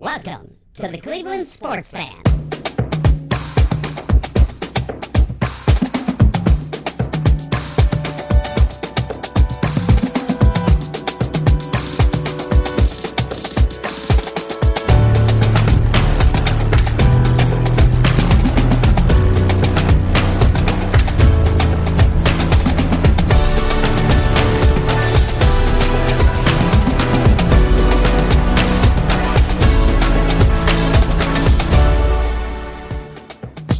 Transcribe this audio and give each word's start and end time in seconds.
Welcome 0.00 0.54
to 0.74 0.86
the 0.86 0.98
Cleveland 0.98 1.44
Sports 1.48 1.90
Fan. 1.90 2.22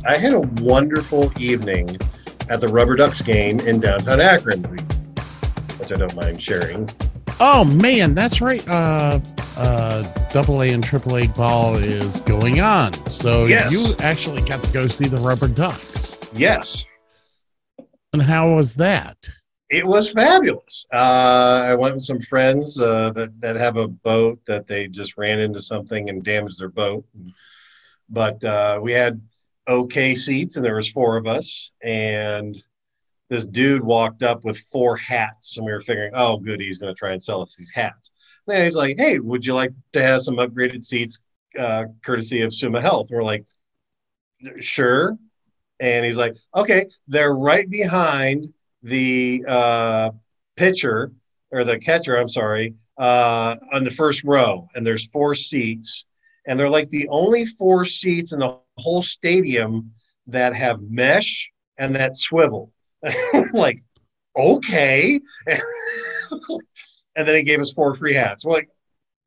I 0.09 0.17
had 0.17 0.33
a 0.33 0.41
wonderful 0.41 1.31
evening 1.41 1.98
at 2.48 2.61
the 2.62 2.69
Rubber 2.69 2.97
Ducks 2.97 3.20
game 3.20 3.61
in 3.61 3.78
downtown 3.78 4.20
Akron, 4.20 4.62
which 4.65 5.92
I 5.92 5.97
don't 5.97 6.17
mind 6.17 6.42
sharing. 6.42 6.89
Oh 7.41 7.65
man, 7.65 8.15
that's 8.15 8.41
right. 8.41 8.67
Uh, 8.67 9.20
uh, 9.59 10.03
double 10.31 10.62
A 10.62 10.70
and 10.70 10.83
triple 10.83 11.19
A 11.19 11.27
ball 11.28 11.77
is 11.77 12.20
going 12.23 12.61
on. 12.61 12.95
So 13.11 13.45
Yes. 13.45 13.70
you 13.70 13.95
actually 14.00 14.41
got 14.42 14.62
to 14.62 14.73
go 14.73 14.87
see 14.87 15.06
the 15.09 15.19
Rubber 15.19 15.47
Ducks. 15.48 16.19
Yes, 16.34 16.84
And 18.15 18.22
how 18.22 18.55
was 18.55 18.75
that? 18.77 19.28
it 19.70 19.87
was 19.87 20.11
fabulous. 20.11 20.87
Uh, 20.91 21.65
I 21.67 21.75
went 21.75 21.95
with 21.95 22.03
some 22.05 22.19
friends 22.20 22.81
uh, 22.81 23.11
that 23.11 23.39
that 23.43 23.56
have 23.56 23.77
a 23.77 23.87
boat 23.87 24.41
that 24.47 24.67
they 24.67 24.89
just 24.89 25.19
ran 25.19 25.39
into 25.41 25.61
something 25.61 26.09
and 26.09 26.25
damaged 26.25 26.59
their 26.59 26.70
boat. 26.70 27.05
But 28.09 28.43
uh, 28.43 28.81
we 28.83 28.93
had 28.93 29.20
okay 29.69 30.14
seats, 30.14 30.56
and 30.56 30.64
there 30.64 30.77
was 30.77 30.88
four 30.88 31.16
of 31.16 31.27
us. 31.27 31.70
And 31.83 32.56
this 33.28 33.47
dude 33.47 33.84
walked 33.84 34.22
up 34.22 34.44
with 34.44 34.58
four 34.58 34.97
hats, 34.97 35.56
and 35.56 35.66
we 35.66 35.72
were 35.72 35.82
figuring, 35.82 36.12
oh, 36.15 36.38
good, 36.38 36.60
he's 36.60 36.78
going 36.78 36.94
to 36.94 36.98
try 36.98 37.12
and 37.12 37.22
sell 37.22 37.43
us 37.43 37.54
these 37.54 37.70
hats. 37.70 38.10
And 38.47 38.56
then 38.56 38.65
he's 38.65 38.76
like, 38.76 38.97
hey, 38.98 39.19
would 39.19 39.44
you 39.44 39.54
like 39.54 39.72
to 39.93 40.03
have 40.03 40.22
some 40.22 40.37
upgraded 40.37 40.82
seats, 40.82 41.20
uh, 41.59 41.84
courtesy 42.03 42.43
of 42.43 42.54
Summa 42.54 42.81
Health? 42.81 43.10
And 43.10 43.19
we're 43.19 43.25
like, 43.25 43.47
sure. 44.60 45.16
And 45.81 46.04
he's 46.04 46.16
like, 46.16 46.34
okay, 46.56 46.87
they're 47.06 47.34
right 47.34 47.69
behind 47.69 48.53
the 48.82 49.44
uh, 49.47 50.10
pitcher 50.56 51.12
or 51.50 51.64
the 51.64 51.78
catcher, 51.78 52.16
I'm 52.16 52.28
sorry, 52.28 52.75
uh, 52.97 53.56
on 53.72 53.84
the 53.84 53.91
first 53.91 54.25
row. 54.25 54.69
And 54.75 54.87
there's 54.87 55.10
four 55.10 55.34
seats. 55.34 56.06
And 56.47 56.59
they're 56.59 56.70
like 56.70 56.88
the 56.88 57.09
only 57.09 57.44
four 57.44 57.84
seats 57.84 58.32
in 58.32 58.41
the 58.41 58.59
whole 58.78 59.03
stadium 59.03 59.93
that 60.27 60.55
have 60.55 60.81
mesh 60.83 61.50
and 61.77 61.94
that 61.97 62.16
swivel. 62.16 62.72
like, 63.53 63.81
okay. 64.37 65.21
and 65.47 67.28
then 67.28 67.34
he 67.34 67.43
gave 67.43 67.61
us 67.61 67.72
four 67.72 67.94
free 67.94 68.15
hats. 68.15 68.44
We're 68.44 68.53
like, 68.53 68.69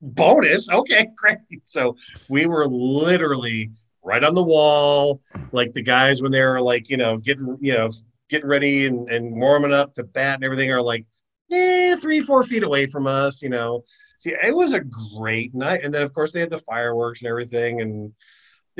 bonus. 0.02 0.70
Okay, 0.70 1.08
great. 1.16 1.38
So 1.66 1.96
we 2.30 2.46
were 2.46 2.68
literally 2.68 3.72
right 4.04 4.24
on 4.24 4.34
the 4.34 4.44
wall, 4.44 5.22
like 5.52 5.74
the 5.74 5.84
guys 5.84 6.22
when 6.22 6.32
they 6.32 6.42
were 6.42 6.62
like, 6.62 6.90
you 6.90 6.98
know, 6.98 7.18
getting, 7.18 7.58
you 7.60 7.74
know, 7.74 7.92
getting 8.30 8.50
ready 8.50 8.88
and, 8.88 9.08
and 9.10 9.40
warming 9.40 9.74
up 9.74 9.94
to 9.94 10.04
bat 10.04 10.36
and 10.36 10.44
everything 10.44 10.72
are 10.72 10.82
like, 10.82 11.06
eh, 11.52 11.96
three, 11.98 12.22
four 12.22 12.44
feet 12.44 12.64
away 12.64 12.88
from 12.88 13.06
us, 13.06 13.42
you 13.42 13.50
know. 13.50 13.84
See, 14.18 14.32
it 14.32 14.56
was 14.56 14.74
a 14.74 14.82
great 14.82 15.54
night. 15.54 15.82
And 15.84 15.94
then 15.94 16.02
of 16.02 16.14
course 16.14 16.32
they 16.32 16.40
had 16.40 16.50
the 16.50 16.60
fireworks 16.60 17.22
and 17.22 17.30
everything. 17.30 17.82
And 17.82 18.14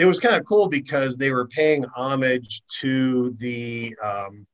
it 0.02 0.06
was 0.06 0.20
kind 0.20 0.34
of 0.34 0.44
cool 0.46 0.68
because 0.68 1.16
they 1.16 1.30
were 1.30 1.48
paying 1.48 1.86
homage 1.96 2.64
to 2.80 3.30
the 3.34 3.96
um 4.02 4.48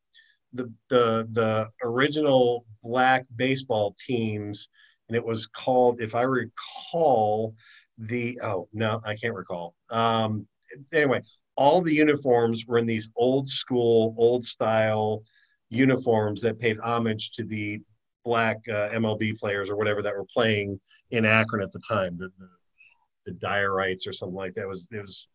the 0.51 0.69
the 0.89 1.25
the 1.31 1.69
original 1.83 2.65
black 2.83 3.25
baseball 3.37 3.95
teams. 4.05 4.67
And 5.07 5.15
it 5.15 5.23
was 5.23 5.47
called, 5.47 6.01
if 6.01 6.15
I 6.15 6.23
recall, 6.23 7.55
the 7.97 8.37
oh 8.43 8.67
no, 8.73 8.99
I 9.05 9.15
can't 9.15 9.33
recall. 9.33 9.73
Um 9.89 10.45
anyway, 10.91 11.21
all 11.55 11.81
the 11.81 11.95
uniforms 11.95 12.65
were 12.67 12.77
in 12.77 12.85
these 12.85 13.09
old 13.15 13.47
school, 13.47 14.15
old 14.17 14.43
style 14.43 15.23
uniforms 15.69 16.41
that 16.41 16.59
paid 16.59 16.77
homage 16.79 17.31
to 17.31 17.45
the 17.45 17.81
black 18.25 18.57
uh, 18.67 18.89
MLB 18.89 19.39
players 19.39 19.69
or 19.69 19.77
whatever 19.77 20.01
that 20.01 20.13
were 20.13 20.25
playing 20.25 20.77
in 21.11 21.23
Akron 21.23 21.63
at 21.63 21.71
the 21.71 21.79
time, 21.87 22.17
the, 22.17 22.29
the, 22.37 23.31
the 23.31 23.39
Tyrites 23.39 24.05
or 24.05 24.11
something 24.11 24.35
like 24.35 24.53
that. 24.55 24.63
It 24.63 24.67
was 24.67 24.89
it 24.91 24.99
was 24.99 25.25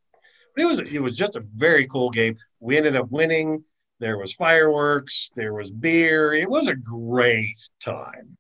it 0.57 0.65
was 0.65 0.79
it 0.79 1.01
was 1.01 1.17
just 1.17 1.37
a 1.37 1.43
very 1.55 1.87
cool 1.87 2.11
game. 2.11 2.37
We 2.61 2.77
ended 2.77 2.97
up 2.97 3.11
winning. 3.11 3.65
There 4.01 4.19
was 4.19 4.33
fireworks. 4.33 5.31
There 5.37 5.55
was 5.55 5.71
beer. 5.71 6.33
It 6.35 6.49
was 6.51 6.67
a 6.67 6.75
great 6.75 7.61
time. 7.83 8.37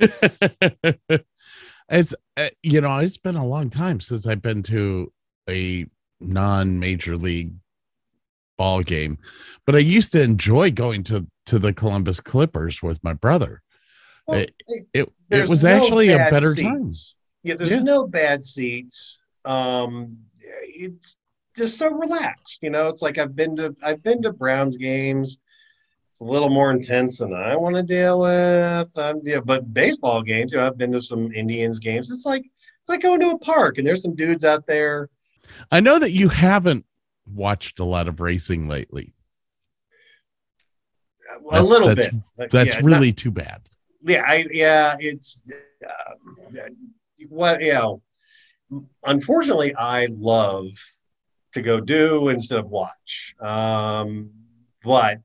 it's 1.88 2.14
uh, 2.36 2.48
you 2.62 2.80
know 2.80 2.98
it's 2.98 3.16
been 3.18 3.36
a 3.36 3.46
long 3.46 3.70
time 3.70 4.00
since 4.00 4.26
i've 4.26 4.42
been 4.42 4.62
to 4.62 5.12
a 5.48 5.86
non-major 6.20 7.16
league 7.16 7.52
ball 8.58 8.82
game 8.82 9.18
but 9.66 9.76
i 9.76 9.78
used 9.78 10.10
to 10.12 10.20
enjoy 10.20 10.70
going 10.70 11.04
to 11.04 11.26
to 11.46 11.58
the 11.60 11.72
columbus 11.72 12.20
clippers 12.20 12.82
with 12.82 13.02
my 13.04 13.12
brother 13.12 13.62
Well, 14.26 14.40
it, 14.40 14.52
it, 14.92 15.08
it 15.30 15.48
was 15.48 15.62
no 15.64 15.70
actually 15.70 16.08
a 16.10 16.18
better 16.30 16.54
time. 16.54 16.90
Yeah, 17.42 17.54
there's 17.54 17.70
Yeah. 17.70 17.80
no 17.80 18.06
bad 18.06 18.42
seats. 18.42 19.18
Um, 19.44 20.16
it's 20.62 21.16
just 21.56 21.78
so 21.78 21.88
relaxed. 21.88 22.60
You 22.62 22.70
know, 22.70 22.88
it's 22.88 23.02
like 23.02 23.18
I've 23.18 23.34
been 23.36 23.56
to 23.56 23.74
I've 23.82 24.02
been 24.02 24.22
to 24.22 24.32
Browns 24.32 24.76
games. 24.76 25.38
It's 26.10 26.20
a 26.20 26.24
little 26.24 26.48
more 26.50 26.70
intense 26.70 27.18
than 27.18 27.34
I 27.34 27.56
want 27.56 27.74
to 27.76 27.82
deal 27.82 28.20
with. 28.20 28.96
Um, 28.96 29.20
yeah, 29.24 29.40
but 29.40 29.74
baseball 29.74 30.22
games, 30.22 30.52
you 30.52 30.58
know, 30.58 30.66
I've 30.66 30.78
been 30.78 30.92
to 30.92 31.02
some 31.02 31.32
Indians 31.32 31.78
games. 31.80 32.10
It's 32.10 32.24
like 32.24 32.44
it's 32.80 32.88
like 32.88 33.02
going 33.02 33.20
to 33.20 33.30
a 33.30 33.38
park, 33.38 33.78
and 33.78 33.86
there's 33.86 34.02
some 34.02 34.14
dudes 34.14 34.44
out 34.44 34.66
there. 34.66 35.08
i 35.72 35.80
know 35.80 35.98
that 35.98 36.12
you 36.12 36.28
haven't 36.28 36.84
watched 37.26 37.80
a 37.80 37.84
lot 37.84 38.06
of 38.08 38.20
racing 38.20 38.68
lately 38.68 39.12
A 41.30 41.40
That's- 41.50 41.64
little 41.68 41.88
that's- 41.88 42.14
bit. 42.36 42.50
That's 42.50 42.74
yeah, 42.74 42.80
not- 42.80 42.84
really 42.84 43.12
too 43.12 43.30
bad 43.30 43.68
yeah, 44.06 44.22
I 44.26 44.46
yeah, 44.50 44.96
it's 45.00 45.50
uh, 45.82 46.68
what 47.30 47.62
you 47.62 47.72
know. 47.72 48.02
Unfortunately, 49.04 49.74
I 49.74 50.08
love 50.10 50.70
to 51.52 51.62
go 51.62 51.80
do 51.80 52.28
instead 52.28 52.58
of 52.58 52.68
watch. 52.68 53.34
Um, 53.40 54.30
but 54.82 55.22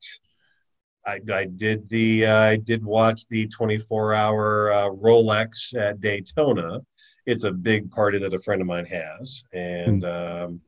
I, 1.05 1.19
I 1.33 1.45
did 1.45 1.89
the 1.89 2.25
uh, 2.25 2.39
I 2.39 2.55
did 2.57 2.83
watch 2.83 3.27
the 3.29 3.47
24 3.47 4.13
hour 4.13 4.71
uh, 4.71 4.89
Rolex 4.89 5.75
at 5.75 6.01
Daytona. 6.01 6.81
It's 7.25 7.43
a 7.43 7.51
big 7.51 7.91
party 7.91 8.19
that 8.19 8.33
a 8.33 8.39
friend 8.39 8.61
of 8.61 8.67
mine 8.67 8.85
has, 8.85 9.43
and 9.53 10.03
um, 10.05 10.61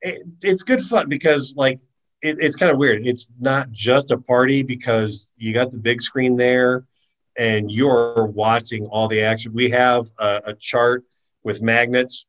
it, 0.00 0.22
it's 0.42 0.62
good 0.62 0.82
fun 0.82 1.08
because 1.08 1.54
like 1.56 1.80
it, 2.22 2.36
it's 2.40 2.56
kind 2.56 2.70
of 2.70 2.78
weird. 2.78 3.06
It's 3.06 3.30
not 3.38 3.70
just 3.70 4.10
a 4.10 4.18
party 4.18 4.62
because 4.62 5.30
you 5.36 5.52
got 5.52 5.70
the 5.70 5.78
big 5.78 6.02
screen 6.02 6.36
there 6.36 6.84
and 7.38 7.70
you're 7.70 8.26
watching 8.26 8.86
all 8.86 9.08
the 9.08 9.22
action. 9.22 9.52
We 9.52 9.70
have 9.70 10.06
a, 10.18 10.40
a 10.46 10.54
chart 10.54 11.04
with 11.44 11.62
magnets 11.62 12.26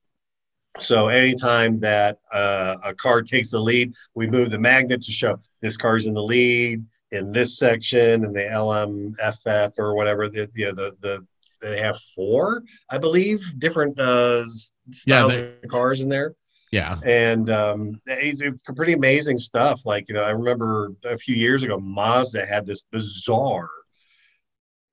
So 0.79 1.09
anytime 1.09 1.79
that 1.81 2.19
uh, 2.33 2.75
a 2.83 2.93
car 2.93 3.21
takes 3.21 3.51
the 3.51 3.59
lead, 3.59 3.93
we 4.15 4.25
move 4.27 4.49
the 4.51 4.59
magnet 4.59 5.01
to 5.03 5.11
show 5.11 5.37
this 5.61 5.75
car's 5.77 6.05
in 6.05 6.13
the 6.13 6.23
lead 6.23 6.83
in 7.11 7.31
this 7.33 7.57
section 7.59 8.23
and 8.25 8.33
the 8.33 8.47
LMFF 8.65 9.77
or 9.77 9.95
whatever. 9.95 10.29
The 10.29 10.47
the 10.53 10.65
the, 10.71 10.95
the 11.01 11.25
they 11.61 11.77
have 11.79 11.97
four, 12.15 12.63
I 12.89 12.97
believe, 12.97 13.39
different 13.59 13.99
uh, 13.99 14.45
styles 14.91 15.33
they- 15.35 15.53
of 15.63 15.69
cars 15.69 16.01
in 16.01 16.09
there 16.09 16.33
Yeah. 16.71 16.97
and 17.05 17.49
um, 17.51 18.01
it's 18.07 18.41
pretty 18.75 18.93
amazing 18.93 19.37
stuff. 19.37 19.81
Like 19.85 20.07
you 20.07 20.15
know, 20.15 20.23
I 20.23 20.29
remember 20.31 20.93
a 21.03 21.17
few 21.17 21.35
years 21.35 21.61
ago, 21.63 21.77
Mazda 21.79 22.45
had 22.45 22.65
this 22.65 22.81
bizarre. 22.91 23.69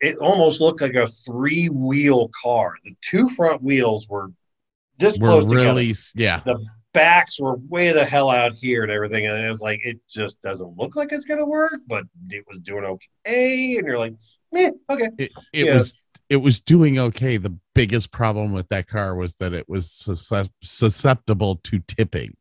It 0.01 0.17
almost 0.19 0.61
looked 0.61 0.81
like 0.81 0.95
a 0.95 1.07
three-wheel 1.09 2.31
car. 2.41 2.75
The 2.85 2.95
two 3.03 3.29
front 3.31 3.63
wheels 3.63 4.09
were 4.09 4.31
this 4.99 5.19
We're 5.19 5.29
close 5.29 5.45
together. 5.45 5.67
really, 5.67 5.91
s- 5.91 6.13
yeah. 6.15 6.41
The 6.45 6.65
backs 6.93 7.39
were 7.41 7.57
way 7.69 7.93
the 7.93 8.05
hell 8.05 8.31
out 8.31 8.57
here 8.57 8.83
and 8.83 8.91
everything, 8.93 9.27
and 9.27 9.45
it 9.45 9.49
was 9.49 9.61
like 9.61 9.81
it 9.85 9.99
just 10.09 10.41
doesn't 10.43 10.77
look 10.77 10.97
like 10.97 11.13
it's 11.13 11.25
gonna 11.25 11.45
work, 11.47 11.81
but 11.87 12.05
it 12.31 12.45
was 12.49 12.59
doing 12.59 12.85
okay. 12.85 13.77
And 13.77 13.87
you're 13.87 13.99
like, 13.99 14.15
eh, 14.55 14.71
okay. 14.91 15.09
It, 15.19 15.33
it 15.53 15.67
Yeah. 15.67 15.75
was, 15.75 16.01
it 16.29 16.37
was 16.37 16.61
doing 16.61 16.99
okay. 16.99 17.37
The 17.37 17.57
biggest 17.75 18.11
problem 18.13 18.53
with 18.53 18.69
that 18.69 18.87
car 18.87 19.15
was 19.15 19.35
that 19.37 19.53
it 19.53 19.69
was 19.69 19.91
susceptible 20.63 21.57
to 21.65 21.79
tipping. 21.81 22.37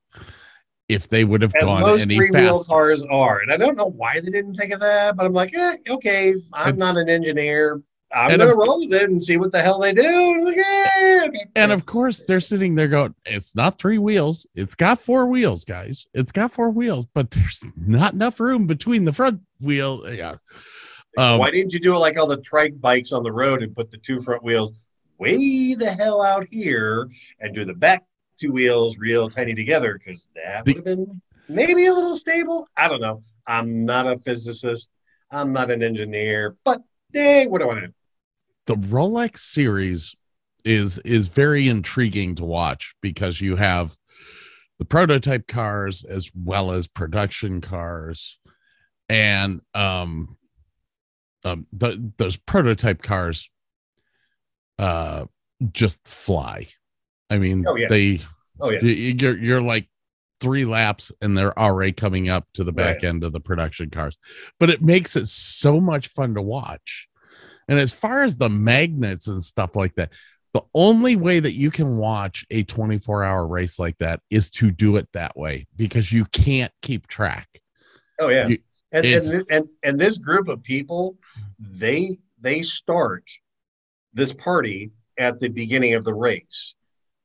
If 0.89 1.09
they 1.09 1.25
would 1.25 1.41
have 1.41 1.53
As 1.55 1.63
gone 1.63 1.81
most 1.81 2.03
any 2.05 2.15
three-wheel 2.15 2.57
faster, 2.57 2.69
cars 2.69 3.05
are, 3.09 3.39
and 3.41 3.51
I 3.51 3.57
don't 3.57 3.75
know 3.75 3.89
why 3.89 4.19
they 4.21 4.29
didn't 4.29 4.55
think 4.55 4.71
of 4.71 4.79
that, 4.79 5.17
but 5.17 5.25
I'm 5.25 5.33
like, 5.33 5.53
eh, 5.53 5.77
okay, 5.89 6.33
I'm 6.53 6.69
And- 6.69 6.77
not 6.77 6.97
an 6.97 7.09
engineer. 7.09 7.81
I'm 8.13 8.29
gonna 8.29 8.49
of- 8.49 8.57
roll 8.57 8.79
with 8.79 8.93
it 8.93 9.09
and 9.09 9.21
see 9.21 9.35
what 9.35 9.51
the 9.51 9.61
hell 9.61 9.79
they 9.79 9.91
do. 9.91 10.01
And 10.05 10.45
like, 10.45 10.57
eh, 10.57 11.25
okay. 11.27 11.43
and 11.57 11.73
of 11.73 11.85
course 11.85 12.23
they're 12.23 12.39
sitting 12.39 12.73
there 12.75 12.87
going, 12.87 13.13
"It's 13.25 13.53
not 13.53 13.79
three 13.79 13.97
wheels. 13.97 14.47
It's 14.55 14.75
got 14.75 14.97
four 15.01 15.25
wheels, 15.25 15.65
guys. 15.65 16.07
It's 16.13 16.31
got 16.31 16.53
four 16.53 16.69
wheels, 16.69 17.05
but 17.13 17.31
there's 17.31 17.65
not 17.75 18.13
enough 18.13 18.39
room 18.39 18.65
between 18.65 19.03
the 19.03 19.11
front 19.11 19.41
wheel." 19.59 20.09
Yeah. 20.09 20.35
Um, 21.17 21.37
why 21.39 21.51
didn't 21.51 21.73
you 21.73 21.81
do 21.81 21.95
it 21.95 21.99
like 21.99 22.17
all 22.17 22.27
the 22.27 22.37
trike 22.37 22.79
bikes 22.79 23.11
on 23.11 23.23
the 23.23 23.31
road 23.31 23.61
and 23.61 23.75
put 23.75 23.91
the 23.91 23.97
two 23.97 24.21
front 24.21 24.41
wheels 24.41 24.71
way 25.17 25.73
the 25.73 25.91
hell 25.91 26.21
out 26.21 26.47
here 26.49 27.09
and 27.41 27.53
do 27.53 27.65
the 27.65 27.73
back 27.73 28.05
two 28.37 28.51
wheels 28.51 28.97
real 28.97 29.29
tiny 29.29 29.53
together? 29.53 29.97
Because 29.97 30.29
that 30.35 30.65
would 30.65 30.75
have 30.75 30.85
been 30.85 31.21
maybe 31.49 31.87
a 31.87 31.93
little 31.93 32.15
stable. 32.15 32.67
I 32.77 32.87
don't 32.87 33.01
know. 33.01 33.23
I'm 33.45 33.85
not 33.85 34.07
a 34.07 34.17
physicist. 34.17 34.89
I'm 35.31 35.51
not 35.51 35.71
an 35.71 35.83
engineer, 35.83 36.55
but 36.63 36.81
dang, 37.11 37.49
what 37.49 37.61
do 37.61 37.69
I 37.69 37.79
know? 37.81 37.87
the 38.67 38.75
Rolex 38.75 39.39
series 39.39 40.15
is 40.63 40.99
is 40.99 41.27
very 41.27 41.67
intriguing 41.69 42.35
to 42.35 42.45
watch 42.45 42.93
because 43.01 43.41
you 43.41 43.55
have 43.55 43.97
the 44.77 44.85
prototype 44.85 45.47
cars 45.47 46.03
as 46.03 46.29
well 46.35 46.71
as 46.71 46.87
production 46.87 47.61
cars 47.61 48.37
and 49.09 49.61
um 49.73 50.37
um 51.45 51.65
the, 51.71 52.11
those 52.17 52.35
prototype 52.35 53.01
cars 53.01 53.49
uh 54.77 55.25
just 55.71 56.05
fly 56.05 56.67
i 57.29 57.37
mean 57.37 57.65
Oh, 57.67 57.75
yeah. 57.75 57.87
they 57.87 58.21
Oh 58.59 58.69
yeah, 58.71 58.79
you're 58.81 59.37
you're 59.37 59.61
like 59.61 59.87
three 60.41 60.65
laps 60.65 61.11
and 61.21 61.37
they're 61.37 61.57
already 61.57 61.91
coming 61.91 62.27
up 62.29 62.47
to 62.55 62.63
the 62.63 62.71
back 62.71 62.97
Right. 62.97 63.03
end 63.05 63.23
of 63.23 63.31
the 63.33 63.39
production 63.39 63.89
cars 63.89 64.17
but 64.59 64.69
it 64.69 64.81
makes 64.81 65.15
it 65.15 65.27
so 65.27 65.79
much 65.79 66.07
fun 66.09 66.33
to 66.35 66.41
watch 66.41 67.07
and 67.67 67.77
as 67.79 67.91
far 67.91 68.23
as 68.23 68.37
the 68.37 68.49
magnets 68.49 69.27
and 69.27 69.41
stuff 69.43 69.75
like 69.75 69.93
that 69.95 70.11
the 70.53 70.61
only 70.73 71.15
way 71.15 71.39
that 71.39 71.53
you 71.53 71.69
can 71.69 71.97
watch 71.97 72.45
a 72.49 72.63
24 72.63 73.23
hour 73.23 73.45
race 73.47 73.77
like 73.77 73.97
that 73.99 74.21
is 74.31 74.49
to 74.51 74.71
do 74.71 74.95
it 74.97 75.07
that 75.13 75.35
way 75.37 75.67
because 75.75 76.11
you 76.11 76.25
can't 76.25 76.71
keep 76.81 77.05
track 77.07 77.47
oh 78.19 78.29
yeah. 78.29 78.47
You- 78.47 78.57
And 78.91 79.05
and, 79.05 79.45
and 79.51 79.65
and 79.83 79.99
this 79.99 80.17
group 80.17 80.47
of 80.47 80.63
people, 80.63 81.17
they 81.59 82.17
they 82.39 82.61
start 82.63 83.29
this 84.13 84.31
party 84.31 84.91
at 85.19 85.39
the 85.41 85.49
beginning 85.49 85.93
of 85.93 86.05
the 86.05 86.13
race, 86.13 86.73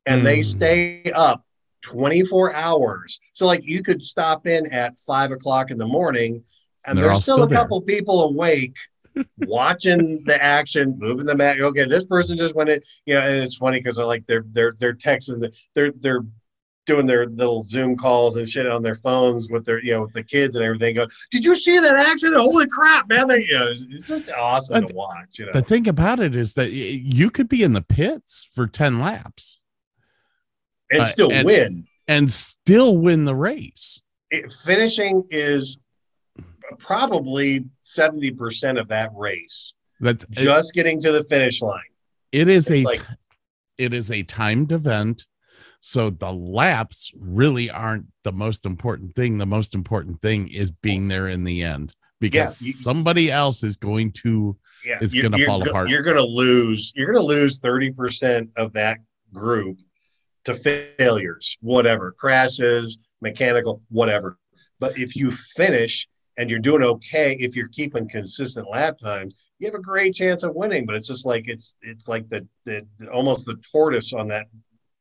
and 0.07 0.27
they 0.27 0.41
Mm. 0.41 0.45
stay 0.45 1.13
up 1.15 1.45
24 1.83 2.55
hours. 2.55 3.21
So 3.33 3.47
like 3.47 3.61
you 3.65 3.83
could 3.83 4.03
stop 4.05 4.47
in 4.47 4.73
at 4.73 4.97
five 4.99 5.33
o'clock 5.33 5.71
in 5.71 5.79
the 5.79 5.87
morning, 5.87 6.45
and 6.85 6.97
They're 6.97 7.07
there's 7.07 7.23
still, 7.23 7.37
still 7.37 7.45
a 7.45 7.49
there. 7.49 7.59
couple 7.59 7.81
people 7.83 8.25
awake. 8.25 8.77
watching 9.41 10.25
the 10.25 10.43
action, 10.43 10.97
moving 10.99 11.27
the 11.27 11.35
mat. 11.37 11.61
Okay, 11.61 11.85
this 11.85 12.03
person 12.05 12.35
just 12.35 12.55
went 12.55 12.71
in. 12.71 12.81
You 13.05 13.15
know, 13.15 13.21
and 13.21 13.43
it's 13.43 13.57
funny 13.57 13.79
because 13.79 13.97
they're 13.97 14.07
like 14.07 14.27
they're 14.27 14.45
they're 14.53 14.73
they're 14.79 14.95
texting, 14.95 15.53
they're 15.75 15.93
they're 16.01 16.23
doing 16.87 17.05
their 17.07 17.27
little 17.27 17.61
Zoom 17.63 17.95
calls 17.95 18.37
and 18.37 18.49
shit 18.49 18.67
on 18.67 18.83
their 18.83 18.95
phones 18.95 19.51
with 19.51 19.67
their 19.67 19.85
you 19.85 19.93
know 19.93 20.01
with 20.01 20.15
the 20.15 20.23
kids 20.23 20.57
and 20.57 20.65
everything. 20.65 20.95
Go, 20.95 21.07
did 21.31 21.45
you 21.45 21.55
see 21.55 21.79
that 21.79 21.95
accident? 21.95 22.41
Holy 22.41 22.67
crap, 22.67 23.07
man! 23.09 23.29
They, 23.29 23.41
you 23.45 23.53
know, 23.59 23.67
it's, 23.69 23.85
it's 23.91 24.09
just 24.09 24.33
awesome 24.33 24.87
to 24.87 24.95
watch. 24.95 25.39
You 25.39 25.45
know, 25.45 25.53
the 25.53 25.61
thing 25.61 25.87
about 25.89 26.19
it 26.19 26.35
is 26.35 26.55
that 26.55 26.73
you 26.73 27.29
could 27.31 27.51
be 27.51 27.63
in 27.63 27.75
the 27.75 27.83
pits 27.83 28.49
for 28.55 28.67
10 28.67 28.99
laps 28.99 29.59
and 30.93 31.03
uh, 31.03 31.05
still 31.05 31.33
and- 31.33 31.47
win. 31.47 31.87
and 32.09 32.31
still 32.31 32.97
win 32.99 33.25
the 33.25 33.35
race 33.35 34.01
It, 34.31 34.51
finishing 34.65 35.25
is 35.31 35.79
probably 36.79 37.65
seventy 37.81 38.31
percent 38.31 38.79
of 38.79 38.89
that 38.89 39.11
race. 39.15 39.75
that's 40.01 40.25
Just 40.31 40.75
getting 40.75 41.01
to 41.03 41.13
the 41.13 41.25
finish 41.25 41.61
line. 41.63 41.81
it 42.33 42.49
is 42.49 42.71
a 42.71 42.77
It's 42.79 42.85
like- 42.85 43.07
it 43.79 43.95
is 43.95 44.11
a 44.11 44.23
timed 44.23 44.71
event 44.73 45.27
so 45.81 46.11
the 46.11 46.33
laps 46.33 47.11
really 47.19 47.69
aren't 47.71 48.07
the 48.23 48.31
most 48.33 48.65
important 48.67 49.15
thing 49.17 49.39
the 49.39 49.47
most 49.47 49.75
important 49.75 50.21
thing 50.23 50.49
is 50.49 50.71
being 50.71 51.09
there 51.09 51.29
in 51.29 51.45
the 51.45 51.63
end 51.63 51.95
because 52.21 52.61
you- 52.63 52.73
somebody 52.73 53.31
else 53.31 53.63
is 53.65 53.77
going 53.77 54.13
to 54.13 54.57
yeah, 54.85 54.99
it's 55.01 55.15
you- 55.15 55.23
gonna 55.23 55.45
fall 55.45 55.61
go- 55.63 55.71
apart. 55.71 55.89
You're 55.91 56.03
gonna 56.03 56.21
lose. 56.23 56.93
You're 56.97 57.13
gonna 57.13 57.25
lose 57.25 57.59
thirty 57.61 57.91
percent 57.93 58.51
of 58.57 58.73
that 58.73 58.99
group 59.33 59.79
to 60.45 60.55
failures, 60.55 61.57
whatever 61.61 62.13
crashes, 62.19 62.99
mechanical, 63.21 63.83
whatever. 63.89 64.39
But 64.81 64.99
if 64.99 65.15
you 65.17 65.31
finish 65.31 66.09
and 66.37 66.51
you're 66.51 66.59
doing 66.59 66.83
okay, 66.83 67.37
if 67.39 67.55
you're 67.57 67.69
keeping 67.69 68.09
consistent 68.09 68.69
lap 68.71 68.99
times, 68.99 69.35
you 69.59 69.67
have 69.67 69.75
a 69.75 69.83
great 69.83 70.15
chance 70.15 70.43
of 70.43 70.55
winning. 70.55 70.87
But 70.87 70.97
it's 70.97 71.07
just 71.07 71.25
like 71.27 71.45
it's 71.47 71.77
it's 71.83 72.09
like 72.09 72.29
the 72.29 72.47
the, 72.65 72.87
the 72.99 73.09
almost 73.09 73.47
the 73.47 73.57
tortoise 73.71 74.13
on 74.13 74.29
that 74.29 74.47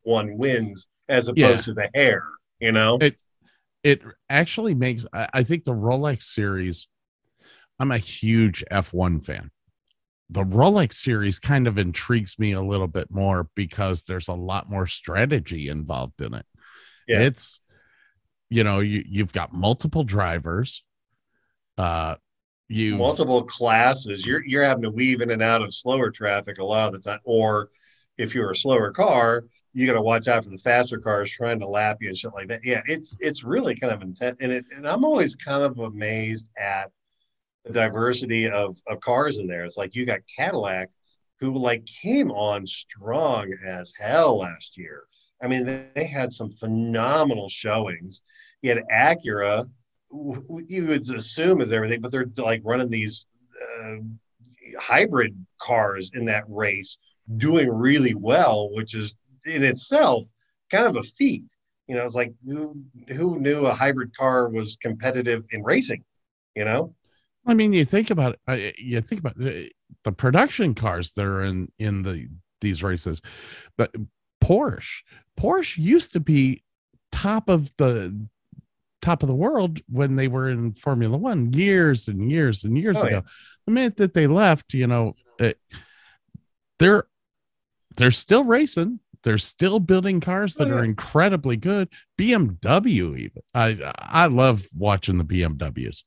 one 0.03 0.37
wins 0.37 0.87
as 1.09 1.27
opposed 1.27 1.39
Yeah. 1.39 1.55
to 1.57 1.73
the 1.73 1.89
hare. 1.95 2.23
You 2.59 2.71
know, 2.71 2.97
It- 3.01 3.17
it 3.83 4.03
actually 4.29 4.75
makes 4.75 5.07
I, 5.11 5.27
I 5.33 5.43
think 5.43 5.63
the 5.63 5.73
rolex 5.73 6.21
series 6.21 6.87
i'm 7.79 7.91
a 7.91 7.97
huge 7.97 8.63
f1 8.71 9.25
fan 9.25 9.49
the 10.31 10.43
rolex 10.43 10.93
series 10.93 11.39
kind 11.39 11.67
of 11.67 11.77
intrigues 11.77 12.39
me 12.39 12.53
a 12.53 12.61
little 12.61 12.87
bit 12.87 13.11
more 13.11 13.49
because 13.55 14.03
there's 14.03 14.29
a 14.29 14.33
lot 14.33 14.69
more 14.69 14.87
strategy 14.87 15.67
involved 15.69 16.21
in 16.21 16.33
it 16.33 16.45
Yeah. 17.07 17.21
it's 17.21 17.59
you 18.49 18.63
know 18.63 18.79
you, 18.79 19.03
you've 19.07 19.33
got 19.33 19.53
multiple 19.53 20.03
drivers 20.03 20.83
uh 21.77 22.15
you 22.69 22.95
multiple 22.95 23.43
classes. 23.43 24.25
You're 24.25 24.45
you're 24.45 24.63
having 24.63 24.83
to 24.83 24.89
weave 24.89 25.19
in 25.21 25.31
and 25.31 25.41
out 25.43 25.61
of 25.61 25.73
slower 25.73 26.09
traffic 26.09 26.57
a 26.59 26.63
lot 26.63 26.87
of 26.87 26.93
the 26.93 26.99
time. 26.99 27.19
Or 27.25 27.69
if 28.17 28.33
you're 28.33 28.51
a 28.51 28.55
slower 28.55 28.91
car, 28.91 29.43
you 29.73 29.85
got 29.85 29.93
to 29.93 30.01
watch 30.01 30.29
out 30.29 30.45
for 30.45 30.49
the 30.51 30.57
faster 30.57 30.97
cars 30.97 31.29
trying 31.29 31.59
to 31.59 31.67
lap 31.67 31.97
you 31.99 32.07
and 32.07 32.17
shit 32.17 32.31
like 32.33 32.47
that. 32.47 32.61
Yeah, 32.63 32.81
it's 32.87 33.17
it's 33.19 33.43
really 33.43 33.75
kind 33.75 33.91
of 33.91 34.01
intense. 34.01 34.37
And 34.39 34.53
it 34.53 34.65
and 34.73 34.87
I'm 34.87 35.03
always 35.03 35.35
kind 35.35 35.63
of 35.63 35.79
amazed 35.79 36.49
at 36.57 36.91
the 37.65 37.73
diversity 37.73 38.49
of 38.49 38.77
of 38.87 38.99
cars 38.99 39.39
in 39.39 39.47
there. 39.47 39.63
It's 39.63 39.77
like 39.77 39.95
you 39.95 40.05
got 40.05 40.21
Cadillac, 40.35 40.89
who 41.39 41.57
like 41.57 41.85
came 41.85 42.31
on 42.31 42.65
strong 42.65 43.53
as 43.65 43.93
hell 43.99 44.39
last 44.39 44.77
year. 44.77 45.03
I 45.41 45.47
mean, 45.47 45.65
they, 45.65 45.87
they 45.95 46.05
had 46.05 46.31
some 46.31 46.51
phenomenal 46.51 47.49
showings. 47.49 48.21
You 48.61 48.69
had 48.69 48.83
Acura, 48.91 49.67
you 50.67 50.87
would 50.87 51.09
assume 51.09 51.61
is 51.61 51.71
everything, 51.71 52.01
but 52.01 52.11
they're 52.11 52.29
like 52.37 52.61
running 52.63 52.89
these 52.89 53.25
uh, 53.83 53.95
hybrid 54.79 55.35
cars 55.59 56.11
in 56.13 56.25
that 56.25 56.43
race, 56.47 56.97
doing 57.37 57.69
really 57.69 58.13
well, 58.13 58.69
which 58.73 58.95
is 58.95 59.15
in 59.45 59.63
itself 59.63 60.23
kind 60.69 60.85
of 60.85 60.95
a 60.95 61.03
feat. 61.03 61.43
You 61.87 61.95
know, 61.95 62.05
it's 62.05 62.15
like 62.15 62.33
who 62.45 62.81
who 63.09 63.39
knew 63.39 63.65
a 63.65 63.73
hybrid 63.73 64.15
car 64.15 64.47
was 64.47 64.77
competitive 64.77 65.43
in 65.51 65.63
racing? 65.63 66.03
You 66.55 66.65
know, 66.65 66.93
i 67.45 67.53
mean 67.53 67.73
you 67.73 67.83
think 67.85 68.09
about 68.09 68.37
it 68.47 68.75
you 68.79 68.99
think 69.01 69.19
about 69.19 69.39
it, 69.39 69.73
the 70.03 70.11
production 70.11 70.73
cars 70.73 71.11
that 71.13 71.25
are 71.25 71.43
in 71.43 71.71
in 71.79 72.03
the 72.03 72.27
these 72.61 72.83
races 72.83 73.21
but 73.77 73.91
porsche 74.43 75.01
porsche 75.39 75.77
used 75.77 76.13
to 76.13 76.19
be 76.19 76.63
top 77.11 77.49
of 77.49 77.71
the 77.77 78.15
top 79.01 79.23
of 79.23 79.27
the 79.27 79.35
world 79.35 79.79
when 79.89 80.15
they 80.15 80.27
were 80.27 80.49
in 80.49 80.73
formula 80.73 81.17
one 81.17 81.51
years 81.53 82.07
and 82.07 82.31
years 82.31 82.63
and 82.63 82.77
years 82.77 82.97
Oh, 82.99 83.01
ago 83.03 83.15
yeah. 83.15 83.21
the 83.65 83.71
minute 83.71 83.97
that 83.97 84.13
they 84.13 84.27
left 84.27 84.73
you 84.73 84.85
know 84.87 85.15
it, 85.39 85.59
they're 86.77 87.05
they're 87.95 88.11
still 88.11 88.43
racing 88.43 88.99
they're 89.23 89.37
still 89.37 89.79
building 89.79 90.19
cars 90.19 90.55
that 90.55 90.69
Oh, 90.71 90.77
are 90.77 90.83
incredibly 90.83 91.55
good. 91.55 91.89
BMW, 92.17 93.19
even 93.19 93.41
I 93.53 93.93
I 93.99 94.25
love 94.25 94.65
watching 94.75 95.19
the 95.19 95.23
BMWs. 95.23 96.03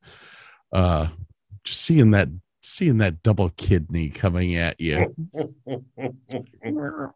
Uh, 0.75 1.07
just 1.62 1.81
seeing 1.83 2.11
that 2.11 2.28
seeing 2.62 2.99
that 2.99 3.23
double 3.23 3.49
kidney 3.50 4.11
coming 4.11 4.57
at 4.57 4.78
you. 4.81 5.14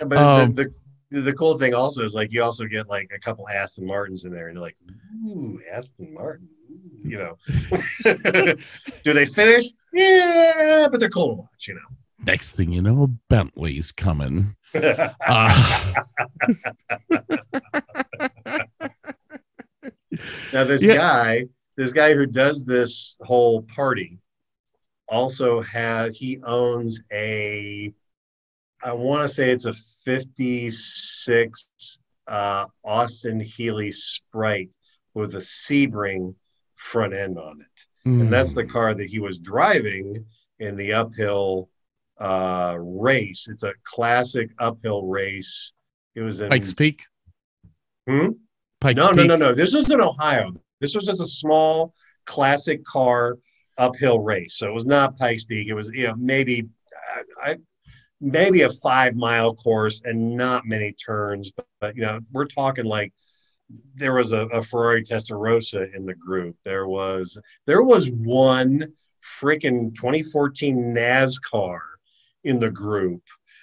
But 0.00 0.18
Um, 0.18 0.54
the, 0.54 0.72
the 1.10 1.20
the 1.20 1.32
cool 1.34 1.58
thing 1.58 1.74
also 1.74 2.02
is 2.04 2.14
like 2.14 2.32
you 2.32 2.42
also 2.42 2.64
get 2.66 2.88
like 2.88 3.10
a 3.14 3.18
couple 3.18 3.48
Aston 3.48 3.86
Martins 3.86 4.24
in 4.24 4.32
there, 4.32 4.48
and 4.48 4.56
you're 4.56 4.62
like, 4.62 4.76
ooh, 5.24 5.60
Aston 5.70 6.12
Martin, 6.14 6.48
ooh," 6.70 7.08
you 7.08 7.18
know. 7.18 7.36
Do 9.04 9.12
they 9.12 9.26
finish? 9.26 9.66
Yeah, 9.92 10.88
but 10.90 10.98
they're 10.98 11.10
cool 11.10 11.28
to 11.28 11.34
watch, 11.42 11.68
you 11.68 11.74
know. 11.74 11.80
Next 12.24 12.52
thing 12.52 12.72
you 12.72 12.80
know, 12.82 13.14
Bentley's 13.28 13.92
coming. 13.92 14.56
Uh, 14.74 15.92
now 20.52 20.64
this 20.64 20.82
Yeah. 20.84 20.94
guy, 20.94 21.44
this 21.76 21.92
guy 21.92 22.14
who 22.14 22.26
does 22.26 22.64
this 22.64 23.16
whole 23.22 23.62
party, 23.62 24.18
also 25.08 25.60
has 25.62 26.16
he 26.16 26.40
owns 26.44 27.02
a, 27.12 27.92
I 28.82 28.92
want 28.92 29.22
to 29.22 29.28
say 29.28 29.50
it's 29.50 29.66
a 29.66 29.74
'56 30.04 32.00
uh, 32.26 32.66
Austin 32.84 33.40
Healey 33.40 33.90
Sprite 33.90 34.70
with 35.14 35.34
a 35.34 35.38
Sebring 35.38 36.34
front 36.76 37.14
end 37.14 37.38
on 37.38 37.60
it. 37.60 37.86
and 38.04 38.32
that's 38.32 38.52
mm, 38.52 38.56
the 38.56 38.66
car 38.66 38.94
that 38.94 39.08
he 39.08 39.20
was 39.20 39.38
driving 39.38 40.24
in 40.58 40.76
the 40.76 40.92
uphill 40.92 41.68
uh, 42.18 42.76
race. 42.78 43.46
It's 43.48 43.62
a 43.62 43.74
classic 43.84 44.50
uphill 44.58 45.06
race. 45.06 45.72
It 46.14 46.22
was 46.22 46.40
in 46.40 46.50
Pikes 46.50 46.72
Peak. 46.72 47.04
Hmm? 48.08 48.30
Pikes 48.80 48.96
no, 48.96 49.12
no, 49.12 49.24
no, 49.24 49.36
no. 49.36 49.54
This 49.54 49.74
was 49.74 49.90
in 49.90 50.00
Ohio. 50.00 50.52
This 50.82 50.94
was 50.94 51.06
just 51.06 51.22
a 51.22 51.26
small 51.26 51.94
classic 52.26 52.84
car 52.84 53.38
uphill 53.78 54.20
race. 54.20 54.58
So 54.58 54.68
it 54.68 54.74
was 54.74 54.84
not 54.84 55.16
Pikes 55.16 55.44
Peak. 55.44 55.68
It 55.68 55.74
was 55.74 55.88
you 55.94 56.08
know 56.08 56.14
maybe 56.16 56.68
I, 57.42 57.56
maybe 58.20 58.62
a 58.62 58.70
five 58.70 59.14
mile 59.14 59.54
course 59.54 60.02
and 60.04 60.36
not 60.36 60.66
many 60.66 60.92
turns. 60.92 61.50
But, 61.52 61.66
but 61.80 61.96
you 61.96 62.02
know 62.02 62.20
we're 62.32 62.46
talking 62.46 62.84
like 62.84 63.12
there 63.94 64.14
was 64.14 64.32
a, 64.32 64.40
a 64.48 64.62
Ferrari 64.62 65.02
Testarossa 65.02 65.94
in 65.94 66.04
the 66.04 66.14
group. 66.14 66.56
There 66.64 66.88
was 66.88 67.38
there 67.66 67.82
was 67.82 68.10
one 68.10 68.92
freaking 69.40 69.94
2014 69.94 70.76
NASCAR 70.94 71.78
in 72.44 72.58
the 72.58 72.70
group. 72.70 73.22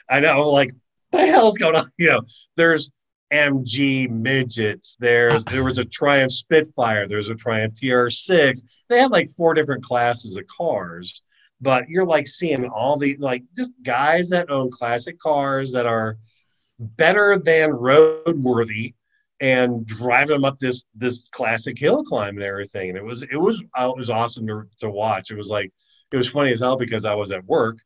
I 0.09 0.21
know, 0.21 0.49
like 0.49 0.71
the 1.11 1.25
hell's 1.25 1.57
going 1.57 1.75
on? 1.75 1.91
You 1.97 2.09
know, 2.09 2.21
there's 2.55 2.91
MG 3.31 4.09
midgets. 4.09 4.95
There's 4.97 5.45
there 5.45 5.63
was 5.63 5.77
a 5.77 5.85
Triumph 5.85 6.31
Spitfire. 6.31 7.07
There's 7.07 7.29
a 7.29 7.35
Triumph 7.35 7.75
TR6. 7.75 8.61
They 8.89 8.99
have 8.99 9.11
like 9.11 9.29
four 9.29 9.53
different 9.53 9.83
classes 9.83 10.37
of 10.37 10.45
cars, 10.47 11.21
but 11.61 11.87
you're 11.87 12.05
like 12.05 12.27
seeing 12.27 12.65
all 12.67 12.97
the 12.97 13.15
like 13.17 13.43
just 13.55 13.73
guys 13.83 14.29
that 14.29 14.49
own 14.49 14.71
classic 14.71 15.19
cars 15.19 15.71
that 15.73 15.85
are 15.85 16.17
better 16.79 17.37
than 17.37 17.71
roadworthy 17.71 18.93
and 19.41 19.85
driving 19.85 20.35
them 20.35 20.45
up 20.45 20.57
this 20.59 20.85
this 20.95 21.23
classic 21.31 21.77
hill 21.77 22.03
climb 22.03 22.35
and 22.35 22.43
everything. 22.43 22.89
And 22.89 22.97
it 22.97 23.03
was 23.03 23.21
it 23.21 23.37
was 23.37 23.63
uh, 23.77 23.91
it 23.95 23.97
was 23.97 24.09
awesome 24.09 24.47
to, 24.47 24.63
to 24.79 24.89
watch. 24.89 25.31
It 25.31 25.37
was 25.37 25.49
like 25.49 25.71
it 26.11 26.17
was 26.17 26.29
funny 26.29 26.51
as 26.51 26.59
hell 26.59 26.77
because 26.77 27.05
I 27.05 27.13
was 27.13 27.31
at 27.31 27.45
work, 27.45 27.77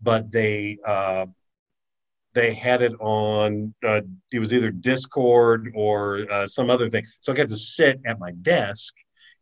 but 0.00 0.30
they 0.30 0.78
uh, 0.86 1.26
they 2.34 2.52
had 2.52 2.82
it 2.82 2.92
on. 3.00 3.74
Uh, 3.84 4.02
it 4.32 4.38
was 4.38 4.52
either 4.52 4.70
Discord 4.70 5.72
or 5.74 6.26
uh, 6.30 6.46
some 6.46 6.70
other 6.70 6.90
thing. 6.90 7.06
So 7.20 7.32
I 7.32 7.36
got 7.36 7.48
to 7.48 7.56
sit 7.56 8.00
at 8.04 8.18
my 8.18 8.32
desk 8.42 8.94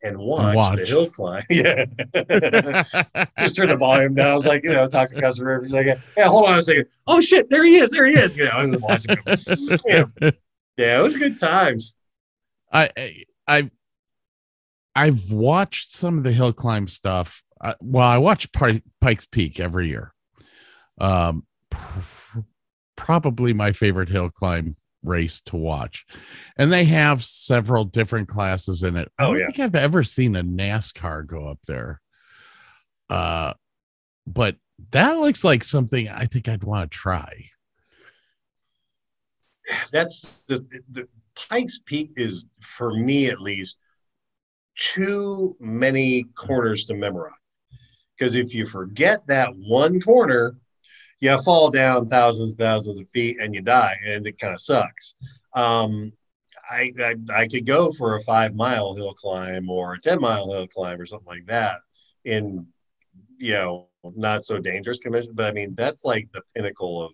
and 0.03 0.19
watch, 0.19 0.53
the 0.53 0.57
watch. 0.57 0.89
hill 0.89 1.11
climb. 1.11 1.45
yeah. 1.51 1.85
Just 3.39 3.57
turn 3.57 3.69
the 3.69 3.77
volume 3.79 4.15
down. 4.15 4.31
I 4.31 4.35
was 4.35 4.47
like, 4.47 4.65
you 4.65 4.71
know, 4.71 4.89
talk 4.89 5.09
to 5.11 5.21
customer 5.21 5.61
a 5.61 5.69
second. 5.69 6.03
Yeah, 6.17 6.29
hold 6.29 6.49
on 6.49 6.59
a 6.59 6.63
second. 6.63 6.87
Oh 7.07 7.21
shit, 7.21 7.49
there 7.51 7.65
he 7.65 7.77
is. 7.77 7.91
There 7.91 8.07
he 8.07 8.15
is. 8.15 8.37
You 8.37 8.45
know, 8.45 8.51
I 8.51 8.61
was 8.61 8.71
watching 8.81 9.17
him. 9.17 10.13
yeah. 10.21 10.31
yeah, 10.77 10.99
it 10.99 11.03
was 11.03 11.17
good 11.17 11.39
times. 11.39 11.99
I 12.73 12.91
I 12.97 13.25
I've, 13.47 13.71
I've 14.95 15.33
watched 15.33 15.93
some 15.93 16.19
of 16.19 16.25
the 16.25 16.33
hill 16.33 16.53
climb 16.53 16.89
stuff. 16.89 17.43
I, 17.61 17.75
well, 17.81 18.09
I 18.09 18.19
watch 18.19 18.53
Pi- 18.53 18.83
Pikes 19.01 19.27
Peak 19.27 19.61
every 19.61 19.89
year. 19.89 20.13
Um, 21.01 21.47
probably 23.05 23.53
my 23.53 23.73
favorite 23.73 24.09
hill 24.09 24.31
climb 24.31 24.75
race 25.03 25.41
to 25.43 25.57
watch, 25.57 26.07
and 26.57 26.73
they 26.73 26.85
have 26.85 27.25
several 27.25 27.85
different 27.85 28.29
classes 28.29 28.83
in 28.83 28.97
it. 28.97 29.09
I 29.19 29.25
Oh, 29.25 29.27
don't 29.29 29.39
yeah. 29.39 29.45
think 29.47 29.59
I've 29.59 29.75
ever 29.75 30.03
seen 30.03 30.37
a 30.37 30.43
NASCAR 30.45 31.27
go 31.27 31.49
up 31.49 31.59
there. 31.67 32.01
Uh, 33.11 33.55
but 34.27 34.57
that 34.91 35.19
looks 35.19 35.45
like 35.45 35.65
something 35.65 36.09
I 36.09 36.25
think 36.27 36.49
I'd 36.49 36.65
want 36.65 36.91
to 36.91 36.97
try. 36.97 37.45
That's 39.93 40.45
the, 40.49 40.65
the 40.91 41.09
Pikes 41.35 41.81
Peak 41.85 42.13
is 42.17 42.47
for 42.61 42.95
me 42.95 43.27
at 43.29 43.41
least 43.41 43.77
too 44.77 45.57
many 45.61 46.25
corners 46.35 46.85
to 46.87 46.95
memorize. 46.95 47.33
Because 48.17 48.35
if 48.35 48.55
you 48.55 48.67
forget 48.67 49.27
that 49.27 49.51
one 49.57 50.01
corner, 50.01 50.57
you 51.23 51.41
fall 51.43 51.71
down 51.71 52.09
thousands, 52.09 52.57
thousands 52.57 52.99
of 52.99 53.09
feet, 53.11 53.39
and 53.41 53.55
you 53.55 53.63
die, 53.63 53.97
and 54.05 54.27
it 54.27 54.41
kind 54.41 54.53
of 54.53 54.61
sucks. 54.61 55.15
Um, 55.55 56.13
I, 56.69 56.93
I 56.99 57.15
I 57.33 57.47
could 57.47 57.65
go 57.65 57.93
for 57.93 58.17
a 58.17 58.21
five 58.23 58.57
mile 58.57 58.95
hill 58.95 59.15
climb 59.15 59.71
or 59.71 59.95
a 59.95 60.01
ten 60.01 60.21
mile 60.21 60.51
hill 60.51 60.67
climb 60.67 61.01
or 61.01 61.07
something 61.07 61.29
like 61.29 61.47
that 61.47 61.81
in 62.25 62.67
you 63.39 63.53
know 63.53 63.89
not 64.17 64.45
so 64.45 64.59
dangerous 64.59 64.99
conditions. 64.99 65.33
But 65.35 65.47
I 65.47 65.53
mean 65.53 65.75
that's 65.77 66.05
like 66.05 66.29
the 66.33 66.43
pinnacle 66.57 67.03
of. 67.03 67.13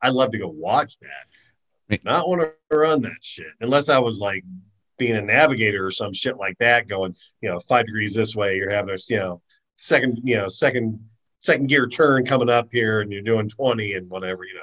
I'd 0.00 0.14
love 0.14 0.32
to 0.32 0.38
go 0.38 0.48
watch 0.48 0.98
that. 1.00 2.00
Not 2.02 2.28
want 2.28 2.42
to 2.42 2.76
run 2.76 3.02
that 3.02 3.22
shit 3.22 3.52
unless 3.60 3.90
I 3.90 3.98
was 3.98 4.20
like 4.20 4.42
being 4.96 5.16
a 5.16 5.22
navigator 5.22 5.84
or 5.84 5.90
some 5.90 6.14
shit 6.14 6.38
like 6.38 6.56
that. 6.60 6.88
Going 6.88 7.14
you 7.42 7.50
know 7.50 7.60
five 7.60 7.84
degrees 7.84 8.14
this 8.14 8.34
way, 8.34 8.56
you're 8.56 8.70
having 8.70 8.94
a 8.94 8.98
you 9.08 9.18
know 9.18 9.42
second 9.76 10.20
you 10.24 10.36
know 10.36 10.48
second 10.48 10.98
second 11.44 11.68
gear 11.68 11.86
turn 11.86 12.24
coming 12.24 12.50
up 12.50 12.68
here, 12.72 13.00
and 13.00 13.12
you're 13.12 13.22
doing 13.22 13.48
twenty 13.48 13.94
and 13.94 14.08
whatever 14.10 14.44
you 14.44 14.54
know. 14.54 14.60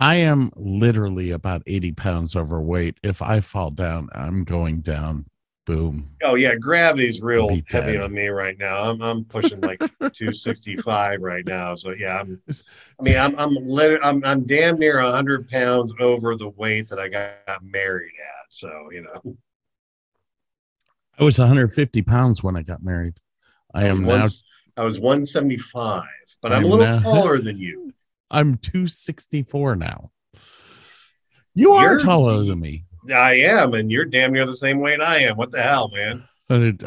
I 0.00 0.16
am 0.16 0.50
literally 0.54 1.32
about 1.32 1.62
80 1.66 1.92
pounds 1.92 2.36
overweight. 2.36 2.98
If 3.02 3.20
I 3.20 3.40
fall 3.40 3.72
down, 3.72 4.08
I'm 4.12 4.44
going 4.44 4.80
down. 4.80 5.26
Boom. 5.66 6.12
Oh 6.22 6.34
yeah, 6.34 6.54
gravity's 6.54 7.20
real 7.20 7.48
heavy 7.48 7.92
dead. 7.92 8.00
on 8.00 8.12
me 8.14 8.28
right 8.28 8.56
now. 8.58 8.88
I'm 8.88 9.02
I'm 9.02 9.24
pushing 9.24 9.60
like 9.60 9.78
265 9.98 11.20
right 11.20 11.44
now. 11.44 11.74
So 11.74 11.90
yeah, 11.90 12.20
I'm. 12.20 12.40
I 12.48 13.02
mean, 13.02 13.18
I'm 13.18 13.38
I'm 13.38 13.54
lit- 13.54 14.00
I'm 14.02 14.24
I'm 14.24 14.44
damn 14.46 14.78
near 14.78 15.02
100 15.02 15.46
pounds 15.50 15.92
over 16.00 16.36
the 16.36 16.48
weight 16.48 16.88
that 16.88 16.98
I 16.98 17.08
got 17.08 17.62
married 17.62 18.14
at. 18.18 18.46
So 18.48 18.88
you 18.92 19.02
know, 19.02 19.36
I 21.18 21.24
was 21.24 21.38
150 21.38 22.00
pounds 22.00 22.42
when 22.42 22.56
I 22.56 22.62
got 22.62 22.82
married. 22.82 23.20
I 23.74 23.84
am 23.84 24.04
now, 24.04 24.26
I 24.78 24.84
was 24.84 24.98
175, 25.00 26.04
but 26.40 26.52
I'm, 26.52 26.58
I'm 26.58 26.64
a 26.64 26.68
little 26.68 26.84
now- 26.86 27.00
taller 27.00 27.38
than 27.38 27.58
you. 27.58 27.92
I'm 28.30 28.58
264 28.58 29.76
now. 29.76 30.10
You 31.54 31.72
are 31.72 31.92
You're- 31.92 32.02
taller 32.02 32.44
than 32.44 32.60
me. 32.60 32.84
I 33.12 33.34
am, 33.40 33.72
and 33.74 33.90
you're 33.90 34.04
damn 34.04 34.32
near 34.34 34.44
the 34.44 34.52
same 34.56 34.80
weight 34.80 35.00
I 35.00 35.20
am. 35.20 35.36
What 35.36 35.50
the 35.50 35.62
hell, 35.62 35.90
man? 35.94 36.24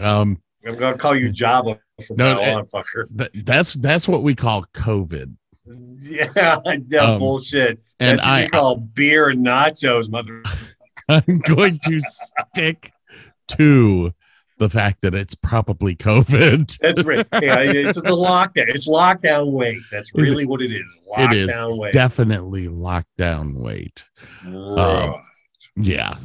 Um, 0.01 0.39
I'm 0.65 0.75
gonna 0.77 0.97
call 0.97 1.15
you 1.15 1.29
Jabba 1.29 1.79
from 2.05 2.17
No, 2.17 2.35
now 2.35 2.57
on, 2.59 2.65
fucker. 2.67 3.07
th- 3.17 3.43
that's 3.43 3.73
that's 3.73 4.07
what 4.07 4.21
we 4.21 4.35
call 4.35 4.63
COVID. 4.73 5.35
Yeah, 5.65 6.57
yeah, 6.87 6.99
Um, 7.01 7.19
bullshit. 7.19 7.79
And 7.99 8.19
That's 8.19 8.27
I, 8.27 8.47
call 8.49 8.77
beer 8.77 9.29
and 9.29 9.43
nachos, 9.45 10.09
mother. 10.09 10.43
I'm 11.09 11.39
going 11.39 11.79
to 11.85 11.99
stick 12.01 12.91
to 13.49 14.13
the 14.61 14.69
fact 14.69 15.01
that 15.01 15.15
it's 15.15 15.33
probably 15.33 15.95
COVID. 15.95 16.77
That's 16.81 17.03
right. 17.03 17.27
Yeah, 17.41 17.61
it's 17.61 17.99
the 17.99 18.09
lockdown. 18.09 18.69
It's 18.69 18.87
lockdown 18.87 19.51
weight. 19.51 19.81
That's 19.91 20.13
really 20.13 20.45
what 20.45 20.61
it 20.61 20.71
is. 20.71 21.01
It 21.17 21.33
is 21.33 21.51
weight. 21.61 21.93
Definitely 21.93 22.67
lockdown 22.67 23.57
weight. 23.57 24.05
Right. 24.45 25.19
Yeah. 25.75 26.15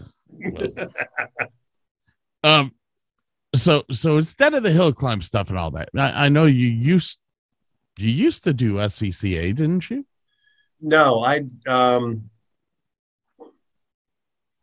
um 2.44 2.72
so 3.54 3.84
so 3.90 4.18
instead 4.18 4.52
of 4.52 4.62
the 4.62 4.70
hill 4.70 4.92
climb 4.92 5.22
stuff 5.22 5.48
and 5.48 5.58
all 5.58 5.70
that, 5.70 5.88
I, 5.96 6.26
I 6.26 6.28
know 6.28 6.44
you 6.44 6.68
used 6.68 7.18
you 7.96 8.10
used 8.10 8.44
to 8.44 8.52
do 8.52 8.74
SCCA, 8.74 9.54
didn't 9.54 9.88
you? 9.88 10.04
no, 10.78 11.24
I 11.24 11.40
um, 11.66 12.28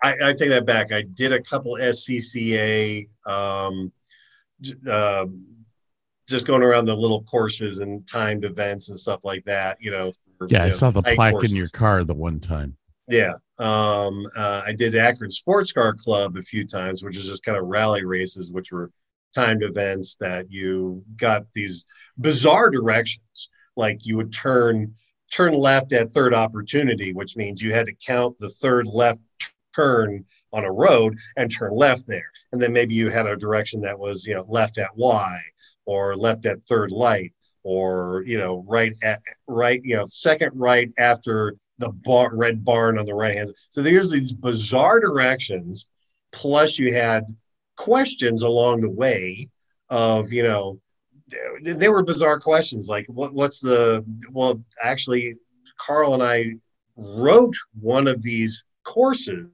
I, 0.03 0.15
I 0.22 0.33
take 0.33 0.50
that 0.50 0.65
back. 0.65 0.91
I 0.91 1.03
did 1.13 1.31
a 1.31 1.41
couple 1.41 1.75
SCCA, 1.75 3.07
um, 3.25 3.91
uh, 4.89 5.25
just 6.27 6.45
going 6.45 6.62
around 6.62 6.86
the 6.86 6.95
little 6.95 7.24
courses 7.24 7.79
and 7.79 8.05
timed 8.07 8.43
events 8.45 8.89
and 8.89 9.00
stuff 9.00 9.22
like 9.24 9.45
that. 9.45 9.77
You 9.79 9.91
know. 9.91 10.12
for, 10.38 10.48
Yeah, 10.50 10.60
you 10.60 10.63
I 10.63 10.67
know, 10.67 10.75
saw 10.75 10.91
the 10.91 11.01
plaque 11.01 11.33
courses. 11.33 11.51
in 11.51 11.57
your 11.57 11.69
car 11.69 12.03
the 12.03 12.13
one 12.13 12.39
time. 12.39 12.75
Yeah. 13.07 13.33
Um, 13.60 14.25
uh, 14.36 14.63
I 14.65 14.74
did 14.74 14.95
Akron 14.95 15.29
Sports 15.31 15.72
Car 15.72 15.93
Club 15.93 16.38
a 16.38 16.41
few 16.41 16.65
times, 16.65 17.03
which 17.03 17.17
is 17.17 17.27
just 17.27 17.43
kind 17.43 17.57
of 17.57 17.65
rally 17.65 18.03
races, 18.03 18.51
which 18.51 18.72
were 18.72 18.91
timed 19.33 19.63
events 19.63 20.15
that 20.17 20.51
you 20.51 21.03
got 21.17 21.45
these 21.53 21.86
bizarre 22.17 22.69
directions. 22.69 23.50
Like 23.75 24.05
you 24.05 24.17
would 24.17 24.33
turn 24.33 24.93
turn 25.31 25.53
left 25.53 25.93
at 25.93 26.10
third 26.10 26.33
opportunity, 26.33 27.12
which 27.13 27.36
means 27.36 27.62
you 27.62 27.74
had 27.74 27.88
to 27.88 27.93
count 28.05 28.38
the 28.39 28.50
third 28.50 28.86
left 28.88 29.19
turn 29.75 30.25
on 30.51 30.65
a 30.65 30.71
road 30.71 31.17
and 31.37 31.51
turn 31.51 31.75
left 31.75 32.07
there. 32.07 32.31
And 32.51 32.61
then 32.61 32.73
maybe 32.73 32.93
you 32.93 33.09
had 33.09 33.25
a 33.25 33.35
direction 33.35 33.81
that 33.81 33.97
was, 33.97 34.25
you 34.25 34.35
know, 34.35 34.45
left 34.47 34.77
at 34.77 34.95
Y 34.95 35.41
or 35.85 36.15
left 36.15 36.45
at 36.45 36.63
third 36.63 36.91
light 36.91 37.33
or, 37.63 38.23
you 38.25 38.37
know, 38.37 38.63
right 38.67 38.93
at 39.03 39.19
right, 39.47 39.81
you 39.83 39.95
know, 39.95 40.05
second 40.09 40.51
right 40.55 40.91
after 40.97 41.55
the 41.79 41.89
bar, 41.89 42.35
red 42.35 42.63
barn 42.63 42.97
on 42.97 43.05
the 43.05 43.15
right 43.15 43.35
hand. 43.35 43.53
So 43.69 43.81
there's 43.81 44.11
these 44.11 44.31
bizarre 44.31 44.99
directions. 44.99 45.87
Plus 46.31 46.79
you 46.79 46.93
had 46.93 47.23
questions 47.75 48.43
along 48.43 48.81
the 48.81 48.89
way 48.89 49.49
of, 49.89 50.31
you 50.31 50.43
know, 50.43 50.79
they 51.61 51.89
were 51.89 52.03
bizarre 52.03 52.39
questions 52.39 52.87
like 52.87 53.05
what, 53.07 53.33
what's 53.33 53.59
the 53.59 54.05
well 54.31 54.63
actually 54.83 55.33
carl 55.77 56.13
and 56.13 56.23
i 56.23 56.45
wrote 56.95 57.55
one 57.79 58.07
of 58.07 58.21
these 58.21 58.65
courses 58.83 59.47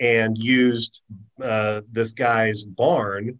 and 0.00 0.36
used 0.38 1.02
uh, 1.42 1.82
this 1.90 2.12
guy's 2.12 2.64
barn, 2.64 3.38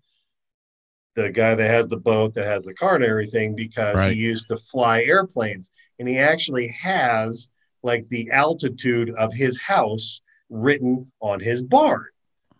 the 1.15 1.31
guy 1.31 1.55
that 1.55 1.71
has 1.71 1.89
the 1.89 1.97
boat, 1.97 2.35
that 2.35 2.47
has 2.47 2.65
the 2.65 2.75
car 2.75 2.97
and 2.97 3.05
everything, 3.05 3.55
because 3.55 3.97
Right. 3.97 4.13
he 4.13 4.23
used 4.23 4.49
to 4.49 4.57
fly 4.57 5.03
airplanes. 5.03 5.73
And 5.99 6.09
he 6.09 6.19
actually 6.19 6.69
has 6.69 7.51
like 7.83 8.07
the 8.09 8.31
altitude 8.31 9.11
of 9.11 9.33
his 9.33 9.61
house 9.61 10.21
written 10.51 11.11
on 11.21 11.41
his 11.41 11.63
barn. 11.63 12.07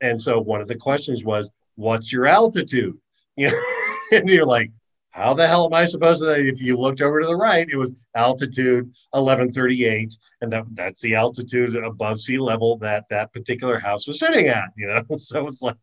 And 0.01 0.21
so 0.21 0.41
one 0.41 0.61
of 0.61 0.69
the 0.69 0.77
questions 0.77 1.25
was, 1.25 1.51
What's 1.77 2.13
your 2.13 2.27
altitude? 2.27 2.97
You 3.37 3.53
know, 3.53 3.63
and 4.11 4.29
you're 4.29 4.45
like, 4.45 4.73
how 5.19 5.35
the 5.35 5.47
hell 5.47 5.67
am 5.67 5.75
I 5.75 5.85
supposed 5.85 6.23
to? 6.23 6.31
If 6.31 6.63
you 6.63 6.77
looked 6.77 7.03
over 7.03 7.21
to 7.21 7.27
the 7.27 7.37
right, 7.37 7.69
it 7.69 7.77
was 7.77 8.07
altitude 8.15 8.85
1138, 9.11 10.17
and 10.41 10.53
that 10.53 10.65
that's 10.73 11.01
the 11.01 11.17
altitude 11.17 11.75
above 11.75 12.21
sea 12.21 12.39
level 12.39 12.79
that 12.79 13.05
that 13.11 13.33
particular 13.33 13.81
house 13.81 14.07
was 14.07 14.21
sitting 14.21 14.47
at. 14.47 14.69
You 14.77 14.87
know, 14.87 15.03
so 15.17 15.49
it's 15.49 15.61
like, 15.61 15.77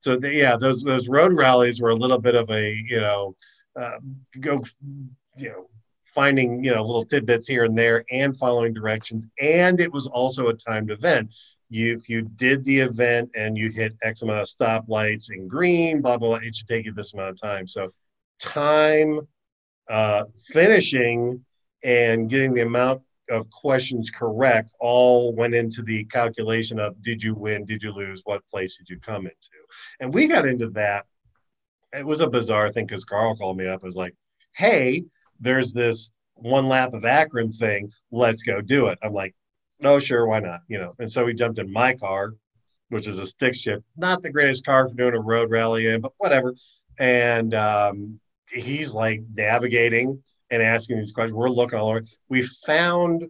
so 0.00 0.16
the, 0.16 0.32
yeah, 0.32 0.56
those 0.56 0.82
those 0.82 1.08
road 1.08 1.34
rallies 1.34 1.82
were 1.82 1.90
a 1.90 1.96
little 1.96 2.18
bit 2.18 2.34
of 2.34 2.48
a 2.50 2.74
you 2.88 3.00
know, 3.00 3.36
uh, 3.78 3.98
go, 4.40 4.62
you 5.36 5.50
know, 5.50 5.68
finding 6.06 6.64
you 6.64 6.74
know 6.74 6.82
little 6.82 7.04
tidbits 7.04 7.46
here 7.46 7.64
and 7.64 7.76
there 7.76 8.04
and 8.10 8.38
following 8.38 8.72
directions, 8.72 9.26
and 9.38 9.80
it 9.80 9.92
was 9.92 10.06
also 10.06 10.48
a 10.48 10.54
timed 10.54 10.90
event. 10.90 11.34
You, 11.68 11.94
if 11.94 12.08
you 12.08 12.22
did 12.22 12.64
the 12.64 12.80
event 12.80 13.28
and 13.34 13.58
you 13.58 13.70
hit 13.70 13.94
X 14.02 14.22
amount 14.22 14.40
of 14.40 14.46
stoplights 14.46 15.30
in 15.30 15.46
green, 15.46 16.00
blah 16.00 16.16
blah, 16.16 16.38
blah 16.38 16.46
it 16.46 16.56
should 16.56 16.66
take 16.66 16.86
you 16.86 16.94
this 16.94 17.12
amount 17.12 17.30
of 17.32 17.40
time. 17.40 17.66
So 17.66 17.90
time 18.38 19.20
uh, 19.88 20.24
finishing 20.52 21.44
and 21.82 22.28
getting 22.28 22.54
the 22.54 22.62
amount 22.62 23.02
of 23.30 23.48
questions 23.50 24.10
correct 24.10 24.72
all 24.80 25.34
went 25.34 25.54
into 25.54 25.82
the 25.82 26.04
calculation 26.04 26.78
of 26.78 27.00
did 27.02 27.22
you 27.22 27.34
win, 27.34 27.64
did 27.64 27.82
you 27.82 27.92
lose, 27.92 28.22
what 28.24 28.46
place 28.46 28.76
did 28.76 28.88
you 28.88 28.98
come 29.00 29.26
into, 29.26 29.50
and 30.00 30.12
we 30.12 30.26
got 30.26 30.46
into 30.46 30.70
that. 30.70 31.06
It 31.92 32.06
was 32.06 32.20
a 32.20 32.28
bizarre 32.28 32.70
thing 32.72 32.86
because 32.86 33.04
Carl 33.04 33.36
called 33.36 33.56
me 33.56 33.66
up. 33.66 33.80
and 33.80 33.82
was 33.82 33.96
like, 33.96 34.14
"Hey, 34.54 35.04
there's 35.40 35.72
this 35.72 36.12
one 36.34 36.68
lap 36.68 36.92
of 36.94 37.04
Akron 37.04 37.50
thing. 37.50 37.90
Let's 38.10 38.42
go 38.42 38.60
do 38.60 38.88
it." 38.88 38.98
I'm 39.02 39.12
like, 39.12 39.34
"No, 39.80 39.98
sure, 39.98 40.26
why 40.26 40.40
not?" 40.40 40.60
You 40.68 40.78
know. 40.78 40.94
And 40.98 41.10
so 41.10 41.24
we 41.24 41.34
jumped 41.34 41.58
in 41.58 41.72
my 41.72 41.94
car, 41.94 42.34
which 42.90 43.08
is 43.08 43.18
a 43.18 43.26
stick 43.26 43.54
shift, 43.54 43.84
not 43.96 44.22
the 44.22 44.30
greatest 44.30 44.64
car 44.66 44.88
for 44.88 44.94
doing 44.94 45.14
a 45.14 45.20
road 45.20 45.50
rally 45.50 45.86
in, 45.86 46.00
but 46.00 46.12
whatever. 46.18 46.54
And 46.98 47.54
um, 47.54 48.20
he's 48.52 48.94
like 48.94 49.22
navigating 49.34 50.22
and 50.50 50.62
asking 50.62 50.96
these 50.96 51.12
questions. 51.12 51.34
We're 51.34 51.48
looking 51.48 51.78
all 51.78 51.88
over. 51.90 52.04
We 52.28 52.42
found 52.42 53.28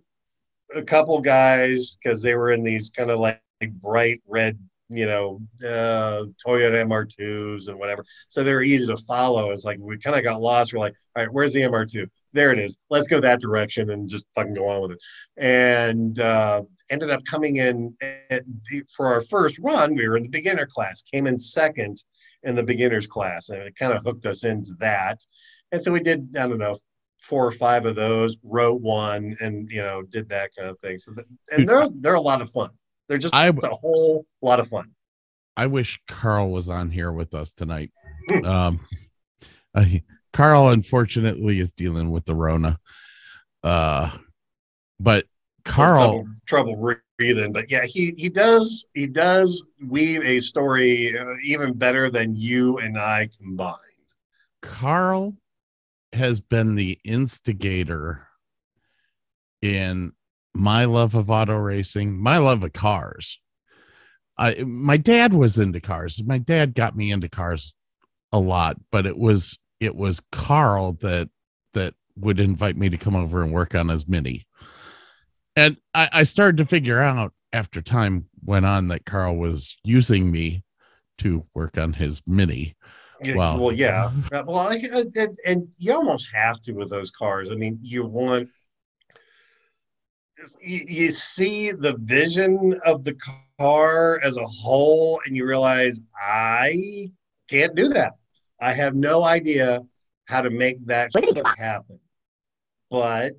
a 0.74 0.82
couple 0.82 1.20
guys 1.20 1.96
because 1.96 2.22
they 2.22 2.34
were 2.34 2.52
in 2.52 2.62
these 2.62 2.90
kind 2.90 3.10
of 3.10 3.18
like 3.18 3.40
bright 3.80 4.20
red, 4.26 4.58
you 4.88 5.06
know, 5.06 5.40
uh, 5.64 6.24
Toyota 6.46 6.84
MR2s 6.86 7.68
and 7.68 7.78
whatever. 7.78 8.04
So 8.28 8.44
they're 8.44 8.62
easy 8.62 8.86
to 8.86 8.96
follow. 8.96 9.50
It's 9.50 9.64
like 9.64 9.78
we 9.80 9.98
kind 9.98 10.16
of 10.16 10.24
got 10.24 10.40
lost. 10.40 10.72
We're 10.72 10.80
like, 10.80 10.94
all 11.16 11.22
right, 11.22 11.32
where's 11.32 11.52
the 11.52 11.62
MR2? 11.62 12.08
There 12.32 12.52
it 12.52 12.58
is. 12.58 12.76
Let's 12.90 13.08
go 13.08 13.20
that 13.20 13.40
direction 13.40 13.90
and 13.90 14.08
just 14.08 14.26
fucking 14.34 14.54
go 14.54 14.68
on 14.68 14.82
with 14.82 14.92
it. 14.92 14.98
And 15.36 16.20
uh, 16.20 16.62
ended 16.90 17.10
up 17.10 17.24
coming 17.24 17.56
in 17.56 17.96
the- 18.00 18.84
for 18.94 19.06
our 19.12 19.22
first 19.22 19.58
run. 19.58 19.94
We 19.94 20.08
were 20.08 20.16
in 20.16 20.22
the 20.22 20.28
beginner 20.28 20.66
class, 20.66 21.02
came 21.02 21.26
in 21.26 21.38
second 21.38 22.02
in 22.42 22.54
the 22.54 22.62
beginners 22.62 23.06
class, 23.06 23.48
and 23.48 23.62
it 23.62 23.76
kind 23.76 23.92
of 23.92 24.02
hooked 24.04 24.26
us 24.26 24.44
into 24.44 24.72
that. 24.78 25.20
And 25.72 25.82
so 25.82 25.92
we 25.92 26.00
did, 26.00 26.36
I 26.36 26.46
don't 26.46 26.58
know, 26.58 26.76
four 27.20 27.46
or 27.46 27.52
five 27.52 27.84
of 27.84 27.96
those, 27.96 28.36
wrote 28.42 28.80
one, 28.80 29.36
and 29.40 29.68
you 29.70 29.82
know, 29.82 30.02
did 30.02 30.28
that 30.30 30.50
kind 30.56 30.70
of 30.70 30.78
thing. 30.80 30.98
So, 30.98 31.14
and 31.50 31.68
they're 31.68 31.88
they're 31.96 32.14
a 32.14 32.20
lot 32.20 32.42
of 32.42 32.50
fun. 32.50 32.70
They're 33.08 33.18
just 33.18 33.34
I- 33.34 33.48
a 33.48 33.68
whole 33.68 34.26
lot 34.42 34.60
of 34.60 34.68
fun. 34.68 34.90
I 35.56 35.66
wish 35.66 36.00
Carl 36.06 36.50
was 36.50 36.68
on 36.68 36.90
here 36.90 37.10
with 37.10 37.34
us 37.34 37.52
tonight. 37.52 37.90
Um, 38.44 38.78
uh, 39.74 39.84
Carl, 40.32 40.68
unfortunately, 40.68 41.58
is 41.58 41.72
dealing 41.72 42.12
with 42.12 42.26
the 42.26 42.34
Rona. 42.34 42.78
Uh, 43.64 44.10
but 45.00 45.26
Carl, 45.64 46.26
trouble, 46.46 46.76
trouble 46.76 46.76
breathing, 47.18 47.52
but 47.52 47.70
yeah, 47.70 47.84
he 47.84 48.12
he 48.12 48.28
does 48.28 48.86
he 48.94 49.06
does 49.06 49.62
weave 49.84 50.22
a 50.24 50.40
story 50.40 51.16
uh, 51.18 51.34
even 51.44 51.74
better 51.74 52.08
than 52.08 52.34
you 52.34 52.78
and 52.78 52.98
I 52.98 53.28
combined. 53.38 53.76
Carl 54.62 55.36
has 56.12 56.40
been 56.40 56.74
the 56.74 56.98
instigator 57.04 58.26
in 59.60 60.12
my 60.54 60.84
love 60.84 61.14
of 61.14 61.30
auto 61.30 61.56
racing, 61.56 62.16
my 62.16 62.38
love 62.38 62.64
of 62.64 62.72
cars. 62.72 63.38
I 64.38 64.62
my 64.64 64.96
dad 64.96 65.34
was 65.34 65.58
into 65.58 65.80
cars. 65.80 66.22
My 66.24 66.38
dad 66.38 66.74
got 66.74 66.96
me 66.96 67.10
into 67.10 67.28
cars 67.28 67.74
a 68.32 68.38
lot, 68.38 68.76
but 68.90 69.06
it 69.06 69.18
was 69.18 69.58
it 69.80 69.96
was 69.96 70.22
Carl 70.32 70.92
that 71.00 71.28
that 71.74 71.94
would 72.16 72.40
invite 72.40 72.76
me 72.76 72.88
to 72.88 72.96
come 72.96 73.16
over 73.16 73.42
and 73.42 73.52
work 73.52 73.74
on 73.74 73.88
his 73.88 74.08
mini. 74.08 74.46
And 75.58 75.76
I, 75.92 76.08
I 76.12 76.22
started 76.22 76.58
to 76.58 76.64
figure 76.66 77.02
out 77.02 77.32
after 77.52 77.82
time 77.82 78.28
went 78.44 78.64
on 78.64 78.86
that 78.88 79.04
Carl 79.04 79.36
was 79.36 79.76
using 79.82 80.30
me 80.30 80.62
to 81.18 81.44
work 81.52 81.76
on 81.76 81.94
his 81.94 82.22
mini. 82.28 82.76
Yeah, 83.24 83.34
Wow. 83.34 83.58
Well, 83.58 83.72
yeah. 83.72 84.12
Uh, 84.32 84.44
Well, 84.46 84.58
I, 84.58 84.74
I- 84.74 85.04
and, 85.16 85.36
and 85.44 85.68
you 85.78 85.92
almost 85.94 86.32
have 86.32 86.62
to 86.62 86.72
with 86.72 86.90
those 86.90 87.10
cars. 87.10 87.50
I 87.50 87.56
mean, 87.56 87.76
you 87.82 88.04
want 88.04 88.48
you, 90.62 90.84
you 90.86 91.10
see 91.10 91.72
the 91.72 91.96
vision 91.98 92.78
of 92.86 93.02
the 93.02 93.18
car 93.58 94.20
as 94.22 94.36
a 94.36 94.46
whole, 94.46 95.20
and 95.26 95.34
you 95.34 95.44
realize 95.44 96.00
I 96.20 97.10
can't 97.48 97.74
do 97.74 97.88
that. 97.88 98.12
I 98.60 98.72
have 98.74 98.94
no 98.94 99.24
idea 99.24 99.80
how 100.26 100.42
to 100.42 100.50
make 100.50 100.86
that 100.86 101.08
What 101.12 101.24
did 101.24 101.36
he 101.36 101.42
do? 101.42 101.48
happen. 101.58 101.98
But 102.90 103.32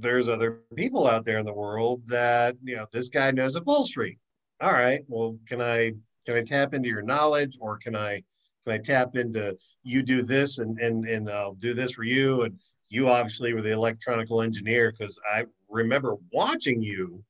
there's 0.00 0.28
other 0.28 0.60
people 0.74 1.06
out 1.06 1.24
there 1.24 1.38
in 1.38 1.46
the 1.46 1.52
world 1.52 2.02
that 2.06 2.56
you 2.62 2.76
know 2.76 2.86
this 2.92 3.08
guy 3.08 3.30
knows 3.30 3.54
upholstery. 3.54 4.18
All 4.60 4.72
right, 4.72 5.02
well, 5.08 5.38
can 5.46 5.60
I 5.60 5.92
can 6.26 6.36
I 6.36 6.42
tap 6.42 6.74
into 6.74 6.88
your 6.88 7.02
knowledge, 7.02 7.58
or 7.60 7.78
can 7.78 7.94
I 7.94 8.22
can 8.64 8.74
I 8.74 8.78
tap 8.78 9.16
into 9.16 9.56
you 9.82 10.02
do 10.02 10.22
this 10.22 10.58
and 10.58 10.78
and 10.78 11.06
and 11.06 11.30
I'll 11.30 11.54
do 11.54 11.74
this 11.74 11.92
for 11.92 12.04
you 12.04 12.42
and 12.42 12.58
you 12.88 13.08
obviously 13.08 13.54
were 13.54 13.62
the 13.62 13.72
electrical 13.72 14.42
engineer 14.42 14.92
because 14.92 15.18
I 15.32 15.44
remember 15.68 16.16
watching 16.32 16.82
you 16.82 17.22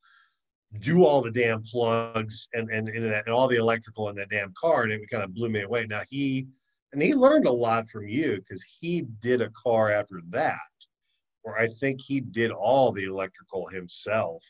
do 0.81 1.05
all 1.05 1.21
the 1.21 1.31
damn 1.31 1.63
plugs 1.63 2.49
and 2.55 2.71
and, 2.71 2.89
and, 2.89 3.05
that, 3.07 3.27
and 3.27 3.35
all 3.35 3.49
the 3.49 3.57
electrical 3.57 4.09
in 4.09 4.17
that 4.17 4.31
damn 4.31 4.53
car 4.59 4.85
and 4.85 4.93
it 4.93 5.11
kind 5.11 5.23
of 5.23 5.35
blew 5.35 5.51
me 5.51 5.63
away. 5.63 5.87
Now 5.87 6.03
he 6.09 6.47
and 6.93 7.01
he 7.01 7.15
learned 7.15 7.47
a 7.47 7.53
lot 7.53 7.89
from 7.89 8.09
you 8.09 8.37
because 8.37 8.65
he 8.81 9.03
did 9.21 9.41
a 9.41 9.51
car 9.51 9.91
after 9.91 10.21
that 10.31 10.59
where 11.43 11.59
I 11.59 11.67
think 11.67 12.01
he 12.01 12.21
did 12.21 12.51
all 12.51 12.93
the 12.93 13.05
electrical 13.05 13.67
himself 13.69 14.45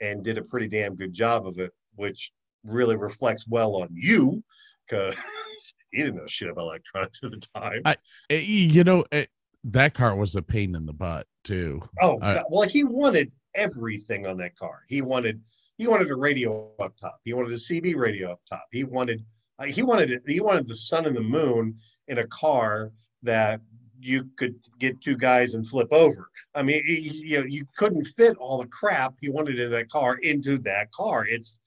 and 0.00 0.22
did 0.22 0.38
a 0.38 0.42
pretty 0.42 0.68
damn 0.68 0.94
good 0.94 1.12
job 1.12 1.46
of 1.46 1.58
it, 1.58 1.72
which 1.96 2.32
really 2.64 2.96
reflects 2.96 3.46
well 3.48 3.76
on 3.76 3.88
you 3.92 4.42
because 4.88 5.14
he 5.90 5.98
didn't 6.02 6.16
know 6.16 6.26
shit 6.26 6.48
about 6.50 6.62
electronics 6.62 7.20
at 7.24 7.30
the 7.30 7.42
time. 7.54 7.82
I- 7.84 7.96
Eh, 8.30 8.40
You 8.40 8.84
know, 8.84 9.04
eh, 9.12 9.26
that 9.64 9.94
car 9.94 10.14
was 10.14 10.36
a 10.36 10.42
pain 10.42 10.74
in 10.74 10.86
the 10.86 10.92
butt 10.92 11.26
too. 11.44 11.82
oh, 12.00 12.18
well, 12.50 12.68
he 12.68 12.84
wanted 12.84 13.32
everything 13.54 14.26
on 14.26 14.36
that 14.38 14.56
car. 14.56 14.82
He 14.88 15.02
wanted 15.02 15.40
he 15.78 15.86
wanted 15.86 16.10
a 16.10 16.16
radio 16.16 16.70
up 16.80 16.96
top. 16.96 17.20
He 17.24 17.32
wanted 17.32 17.52
a 17.52 17.56
CB 17.56 17.94
radio 17.94 18.32
up 18.32 18.40
top. 18.48 18.64
He 18.72 18.82
wanted 18.84 19.24
uh, 19.60 19.64
he 19.64 19.82
wanted 19.82 20.10
it, 20.10 20.22
he 20.26 20.40
wanted 20.40 20.66
the 20.68 20.74
sun 20.74 21.06
and 21.06 21.16
the 21.16 21.20
moon 21.20 21.76
in 22.08 22.18
a 22.18 22.26
car 22.28 22.92
that 23.22 23.60
you 24.00 24.28
could 24.36 24.54
get 24.78 25.00
two 25.00 25.16
guys 25.16 25.54
and 25.54 25.66
flip 25.66 25.88
over. 25.92 26.30
I 26.54 26.62
mean, 26.62 26.82
you 26.86 27.38
know, 27.40 27.44
you 27.44 27.66
couldn't 27.76 28.04
fit 28.04 28.36
all 28.38 28.58
the 28.58 28.66
crap 28.68 29.14
he 29.20 29.28
wanted 29.28 29.58
in 29.58 29.70
that 29.72 29.90
car 29.90 30.16
into 30.18 30.58
that 30.58 30.90
car. 30.92 31.26
It's 31.26 31.60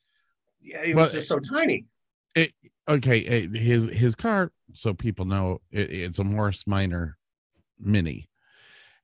yeah, 0.61 0.81
it 0.83 0.95
was 0.95 1.11
But- 1.11 1.15
just 1.15 1.27
so 1.27 1.39
tiny. 1.39 1.85
okay 2.87 3.25
eh, 3.25 3.47
his 3.57 3.83
his 3.91 4.15
car 4.15 4.51
so 4.73 4.93
people 4.93 5.25
know 5.25 5.59
it, 5.71 5.91
it's 5.91 6.17
a 6.19 6.23
morris 6.23 6.65
minor 6.65 7.17
mini 7.79 8.27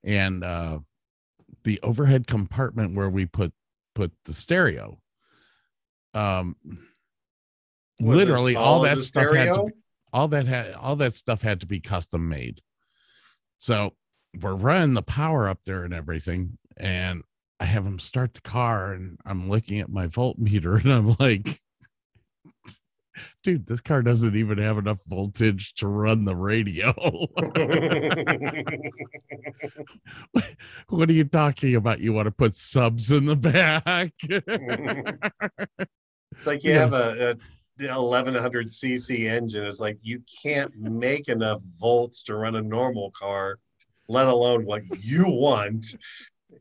and 0.03 0.43
uh 0.43 0.79
the 1.63 1.79
overhead 1.83 2.25
compartment 2.25 2.95
where 2.95 3.09
we 3.09 3.25
put 3.25 3.53
put 3.93 4.11
the 4.25 4.33
stereo 4.33 4.99
um 6.13 6.55
Was 7.99 8.17
literally 8.17 8.55
all 8.55 8.81
that 8.81 8.99
stuff 8.99 9.31
had 9.35 9.53
to 9.53 9.63
be, 9.65 9.71
all 10.13 10.27
that 10.29 10.47
had 10.47 10.73
all 10.73 10.95
that 10.97 11.13
stuff 11.13 11.41
had 11.41 11.59
to 11.61 11.67
be 11.67 11.79
custom 11.79 12.27
made 12.29 12.61
so 13.57 13.93
we're 14.41 14.55
running 14.55 14.93
the 14.93 15.01
power 15.01 15.49
up 15.49 15.59
there 15.65 15.83
and 15.83 15.93
everything 15.93 16.57
and 16.77 17.23
i 17.59 17.65
have 17.65 17.85
him 17.85 17.99
start 17.99 18.33
the 18.33 18.41
car 18.41 18.93
and 18.93 19.17
i'm 19.25 19.49
looking 19.49 19.79
at 19.79 19.89
my 19.89 20.07
voltmeter 20.07 20.79
and 20.83 20.91
i'm 20.93 21.15
like 21.19 21.61
dude 23.43 23.65
this 23.65 23.81
car 23.81 24.03
doesn't 24.03 24.35
even 24.35 24.59
have 24.59 24.77
enough 24.77 25.01
voltage 25.07 25.73
to 25.73 25.87
run 25.87 26.23
the 26.23 26.35
radio. 26.35 26.93
What 30.89 31.09
are 31.09 31.13
you 31.13 31.23
talking 31.25 31.75
about? 31.75 31.99
You 31.99 32.13
want 32.13 32.27
to 32.27 32.31
put 32.31 32.55
subs 32.55 33.11
in 33.11 33.25
the 33.25 33.35
back? 33.35 34.13
It's 34.21 34.47
like 36.45 36.63
you 36.63 36.73
Yeah. 36.73 36.79
have 36.81 36.93
a, 36.93 37.31
a 37.31 37.35
1100 37.79 38.67
cc 38.67 39.29
engine. 39.29 39.65
is 39.65 39.79
like 39.79 39.97
you 40.01 40.21
can't 40.43 40.75
make 40.75 41.27
enough 41.27 41.61
volts 41.79 42.23
to 42.23 42.35
run 42.35 42.55
a 42.55 42.61
normal 42.61 43.11
car, 43.11 43.59
let 44.07 44.27
alone 44.27 44.65
what 44.65 44.83
you 44.99 45.25
want, 45.27 45.85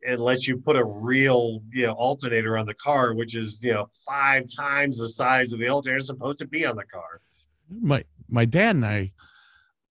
unless 0.02 0.46
you 0.46 0.56
put 0.58 0.76
a 0.76 0.84
real 0.84 1.60
you 1.70 1.86
know 1.86 1.92
alternator 1.92 2.58
on 2.58 2.66
the 2.66 2.74
car, 2.74 3.14
which 3.14 3.34
is 3.34 3.62
you 3.62 3.72
know 3.72 3.88
five 4.06 4.44
times 4.54 4.98
the 4.98 5.08
size 5.08 5.52
of 5.52 5.58
the 5.58 5.68
alternator 5.68 6.00
supposed 6.00 6.38
to 6.38 6.46
be 6.46 6.64
on 6.64 6.76
the 6.76 6.84
car. 6.84 7.20
my 7.70 8.04
my 8.28 8.44
dad 8.44 8.76
and 8.76 8.86
I 8.86 9.12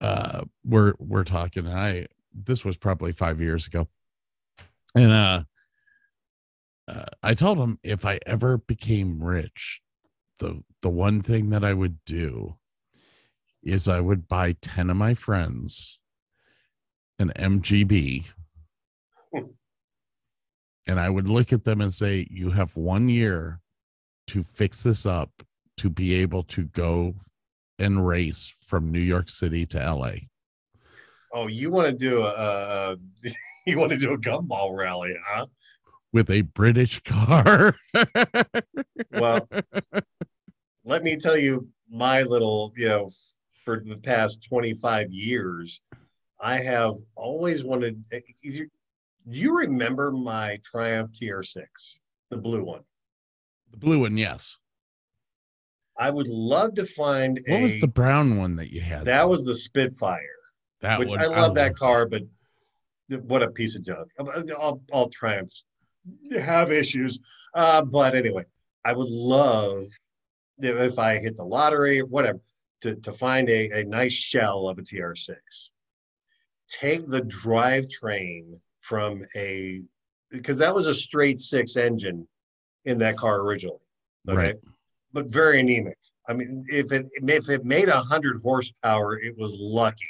uh 0.02 0.44
were 0.64 0.96
were 1.00 1.24
talking 1.24 1.66
and 1.66 1.78
I 1.78 2.08
this 2.34 2.66
was 2.66 2.76
probably 2.76 3.14
5 3.14 3.40
years 3.40 3.66
ago. 3.66 3.88
And 4.94 5.12
uh, 5.12 5.44
uh 6.88 7.06
I 7.24 7.34
told 7.34 7.58
him 7.58 7.80
if 7.82 8.06
I 8.06 8.20
ever 8.26 8.58
became 8.58 9.24
rich, 9.24 9.82
the 10.40 10.64
the 10.82 10.90
one 10.90 11.22
thing 11.22 11.50
that 11.50 11.64
I 11.64 11.74
would 11.74 11.98
do 12.06 12.56
is 13.64 13.88
I 13.88 14.00
would 14.00 14.28
buy 14.28 14.54
10 14.62 14.90
of 14.90 14.98
my 14.98 15.14
friends 15.14 16.00
an 17.18 17.32
MGB 17.36 18.26
and 20.88 21.00
I 21.00 21.10
would 21.10 21.30
look 21.30 21.52
at 21.52 21.64
them 21.64 21.82
and 21.82 21.94
say 21.94 22.28
you 22.30 22.52
have 22.52 22.76
1 22.78 23.10
year 23.10 23.60
to 24.28 24.44
fix 24.44 24.84
this 24.84 25.06
up 25.06 25.32
to 25.78 25.90
be 25.90 26.14
able 26.16 26.44
to 26.44 26.66
go 26.66 27.16
and 27.80 28.06
race 28.06 28.56
from 28.62 28.92
New 28.92 29.00
York 29.00 29.30
City 29.30 29.66
to 29.68 29.78
LA. 29.78 30.12
Oh, 31.34 31.48
you 31.48 31.70
want 31.70 31.88
to 31.88 31.98
do 31.98 32.24
a, 32.24 32.30
a 32.30 32.98
you 33.68 33.78
want 33.78 33.92
to 33.92 33.98
do 33.98 34.14
a 34.14 34.18
gumball 34.18 34.76
rally, 34.76 35.16
huh? 35.28 35.48
With 36.16 36.32
a 36.32 36.42
British 36.42 37.02
car. 37.04 37.76
Well, 39.12 39.48
let 40.84 41.04
me 41.04 41.16
tell 41.18 41.38
you 41.38 41.68
my 41.90 42.24
little, 42.24 42.72
you 42.76 42.88
know, 42.90 43.10
for 43.64 43.82
the 43.86 43.96
past 43.98 44.44
25 44.50 45.12
years, 45.12 45.82
I 46.40 46.58
have 46.58 46.96
always 47.16 47.64
wanted. 47.64 48.04
eh, 48.12 48.20
You, 48.42 48.70
you 49.26 49.58
remember 49.58 50.12
my 50.12 50.60
Triumph 50.64 51.12
TR6, 51.14 51.64
the 52.30 52.38
blue 52.38 52.64
one? 52.64 52.82
the 53.72 53.78
blue 53.78 54.00
one, 54.02 54.18
yes. 54.18 54.58
I 55.98 56.10
would 56.10 56.28
love 56.28 56.76
to 56.76 56.86
find 56.86 57.40
What 57.48 57.60
a. 57.60 57.64
was 57.64 57.80
the 57.80 57.88
brown 57.88 58.38
one 58.38 58.56
that 58.58 58.72
you 58.74 58.82
had? 58.82 59.06
that 59.06 59.28
was 59.30 59.46
the 59.46 59.56
Spitfire, 59.56 60.20
that 60.82 61.00
which 61.00 61.10
one. 61.10 61.20
I 61.20 61.28
love 61.28 61.56
that 61.56 61.68
loved 61.68 61.80
car, 61.80 62.06
but 62.06 62.24
what 63.24 63.44
a 63.44 63.50
piece 63.52 63.76
of 63.78 63.84
junk. 63.86 64.10
All, 64.58 64.82
all 64.92 65.10
Triumphs 65.10 65.64
have 66.40 66.72
issues, 66.72 67.20
uh, 67.54 67.82
but 67.82 68.16
anyway, 68.16 68.44
I 68.84 68.94
would 68.94 69.10
love 69.10 69.88
if 70.60 71.00
I 71.00 71.18
hit 71.18 71.38
the 71.38 71.44
lottery 71.44 72.02
or 72.02 72.06
whatever 72.06 72.40
to, 72.82 72.96
to 72.96 73.12
find 73.12 73.50
a, 73.50 73.82
a 73.82 73.84
nice 73.84 74.14
shell 74.14 74.68
of 74.68 74.78
a 74.78 74.82
TR6. 74.82 75.36
Take 76.70 77.08
the 77.08 77.22
drivetrain 77.22 78.60
from 78.80 79.26
a 79.36 79.82
because 80.32 80.58
that 80.58 80.74
was 80.74 80.88
a 80.88 80.94
straight 80.94 81.40
six 81.40 81.78
engine 81.78 82.28
in 82.86 82.98
that 83.00 83.18
car 83.18 83.42
originally. 83.42 83.80
Okay. 84.28 84.38
Right. 84.38 84.56
But 85.14 85.32
very 85.32 85.60
anemic. 85.62 85.98
I 86.28 86.34
mean, 86.34 86.66
if 86.68 86.92
it 86.92 87.08
if 87.24 87.50
it 87.50 87.64
made 87.64 87.90
a 87.90 88.02
hundred 88.02 88.42
horsepower, 88.42 89.20
it 89.20 89.38
was 89.38 89.52
lucky. 89.54 90.10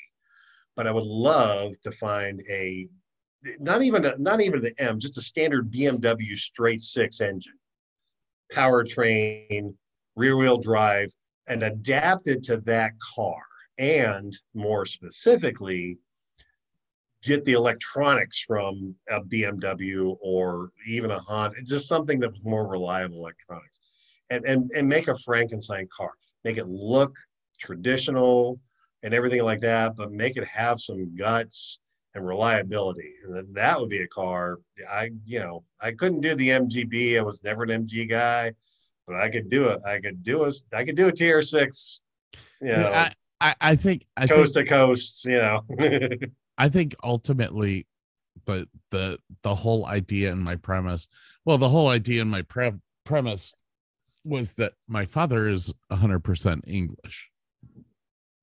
But 0.76 0.88
I 0.88 0.92
would 0.92 1.04
love 1.04 1.74
to 1.84 1.92
find 1.92 2.42
a 2.50 2.88
not 3.60 3.84
even 3.84 4.06
a, 4.06 4.18
not 4.18 4.42
even 4.42 4.66
an 4.66 4.74
M, 4.78 5.00
just 5.00 5.18
a 5.18 5.22
standard 5.22 5.72
BMW 5.72 6.38
straight 6.38 6.82
six 6.82 7.22
engine, 7.22 7.54
powertrain, 8.54 9.74
rear 10.16 10.38
wheel 10.38 10.58
drive, 10.58 11.12
and 11.48 11.64
adapted 11.64 12.44
to 12.44 12.58
that 12.62 12.94
car. 13.16 13.42
And 13.78 14.36
more 14.54 14.86
specifically, 14.86 15.98
get 17.24 17.44
the 17.44 17.54
electronics 17.54 18.40
from 18.40 18.96
a 19.10 19.22
BMW 19.22 20.16
or 20.22 20.72
even 20.88 21.12
a 21.12 21.20
Honda, 21.20 21.62
just 21.64 21.88
something 21.88 22.20
that 22.20 22.32
was 22.32 22.46
more 22.46 22.68
reliable 22.68 23.18
electronics, 23.18 23.80
and 24.30 24.46
and 24.46 24.72
and 24.76 24.88
make 24.88 25.08
a 25.08 25.18
Frankenstein 25.18 25.88
car, 25.96 26.12
make 26.44 26.58
it 26.58 26.68
look 26.68 27.16
traditional 27.60 28.60
and 29.04 29.14
everything 29.14 29.44
like 29.44 29.62
that, 29.62 29.96
but 29.96 30.12
make 30.12 30.36
it 30.38 30.48
have 30.48 30.80
some 30.80 31.16
guts 31.16 31.80
and 32.16 32.26
reliability. 32.26 33.14
And 33.24 33.54
that 33.54 33.80
would 33.80 33.90
be 33.90 34.02
a 34.02 34.08
car. 34.08 34.60
I 34.90 35.12
you 35.26 35.40
know 35.40 35.64
I 35.80 35.92
couldn't 35.92 36.22
do 36.22 36.34
the 36.34 36.50
MGB. 36.50 37.20
I 37.20 37.22
was 37.22 37.44
never 37.44 37.64
an 37.64 37.86
MG 37.86 38.10
guy, 38.10 38.54
but 39.06 39.18
I 39.18 39.30
could 39.30 39.50
do 39.50 39.66
it. 39.66 39.82
I 39.86 40.00
could 40.00 40.24
do 40.24 40.46
a 40.46 40.52
I 40.74 40.84
could 40.84 40.96
do 40.96 41.10
a 41.10 41.12
TR6. 41.12 42.02
You 42.62 42.68
know, 42.68 42.92
I, 42.92 43.12
I, 43.42 43.56
I 43.62 43.76
think 43.76 44.06
I 44.18 44.28
coast 44.28 44.56
think 44.56 44.68
to 44.68 44.74
coast. 44.74 45.26
You 45.26 45.38
know. 45.38 45.62
I 46.58 46.70
think 46.70 46.96
ultimately 47.04 47.86
the 48.46 48.68
the 48.92 49.20
the 49.44 49.56
whole 49.56 49.86
idea 49.86 50.32
and 50.32 50.44
my 50.44 50.56
premise, 50.56 51.10
well, 51.44 51.58
the 51.58 51.70
whole 51.70 51.90
idea 51.90 52.22
and 52.22 52.32
my 52.32 52.44
pre- 52.44 52.72
premise 53.04 53.54
was 54.24 54.54
that 54.54 54.74
my 54.88 55.06
father 55.06 55.48
is 55.48 55.72
100% 55.92 56.62
English. 56.66 57.30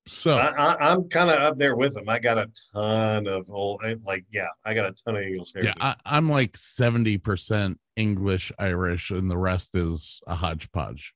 So 0.09 0.37
I, 0.37 0.49
I, 0.49 0.91
I'm 0.93 1.09
kind 1.09 1.31
of 1.31 1.37
up 1.37 1.59
there 1.59 1.77
with 1.77 1.95
them. 1.95 2.09
I 2.09 2.19
got 2.19 2.37
a 2.37 2.51
ton 2.75 3.29
of 3.29 3.49
old, 3.49 3.83
like, 4.03 4.25
yeah, 4.33 4.49
I 4.65 4.75
got 4.75 4.87
a 4.87 4.93
ton 4.93 5.17
of 5.17 5.23
Eagles 5.23 5.53
yeah, 5.55 5.63
heritage. 5.63 5.83
I, 5.83 5.97
I'm 6.05 6.29
like 6.29 6.53
70% 6.55 7.77
English, 7.97 8.53
Irish, 8.59 9.11
and 9.11 9.31
the 9.31 9.39
rest 9.39 9.77
is 9.77 10.21
a 10.27 10.35
hodgepodge. 10.35 11.15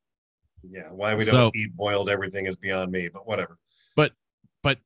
yeah, 0.63 0.89
why 0.91 1.15
we 1.15 1.25
don't 1.25 1.55
eat 1.57 1.75
boiled 1.77 2.09
everything 2.09 2.47
is 2.47 2.57
beyond 2.57 2.93
me, 2.93 3.09
but 3.09 3.27
whatever. 3.27 3.59
but 3.97 4.13
but 4.63 4.79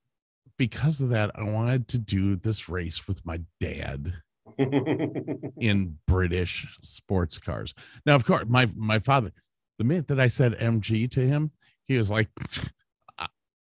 because 0.57 1.01
of 1.01 1.11
that, 1.11 1.31
I 1.35 1.43
wanted 1.43 1.89
to 1.89 1.99
do 1.99 2.37
this 2.37 2.69
race 2.69 3.07
with 3.07 3.25
my 3.27 3.41
dad 3.61 4.15
in 4.59 5.99
British 6.07 6.67
sports 6.81 7.39
cars. 7.39 7.75
Now, 8.07 8.15
of 8.15 8.25
course, 8.25 8.45
my 8.49 8.67
my 8.75 8.99
father, 8.99 9.33
the 9.79 9.85
minute 9.85 10.09
that 10.09 10.21
I 10.21 10.29
said 10.29 10.59
MG 10.59 11.11
to 11.13 11.21
him, 11.21 11.51
he 11.87 11.97
was 11.99 12.11
like, 12.11 12.29
"I- 12.41 12.69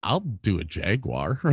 "I'll 0.04 0.20
do 0.20 0.60
a 0.60 0.64
Jaguar." 0.64 1.40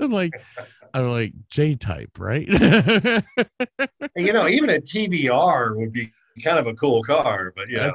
I'm 0.00 0.10
like, 0.10 0.32
I'm 0.94 1.08
like 1.10 1.32
J 1.50 1.74
type, 1.74 2.18
right? 2.18 2.48
You 4.16 4.32
know, 4.32 4.48
even 4.48 4.70
a 4.70 4.80
TVR 4.80 5.76
would 5.76 5.92
be 5.92 6.12
kind 6.42 6.58
of 6.58 6.66
a 6.66 6.74
cool 6.74 7.02
car, 7.04 7.52
but 7.54 7.68
yeah, 7.70 7.92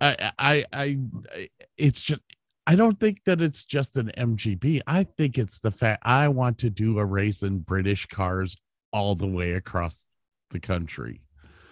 I, 0.00 0.32
I, 0.38 0.64
I, 0.72 0.98
I, 1.34 1.48
it's 1.76 2.00
just, 2.00 2.22
I 2.66 2.76
don't 2.76 3.00
think 3.00 3.24
that 3.24 3.40
it's 3.40 3.64
just 3.64 3.96
an 3.96 4.12
MGB. 4.16 4.80
I 4.86 5.04
think 5.04 5.38
it's 5.38 5.58
the 5.58 5.72
fact 5.72 6.02
I 6.06 6.28
want 6.28 6.58
to 6.58 6.70
do 6.70 6.98
a 6.98 7.04
race 7.04 7.42
in 7.42 7.60
British 7.60 8.06
cars 8.06 8.56
all 8.92 9.14
the 9.14 9.26
way 9.26 9.52
across 9.52 10.06
the 10.50 10.60
country. 10.60 11.22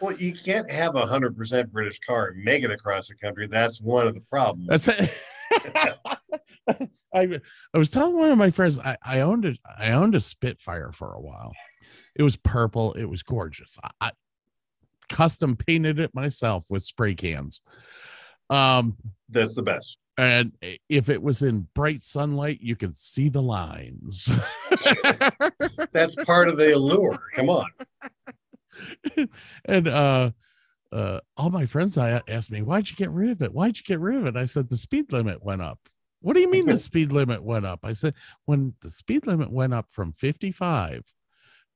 Well, 0.01 0.17
you 0.17 0.33
can't 0.33 0.71
have 0.71 0.97
a 0.97 1.07
hundred 1.07 1.37
percent 1.37 1.73
British 1.73 1.99
car 2.01 2.29
and 2.29 2.45
make 2.45 2.63
it 2.65 2.71
across 2.71 3.09
the 3.09 3.15
country. 3.15 3.47
That's 3.47 3.81
one 3.81 4.07
of 4.07 4.15
the 4.15 4.21
problems. 4.21 4.69
That's 4.69 4.89
it. 4.89 5.15
I, 7.15 7.41
I 7.75 7.79
was 7.79 7.91
telling 7.91 8.17
one 8.17 8.31
of 8.31 8.39
my 8.39 8.51
friends 8.51 8.79
I, 8.79 8.97
I 9.03 9.21
owned 9.21 9.45
a 9.45 9.55
I 9.79 9.93
owned 9.93 10.15
a 10.15 10.21
Spitfire 10.21 10.93
for 10.93 11.13
a 11.13 11.21
while. 11.21 11.53
It 12.15 12.23
was 12.23 12.37
purple. 12.37 12.93
It 12.95 13.07
was 13.07 13.23
gorgeous. 13.23 13.77
I, 13.83 13.91
I 14.01 14.11
custom 15.09 15.57
painted 15.57 15.99
it 15.99 16.15
myself 16.15 16.67
with 16.69 16.83
spray 16.83 17.15
cans. 17.15 17.61
Um, 18.51 18.97
That's 19.29 19.55
the 19.55 19.63
best. 19.63 19.99
And 20.19 20.53
if 20.89 21.09
it 21.09 21.23
was 21.23 21.43
in 21.43 21.69
bright 21.75 22.03
sunlight, 22.03 22.59
you 22.61 22.75
could 22.75 22.97
see 22.97 23.29
the 23.29 23.41
lines. 23.41 24.29
That's 25.93 26.17
part 26.17 26.49
of 26.49 26.57
the 26.57 26.75
allure. 26.75 27.21
Come 27.37 27.49
on. 27.49 27.67
And 29.65 29.89
uh 29.89 30.31
uh 30.93 31.21
all 31.37 31.51
my 31.51 31.67
friends 31.67 31.99
I 31.99 32.23
asked 32.29 32.51
me, 32.51 32.63
why'd 32.63 32.89
you 32.91 32.97
get 32.97 33.11
rid 33.11 33.31
of 33.31 33.43
it? 33.43 33.53
Why'd 33.53 33.77
you 33.77 33.83
get 33.85 34.01
rid 34.01 34.17
of 34.17 34.27
it? 34.27 34.37
I 34.37 34.45
said 34.45 34.69
the 34.69 34.77
speed 34.77 35.13
limit 35.13 35.43
went 35.45 35.63
up. 35.63 35.79
What 36.21 36.35
do 36.35 36.41
you 36.41 36.51
mean 36.51 36.67
the 36.67 36.79
speed 36.79 37.13
limit 37.13 37.43
went 37.45 37.65
up? 37.65 37.81
I 37.85 37.93
said, 37.93 38.15
when 38.47 38.75
the 38.81 38.91
speed 38.91 39.27
limit 39.27 39.53
went 39.53 39.73
up 39.73 39.87
from 39.91 40.13
55 40.13 41.05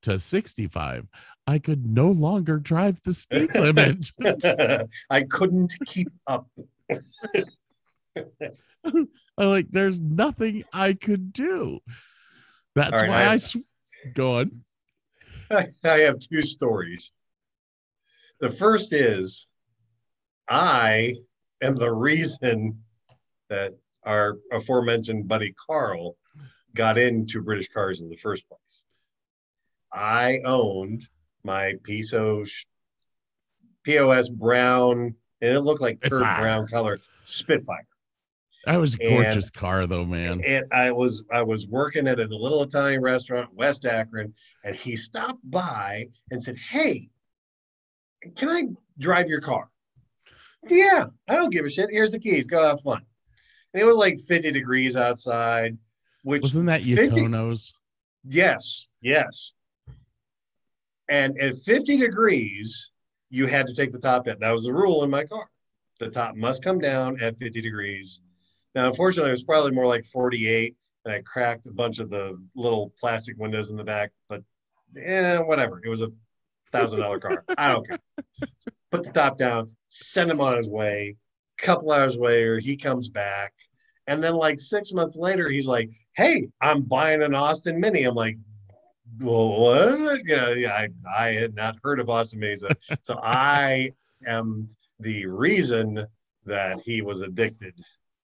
to 0.01 0.19
65, 0.19 1.07
I 1.47 1.59
could 1.59 1.85
no 1.85 2.11
longer 2.11 2.57
drive 2.57 3.01
the 3.03 3.13
speed 3.13 3.55
limit. 3.55 4.11
I 5.09 5.21
couldn't 5.23 5.73
keep 5.85 6.09
up. 6.27 6.47
I'm 8.85 9.07
like, 9.37 9.67
there's 9.71 9.99
nothing 9.99 10.63
I 10.73 10.93
could 10.93 11.31
do. 11.31 11.79
That's 12.75 12.91
right, 12.91 13.09
why 13.09 13.23
I- 13.23 13.35
I, 13.35 13.39
go 14.13 14.39
on. 14.39 14.63
I 15.83 15.97
have 15.99 16.19
two 16.19 16.43
stories. 16.43 17.11
The 18.39 18.49
first 18.49 18.93
is 18.93 19.47
I 20.49 21.15
am 21.61 21.75
the 21.75 21.91
reason 21.91 22.83
that 23.49 23.73
our 24.03 24.37
aforementioned 24.51 25.27
buddy 25.27 25.53
Carl 25.53 26.17
got 26.75 26.97
into 26.97 27.41
British 27.41 27.69
cars 27.69 28.01
in 28.01 28.09
the 28.09 28.15
first 28.15 28.47
place. 28.47 28.83
I 29.91 30.41
owned 30.45 31.07
my 31.43 31.75
Piso 31.83 32.43
POS 33.83 34.29
brown, 34.29 35.15
and 35.41 35.53
it 35.53 35.61
looked 35.61 35.81
like 35.81 35.99
Spitfire. 36.03 36.41
brown 36.41 36.67
color 36.67 36.99
Spitfire. 37.23 37.87
That 38.65 38.77
was 38.79 38.95
a 38.95 39.03
And- 39.03 39.23
gorgeous 39.23 39.49
car, 39.49 39.87
though, 39.87 40.05
man. 40.05 40.41
And 40.45 40.65
I 40.71 40.91
was 40.91 41.23
I 41.31 41.43
was 41.43 41.67
working 41.67 42.07
at 42.07 42.19
a 42.19 42.25
little 42.25 42.63
Italian 42.63 43.01
restaurant 43.01 43.49
in 43.51 43.55
West 43.57 43.85
Akron, 43.85 44.33
and 44.63 44.75
he 44.75 44.95
stopped 44.95 45.41
by 45.49 46.07
and 46.31 46.41
said, 46.41 46.57
"Hey, 46.57 47.09
can 48.37 48.49
I 48.49 48.63
drive 48.99 49.27
your 49.27 49.41
car?" 49.41 49.69
Yeah, 50.69 51.07
I 51.27 51.35
don't 51.35 51.49
give 51.49 51.65
a 51.65 51.69
shit. 51.69 51.89
Here's 51.91 52.11
the 52.11 52.19
keys. 52.19 52.47
Go 52.47 52.63
have 52.63 52.79
fun. 52.81 53.05
And 53.73 53.81
it 53.81 53.85
was 53.85 53.97
like 53.97 54.17
50 54.17 54.51
degrees 54.51 54.95
outside, 54.95 55.77
which 56.23 56.41
Wasn't 56.41 56.67
that 56.67 56.81
50 56.83 57.21
Yakonos? 57.21 57.73
Yes, 58.23 58.87
yes. 59.01 59.53
And 61.09 61.37
at 61.37 61.57
50 61.65 61.97
degrees, 61.97 62.91
you 63.29 63.45
had 63.47 63.67
to 63.67 63.73
take 63.73 63.91
the 63.91 63.99
top 63.99 64.25
down. 64.25 64.37
That 64.39 64.51
was 64.51 64.63
the 64.63 64.73
rule 64.73 65.03
in 65.03 65.09
my 65.09 65.25
car. 65.25 65.49
The 65.99 66.09
top 66.09 66.35
must 66.35 66.63
come 66.63 66.79
down 66.79 67.19
at 67.21 67.37
50 67.39 67.61
degrees. 67.61 68.21
Now, 68.75 68.87
unfortunately, 68.87 69.29
it 69.29 69.33
was 69.33 69.43
probably 69.43 69.71
more 69.71 69.85
like 69.85 70.05
48, 70.05 70.75
and 71.05 71.13
I 71.13 71.21
cracked 71.21 71.67
a 71.67 71.71
bunch 71.71 71.99
of 71.99 72.09
the 72.09 72.41
little 72.55 72.91
plastic 72.99 73.37
windows 73.37 73.69
in 73.69 73.77
the 73.77 73.83
back, 73.83 74.11
but 74.29 74.43
eh, 74.99 75.37
whatever. 75.39 75.81
It 75.83 75.89
was 75.89 76.01
a 76.01 76.09
thousand 76.71 76.99
dollar 77.01 77.19
car. 77.19 77.43
I 77.57 77.71
don't 77.71 77.87
care. 77.87 77.99
Put 78.91 79.03
the 79.03 79.11
top 79.11 79.37
down, 79.37 79.71
send 79.87 80.31
him 80.31 80.41
on 80.41 80.57
his 80.57 80.69
way. 80.69 81.15
Couple 81.59 81.91
hours 81.91 82.17
later, 82.17 82.59
he 82.59 82.75
comes 82.75 83.09
back. 83.09 83.53
And 84.07 84.21
then, 84.21 84.33
like 84.33 84.59
six 84.59 84.91
months 84.91 85.15
later, 85.15 85.49
he's 85.49 85.67
like, 85.67 85.91
Hey, 86.15 86.47
I'm 86.59 86.81
buying 86.81 87.21
an 87.21 87.35
Austin 87.35 87.79
Mini. 87.79 88.03
I'm 88.03 88.15
like, 88.15 88.37
well, 89.19 89.49
what? 89.61 90.19
You 90.25 90.35
know, 90.35 90.49
yeah, 90.49 90.73
I, 90.73 90.87
I 91.15 91.33
had 91.33 91.53
not 91.55 91.77
heard 91.83 91.99
of 91.99 92.09
Austin. 92.09 92.43
So- 92.57 92.69
so 93.03 93.19
I 93.21 93.91
am 94.25 94.67
the 94.99 95.25
reason 95.27 96.05
that 96.45 96.81
he 96.81 97.01
was 97.01 97.21
addicted 97.21 97.73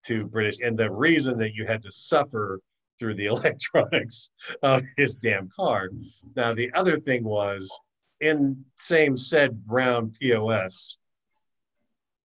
to 0.09 0.25
British 0.25 0.59
and 0.59 0.77
the 0.77 0.91
reason 0.91 1.37
that 1.37 1.53
you 1.53 1.67
had 1.67 1.83
to 1.83 1.91
suffer 1.91 2.59
through 2.97 3.13
the 3.13 3.25
electronics 3.33 4.31
of 4.63 4.83
his 4.97 5.15
damn 5.15 5.49
car. 5.49 5.89
Now, 6.35 6.53
the 6.53 6.71
other 6.73 6.97
thing 6.97 7.23
was 7.23 7.71
in 8.19 8.65
same 8.77 9.15
said 9.15 9.65
brown 9.65 10.11
POS. 10.19 10.97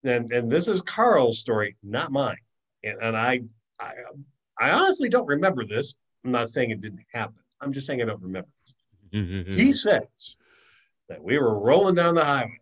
And, 0.03 0.33
and 0.33 0.51
this 0.51 0.67
is 0.67 0.83
Carl's 0.83 1.39
story, 1.39 1.77
not 1.83 2.11
mine. 2.11 2.37
And, 2.83 3.01
and 3.01 3.17
I, 3.17 3.43
I, 3.79 3.93
I 4.59 4.71
honestly 4.71 5.09
don't 5.09 5.27
remember 5.27 5.65
this. 5.67 5.95
I'm 6.25 6.33
not 6.33 6.49
saying 6.49 6.71
it 6.71 6.81
didn't 6.81 7.05
happen. 7.13 7.37
I'm 7.61 7.73
just 7.73 7.87
saying 7.87 8.03
I 8.03 8.07
don't 8.07 8.23
remember. 8.23 8.49
Mm-hmm. 9.13 9.57
He 9.57 9.73
says 9.73 10.37
that 11.09 11.23
we 11.23 11.39
were 11.39 11.59
rolling 11.59 11.95
down 11.95 12.15
the 12.15 12.25
highway 12.25 12.61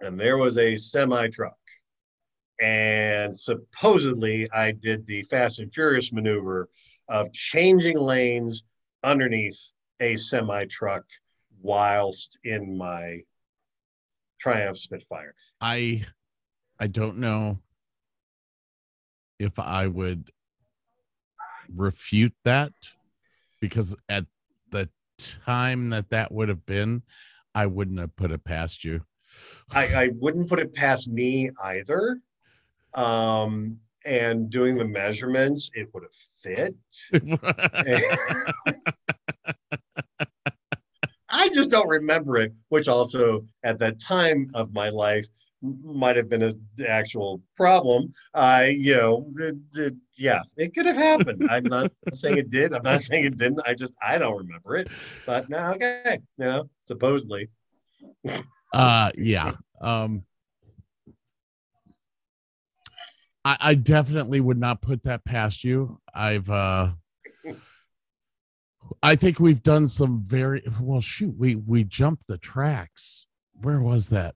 and 0.00 0.18
there 0.18 0.38
was 0.38 0.58
a 0.58 0.76
semi 0.76 1.28
truck. 1.28 1.56
And 2.62 3.38
supposedly 3.38 4.48
I 4.52 4.70
did 4.70 5.04
the 5.06 5.24
Fast 5.24 5.58
and 5.58 5.72
Furious 5.72 6.12
maneuver 6.12 6.68
of 7.08 7.32
changing 7.32 7.98
lanes 7.98 8.62
underneath 9.02 9.58
a 9.98 10.14
semi 10.14 10.64
truck 10.66 11.02
whilst 11.60 12.38
in 12.44 12.78
my 12.78 13.20
Triumph 14.40 14.78
Spitfire. 14.78 15.34
I 15.60 16.04
I 16.78 16.86
don't 16.86 17.18
know 17.18 17.58
if 19.40 19.58
I 19.58 19.88
would 19.88 20.30
refute 21.74 22.34
that 22.44 22.72
because 23.60 23.96
at 24.08 24.26
the 24.70 24.88
time 25.18 25.90
that 25.90 26.10
that 26.10 26.30
would 26.30 26.48
have 26.48 26.64
been, 26.64 27.02
I 27.56 27.66
wouldn't 27.66 27.98
have 27.98 28.14
put 28.14 28.30
it 28.30 28.44
past 28.44 28.84
you. 28.84 29.02
I, 29.72 29.86
I 29.94 30.10
wouldn't 30.14 30.48
put 30.48 30.60
it 30.60 30.74
past 30.74 31.08
me 31.08 31.50
either. 31.62 32.20
Um, 32.94 33.78
and 34.04 34.50
doing 34.50 34.76
the 34.76 34.84
measurements, 34.86 35.70
it 35.74 35.88
would 35.94 36.02
have 36.02 36.12
fit. 36.42 36.74
I 41.34 41.48
just 41.48 41.70
don't 41.70 41.88
remember 41.88 42.36
it, 42.38 42.52
which 42.68 42.88
also 42.88 43.46
at 43.62 43.78
that 43.78 43.98
time 44.00 44.50
of 44.54 44.72
my 44.72 44.90
life 44.90 45.26
might 45.62 46.16
have 46.16 46.28
been 46.28 46.42
an 46.42 46.60
actual 46.86 47.40
problem. 47.56 48.12
I, 48.34 48.66
you 48.66 48.96
know, 48.96 49.30
it- 49.38 49.56
it- 49.76 49.94
yeah, 50.16 50.42
it 50.56 50.74
could 50.74 50.86
have 50.86 50.96
happened. 50.96 51.46
I'm 51.48 51.64
not 51.64 51.90
saying 52.12 52.38
it 52.38 52.50
did. 52.50 52.74
I'm 52.74 52.82
not 52.82 53.00
saying 53.00 53.24
it 53.24 53.36
didn't. 53.38 53.60
I 53.66 53.74
just, 53.74 53.94
I 54.02 54.18
don't 54.18 54.36
remember 54.36 54.76
it. 54.76 54.88
But 55.24 55.48
now, 55.48 55.72
okay, 55.74 56.18
you 56.36 56.44
know, 56.44 56.68
supposedly. 56.84 57.48
uh 58.74 59.10
yeah 59.16 59.52
um 59.80 60.24
I, 63.44 63.56
I 63.60 63.74
definitely 63.74 64.40
would 64.40 64.58
not 64.58 64.82
put 64.82 65.02
that 65.04 65.24
past 65.24 65.64
you. 65.64 66.00
I've 66.14 66.48
uh 66.50 66.90
i 69.02 69.14
think 69.14 69.38
we've 69.40 69.62
done 69.62 69.86
some 69.86 70.22
very 70.24 70.62
well 70.80 71.00
shoot 71.00 71.34
we 71.38 71.54
we 71.56 71.84
jumped 71.84 72.26
the 72.26 72.38
tracks. 72.38 73.26
Where 73.60 73.80
was 73.80 74.06
that? 74.08 74.34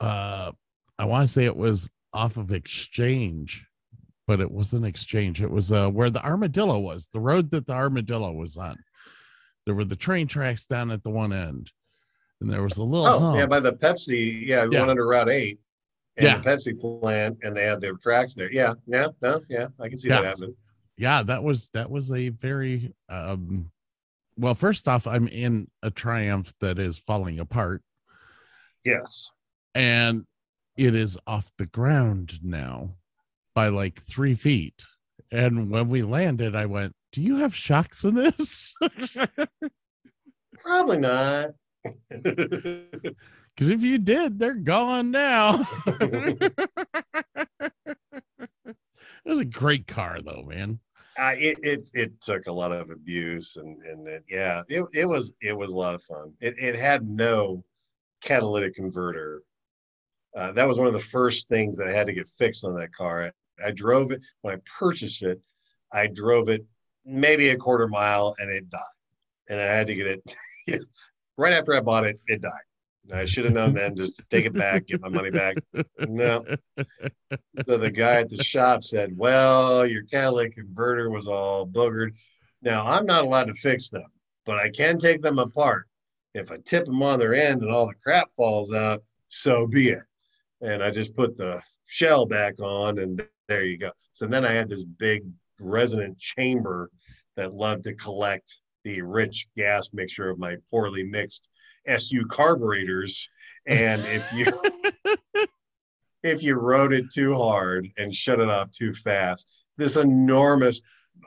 Uh 0.00 0.52
i 0.98 1.04
want 1.04 1.26
to 1.26 1.32
say 1.32 1.44
it 1.44 1.56
was 1.56 1.88
off 2.12 2.36
of 2.36 2.52
exchange 2.52 3.66
but 4.26 4.40
it 4.40 4.50
wasn't 4.50 4.84
exchange. 4.84 5.40
It 5.42 5.50
was 5.50 5.70
uh 5.72 5.88
where 5.88 6.10
the 6.10 6.24
armadillo 6.24 6.78
was 6.78 7.06
the 7.12 7.20
road 7.20 7.50
that 7.52 7.66
the 7.66 7.74
armadillo 7.74 8.32
was 8.32 8.56
on. 8.56 8.76
There 9.66 9.74
were 9.74 9.84
the 9.84 9.96
train 9.96 10.26
tracks 10.26 10.66
down 10.66 10.90
at 10.90 11.02
the 11.02 11.10
one 11.10 11.32
end 11.32 11.70
and 12.40 12.50
there 12.50 12.62
was 12.62 12.76
a 12.78 12.82
little 12.82 13.06
Oh, 13.06 13.18
hump. 13.20 13.38
yeah, 13.38 13.46
by 13.46 13.60
the 13.60 13.72
Pepsi, 13.72 14.44
yeah, 14.46 14.66
we 14.66 14.74
Yeah. 14.74 14.80
went 14.80 14.90
under 14.90 15.06
Route 15.06 15.28
8 15.30 15.58
and 16.16 16.24
Yeah. 16.26 16.38
the 16.38 16.48
Pepsi 16.50 16.80
plant, 17.00 17.38
and 17.42 17.56
they 17.56 17.64
had 17.64 17.80
their 17.80 17.94
tracks 17.94 18.34
there. 18.34 18.50
Yeah, 18.50 18.74
yeah, 18.86 19.08
no, 19.22 19.40
yeah, 19.48 19.68
I 19.80 19.88
can 19.88 19.98
see 19.98 20.08
that 20.08 20.22
Yeah. 20.22 20.28
happening. 20.28 20.56
yeah 20.98 21.22
that 21.22 21.42
was 21.42 21.68
that 21.70 21.90
was 21.90 22.10
a 22.10 22.30
very 22.30 22.94
um 23.10 23.70
well 24.38 24.54
first 24.54 24.88
off 24.88 25.06
i'm 25.06 25.28
in 25.28 25.68
a 25.82 25.90
triumph 25.90 26.54
that 26.60 26.78
is 26.78 26.96
falling 26.98 27.38
apart 27.38 27.82
Yes. 28.82 29.30
and 29.74 30.24
it 30.78 30.94
is 30.94 31.18
off 31.26 31.50
the 31.58 31.66
ground 31.66 32.38
now 32.42 32.94
by 33.54 33.68
like 33.68 34.00
three 34.00 34.34
feet 34.34 34.86
and 35.30 35.70
when 35.70 35.90
we 35.90 36.00
landed 36.02 36.56
i 36.56 36.64
went 36.64 36.94
do 37.12 37.20
you 37.20 37.36
have 37.36 37.54
shocks 37.54 38.04
in 38.04 38.14
this 38.14 38.74
Probably 40.58 40.96
not. 40.98 41.50
because 43.56 43.70
if 43.70 43.82
you 43.82 43.98
did 43.98 44.38
they're 44.38 44.54
gone 44.54 45.10
now. 45.10 45.66
It 49.24 49.30
was 49.30 49.38
a 49.40 49.44
great 49.44 49.88
car 49.88 50.20
though 50.24 50.44
man. 50.46 50.78
Uh, 51.18 51.34
it, 51.36 51.58
it 51.60 51.90
it 51.94 52.20
took 52.20 52.46
a 52.46 52.52
lot 52.52 52.70
of 52.70 52.90
abuse 52.90 53.56
and 53.56 53.82
and 53.84 54.06
it, 54.06 54.24
yeah 54.28 54.62
it, 54.68 54.84
it 54.94 55.04
was 55.04 55.32
it 55.42 55.52
was 55.52 55.72
a 55.72 55.76
lot 55.76 55.96
of 55.96 56.02
fun. 56.04 56.32
It, 56.40 56.54
it 56.58 56.76
had 56.76 57.08
no 57.08 57.64
catalytic 58.20 58.76
converter. 58.76 59.42
Uh, 60.36 60.52
that 60.52 60.68
was 60.68 60.78
one 60.78 60.86
of 60.86 60.92
the 60.92 61.00
first 61.00 61.48
things 61.48 61.76
that 61.76 61.88
had 61.88 62.06
to 62.06 62.12
get 62.12 62.28
fixed 62.28 62.64
on 62.64 62.74
that 62.76 62.94
car. 62.94 63.24
I, 63.24 63.68
I 63.68 63.70
drove 63.72 64.12
it 64.12 64.24
when 64.42 64.54
i 64.54 64.60
purchased 64.78 65.22
it 65.22 65.40
i 65.92 66.06
drove 66.06 66.48
it 66.48 66.64
maybe 67.04 67.48
a 67.48 67.56
quarter 67.56 67.88
mile 67.88 68.34
and 68.38 68.50
it 68.50 68.68
died. 68.70 68.80
And 69.48 69.60
i 69.60 69.64
had 69.64 69.86
to 69.88 69.94
get 69.94 70.06
it 70.66 70.82
right 71.36 71.52
after 71.52 71.74
i 71.74 71.80
bought 71.80 72.04
it 72.06 72.20
it 72.26 72.42
died 72.42 72.52
I 73.12 73.24
should 73.24 73.44
have 73.44 73.54
known 73.54 73.74
then 73.74 73.96
just 73.96 74.22
take 74.30 74.46
it 74.46 74.54
back, 74.54 74.86
get 74.86 75.00
my 75.00 75.08
money 75.08 75.30
back. 75.30 75.56
No. 76.08 76.44
So 77.66 77.78
the 77.78 77.90
guy 77.90 78.16
at 78.16 78.28
the 78.28 78.42
shop 78.42 78.82
said, 78.82 79.16
Well, 79.16 79.86
your 79.86 80.02
catalytic 80.04 80.56
converter 80.56 81.10
was 81.10 81.26
all 81.26 81.66
boogered. 81.66 82.12
Now 82.62 82.86
I'm 82.86 83.06
not 83.06 83.24
allowed 83.24 83.46
to 83.48 83.54
fix 83.54 83.90
them, 83.90 84.06
but 84.44 84.58
I 84.58 84.68
can 84.70 84.98
take 84.98 85.22
them 85.22 85.38
apart. 85.38 85.86
If 86.34 86.50
I 86.50 86.58
tip 86.64 86.84
them 86.84 87.02
on 87.02 87.18
their 87.18 87.34
end 87.34 87.62
and 87.62 87.70
all 87.70 87.86
the 87.86 87.94
crap 88.02 88.28
falls 88.36 88.72
out, 88.72 89.02
so 89.28 89.66
be 89.66 89.90
it. 89.90 90.02
And 90.60 90.82
I 90.82 90.90
just 90.90 91.14
put 91.14 91.36
the 91.36 91.62
shell 91.86 92.26
back 92.26 92.60
on, 92.60 92.98
and 92.98 93.22
there 93.48 93.64
you 93.64 93.78
go. 93.78 93.90
So 94.12 94.26
then 94.26 94.44
I 94.44 94.52
had 94.52 94.68
this 94.68 94.84
big 94.84 95.22
resonant 95.60 96.18
chamber 96.18 96.90
that 97.36 97.54
loved 97.54 97.84
to 97.84 97.94
collect 97.94 98.60
the 98.84 99.02
rich 99.02 99.48
gas 99.56 99.88
mixture 99.92 100.28
of 100.28 100.38
my 100.38 100.56
poorly 100.70 101.04
mixed 101.04 101.48
SU 101.86 102.26
carburetors. 102.26 103.28
And 103.66 104.04
if 104.06 104.32
you 104.32 104.46
if 106.22 106.42
you 106.42 106.54
rode 106.56 106.92
it 106.92 107.10
too 107.12 107.34
hard 107.34 107.88
and 107.98 108.14
shut 108.14 108.40
it 108.40 108.48
off 108.48 108.70
too 108.72 108.94
fast, 108.94 109.48
this 109.76 109.96
enormous, 109.96 110.82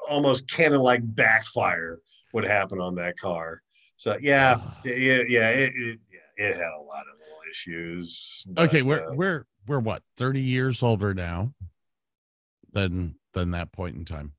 almost 0.09 0.49
cannon-like 0.49 1.01
backfire 1.15 1.99
would 2.33 2.45
happen 2.45 2.79
on 2.79 2.95
that 2.95 3.17
car. 3.17 3.61
So 3.97 4.17
yeah, 4.21 4.59
yeah, 4.85 5.23
yeah, 5.27 5.49
it, 5.49 5.71
it, 5.75 5.99
it 6.37 6.55
had 6.55 6.71
a 6.79 6.81
lot 6.81 7.01
of 7.01 7.19
little 7.19 7.39
issues. 7.49 8.43
but, 8.47 8.69
okay, 8.69 8.81
we're 8.81 9.09
uh, 9.09 9.13
we're 9.13 9.45
we're 9.67 9.79
what 9.79 10.03
thirty 10.15 10.41
years 10.41 10.81
older 10.81 11.13
now 11.13 11.53
than 12.71 13.15
than 13.33 13.51
that 13.51 13.71
point 13.71 13.97
in 13.97 14.05
time. 14.05 14.33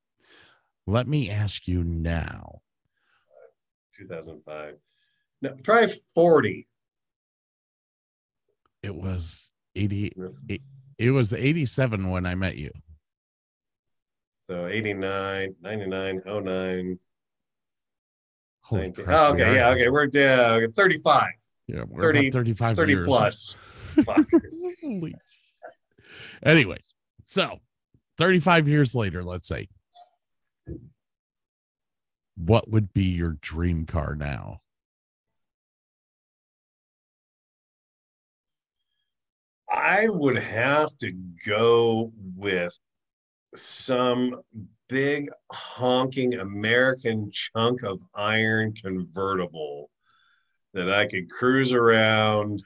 Let 0.86 1.06
me 1.06 1.30
ask 1.30 1.68
you 1.68 1.84
now. 1.84 2.62
2005. 3.98 4.76
No, 5.42 5.50
probably 5.64 5.94
40. 6.14 6.66
It 8.82 8.94
was 8.94 9.50
eighty. 9.74 10.12
It 10.98 11.10
was 11.10 11.30
the 11.30 11.42
eighty-seven 11.44 12.10
when 12.10 12.24
I 12.26 12.34
met 12.34 12.56
you. 12.56 12.70
So 14.40 14.66
89, 14.66 15.54
99, 15.62 16.22
09. 16.26 16.98
Holy 18.62 18.92
crap, 18.92 19.06
Oh, 19.08 19.32
okay, 19.34 19.54
yeah, 19.54 19.68
okay. 19.70 19.88
We're 19.88 20.04
uh, 20.06 20.66
35, 20.74 21.24
Yeah, 21.66 21.84
we're 21.88 22.00
30 22.00 22.18
about 22.28 22.32
thirty-five 22.32 22.76
30 22.76 22.92
years. 22.92 23.06
plus. 23.06 23.56
Holy. 24.82 25.14
Anyways, 26.42 26.82
so 27.26 27.58
35 28.18 28.68
years 28.68 28.94
later, 28.94 29.22
let's 29.22 29.46
say, 29.46 29.68
what 32.36 32.70
would 32.70 32.92
be 32.92 33.04
your 33.04 33.36
dream 33.40 33.86
car 33.86 34.14
now? 34.14 34.56
I 39.70 40.08
would 40.08 40.36
have 40.36 40.96
to 40.98 41.12
go 41.46 42.12
with 42.36 42.76
some 43.54 44.40
big 44.88 45.28
honking 45.52 46.34
American 46.34 47.30
chunk 47.32 47.82
of 47.82 48.00
iron 48.14 48.74
convertible 48.74 49.90
that 50.74 50.92
I 50.92 51.06
could 51.06 51.30
cruise 51.30 51.72
around 51.72 52.62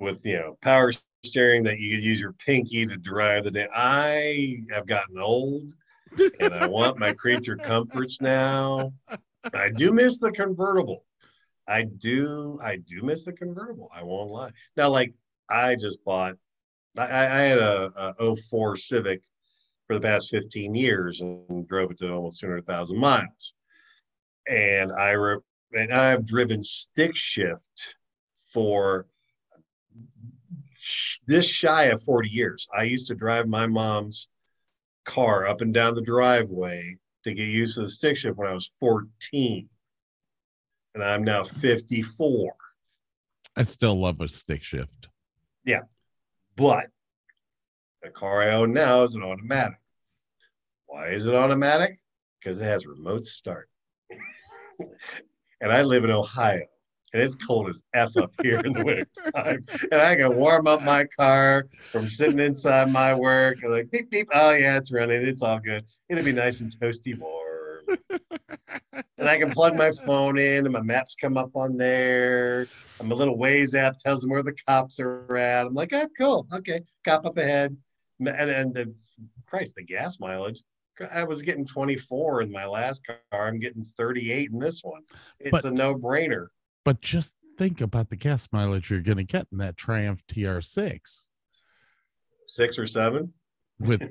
with, 0.00 0.24
you 0.24 0.34
know, 0.34 0.58
power 0.62 0.92
steering 1.24 1.62
that 1.64 1.78
you 1.78 1.94
could 1.96 2.04
use 2.04 2.20
your 2.20 2.32
pinky 2.34 2.86
to 2.86 2.96
drive 2.96 3.44
the 3.44 3.50
day. 3.50 3.68
I 3.74 4.58
have 4.70 4.86
gotten 4.86 5.18
old 5.18 5.72
and 6.40 6.54
I 6.54 6.66
want 6.66 6.98
my 6.98 7.12
creature 7.12 7.56
comforts 7.56 8.20
now. 8.20 8.92
I 9.54 9.70
do 9.70 9.92
miss 9.92 10.18
the 10.18 10.32
convertible. 10.32 11.04
I 11.68 11.82
do, 11.82 12.60
I 12.62 12.76
do 12.76 13.02
miss 13.02 13.24
the 13.24 13.32
convertible. 13.32 13.90
I 13.92 14.02
won't 14.02 14.30
lie. 14.30 14.52
Now, 14.76 14.90
like 14.90 15.14
I 15.48 15.76
just 15.76 16.04
bought. 16.04 16.36
I, 16.98 17.04
I 17.04 17.40
had 17.42 17.58
a, 17.58 18.14
a 18.18 18.36
04 18.36 18.76
Civic 18.76 19.22
for 19.86 19.94
the 19.94 20.00
past 20.00 20.30
15 20.30 20.74
years 20.74 21.20
and 21.20 21.68
drove 21.68 21.90
it 21.90 21.98
to 21.98 22.12
almost 22.12 22.40
200,000 22.40 22.98
miles. 22.98 23.54
And 24.48 24.92
I 24.92 25.10
re, 25.10 25.38
and 25.72 25.92
I've 25.92 26.26
driven 26.26 26.62
stick 26.62 27.16
shift 27.16 27.96
for 28.52 29.06
this 31.26 31.46
shy 31.46 31.84
of 31.84 32.02
40 32.02 32.28
years. 32.28 32.66
I 32.74 32.84
used 32.84 33.08
to 33.08 33.14
drive 33.14 33.46
my 33.46 33.66
mom's 33.66 34.28
car 35.04 35.46
up 35.46 35.60
and 35.60 35.72
down 35.72 35.94
the 35.94 36.02
driveway 36.02 36.96
to 37.24 37.34
get 37.34 37.48
used 37.48 37.74
to 37.74 37.82
the 37.82 37.90
stick 37.90 38.16
shift 38.16 38.36
when 38.36 38.48
I 38.48 38.54
was 38.54 38.66
14. 38.78 39.68
And 40.94 41.04
I'm 41.04 41.24
now 41.24 41.44
54. 41.44 42.54
I 43.56 43.62
still 43.62 44.00
love 44.00 44.20
a 44.20 44.28
stick 44.28 44.62
shift. 44.62 45.08
But 46.56 46.86
the 48.02 48.10
car 48.10 48.42
I 48.42 48.52
own 48.52 48.72
now 48.72 49.02
is 49.02 49.14
an 49.14 49.22
automatic. 49.22 49.78
Why 50.86 51.08
is 51.08 51.26
it 51.26 51.34
automatic? 51.34 51.98
Because 52.40 52.58
it 52.58 52.64
has 52.64 52.86
remote 52.86 53.26
start. 53.26 53.68
and 55.60 55.72
I 55.72 55.82
live 55.82 56.04
in 56.04 56.10
Ohio. 56.10 56.64
And 57.12 57.22
it's 57.22 57.34
cold 57.34 57.68
as 57.68 57.82
F 57.94 58.16
up 58.16 58.32
here 58.42 58.60
in 58.60 58.72
the 58.72 58.84
winter 58.84 59.06
time. 59.34 59.64
And 59.92 60.00
I 60.00 60.16
can 60.16 60.36
warm 60.36 60.66
up 60.66 60.82
my 60.82 61.04
car 61.04 61.66
from 61.90 62.08
sitting 62.08 62.40
inside 62.40 62.92
my 62.92 63.14
work. 63.14 63.58
And 63.62 63.72
like 63.72 63.90
beep 63.90 64.10
beep. 64.10 64.28
Oh 64.32 64.50
yeah, 64.50 64.76
it's 64.76 64.92
running. 64.92 65.26
It's 65.26 65.42
all 65.42 65.58
good. 65.58 65.84
It'll 66.08 66.24
be 66.24 66.32
nice 66.32 66.60
and 66.60 66.70
toasty 66.78 67.18
warm. 67.18 67.45
And 69.18 69.28
I 69.28 69.38
can 69.38 69.50
plug 69.50 69.76
my 69.76 69.90
phone 70.04 70.38
in 70.38 70.64
and 70.66 70.72
my 70.72 70.82
maps 70.82 71.14
come 71.14 71.36
up 71.36 71.50
on 71.54 71.76
there. 71.76 72.66
And 73.00 73.08
my 73.08 73.14
little 73.14 73.38
Waze 73.38 73.74
app 73.74 73.98
tells 73.98 74.20
them 74.20 74.30
where 74.30 74.42
the 74.42 74.54
cops 74.66 75.00
are 75.00 75.36
at. 75.36 75.66
I'm 75.66 75.74
like, 75.74 75.92
oh, 75.92 76.08
cool. 76.16 76.46
Okay, 76.52 76.80
cop 77.04 77.26
up 77.26 77.36
ahead. 77.36 77.76
And 78.20 78.28
and 78.28 78.74
the 78.74 78.94
Christ, 79.46 79.74
the 79.76 79.82
gas 79.84 80.18
mileage. 80.20 80.62
I 81.12 81.24
was 81.24 81.42
getting 81.42 81.66
24 81.66 82.42
in 82.42 82.50
my 82.50 82.64
last 82.66 83.06
car. 83.06 83.46
I'm 83.46 83.58
getting 83.60 83.84
38 83.98 84.50
in 84.50 84.58
this 84.58 84.82
one. 84.82 85.02
It's 85.38 85.50
But- 85.50 85.66
a 85.66 85.70
no-brainer. 85.70 86.46
But 86.84 87.02
just 87.02 87.34
think 87.58 87.80
about 87.80 88.08
the 88.10 88.16
gas 88.16 88.48
mileage 88.52 88.90
you're 88.90 89.00
going 89.02 89.16
to 89.18 89.24
get 89.24 89.46
in 89.52 89.58
that 89.58 89.76
Triumph 89.76 90.22
TR6 90.28 91.26
Six 92.46 92.78
or 92.78 92.86
seven. 92.86 93.32
With 93.78 94.02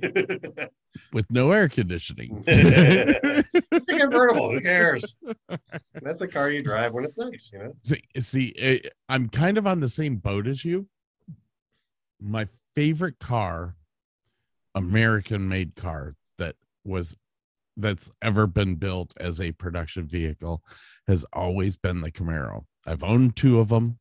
with 1.13 1.25
no 1.31 1.51
air 1.51 1.67
conditioning. 1.67 2.43
it's 2.47 3.91
a 3.91 3.99
convertible. 3.99 4.51
Who 4.51 4.61
cares? 4.61 5.17
That's 6.01 6.21
a 6.21 6.27
car 6.27 6.49
you 6.49 6.63
drive 6.63 6.93
when 6.93 7.03
it's 7.03 7.17
nice, 7.17 7.51
you 7.53 7.59
know. 7.59 7.73
see, 7.83 8.01
see 8.19 8.53
eh, 8.57 8.79
I'm 9.09 9.29
kind 9.29 9.57
of 9.57 9.65
on 9.67 9.79
the 9.79 9.89
same 9.89 10.17
boat 10.17 10.47
as 10.47 10.63
you. 10.63 10.87
My 12.21 12.47
favorite 12.75 13.19
car, 13.19 13.75
American 14.75 15.47
made 15.47 15.75
car 15.75 16.15
that 16.37 16.55
was 16.83 17.15
that's 17.77 18.09
ever 18.21 18.47
been 18.47 18.75
built 18.75 19.13
as 19.17 19.41
a 19.41 19.51
production 19.51 20.07
vehicle 20.07 20.61
has 21.07 21.25
always 21.33 21.75
been 21.75 22.01
the 22.01 22.11
Camaro. 22.11 22.65
I've 22.85 23.03
owned 23.03 23.35
two 23.35 23.59
of 23.59 23.69
them. 23.69 23.99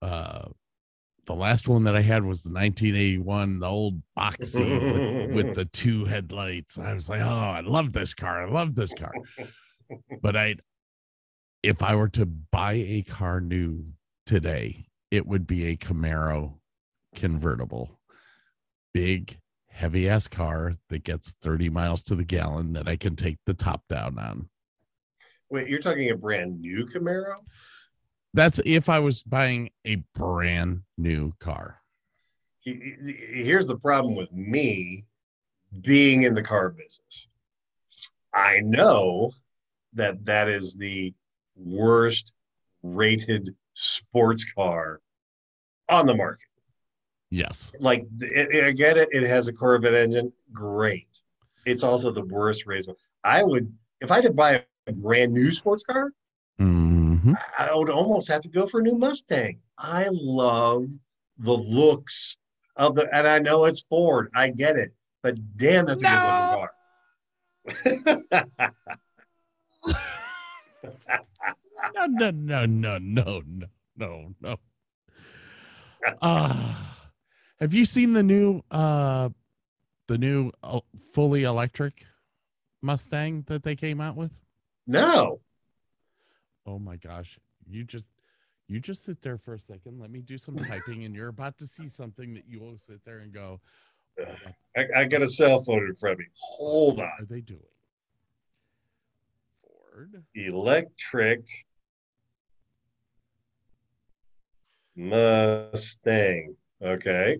Uh 0.00 0.48
the 1.26 1.34
last 1.34 1.68
one 1.68 1.84
that 1.84 1.96
I 1.96 2.00
had 2.00 2.24
was 2.24 2.42
the 2.42 2.50
1981, 2.50 3.60
the 3.60 3.66
old 3.66 4.02
boxy 4.18 4.80
with, 4.80 5.34
with 5.34 5.54
the 5.54 5.66
two 5.66 6.04
headlights. 6.04 6.78
I 6.78 6.94
was 6.94 7.08
like, 7.08 7.20
oh, 7.20 7.24
I 7.24 7.60
love 7.60 7.92
this 7.92 8.14
car. 8.14 8.46
I 8.46 8.50
love 8.50 8.74
this 8.74 8.94
car. 8.94 9.12
But 10.22 10.36
I, 10.36 10.54
if 11.62 11.82
I 11.82 11.96
were 11.96 12.08
to 12.10 12.24
buy 12.24 12.72
a 12.72 13.02
car 13.02 13.42
new 13.42 13.84
today, 14.24 14.86
it 15.10 15.26
would 15.26 15.46
be 15.46 15.66
a 15.66 15.76
Camaro 15.76 16.54
convertible, 17.14 18.00
big, 18.94 19.36
heavy 19.68 20.08
ass 20.08 20.28
car 20.28 20.72
that 20.88 21.04
gets 21.04 21.32
30 21.42 21.68
miles 21.68 22.02
to 22.04 22.14
the 22.14 22.24
gallon 22.24 22.72
that 22.72 22.88
I 22.88 22.96
can 22.96 23.16
take 23.16 23.36
the 23.44 23.52
top 23.52 23.82
down 23.90 24.18
on. 24.18 24.48
Wait, 25.50 25.68
you're 25.68 25.80
talking 25.80 26.10
a 26.10 26.16
brand 26.16 26.58
new 26.58 26.86
Camaro? 26.86 27.34
That's 28.34 28.60
if 28.64 28.88
I 28.88 28.98
was 28.98 29.22
buying 29.22 29.70
a 29.84 29.96
brand 30.14 30.82
new 30.98 31.32
car. 31.38 31.78
he- 32.64 32.94
he- 33.04 33.42
here's 33.44 33.66
the 33.66 33.76
problem 33.76 34.14
with 34.14 34.30
me 34.32 35.04
being 35.80 36.22
in 36.22 36.32
the 36.32 36.42
car 36.42 36.70
business. 36.70 37.26
I 38.32 38.60
know 38.60 39.32
that 39.94 40.24
that 40.26 40.48
is 40.48 40.76
the 40.76 41.12
worst 41.56 42.32
rated 42.84 43.56
sports 43.74 44.44
car 44.54 45.00
on 45.88 46.06
the 46.06 46.14
market. 46.14 46.46
Yes. 47.30 47.72
Like, 47.80 48.06
it, 48.20 48.54
it- 48.54 48.64
I 48.64 48.70
get 48.70 48.96
it. 48.96 49.08
It 49.10 49.24
has 49.24 49.48
a 49.48 49.52
Corvette 49.52 49.94
engine. 49.94 50.32
Great. 50.52 51.08
It's 51.66 51.82
also 51.82 52.12
the 52.12 52.24
worst 52.26 52.64
one. 52.64 52.78
I 53.24 53.42
would, 53.42 53.76
if 54.00 54.12
I 54.12 54.16
had 54.16 54.24
to 54.24 54.32
buy 54.32 54.64
a 54.86 54.92
brand 54.92 55.32
new 55.32 55.50
sports 55.50 55.82
car, 55.82 56.12
hmm. 56.58 56.91
Hmm 57.22 57.34
I 57.58 57.74
would 57.74 57.90
almost 57.90 58.28
have 58.28 58.42
to 58.42 58.48
go 58.48 58.66
for 58.66 58.80
a 58.80 58.82
new 58.82 58.96
Mustang. 58.96 59.60
I 59.78 60.08
love 60.10 60.86
the 61.38 61.52
looks 61.52 62.38
of 62.76 62.94
the, 62.94 63.08
and 63.14 63.26
I 63.26 63.38
know 63.38 63.64
it's 63.64 63.82
Ford. 63.82 64.28
I 64.34 64.50
get 64.50 64.76
it, 64.76 64.92
but 65.22 65.36
damn, 65.56 65.86
that's 65.86 66.02
a 66.02 66.06
good 66.06 66.22
looking 66.24 66.48
car. 66.50 66.70
No, 71.94 72.06
no, 72.06 72.30
no, 72.30 72.66
no, 72.66 72.98
no, 72.98 73.42
no. 73.44 73.66
no, 73.96 74.34
no. 74.40 74.56
Uh, 76.20 76.74
have 77.60 77.74
you 77.74 77.84
seen 77.84 78.12
the 78.12 78.22
new 78.22 78.62
uh 78.70 79.28
the 80.08 80.18
new 80.18 80.50
uh, 80.62 80.80
fully 81.12 81.44
electric 81.44 82.04
Mustang 82.80 83.44
that 83.46 83.62
they 83.62 83.76
came 83.76 84.00
out 84.00 84.16
with? 84.16 84.40
No. 84.86 85.40
Oh 86.66 86.78
my 86.78 86.96
gosh. 86.96 87.38
You 87.68 87.84
just 87.84 88.08
you 88.68 88.80
just 88.80 89.04
sit 89.04 89.20
there 89.22 89.38
for 89.38 89.54
a 89.54 89.58
second. 89.58 90.00
Let 90.00 90.10
me 90.10 90.20
do 90.20 90.38
some 90.38 90.56
typing 90.68 91.04
and 91.04 91.14
you're 91.14 91.28
about 91.28 91.58
to 91.58 91.66
see 91.66 91.88
something 91.88 92.34
that 92.34 92.44
you 92.48 92.60
will 92.60 92.76
sit 92.76 93.04
there 93.04 93.18
and 93.18 93.32
go, 93.32 93.60
"What 94.16 94.28
I, 94.76 95.00
I 95.00 95.04
got 95.04 95.22
a 95.22 95.26
cell 95.26 95.62
phone 95.62 95.86
in 95.86 95.94
front 95.94 96.14
of 96.14 96.18
me. 96.20 96.26
Hold 96.34 97.00
on. 97.00 97.06
What 97.06 97.20
are 97.20 97.26
they 97.26 97.40
doing? 97.40 97.60
Ford. 99.62 100.24
Electric 100.34 101.44
Mustang. 104.96 106.56
Okay. 106.82 107.38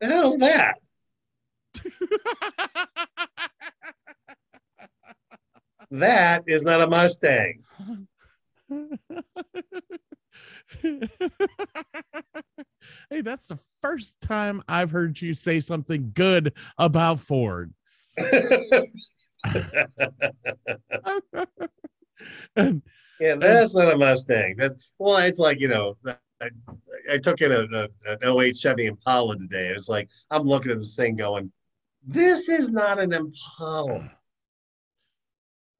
The 0.00 0.06
hell's 0.06 0.38
that? 0.38 0.76
That 5.90 6.44
is 6.46 6.62
not 6.62 6.80
a 6.80 6.86
Mustang. 6.86 7.62
hey, 13.10 13.20
that's 13.22 13.48
the 13.48 13.58
first 13.82 14.20
time 14.20 14.62
I've 14.68 14.90
heard 14.90 15.20
you 15.20 15.34
say 15.34 15.60
something 15.60 16.10
good 16.14 16.52
about 16.78 17.20
Ford. 17.20 17.72
and 22.56 22.82
Yeah, 23.20 23.36
that's 23.36 23.74
not 23.74 23.92
a 23.92 23.96
Mustang. 23.96 24.56
That's 24.58 24.74
well, 24.98 25.16
it's 25.18 25.38
like 25.38 25.60
you 25.60 25.68
know, 25.68 25.96
I, 26.40 26.50
I 27.10 27.18
took 27.18 27.40
in 27.40 27.52
a, 27.52 27.60
a 27.72 27.88
an 28.20 28.40
08 28.40 28.56
Chevy 28.56 28.86
Impala 28.86 29.38
today. 29.38 29.68
It's 29.68 29.88
like 29.88 30.08
I'm 30.30 30.42
looking 30.42 30.72
at 30.72 30.78
this 30.78 30.96
thing 30.96 31.16
going, 31.16 31.50
this 32.06 32.48
is 32.48 32.70
not 32.70 32.98
an 32.98 33.12
Impala. 33.12 34.10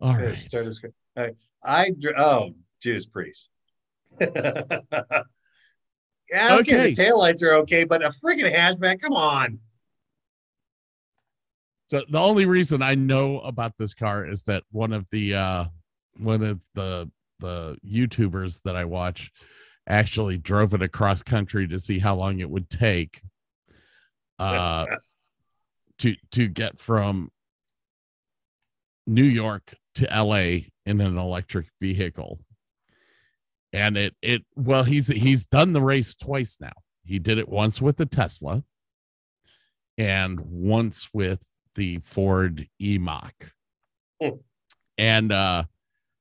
All 0.01 0.15
right. 0.15 0.37
start 0.37 0.67
this- 0.67 0.83
I, 1.17 1.31
I 1.63 1.93
oh 2.17 2.55
Judas 2.83 3.07
Priest. 3.07 3.49
yeah, 4.21 4.29
okay. 6.31 6.59
Okay. 6.61 6.95
The 6.95 7.03
taillights 7.03 7.43
are 7.43 7.55
okay, 7.55 7.85
but 7.85 8.05
a 8.05 8.09
freaking 8.09 8.53
hatchback, 8.53 9.01
come 9.01 9.13
on. 9.13 9.59
So 11.91 12.03
the 12.09 12.19
only 12.19 12.47
reason 12.47 12.83
I 12.83 12.95
know 12.95 13.41
about 13.41 13.73
this 13.79 13.95
car 13.95 14.27
is 14.27 14.43
that 14.45 14.65
one 14.73 14.93
of 14.93 15.07
the 15.11 15.35
uh 15.35 15.65
one 16.19 16.43
of 16.43 16.63
the 16.75 17.11
the 17.39 17.77
YouTubers 17.87 18.63
that 18.63 18.77
I 18.77 18.85
watch 18.85 19.31
actually 19.89 20.37
drove 20.37 20.75
it 20.75 20.83
across 20.83 21.23
country 21.23 21.69
to 21.69 21.79
see 21.79 21.99
how 21.99 22.17
long 22.17 22.41
it 22.41 22.51
would 22.51 22.69
take 22.69 23.21
uh 24.39 24.87
to 25.99 26.17
to 26.33 26.49
get 26.49 26.81
from 26.81 27.31
New 29.07 29.25
York 29.25 29.75
to 29.97 30.07
LA 30.07 30.69
in 30.85 31.01
an 31.01 31.19
electric 31.19 31.67
vehicle. 31.81 32.39
And 33.73 33.97
it 33.97 34.15
it 34.23 34.43
well 34.55 34.85
he's 34.85 35.09
he's 35.09 35.47
done 35.47 35.73
the 35.73 35.83
race 35.83 36.17
twice 36.17 36.59
now. 36.61 36.73
He 37.05 37.19
did 37.19 37.39
it 37.39 37.49
once 37.49 37.83
with 37.83 37.97
the 37.97 38.07
Tesla 38.07 38.63
and 39.99 40.41
once 40.41 41.09
with 41.13 41.47
the 41.75 41.99
Ford 41.99 42.67
E-Mach. 42.81 43.35
Hmm. 44.23 44.37
And 44.97 45.33
uh 45.33 45.65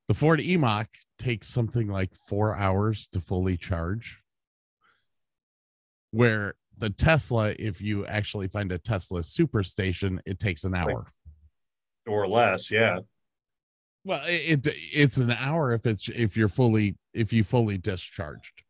the 0.07 0.13
Ford 0.13 0.41
E-Mach 0.41 0.87
takes 1.17 1.47
something 1.47 1.87
like 1.87 2.13
4 2.27 2.57
hours 2.57 3.07
to 3.13 3.21
fully 3.21 3.57
charge. 3.57 4.21
Where 6.11 6.55
the 6.77 6.89
Tesla 6.89 7.55
if 7.57 7.81
you 7.81 8.05
actually 8.05 8.47
find 8.47 8.71
a 8.71 8.77
Tesla 8.77 9.21
superstation 9.21 10.19
it 10.25 10.39
takes 10.39 10.63
an 10.63 10.75
hour. 10.75 11.07
Or 12.07 12.27
less, 12.27 12.69
yeah. 12.69 12.99
Well, 14.05 14.21
it, 14.27 14.65
it 14.67 14.75
it's 14.93 15.17
an 15.17 15.31
hour 15.31 15.73
if 15.73 15.85
it's 15.87 16.07
if 16.09 16.37
you're 16.37 16.47
fully 16.47 16.95
if 17.13 17.33
you 17.33 17.43
fully 17.43 17.77
discharged. 17.79 18.63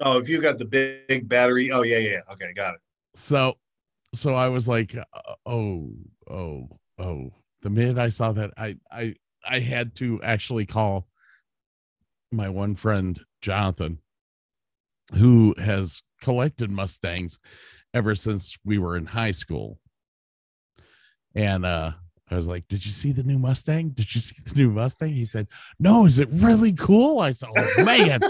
Oh, 0.00 0.18
if 0.18 0.28
you 0.28 0.40
got 0.40 0.58
the 0.58 0.66
big, 0.66 1.06
big 1.08 1.28
battery, 1.28 1.72
oh 1.72 1.82
yeah, 1.82 1.98
yeah. 1.98 2.20
Okay, 2.32 2.52
got 2.52 2.74
it. 2.74 2.80
So 3.14 3.56
so 4.14 4.34
I 4.34 4.48
was 4.48 4.68
like, 4.68 4.94
uh, 4.94 5.34
oh, 5.46 5.90
oh, 6.30 6.68
oh. 6.98 7.30
The 7.62 7.70
minute 7.70 7.98
I 7.98 8.10
saw 8.10 8.32
that, 8.32 8.50
I 8.56 8.76
I 8.92 9.14
I 9.48 9.60
had 9.60 9.94
to 9.96 10.20
actually 10.22 10.66
call 10.66 11.08
my 12.30 12.50
one 12.50 12.76
friend 12.76 13.18
Jonathan, 13.40 13.98
who 15.14 15.54
has 15.58 16.02
collected 16.20 16.70
Mustangs 16.70 17.38
ever 17.94 18.14
since 18.14 18.58
we 18.64 18.76
were 18.76 18.96
in 18.98 19.06
high 19.06 19.30
school. 19.30 19.80
And 21.34 21.64
uh 21.64 21.92
I 22.30 22.34
was 22.36 22.46
like, 22.48 22.66
Did 22.68 22.84
you 22.84 22.92
see 22.92 23.12
the 23.12 23.22
new 23.22 23.38
Mustang? 23.38 23.90
Did 23.90 24.14
you 24.14 24.20
see 24.28 24.36
the 24.44 24.54
new 24.54 24.70
Mustang? 24.70 25.12
He 25.12 25.24
said, 25.24 25.46
No, 25.78 26.06
is 26.06 26.18
it 26.18 26.28
really 26.32 26.72
cool? 26.72 27.20
I 27.20 27.32
said, 27.32 27.48
Oh 27.56 27.84
man. 27.84 28.20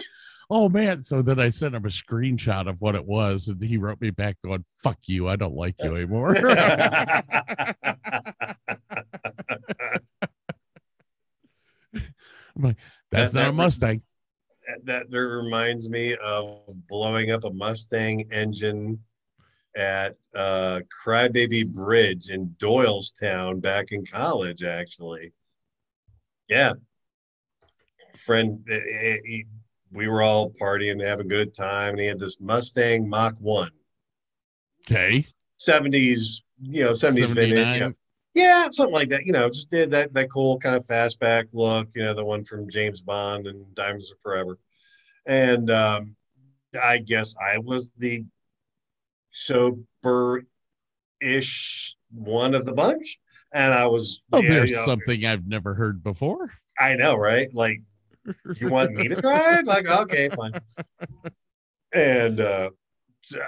Oh 0.50 0.68
man. 0.68 1.02
So 1.02 1.20
then 1.22 1.38
I 1.38 1.48
sent 1.50 1.74
him 1.74 1.84
a 1.84 1.88
screenshot 1.88 2.68
of 2.68 2.80
what 2.80 2.94
it 2.94 3.04
was, 3.04 3.48
and 3.48 3.62
he 3.62 3.76
wrote 3.76 4.00
me 4.00 4.10
back 4.10 4.36
going, 4.44 4.64
Fuck 4.82 4.98
you, 5.06 5.28
I 5.28 5.36
don't 5.36 5.54
like 5.54 5.74
you 5.80 5.94
anymore. 5.94 6.36
I'm 11.94 12.02
like, 12.58 12.76
That's 13.10 13.32
That- 13.32 13.40
not 13.40 13.48
a 13.48 13.50
that- 13.50 13.52
Mustang. 13.54 14.02
that 14.84 15.10
that 15.10 15.18
reminds 15.18 15.88
me 15.88 16.14
of 16.16 16.60
blowing 16.88 17.30
up 17.30 17.44
a 17.44 17.50
Mustang 17.50 18.30
engine 18.32 18.98
at 19.76 20.16
uh, 20.34 20.80
Crybaby 21.04 21.72
Bridge 21.72 22.28
in 22.30 22.48
Doylestown 22.58 23.60
back 23.60 23.92
in 23.92 24.04
college, 24.04 24.62
actually. 24.64 25.32
Yeah. 26.48 26.74
Friend, 28.16 28.64
eh, 28.68 28.74
eh, 28.74 29.16
he- 29.24 29.46
we 29.90 30.06
were 30.08 30.20
all 30.22 30.50
partying, 30.50 31.02
having 31.02 31.26
a 31.26 31.28
good 31.28 31.54
time, 31.54 31.90
and 31.92 32.00
he 32.00 32.06
had 32.06 32.18
this 32.18 32.40
Mustang 32.40 33.08
Mach 33.08 33.34
1, 33.40 33.70
Okay. 34.82 35.24
70s, 35.58 36.42
you 36.60 36.84
know, 36.84 36.92
70s 36.92 37.30
vintage. 37.30 37.74
You 37.74 37.80
know. 37.80 37.92
Yeah, 38.34 38.68
something 38.70 38.94
like 38.94 39.08
that. 39.10 39.24
You 39.24 39.32
know, 39.32 39.48
just 39.48 39.70
did 39.70 39.90
that 39.92 40.12
that 40.12 40.30
cool 40.30 40.58
kind 40.58 40.76
of 40.76 40.86
fastback 40.86 41.46
look. 41.52 41.88
You 41.94 42.02
know, 42.04 42.14
the 42.14 42.24
one 42.24 42.44
from 42.44 42.68
James 42.68 43.00
Bond 43.00 43.46
and 43.46 43.74
Diamonds 43.74 44.12
Are 44.12 44.16
Forever. 44.16 44.58
And 45.26 45.70
um, 45.70 46.16
I 46.80 46.98
guess 46.98 47.34
I 47.40 47.58
was 47.58 47.90
the 47.98 48.24
sober-ish 49.38 50.44
one 52.10 52.54
of 52.54 52.66
the 52.66 52.72
bunch, 52.72 53.18
and 53.52 53.72
I 53.72 53.86
was. 53.86 54.24
Oh, 54.32 54.40
yeah, 54.42 54.50
there's 54.50 54.70
you 54.70 54.76
know, 54.76 54.84
something 54.84 55.24
I've 55.24 55.46
never 55.46 55.74
heard 55.74 56.02
before. 56.02 56.50
I 56.78 56.94
know, 56.94 57.14
right? 57.16 57.52
Like, 57.52 57.82
you 58.56 58.68
want 58.68 58.92
me 58.92 59.08
to 59.08 59.16
drive? 59.20 59.64
Like, 59.66 59.86
okay, 59.86 60.28
fine. 60.28 60.52
And 61.92 62.40
uh, 62.40 62.70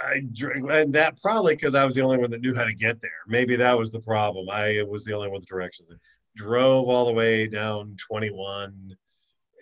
I 0.05 0.23
dr- 0.33 0.71
and 0.71 0.93
that 0.95 1.21
probably 1.21 1.55
because 1.55 1.75
I 1.75 1.85
was 1.85 1.95
the 1.95 2.03
only 2.03 2.19
one 2.19 2.31
that 2.31 2.41
knew 2.41 2.55
how 2.55 2.65
to 2.65 2.75
get 2.75 3.01
there. 3.01 3.11
Maybe 3.27 3.57
that 3.57 3.77
was 3.79 3.91
the 3.91 4.01
problem. 4.01 4.49
I 4.51 4.83
was 4.89 5.05
the 5.05 5.13
only 5.13 5.29
one 5.29 5.37
with 5.37 5.47
directions. 5.47 5.91
Drove 6.37 6.89
all 6.89 7.07
the 7.07 7.13
way 7.13 7.47
down 7.47 7.97
21, 8.09 8.97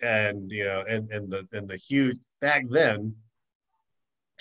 and 0.01 0.51
you 0.51 0.63
know, 0.63 0.83
and 0.87 1.11
and 1.11 1.31
the 1.31 1.47
and 1.51 1.67
the 1.67 1.75
huge 1.75 2.17
back 2.41 2.63
then, 2.69 3.15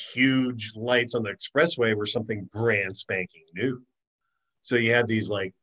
huge 0.01 0.73
lights 0.75 1.15
on 1.15 1.23
the 1.23 1.31
expressway 1.31 1.95
were 1.95 2.07
something 2.07 2.49
brand 2.53 2.97
spanking 2.97 3.45
new. 3.55 3.83
So 4.63 4.77
you 4.77 4.93
had 4.93 5.09
these 5.09 5.31
like 5.31 5.55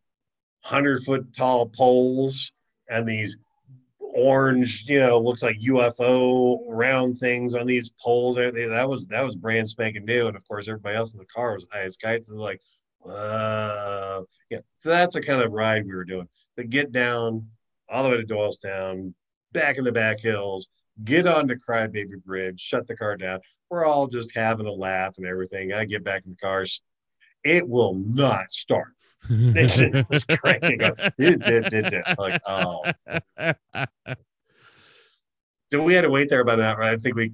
hundred 0.64 1.04
foot 1.04 1.34
tall 1.34 1.68
poles 1.68 2.52
and 2.90 3.08
these 3.08 3.38
orange, 4.00 4.86
you 4.88 5.00
know, 5.00 5.20
looks 5.20 5.44
like 5.44 5.58
UFO 5.60 6.60
round 6.68 7.18
things 7.18 7.54
on 7.54 7.68
these 7.68 7.90
poles. 8.02 8.36
That 8.36 8.54
that 8.54 8.90
was 8.90 9.08
that 9.08 9.22
was 9.22 9.36
brand 9.36 9.70
spanking 9.70 10.06
new, 10.06 10.28
and 10.28 10.36
of 10.36 10.48
course 10.48 10.68
everybody 10.68 10.96
else 10.96 11.14
in 11.14 11.20
the 11.20 11.26
car 11.26 11.54
was 11.54 11.68
high 11.72 11.84
as 11.84 11.98
kites 11.98 12.30
and 12.30 12.40
like, 12.40 12.62
whoa, 13.00 14.26
yeah. 14.50 14.60
So 14.76 14.90
that's 14.90 15.14
the 15.14 15.22
kind 15.22 15.42
of 15.42 15.52
ride 15.52 15.86
we 15.86 15.94
were 15.94 16.06
doing. 16.06 16.28
To 16.58 16.64
get 16.64 16.92
down 16.92 17.48
all 17.90 18.04
the 18.04 18.10
way 18.10 18.18
to 18.18 18.26
Doylestown, 18.26 19.14
back 19.52 19.78
in 19.78 19.84
the 19.84 19.92
back 19.92 20.20
hills, 20.20 20.70
get 21.04 21.28
on 21.28 21.48
the 21.48 21.56
Crybaby 21.56 22.24
Bridge, 22.24 22.60
shut 22.60 22.88
the 22.88 22.96
car 22.96 23.18
down. 23.18 23.40
We're 23.70 23.86
all 23.86 24.08
just 24.08 24.36
having 24.36 24.66
a 24.66 24.72
laugh 24.72 25.18
and 25.18 25.26
everything. 25.26 25.74
I 25.74 25.86
get 25.86 26.04
back 26.04 26.24
in 26.26 26.32
the 26.32 26.38
car. 26.38 26.66
It 27.44 27.68
will 27.68 27.94
not 27.94 28.54
start. 28.54 28.94
It's 29.30 30.26
cranking 30.26 30.84
up. 30.84 31.00
It 31.18 31.40
did, 31.40 31.70
did, 31.70 31.90
did. 31.90 32.04
Like, 32.18 32.40
oh. 32.46 32.84
So 35.72 35.82
we 35.82 35.96
had 35.96 36.02
to 36.02 36.10
wait 36.10 36.30
there 36.30 36.42
about 36.42 36.60
an 36.60 36.66
hour. 36.66 36.84
I 36.84 36.96
think 36.98 37.16
we 37.16 37.34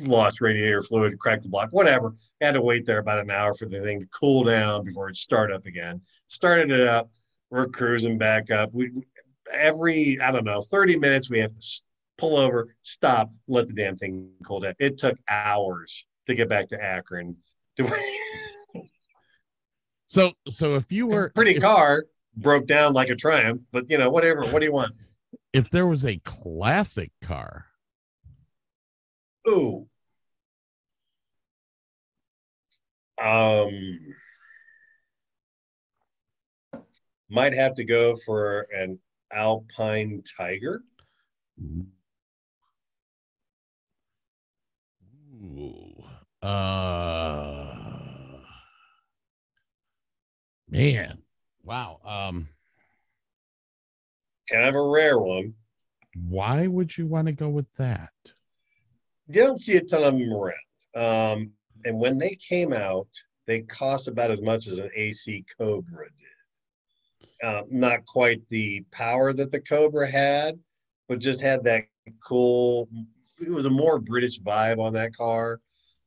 lost 0.00 0.40
radiator 0.40 0.82
fluid, 0.82 1.18
cracked 1.18 1.42
the 1.42 1.48
block, 1.48 1.70
whatever. 1.70 2.14
Had 2.40 2.52
to 2.52 2.60
wait 2.60 2.86
there 2.86 2.98
about 2.98 3.18
an 3.18 3.30
hour 3.30 3.54
for 3.54 3.66
the 3.66 3.80
thing 3.80 4.00
to 4.00 4.06
cool 4.06 4.44
down 4.44 4.84
before 4.84 5.08
it 5.08 5.16
start 5.16 5.50
up 5.50 5.66
again. 5.66 6.00
Started 6.28 6.70
it 6.70 6.86
up. 6.86 7.10
We're 7.50 7.68
cruising 7.68 8.18
back 8.18 8.50
up. 8.50 8.70
We 8.72 8.90
every 9.52 10.20
I 10.20 10.30
don't 10.30 10.44
know 10.44 10.60
30 10.60 10.98
minutes 10.98 11.30
we 11.30 11.38
have 11.38 11.52
to 11.52 11.80
pull 12.18 12.36
over, 12.36 12.74
stop, 12.82 13.32
let 13.46 13.66
the 13.66 13.72
damn 13.72 13.96
thing 13.96 14.30
cool 14.44 14.60
down. 14.60 14.74
It 14.78 14.98
took 14.98 15.16
hours 15.28 16.04
to 16.26 16.34
get 16.34 16.48
back 16.48 16.68
to 16.68 16.82
Akron. 16.82 17.36
So 20.10 20.32
so 20.48 20.76
if 20.76 20.90
you 20.90 21.06
were 21.06 21.28
pretty 21.34 21.56
if, 21.56 21.62
car 21.62 22.06
broke 22.34 22.66
down 22.66 22.94
like 22.94 23.10
a 23.10 23.14
Triumph, 23.14 23.60
but 23.70 23.90
you 23.90 23.98
know, 23.98 24.08
whatever. 24.08 24.42
What 24.46 24.60
do 24.60 24.64
you 24.64 24.72
want? 24.72 24.94
if 25.52 25.68
there 25.70 25.86
was 25.86 26.06
a 26.06 26.16
classic 26.24 27.10
car, 27.20 27.66
Ooh. 29.48 29.86
Um, 33.22 33.98
might 37.28 37.54
have 37.54 37.74
to 37.74 37.84
go 37.84 38.16
for 38.24 38.66
an 38.72 38.98
Alpine 39.32 40.22
Tiger. 40.36 40.82
Ooh. 45.40 46.04
Uh 46.46 47.74
man. 50.68 51.18
Wow. 51.62 52.00
Um 52.04 52.48
Kind 54.50 54.64
of 54.64 54.74
a 54.74 54.82
rare 54.82 55.18
one. 55.18 55.54
why 56.28 56.66
would 56.66 56.96
you 56.96 57.06
want 57.06 57.26
to 57.26 57.32
go 57.32 57.48
with 57.50 57.66
that? 57.76 58.10
You 59.28 59.42
don't 59.44 59.58
see 59.60 59.76
a 59.76 59.82
ton 59.82 60.02
of 60.04 60.14
them 60.18 60.32
around. 60.32 60.54
Um, 60.96 61.50
and 61.84 61.98
when 61.98 62.16
they 62.16 62.34
came 62.36 62.72
out, 62.72 63.08
they 63.46 63.60
cost 63.60 64.08
about 64.08 64.30
as 64.30 64.40
much 64.40 64.66
as 64.66 64.78
an 64.78 64.90
AC 64.94 65.44
Cobra 65.58 66.06
did. 66.06 67.46
Uh, 67.46 67.62
not 67.70 68.06
quite 68.06 68.40
the 68.48 68.80
power 68.90 69.34
that 69.34 69.52
the 69.52 69.60
Cobra 69.60 70.10
had, 70.10 70.58
but 71.08 71.18
just 71.18 71.42
had 71.42 71.62
that 71.64 71.84
cool. 72.24 72.88
It 73.40 73.50
was 73.50 73.66
a 73.66 73.70
more 73.70 73.98
British 73.98 74.40
vibe 74.40 74.78
on 74.78 74.92
that 74.94 75.16
car. 75.16 75.60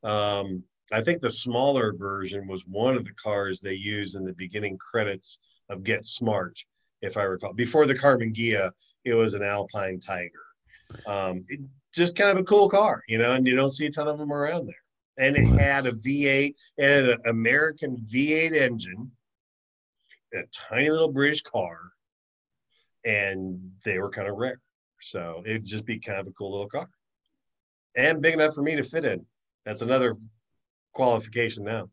Um, 0.04 0.64
I 0.92 1.02
think 1.02 1.22
the 1.22 1.30
smaller 1.30 1.94
version 1.94 2.48
was 2.48 2.68
one 2.68 2.96
of 2.96 3.06
the 3.06 3.14
cars 3.14 3.62
they 3.62 3.74
used 3.74 4.16
in 4.16 4.26
the 4.26 4.34
beginning 4.34 4.78
credits 4.78 5.40
of 5.70 5.84
Get 5.84 6.06
Smart, 6.06 6.60
if 7.02 7.16
I 7.16 7.24
recall. 7.24 7.54
Before 7.54 7.86
the 7.86 7.96
Karmann 7.96 8.36
Ghia, 8.36 8.72
it 9.06 9.14
was 9.14 9.34
an 9.34 9.44
Alpine 9.44 10.00
Tiger. 10.00 10.44
Um, 11.08 11.46
it, 11.48 11.62
just 11.94 12.18
kind 12.18 12.30
of 12.30 12.38
a 12.38 12.44
cool 12.44 12.70
car, 12.70 13.04
you 13.08 13.18
know, 13.18 13.34
and 13.34 13.48
you 13.48 13.56
don't 13.56 13.70
see 13.70 13.86
a 13.86 13.92
ton 13.92 14.08
of 14.08 14.18
them 14.18 14.32
around 14.32 14.68
there. 14.68 14.76
And 15.18 15.36
it 15.36 15.48
had 15.60 15.86
a 15.86 15.92
V8 15.92 16.56
and 16.78 17.08
an 17.08 17.18
American 17.26 17.98
V8 17.98 18.56
engine, 18.56 19.12
a 20.34 20.44
tiny 20.52 20.90
little 20.90 21.12
British 21.12 21.42
car, 21.42 21.78
and 23.06 23.72
they 23.86 24.00
were 24.00 24.10
kind 24.10 24.28
of 24.28 24.38
rare. 24.38 24.60
So 25.02 25.42
it'd 25.46 25.66
just 25.66 25.86
be 25.86 26.00
kind 26.00 26.20
of 26.20 26.28
a 26.28 26.32
cool 26.32 26.52
little 26.52 26.70
car 26.70 26.90
and 27.96 28.22
big 28.22 28.34
enough 28.34 28.54
for 28.56 28.62
me 28.62 28.76
to 28.76 28.84
fit 28.84 29.06
in. 29.06 29.26
That's 29.66 29.82
another 29.82 30.16
qualification 30.94 31.64
now. 31.64 31.90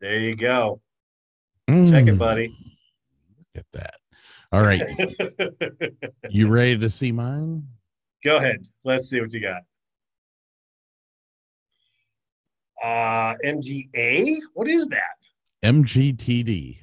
There 0.00 0.18
you 0.18 0.34
go. 0.34 0.80
Check 1.68 2.06
it, 2.06 2.14
Mm, 2.14 2.18
buddy. 2.18 2.48
Look 3.38 3.64
at 3.64 3.66
that. 3.72 3.94
All 4.52 4.62
right. 4.62 4.82
You 6.30 6.48
ready 6.48 6.76
to 6.78 6.90
see 6.90 7.12
mine? 7.12 7.66
Go 8.24 8.38
ahead. 8.38 8.66
Let's 8.82 9.08
see 9.08 9.20
what 9.20 9.32
you 9.32 9.40
got. 9.40 9.62
Uh 12.82 13.34
MGA? 13.44 14.40
What 14.54 14.68
is 14.68 14.88
that? 14.88 15.14
MGTD. 15.64 16.78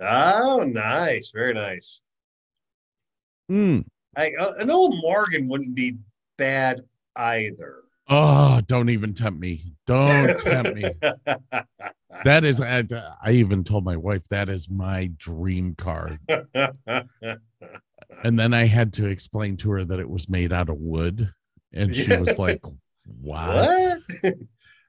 Oh, 0.00 0.64
nice. 0.66 1.30
Very 1.32 1.54
nice. 1.54 2.02
Mm. 3.50 3.84
I, 4.16 4.32
uh, 4.38 4.54
an 4.58 4.70
old 4.70 4.96
Morgan 5.00 5.48
wouldn't 5.48 5.74
be 5.74 5.96
bad 6.36 6.82
either. 7.14 7.82
Oh, 8.08 8.60
don't 8.66 8.90
even 8.90 9.14
tempt 9.14 9.40
me. 9.40 9.72
Don't 9.86 10.38
tempt 10.38 10.74
me. 10.74 10.92
That 12.24 12.44
is, 12.44 12.60
I, 12.60 12.84
I 13.22 13.32
even 13.32 13.64
told 13.64 13.84
my 13.84 13.96
wife 13.96 14.28
that 14.28 14.48
is 14.48 14.70
my 14.70 15.10
dream 15.16 15.74
car. 15.74 16.18
And 18.24 18.38
then 18.38 18.54
I 18.54 18.66
had 18.66 18.92
to 18.94 19.06
explain 19.06 19.56
to 19.58 19.70
her 19.72 19.84
that 19.84 20.00
it 20.00 20.08
was 20.08 20.28
made 20.28 20.52
out 20.52 20.68
of 20.68 20.78
wood. 20.78 21.32
And 21.72 21.94
she 21.94 22.10
Yeah. 22.12 22.20
was 22.20 22.38
like, 22.38 22.60
what? 23.20 24.00
what? 24.22 24.34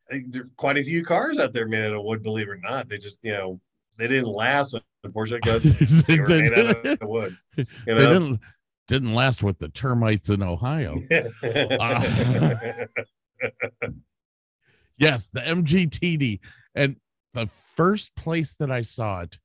There 0.10 0.44
are 0.44 0.50
quite 0.56 0.78
a 0.78 0.84
few 0.84 1.04
cars 1.04 1.38
out 1.38 1.52
there 1.52 1.68
made 1.68 1.84
out 1.84 1.94
of 1.94 2.04
wood, 2.04 2.24
believe 2.24 2.48
it 2.48 2.52
or 2.52 2.56
not. 2.58 2.88
They 2.88 2.98
just, 2.98 3.22
you 3.24 3.34
know, 3.34 3.60
they 3.98 4.08
didn't 4.08 4.30
last, 4.30 4.74
unfortunately, 5.04 5.42
because 5.42 5.64
they 6.04 6.18
were 6.18 6.30
made 6.30 6.54
out 6.54 6.86
of 6.86 7.10
wood. 7.10 7.36
You 7.58 7.66
they 7.86 7.96
didn't 7.96 8.40
didn't 8.88 9.14
last 9.14 9.44
with 9.44 9.60
the 9.60 9.70
termites 9.70 10.30
in 10.30 10.42
Ohio. 10.42 11.02
Yes, 15.00 15.30
the 15.30 15.42
MGTD. 15.42 16.40
And 16.74 16.96
the 17.34 17.46
first 17.46 18.16
place 18.16 18.56
that 18.56 18.72
I 18.72 18.82
saw 18.82 19.22
it, 19.22 19.38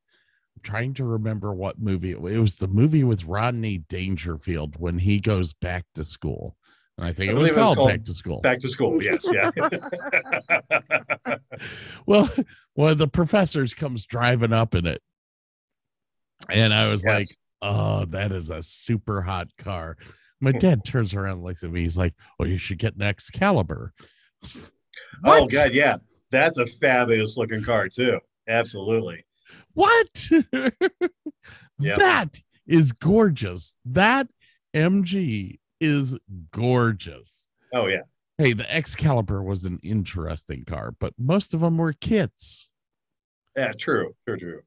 I'm 0.57 0.63
trying 0.63 0.95
to 0.95 1.05
remember 1.05 1.53
what 1.53 1.79
movie 1.79 2.11
it 2.11 2.21
was. 2.21 2.33
It 2.35 2.39
was 2.39 2.57
the 2.57 2.69
movie 2.69 3.05
with 3.05 3.25
Rodney 3.25 3.85
Dangerfield 3.89 4.77
when 4.79 4.99
he 4.99 5.21
goes 5.21 5.53
back 5.53 5.85
to 5.95 6.05
school. 6.05 6.57
And 6.97 7.07
I 7.07 7.13
think 7.13 7.31
I 7.31 7.35
it 7.35 7.39
was 7.39 7.51
it 7.51 7.53
was 7.53 7.59
called, 7.59 7.77
called 7.77 7.89
Back 7.91 8.05
to 8.05 8.15
School. 8.15 8.41
Back 8.41 8.59
to 8.61 8.69
school, 8.69 9.03
yes, 9.03 9.31
yeah. 9.33 9.51
well, 12.07 12.31
one 12.75 12.91
of 12.91 12.99
the 12.99 13.09
professors 13.09 13.75
comes 13.75 14.07
driving 14.07 14.53
up 14.53 14.75
in 14.75 14.87
it. 14.87 15.03
And 16.49 16.73
I 16.75 16.89
was 16.89 17.05
Yes. 17.05 17.15
like, 17.15 17.29
oh, 17.63 18.05
that 18.07 18.33
is 18.33 18.51
a 18.51 18.63
super 18.63 19.23
hot 19.23 19.49
car. 19.57 19.97
My 20.41 20.53
dad 20.53 20.85
turns 20.85 21.15
around 21.15 21.35
and 21.35 21.45
looks 21.45 21.63
at 21.63 21.71
me. 21.71 21.83
He's 21.83 21.97
like, 21.97 22.15
"Oh, 22.41 22.45
you 22.45 22.59
should 22.59 22.79
get 22.79 22.97
an 22.97 23.03
Excalibur. 23.03 23.93
Oh 25.25 25.47
god, 25.47 25.73
yeah. 25.73 25.97
That's 26.31 26.59
a 26.59 26.67
fabulous 26.67 27.37
looking 27.37 27.63
car 27.63 27.89
too. 27.89 28.19
Absolutely. 28.49 29.25
What? 29.75 30.29
Yep. 31.79 31.99
That 31.99 32.41
is 32.67 32.93
gorgeous. 32.93 33.75
That 33.85 34.29
MG 34.75 35.59
is 35.81 36.17
gorgeous. 36.53 37.49
Oh 37.73 37.89
yeah. 37.89 38.03
Hey, 38.39 38.53
the 38.53 38.73
Excalibur 38.73 39.43
was 39.43 39.65
an 39.65 39.81
interesting 39.83 40.65
car, 40.65 40.95
but 40.99 41.13
most 41.19 41.55
of 41.55 41.61
them 41.61 41.77
were 41.79 41.93
kits. 41.93 42.71
Yeah, 43.57 43.73
true. 43.73 44.15
True, 44.27 44.39
true. 44.39 44.61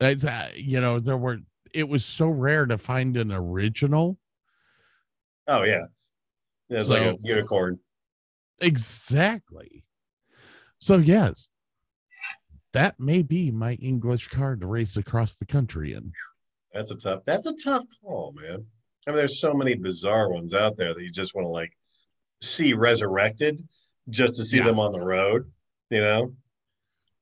It's, 0.00 0.24
uh, 0.24 0.50
you 0.54 0.80
know, 0.80 0.98
there 0.98 1.16
were, 1.16 1.38
it 1.74 1.88
was 1.88 2.04
so 2.04 2.28
rare 2.28 2.66
to 2.66 2.78
find 2.78 3.16
an 3.16 3.32
original. 3.32 4.18
Oh 5.46 5.62
yeah. 5.62 5.84
It's 6.68 6.88
like 6.88 7.02
a 7.02 7.16
unicorn. 7.22 7.78
Exactly. 8.60 9.84
So, 10.78 10.98
yes, 10.98 11.48
that 12.72 13.00
may 13.00 13.22
be 13.22 13.50
my 13.50 13.74
English 13.74 14.28
car 14.28 14.56
to 14.56 14.66
race 14.66 14.96
across 14.96 15.34
the 15.34 15.46
country 15.46 15.94
in. 15.94 16.12
That's 16.74 16.90
a 16.90 16.96
tough 16.96 17.22
that's 17.24 17.46
a 17.46 17.54
tough 17.64 17.84
call, 18.04 18.32
man. 18.32 18.64
I 19.06 19.10
mean, 19.10 19.16
there's 19.16 19.40
so 19.40 19.54
many 19.54 19.74
bizarre 19.74 20.30
ones 20.30 20.52
out 20.52 20.76
there 20.76 20.92
that 20.94 21.02
you 21.02 21.10
just 21.10 21.34
want 21.34 21.46
to 21.46 21.50
like 21.50 21.72
see 22.42 22.74
resurrected 22.74 23.66
just 24.10 24.36
to 24.36 24.44
see 24.44 24.58
Yeah. 24.58 24.66
them 24.66 24.78
on 24.78 24.92
the 24.92 25.00
road, 25.00 25.50
you 25.90 26.00
know? 26.00 26.34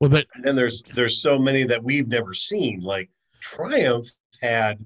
Well, 0.00 0.10
that, 0.10 0.26
And 0.34 0.44
then 0.44 0.56
there's 0.56 0.82
there's 0.94 1.22
so 1.22 1.38
many 1.38 1.64
that 1.64 1.82
we've 1.82 2.08
never 2.08 2.34
seen. 2.34 2.80
Like 2.80 3.08
Triumph 3.40 4.06
had 4.40 4.84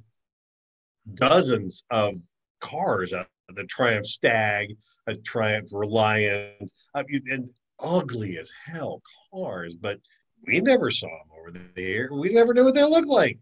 dozens 1.14 1.84
of 1.90 2.14
cars 2.60 3.12
out 3.12 3.26
the 3.54 3.64
Triumph 3.64 4.06
Stag, 4.06 4.76
a 5.06 5.14
Triumph 5.16 5.70
Reliant, 5.72 6.70
mean, 7.08 7.22
and 7.30 7.50
ugly 7.80 8.38
as 8.38 8.52
hell 8.64 9.02
cars, 9.32 9.74
but 9.74 9.98
we 10.46 10.60
never 10.60 10.90
saw 10.90 11.08
them 11.08 11.38
over 11.38 11.58
there. 11.74 12.08
We 12.12 12.32
never 12.32 12.54
knew 12.54 12.64
what 12.64 12.74
they 12.74 12.84
looked 12.84 13.08
like. 13.08 13.38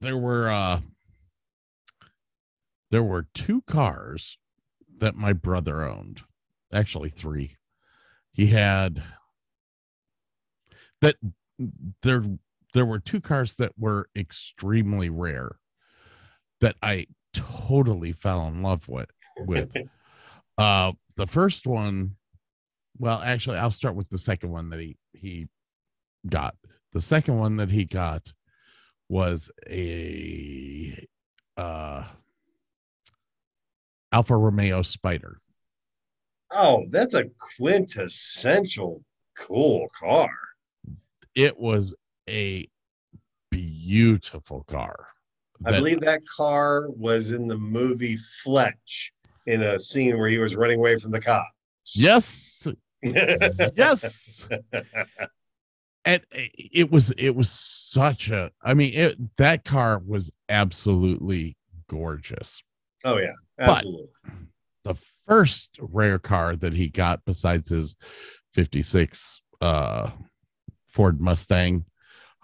there 0.00 0.18
were 0.18 0.50
uh 0.50 0.80
there 2.90 3.02
were 3.02 3.26
two 3.34 3.62
cars 3.62 4.38
that 4.98 5.14
my 5.14 5.32
brother 5.32 5.82
owned 5.82 6.22
actually 6.72 7.08
three 7.08 7.56
he 8.32 8.48
had 8.48 9.02
that 11.00 11.16
there 12.02 12.22
there 12.74 12.84
were 12.84 12.98
two 12.98 13.20
cars 13.20 13.54
that 13.54 13.72
were 13.78 14.08
extremely 14.16 15.08
rare 15.08 15.56
that 16.60 16.76
i 16.82 17.06
totally 17.32 18.12
fell 18.12 18.46
in 18.46 18.62
love 18.62 18.88
with 18.88 19.08
with 19.38 19.72
uh 20.58 20.92
the 21.16 21.26
first 21.26 21.66
one 21.66 22.16
well 22.98 23.20
actually 23.24 23.58
i'll 23.58 23.70
start 23.70 23.94
with 23.94 24.08
the 24.10 24.18
second 24.18 24.50
one 24.50 24.70
that 24.70 24.80
he 24.80 24.96
he 25.12 25.48
got 26.28 26.54
the 26.92 27.00
second 27.00 27.38
one 27.38 27.56
that 27.56 27.70
he 27.70 27.84
got 27.84 28.32
was 29.08 29.50
a 29.68 31.06
uh 31.56 32.04
Alfa 34.14 34.36
Romeo 34.36 34.80
Spider. 34.82 35.40
Oh, 36.52 36.84
that's 36.88 37.14
a 37.14 37.24
quintessential 37.56 39.02
cool 39.36 39.88
car. 39.98 40.30
It 41.34 41.58
was 41.58 41.96
a 42.28 42.68
beautiful 43.50 44.64
car. 44.64 45.08
I 45.64 45.72
believe 45.72 46.00
that 46.00 46.20
car 46.26 46.88
was 46.90 47.32
in 47.32 47.46
the 47.48 47.56
movie 47.56 48.16
Fletch 48.42 49.12
in 49.46 49.62
a 49.62 49.78
scene 49.78 50.18
where 50.18 50.28
he 50.28 50.38
was 50.38 50.56
running 50.56 50.78
away 50.78 50.98
from 50.98 51.10
the 51.10 51.20
cops. 51.20 51.48
Yes, 51.94 52.66
yes. 53.02 54.48
and 56.04 56.22
it 56.32 56.90
was 56.90 57.12
it 57.12 57.34
was 57.34 57.50
such 57.50 58.30
a. 58.30 58.50
I 58.62 58.74
mean, 58.74 58.92
it, 58.94 59.36
that 59.36 59.64
car 59.64 60.00
was 60.04 60.32
absolutely 60.48 61.56
gorgeous. 61.88 62.62
oh 63.04 63.18
yeah, 63.18 63.32
But- 63.58 63.68
absolutely. 63.68 64.08
the 64.84 64.94
first 65.26 65.78
rare 65.80 66.18
car 66.18 66.56
that 66.56 66.72
he 66.74 66.88
got 66.88 67.24
besides 67.24 67.68
his 67.70 67.96
56 68.52 69.40
uh 69.60 70.10
Ford 70.88 71.20
Mustang 71.20 71.84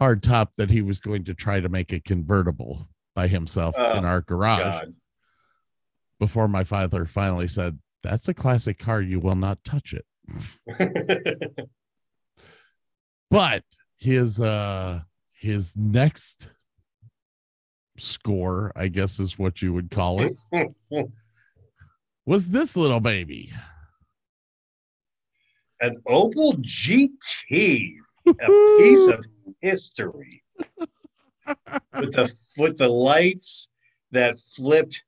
hardtop 0.00 0.48
that 0.56 0.70
he 0.70 0.82
was 0.82 0.98
going 1.00 1.24
to 1.24 1.34
try 1.34 1.60
to 1.60 1.68
make 1.68 1.92
a 1.92 2.00
convertible 2.00 2.88
by 3.14 3.28
himself 3.28 3.74
Oh, 3.76 3.98
in 3.98 4.04
our 4.04 4.20
garage 4.22 4.60
God. 4.62 4.94
before 6.18 6.48
my 6.48 6.64
father 6.64 7.04
finally 7.06 7.48
said 7.48 7.78
that's 8.02 8.28
a 8.28 8.34
classic 8.34 8.78
car. 8.78 9.02
You 9.02 9.20
will 9.20 9.36
not 9.36 9.62
touch 9.64 9.94
it. 9.94 10.06
But 13.30 13.62
his 13.98 14.40
uh 14.40 15.02
his 15.34 15.76
next 15.76 16.50
score 17.96 18.72
i 18.74 18.88
guess 18.88 19.20
is 19.20 19.38
what 19.38 19.60
you 19.62 19.72
would 19.74 19.90
call 19.90 20.20
it 20.22 20.34
was 22.26 22.48
this 22.48 22.76
little 22.76 22.98
baby. 23.00 23.52
An 25.80 25.96
Opel 26.08 26.56
GT, 26.58 27.94
a 28.26 28.32
piece 28.78 29.06
of 29.06 29.24
history. 29.60 30.42
with 31.98 32.12
the 32.12 32.32
with 32.56 32.78
the 32.78 32.88
lights 32.88 33.68
that 34.12 34.38
flipped 34.56 35.04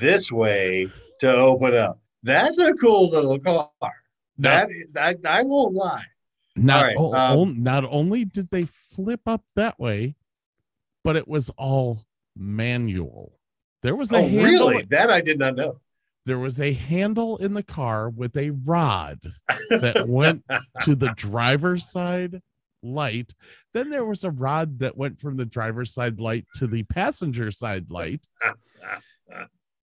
this 0.00 0.30
way 0.30 0.90
to 1.20 1.34
open 1.34 1.74
up. 1.74 1.98
That's 2.22 2.58
a 2.58 2.72
cool 2.74 3.08
little 3.10 3.38
car. 3.38 3.70
Now, 4.38 4.66
That 4.92 5.18
I, 5.24 5.38
I 5.40 5.42
won't 5.42 5.74
lie. 5.74 6.04
not, 6.56 6.82
right, 6.84 6.96
o- 6.98 7.14
um, 7.14 7.38
on- 7.38 7.62
not 7.62 7.84
only 7.84 8.24
did 8.24 8.48
they 8.50 8.64
flip 8.64 9.20
up 9.26 9.42
that 9.56 9.78
way, 9.78 10.14
but 11.04 11.16
it 11.16 11.28
was 11.28 11.50
all 11.56 12.04
manual. 12.36 13.38
There 13.82 13.96
was 13.96 14.12
a 14.12 14.16
Oh, 14.16 14.20
handle. 14.28 14.44
really? 14.70 14.82
That 14.90 15.10
I 15.10 15.20
did 15.20 15.38
not 15.38 15.54
know. 15.54 15.80
There 16.26 16.38
was 16.38 16.60
a 16.60 16.72
handle 16.72 17.38
in 17.38 17.54
the 17.54 17.62
car 17.62 18.10
with 18.10 18.36
a 18.36 18.50
rod 18.50 19.20
that 19.70 20.04
went 20.08 20.44
to 20.84 20.94
the 20.94 21.12
driver's 21.16 21.90
side 21.90 22.42
light. 22.82 23.32
Then 23.72 23.90
there 23.90 24.04
was 24.04 24.24
a 24.24 24.30
rod 24.30 24.78
that 24.80 24.96
went 24.96 25.20
from 25.20 25.36
the 25.36 25.44
driver's 25.46 25.94
side 25.94 26.20
light 26.20 26.44
to 26.56 26.66
the 26.66 26.82
passenger 26.84 27.50
side 27.50 27.90
light. 27.90 28.26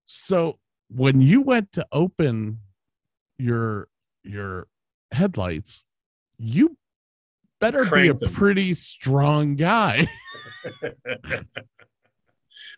So 0.06 0.60
when 0.90 1.22
you 1.22 1.42
went 1.42 1.72
to 1.74 1.86
open 1.92 2.60
your 3.38 3.88
your 4.24 4.68
headlights, 5.12 5.84
you 6.38 6.78
better 7.60 7.86
Cranked 7.86 8.20
be 8.20 8.26
a 8.26 8.28
them. 8.28 8.36
pretty 8.36 8.74
strong 8.74 9.56
guy. 9.56 10.08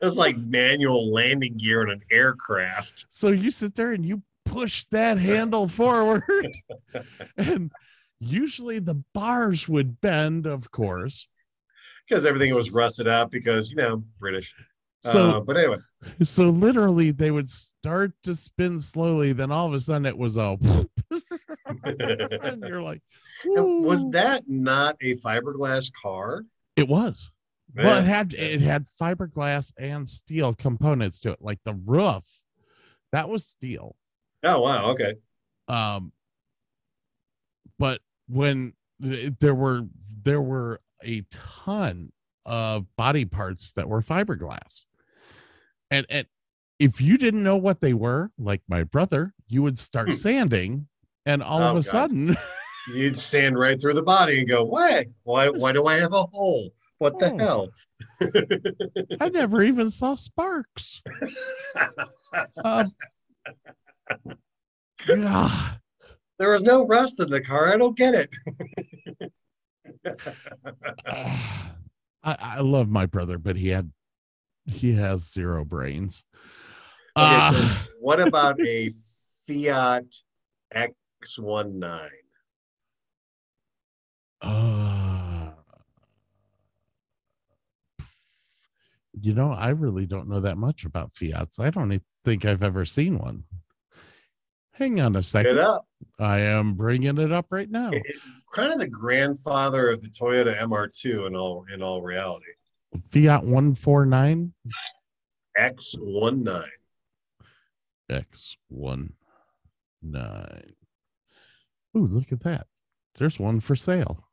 It's 0.02 0.16
like 0.16 0.38
manual 0.38 1.12
landing 1.12 1.58
gear 1.58 1.82
in 1.84 1.90
an 1.90 2.02
aircraft. 2.10 3.08
So 3.10 3.30
you 3.30 3.52
sit 3.52 3.76
there 3.76 3.92
and 3.92 4.06
you 4.06 4.22
push 4.46 4.86
that 4.92 5.18
handle 5.18 5.68
forward. 5.68 6.24
and 7.38 7.70
usually 8.20 8.80
the 8.80 9.04
bars 9.14 9.68
would 9.68 10.02
bend, 10.02 10.46
of 10.46 10.72
course. 10.72 11.28
Because 12.08 12.26
everything 12.26 12.54
was 12.56 12.72
rusted 12.72 13.08
out 13.08 13.32
because, 13.32 13.72
you 13.72 13.78
know, 13.78 14.04
British. 14.20 14.54
So 15.04 15.30
uh, 15.30 15.40
but 15.40 15.56
anyway, 15.56 15.78
so 16.24 16.50
literally 16.50 17.12
they 17.12 17.32
would 17.32 17.50
start 17.50 18.12
to 18.24 18.36
spin 18.36 18.80
slowly, 18.80 19.32
then 19.32 19.50
all 19.50 19.66
of 19.66 19.74
a 19.74 19.80
sudden 19.80 20.06
it 20.06 20.18
was 20.18 20.36
a 20.36 20.58
and 21.84 22.64
you're 22.68 22.82
like, 22.82 23.02
was 23.46 24.06
that 24.12 24.44
not 24.48 24.98
a 25.02 25.16
fiberglass 25.16 25.90
car? 26.02 26.44
it 26.76 26.88
was. 26.88 27.32
Well, 27.76 28.00
it 28.02 28.06
had 28.06 28.34
it 28.34 28.62
had 28.62 28.88
fiberglass 29.00 29.72
and 29.78 30.10
steel 30.10 30.54
components 30.54 31.20
to 31.22 31.32
it, 31.32 31.38
like 31.40 31.60
the 31.64 31.76
roof. 31.86 32.26
That 33.12 33.30
was 33.30 33.46
steel. 33.46 33.96
Oh 34.44 34.62
wow, 34.62 34.92
okay. 34.92 35.14
um 35.68 36.12
but 37.78 38.02
when 38.30 38.74
there 39.00 39.56
were 39.56 39.82
there 40.24 40.42
were 40.42 40.80
a 41.04 41.24
ton 41.32 42.12
of 42.46 42.86
body 42.96 43.26
parts 43.26 43.72
that 43.74 43.88
were 43.90 44.02
fiberglass 44.02 44.86
and 45.92 46.06
and 46.10 46.28
if 46.80 47.02
you 47.02 47.18
didn't 47.18 47.44
know 47.44 47.58
what 47.58 47.82
they 47.82 47.94
were 47.94 48.32
like 48.38 48.62
my 48.68 48.84
brother 48.84 49.34
you 49.48 49.62
would 49.62 49.78
start 49.80 50.08
Hmm. 50.08 50.14
sanding 50.14 50.88
and 51.26 51.42
all 51.44 51.62
of 51.62 51.68
Oh, 51.68 51.72
a 51.72 51.74
God. 51.76 51.86
sudden 51.86 52.38
You'd 52.94 53.20
sand 53.20 53.60
right 53.60 53.80
through 53.80 53.94
the 53.94 54.02
body 54.02 54.40
and 54.40 54.48
go, 54.48 54.64
why? 54.64 55.06
Why 55.24 55.50
why 55.50 55.74
do 55.74 55.86
I 55.86 55.98
have 55.98 56.14
a 56.14 56.24
hole? 56.24 56.74
What 56.98 57.20
the 57.20 57.32
Oh. 57.34 57.38
hell? 57.38 57.70
i 59.22 59.30
never 59.30 59.64
even 59.64 59.90
saw 59.90 60.16
sparks 60.16 61.02
um, 62.64 62.94
God. 65.06 65.80
There 66.40 66.50
was 66.50 66.64
no 66.64 66.88
rust 66.88 67.20
in 67.20 67.30
the 67.30 67.42
car. 67.42 67.72
I 67.72 67.78
don't 67.78 67.98
get 67.98 68.16
it. 68.16 68.36
I, 71.08 71.76
I 72.24 72.60
love 72.60 72.90
my 72.90 73.06
brother 73.06 73.38
but 73.38 73.56
he 73.56 73.70
had 73.70 73.92
he 74.66 74.94
has 74.94 75.32
zero 75.32 75.66
brains 75.66 76.24
Okay, 77.18 77.40
so 77.52 77.62
Ah. 77.62 77.88
what 78.00 78.20
about 78.20 78.60
a 78.66 78.92
Fiat 79.48 80.06
X19? 80.76 82.08
Uh, 84.42 85.52
you 89.22 89.34
know, 89.34 89.52
I 89.52 89.70
really 89.70 90.06
don't 90.06 90.30
know 90.30 90.40
that 90.40 90.58
much 90.58 90.86
about 90.86 91.14
Fiats. 91.16 91.60
I 91.60 91.70
don't 91.72 92.02
think 92.24 92.46
I've 92.46 92.64
ever 92.64 92.86
seen 92.86 93.18
one. 93.18 93.44
Hang 94.80 95.00
on 95.02 95.16
a 95.16 95.20
Get 95.20 95.26
second. 95.26 95.60
up. 95.60 95.86
I 96.18 96.40
am 96.40 96.74
bringing 96.74 97.18
it 97.18 97.32
up 97.34 97.48
right 97.52 97.70
now. 97.70 97.90
It- 97.92 98.06
it- 98.06 98.16
kind 98.54 98.72
of 98.74 98.80
the 98.80 98.88
grandfather 98.88 99.90
of 99.92 100.02
the 100.02 100.08
Toyota 100.10 100.58
MR2 100.60 101.28
in 101.28 101.36
all 101.36 101.66
in 101.72 101.84
all 101.84 102.02
reality. 102.02 102.46
Fiat 103.12 103.44
149 103.44 104.54
X19. 105.58 106.66
X19. 108.10 109.12
Ooh, 111.96 112.06
look 112.08 112.32
at 112.32 112.40
that. 112.42 112.68
There's 113.16 113.38
one 113.40 113.60
for 113.60 113.76
sale. 113.76 114.26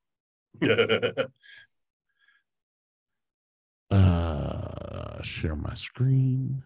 Uh, 3.91 5.23
share 5.23 5.55
my 5.57 5.75
screen. 5.75 6.63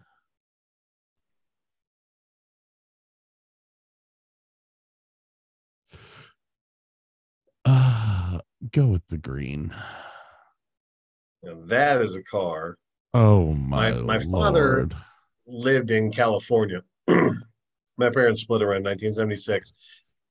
Go 8.71 8.85
with 8.87 9.05
the 9.07 9.17
green. 9.17 9.73
And 11.43 11.67
that 11.69 12.01
is 12.01 12.15
a 12.15 12.23
car 12.23 12.77
Oh 13.13 13.53
my, 13.53 13.91
My- 13.91 14.01
my 14.17 14.19
father- 14.19 14.87
lived 15.47 15.91
in 15.91 16.11
California. 16.11 16.81
My 17.97 18.09
parents 18.09 18.41
split 18.41 18.61
around 18.61 18.83
1976. 18.85 19.73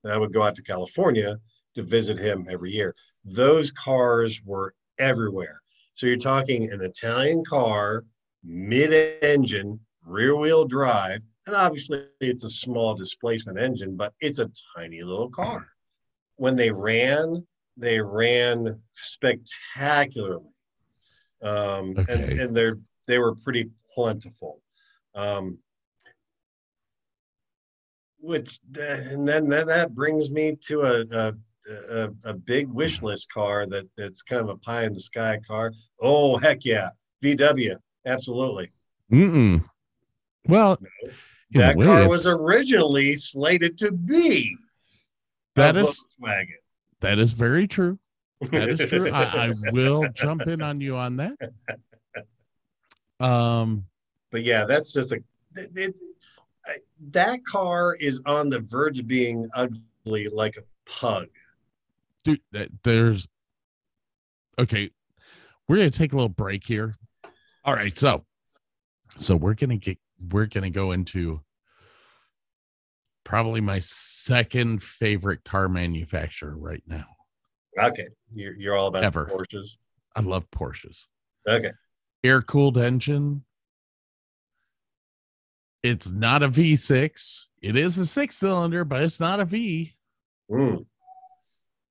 And 0.02 0.12
I 0.12 0.16
would 0.16 0.32
go 0.32 0.42
out 0.42 0.54
to 0.56 0.62
California 0.62 1.36
to 1.74 1.82
visit 1.82 2.16
him 2.18 2.46
every 2.50 2.72
year. 2.72 2.94
Those 3.24 3.70
cars 3.70 4.40
were 4.46 4.74
everywhere. 4.98 5.60
So 5.94 6.06
you're 6.06 6.16
talking 6.16 6.70
an 6.72 6.80
Italian 6.80 7.44
car, 7.44 8.04
mid 8.42 8.92
engine, 9.22 9.78
rear 10.06 10.36
wheel 10.36 10.64
drive. 10.64 11.20
And 11.46 11.54
obviously, 11.54 12.06
it's 12.20 12.44
a 12.44 12.48
small 12.48 12.94
displacement 12.94 13.58
engine, 13.58 13.96
but 13.96 14.14
it's 14.20 14.38
a 14.38 14.50
tiny 14.76 15.02
little 15.02 15.28
car. 15.30 15.68
When 16.36 16.56
they 16.56 16.70
ran, 16.70 17.46
they 17.80 17.98
ran 18.00 18.78
spectacularly. 18.92 20.44
Um, 21.42 21.94
Okay. 21.98 22.12
and, 22.12 22.22
and 22.40 22.56
they're 22.56 22.78
they 23.06 23.18
were 23.18 23.34
pretty 23.34 23.70
plentiful. 23.94 24.60
Um, 25.14 25.58
which 28.20 28.58
and 28.78 29.26
then 29.26 29.48
that, 29.48 29.66
that 29.66 29.94
brings 29.94 30.30
me 30.30 30.56
to 30.68 30.82
a, 30.82 31.00
a 31.10 31.32
a 31.90 32.10
a 32.24 32.34
big 32.34 32.68
wish 32.68 33.02
list 33.02 33.32
car 33.32 33.66
that 33.66 33.86
that's 33.96 34.22
kind 34.22 34.42
of 34.42 34.48
a 34.50 34.56
pie 34.58 34.84
in 34.84 34.92
the 34.92 35.00
sky 35.00 35.38
car. 35.46 35.72
Oh 36.00 36.36
heck 36.36 36.64
yeah, 36.64 36.90
VW, 37.24 37.76
absolutely. 38.06 38.70
Mm-mm. 39.12 39.64
Well, 40.46 40.78
that 41.52 41.76
way, 41.76 41.86
car 41.86 42.08
was 42.08 42.26
originally 42.26 43.16
slated 43.16 43.78
to 43.78 43.92
be 43.92 44.54
That 45.56 45.76
a 45.76 45.80
is- 45.80 46.04
Volkswagen. 46.22 46.59
That 47.00 47.18
is 47.18 47.32
very 47.32 47.66
true. 47.66 47.98
That 48.50 48.68
is 48.70 48.80
true. 48.88 49.10
I, 49.10 49.48
I 49.48 49.52
will 49.72 50.06
jump 50.14 50.46
in 50.46 50.62
on 50.62 50.80
you 50.80 50.96
on 50.96 51.16
that. 51.16 51.36
Um, 53.18 53.84
But 54.30 54.42
yeah, 54.44 54.64
that's 54.64 54.92
just 54.92 55.12
a 55.12 55.16
it, 55.56 55.70
it- 55.76 55.94
that 57.10 57.44
car 57.44 57.94
is 57.94 58.22
on 58.26 58.48
the 58.48 58.60
verge 58.60 58.98
of 59.00 59.06
being 59.08 59.48
ugly 59.54 60.28
like 60.28 60.56
a 60.56 60.62
pug. 60.88 61.26
dude, 62.22 62.40
th- 62.52 62.68
there's 62.84 63.26
okay. 64.58 64.90
We're 65.66 65.76
gonna 65.78 65.90
take 65.90 66.12
a 66.12 66.16
little 66.16 66.28
break 66.28 66.64
here. 66.64 66.94
All 67.64 67.74
right, 67.74 67.96
so 67.96 68.24
so 69.16 69.34
we're 69.36 69.54
gonna 69.54 69.78
get 69.78 69.98
we're 70.30 70.46
gonna 70.46 70.70
go 70.70 70.92
into 70.92 71.40
probably 73.24 73.60
my 73.60 73.78
second 73.80 74.82
favorite 74.82 75.44
car 75.44 75.68
manufacturer 75.68 76.56
right 76.56 76.82
now. 76.86 77.04
Okay, 77.80 78.08
you're, 78.34 78.54
you're 78.54 78.76
all 78.76 78.88
about 78.88 79.04
Ever. 79.04 79.26
Porsches. 79.26 79.78
I 80.16 80.20
love 80.20 80.50
Porsches. 80.50 81.06
Okay, 81.48 81.70
Air 82.24 82.42
cooled 82.42 82.76
engine. 82.78 83.44
It's 85.82 86.10
not 86.10 86.42
a 86.42 86.48
V6. 86.48 87.46
It 87.62 87.76
is 87.76 87.96
a 87.98 88.04
six 88.04 88.36
cylinder, 88.36 88.84
but 88.84 89.02
it's 89.02 89.20
not 89.20 89.40
a 89.40 89.44
V. 89.44 89.94
Mm. 90.50 90.84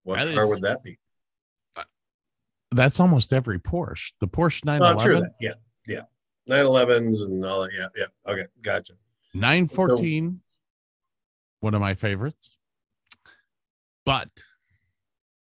what 0.03 0.19
That 0.19 0.35
car 0.35 0.43
is- 0.43 0.49
would 0.49 0.61
that 0.63 0.83
be? 0.83 0.97
That's 2.71 2.99
almost 2.99 3.33
every 3.33 3.57
Porsche. 3.57 4.11
The 4.19 4.27
Porsche 4.27 4.61
Oh, 4.65 4.71
911. 4.77 5.21
true. 5.21 5.29
Yeah, 5.41 5.53
yeah. 5.87 6.01
911s 6.47 7.25
and 7.25 7.43
all 7.43 7.61
that. 7.61 7.71
Yeah, 7.73 7.87
yeah. 7.95 8.31
Okay, 8.31 8.45
gotcha. 8.61 8.93
914 9.33 10.39
one 11.61 11.73
of 11.73 11.81
my 11.81 11.93
favorites 11.93 12.55
but 14.05 14.29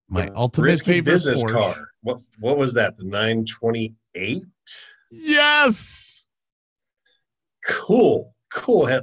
my 0.10 0.26
The 0.26 0.36
ultimate 0.36 0.80
favorite 0.82 1.06
business 1.06 1.44
Porsche- 1.44 1.52
car. 1.76 1.88
What 2.02 2.20
what 2.40 2.58
was 2.58 2.74
that? 2.74 2.98
The 2.98 3.04
928. 3.04 4.44
yes 5.12 6.26
Cool, 7.68 8.34
cool. 8.52 8.86
Uh, 8.88 9.00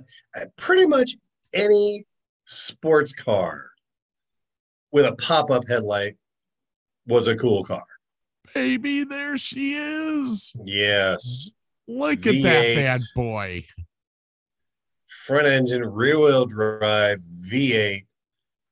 Pretty 0.56 0.86
much 0.86 1.12
any 1.52 2.04
sports 2.46 3.12
car 3.12 3.66
with 4.92 5.04
a 5.06 5.12
pop 5.16 5.50
up 5.50 5.66
headlight 5.68 6.16
was 7.06 7.28
a 7.28 7.36
cool 7.36 7.62
car. 7.64 7.84
baby 8.54 9.04
there 9.04 9.36
she 9.38 9.74
is 9.74 10.52
Yes, 10.64 11.50
look 11.86 12.26
at 12.26 12.42
that 12.42 12.74
bad 12.74 13.00
boy 13.14 13.64
front 15.26 15.48
engine, 15.48 15.84
rear 15.84 16.20
wheel 16.20 16.46
drive, 16.46 17.18
V8. 17.50 18.06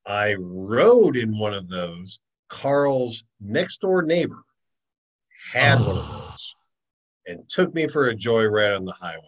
I 0.06 0.34
rode 0.38 1.16
in 1.16 1.36
one 1.36 1.52
of 1.52 1.68
those. 1.68 2.20
Carl's 2.48 3.24
next 3.40 3.80
door 3.80 4.02
neighbor 4.02 4.44
had 5.52 5.80
one 5.80 5.98
of 5.98 6.08
those 6.30 6.54
and 7.26 7.48
took 7.48 7.74
me 7.74 7.88
for 7.88 8.08
a 8.08 8.14
joyride 8.14 8.76
on 8.76 8.84
the 8.84 8.92
highway. 8.92 9.22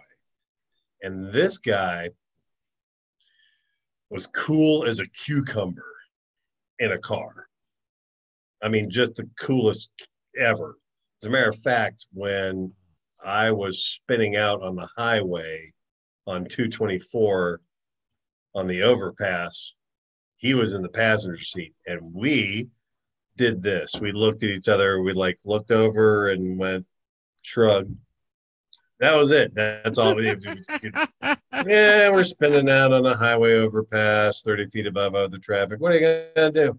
And 1.03 1.33
this 1.33 1.59
guy 1.59 2.11
was 4.09 4.29
cool 4.29 4.85
as 4.85 5.01
a 5.01 5.07
cucumber 5.07 5.97
in 6.79 6.93
a 6.93 6.99
car. 6.99 7.49
I 8.63 8.69
mean, 8.69 8.89
just 8.89 9.17
the 9.17 9.29
coolest 9.41 9.91
ever. 10.39 10.77
As 11.23 11.27
a 11.27 11.31
matter 11.31 11.49
of 11.49 11.59
fact, 11.59 12.07
when 12.13 12.73
I 13.25 13.51
was 13.51 13.83
spinning 13.83 14.37
out 14.37 14.63
on 14.63 14.77
the 14.77 14.89
highway 14.97 15.73
on 16.27 16.45
224 16.45 17.61
on 18.55 18.67
the 18.67 18.83
overpass, 18.83 19.75
he 20.37 20.55
was 20.55 20.75
in 20.75 20.83
the 20.83 20.89
passenger 20.89 21.43
seat. 21.43 21.75
And 21.87 22.13
we 22.13 22.69
did 23.37 23.63
this. 23.63 23.95
We 24.01 24.13
looked 24.13 24.43
at 24.43 24.51
each 24.51 24.69
other, 24.69 25.01
we 25.03 25.13
like 25.13 25.39
looked 25.45 25.71
over 25.71 26.31
and 26.31 26.59
went, 26.59 26.87
shrugged. 27.43 27.95
That 28.99 29.15
was 29.15 29.31
it. 29.31 29.55
That's 29.55 29.99
all 29.99 30.15
we 30.15 30.23
did. 30.23 30.43
yeah, 31.67 32.09
we're 32.09 32.23
spinning 32.23 32.71
out 32.71 32.93
on 32.93 33.05
a 33.05 33.15
highway 33.15 33.55
overpass, 33.55 34.41
30 34.41 34.69
feet 34.69 34.87
above 34.87 35.15
other 35.15 35.39
traffic. 35.39 35.81
What 35.81 35.93
are 35.93 35.99
you 35.99 36.27
gonna 36.35 36.51
do? 36.51 36.79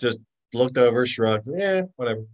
Just 0.00 0.18
looked 0.52 0.78
over, 0.78 1.06
shrugged. 1.06 1.48
Yeah, 1.48 1.82
whatever. 1.94 2.24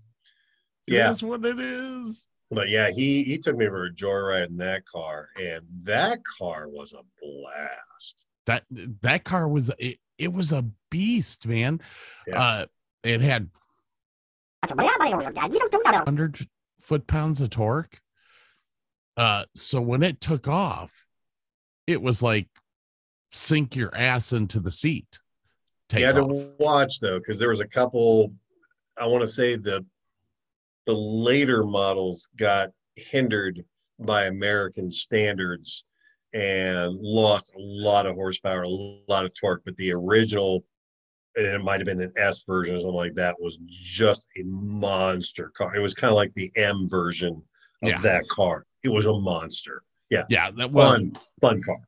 Yeah, 0.87 1.09
that's 1.09 1.23
what 1.23 1.45
it 1.45 1.61
is 1.61 2.27
but 2.51 2.69
yeah, 2.69 2.91
he 2.91 3.23
he 3.25 3.39
took 3.39 3.57
me 3.57 3.67
for 3.67 3.85
a 3.87 3.93
joyride 3.93 4.49
in 4.49 4.57
that 4.59 4.85
car, 4.87 5.29
and 5.41 5.61
that 5.85 6.21
car 6.39 6.69
was 6.69 6.93
a 6.93 7.03
blast. 7.23 8.25
that 8.47 8.65
that 9.03 9.25
car 9.25 9.49
was 9.49 9.71
it, 9.79 9.99
it 10.19 10.33
was 10.33 10.53
a 10.53 10.65
beast 10.91 11.47
man 11.47 11.81
Yeah. 12.27 12.43
uh 12.43 12.67
it 13.03 13.21
had 13.21 13.49
100 14.75 16.49
foot 16.81 17.07
pounds 17.07 17.41
of 17.41 17.51
torque. 17.51 18.01
Uh, 19.17 19.45
so 19.55 19.81
when 19.81 20.03
it 20.03 20.21
took 20.21 20.49
off, 20.49 21.07
it 21.87 22.01
was 22.01 22.23
like 22.23 22.49
sink 23.33 23.77
your 23.77 23.95
ass 23.97 24.33
into 24.33 24.61
the 24.61 24.71
seat. 24.71 25.19
Take 25.89 26.01
you 26.01 26.07
had 26.07 26.19
off. 26.19 26.29
to 26.29 26.51
watch 26.59 27.01
though, 27.01 27.19
because 27.19 27.39
there 27.39 27.49
was 27.51 27.61
a 27.61 27.67
couple. 27.67 28.33
I 28.97 29.07
want 29.07 29.23
to 29.23 29.29
say 29.29 29.57
the 29.57 29.85
the 30.91 30.97
later 30.99 31.63
models 31.65 32.29
got 32.37 32.71
hindered 32.97 33.63
by 34.01 34.25
American 34.25 34.91
standards 34.91 35.85
and 36.35 36.93
lost 37.01 37.53
a 37.55 37.61
lot 37.61 38.07
of 38.07 38.17
horsepower, 38.17 38.63
a 38.63 38.69
lot 38.69 39.25
of 39.25 39.33
torque. 39.35 39.63
But 39.65 39.77
the 39.77 39.93
original, 39.93 40.65
and 41.37 41.47
it 41.47 41.63
might 41.63 41.79
have 41.79 41.87
been 41.87 42.01
an 42.01 42.13
S 42.17 42.43
version 42.45 42.75
or 42.75 42.79
something 42.79 42.95
like 42.95 43.15
that, 43.15 43.37
was 43.41 43.59
just 43.69 44.25
a 44.37 44.43
monster 44.45 45.53
car. 45.57 45.77
It 45.77 45.81
was 45.81 45.95
kind 45.95 46.11
of 46.11 46.17
like 46.17 46.33
the 46.35 46.51
M 46.57 46.89
version 46.89 47.35
of 47.83 47.89
Yeah. 47.89 48.01
that 48.01 48.27
car. 48.29 48.67
It 48.83 48.89
was 48.89 49.07
a 49.07 49.13
monster. 49.13 49.83
yeah, 50.11 50.25
Yeah. 50.29 50.51
that 50.51 50.73
well, 50.73 50.91
Fun, 50.93 51.13
fun 51.41 51.63
car. 51.63 51.79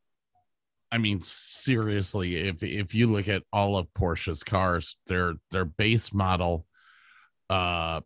I 0.92 0.98
mean, 0.98 1.20
seriously, 1.22 2.36
if 2.36 2.62
if 2.62 2.94
you 2.94 3.07
look 3.09 3.26
at 3.28 3.42
all 3.53 3.76
of 3.78 3.92
Porsche's 3.94 4.44
cars, 4.44 4.96
their 5.07 5.34
their 5.50 5.64
base 5.64 6.12
model, 6.12 6.66
uh, 7.50 8.03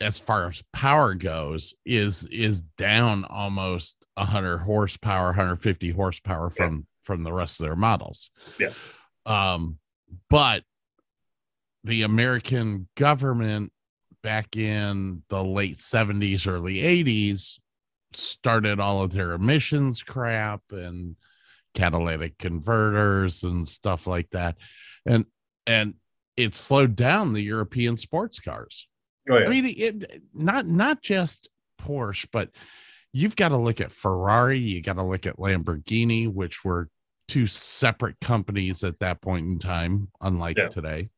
as 0.00 0.18
far 0.18 0.48
as 0.48 0.62
power 0.72 1.14
goes, 1.14 1.74
is 1.84 2.24
is 2.30 2.62
down 2.62 3.24
almost 3.24 4.06
100 4.14 4.58
horsepower, 4.58 5.26
150 5.26 5.90
horsepower 5.90 6.50
from 6.50 6.86
from 7.02 7.22
the 7.22 7.32
rest 7.32 7.60
of 7.60 7.66
their 7.66 7.76
models. 7.76 8.30
Yeah. 8.58 8.72
Um, 9.24 9.78
but 10.28 10.64
the 11.84 12.02
American 12.02 12.88
government 12.96 13.72
back 14.22 14.56
in 14.56 15.22
the 15.28 15.42
late 15.42 15.76
70s, 15.76 16.48
early 16.48 16.76
80s 16.76 17.58
started 18.12 18.80
all 18.80 19.02
of 19.02 19.12
their 19.12 19.32
emissions 19.32 20.02
crap 20.02 20.62
and 20.70 21.16
catalytic 21.74 22.38
converters 22.38 23.44
and 23.44 23.68
stuff 23.68 24.06
like 24.06 24.30
that 24.30 24.56
and 25.04 25.26
and 25.66 25.94
it 26.36 26.54
slowed 26.54 26.96
down 26.96 27.32
the 27.32 27.42
european 27.42 27.96
sports 27.96 28.38
cars 28.38 28.88
Oh, 29.28 29.38
yeah. 29.38 29.46
i 29.46 29.48
mean 29.48 29.66
it 29.66 30.22
not 30.34 30.66
not 30.66 31.02
just 31.02 31.48
porsche 31.80 32.26
but 32.32 32.50
you've 33.12 33.36
got 33.36 33.48
to 33.48 33.56
look 33.56 33.80
at 33.80 33.92
ferrari 33.92 34.58
you 34.58 34.80
got 34.82 34.94
to 34.94 35.02
look 35.02 35.26
at 35.26 35.36
lamborghini 35.38 36.32
which 36.32 36.64
were 36.64 36.88
two 37.28 37.46
separate 37.46 38.18
companies 38.20 38.84
at 38.84 38.98
that 39.00 39.20
point 39.20 39.46
in 39.46 39.58
time 39.58 40.08
unlike 40.20 40.56
Yeah. 40.58 40.68
today 40.68 41.08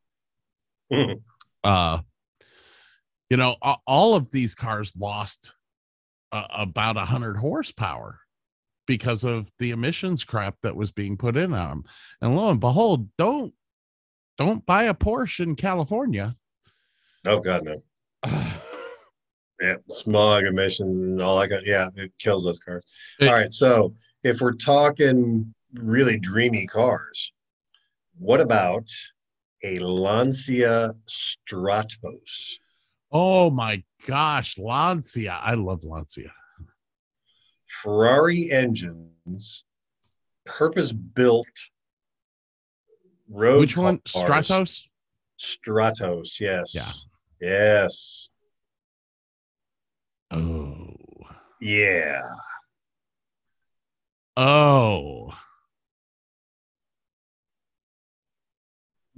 Mhm. 0.92 1.20
uh 1.64 2.00
you 3.30 3.36
know 3.36 3.56
all 3.86 4.14
of 4.14 4.30
these 4.30 4.54
cars 4.54 4.94
lost 4.96 5.52
uh, 6.32 6.46
about 6.50 6.96
100 6.96 7.36
horsepower 7.36 8.20
because 8.86 9.24
of 9.24 9.50
the 9.58 9.70
emissions 9.70 10.24
crap 10.24 10.56
that 10.62 10.76
was 10.76 10.90
being 10.90 11.16
put 11.18 11.36
in 11.36 11.52
on 11.52 11.68
them 11.68 11.84
and 12.22 12.36
lo 12.36 12.48
and 12.50 12.60
behold 12.60 13.08
don't 13.18 13.52
don't 14.38 14.64
buy 14.64 14.84
a 14.84 14.94
porsche 14.94 15.40
in 15.40 15.54
california 15.56 16.34
oh 17.26 17.40
God, 17.40 17.64
no. 17.64 17.82
Yeah, 18.24 19.74
smog 19.88 20.44
emissions 20.44 20.98
and 21.00 21.20
all 21.20 21.38
that. 21.40 21.62
Yeah, 21.64 21.90
it 21.96 22.12
kills 22.18 22.44
those 22.44 22.60
cars. 22.60 22.84
All 23.22 23.32
right, 23.32 23.50
so 23.50 23.92
if 24.22 24.40
we're 24.40 24.52
talking 24.52 25.52
really 25.74 26.16
dreamy 26.18 26.64
cars, 26.66 27.32
what 28.16 28.40
about 28.40 28.88
a 29.64 29.78
Lancia 29.80 30.94
Stratos? 31.08 32.58
oh 33.10 33.48
my 33.50 33.82
gosh 34.06 34.58
lancia 34.58 35.38
i 35.42 35.54
love 35.54 35.82
lancia 35.84 36.30
Ferrari 37.82 38.50
engines, 38.50 39.64
purpose 40.44 40.92
built 40.92 41.46
road. 43.30 43.60
which 43.60 43.76
one 43.76 43.98
cars. 44.12 44.26
stratos 44.48 44.82
Stratos, 45.40 46.40
yes. 46.40 46.74
Yeah. 46.74 46.90
Yes. 47.40 48.28
oh 50.30 50.94
Yeah. 51.60 52.22
oh 54.36 55.32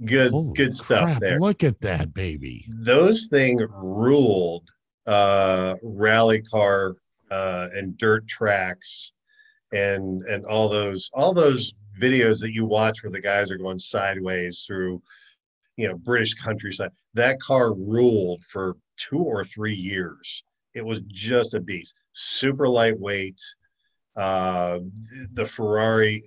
Good 0.03 0.31
Holy 0.31 0.53
good 0.53 0.73
stuff 0.73 1.03
crap, 1.03 1.19
there. 1.19 1.39
look 1.39 1.63
at 1.63 1.79
that 1.81 2.11
baby 2.13 2.65
those 2.67 3.27
things 3.27 3.61
ruled 3.71 4.67
uh 5.05 5.75
rally 5.83 6.41
car 6.41 6.95
uh, 7.29 7.67
and 7.73 7.97
dirt 7.97 8.27
tracks 8.27 9.13
and 9.71 10.23
and 10.23 10.43
all 10.45 10.69
those 10.69 11.09
all 11.13 11.33
those 11.33 11.73
videos 11.99 12.39
that 12.39 12.51
you 12.51 12.65
watch 12.65 13.03
where 13.03 13.11
the 13.11 13.21
guys 13.21 13.51
are 13.51 13.57
going 13.57 13.77
sideways 13.79 14.63
through 14.65 15.01
you 15.81 15.87
know 15.87 15.97
british 15.97 16.33
countryside 16.35 16.91
that 17.15 17.39
car 17.39 17.73
ruled 17.73 18.43
for 18.45 18.75
two 18.97 19.17
or 19.19 19.43
three 19.43 19.73
years. 19.73 20.43
It 20.73 20.85
was 20.85 21.01
just 21.07 21.53
a 21.55 21.59
beast. 21.59 21.95
Super 22.13 22.67
lightweight. 22.69 23.41
Uh 24.15 24.79
the 25.33 25.45
ferrari 25.45 26.23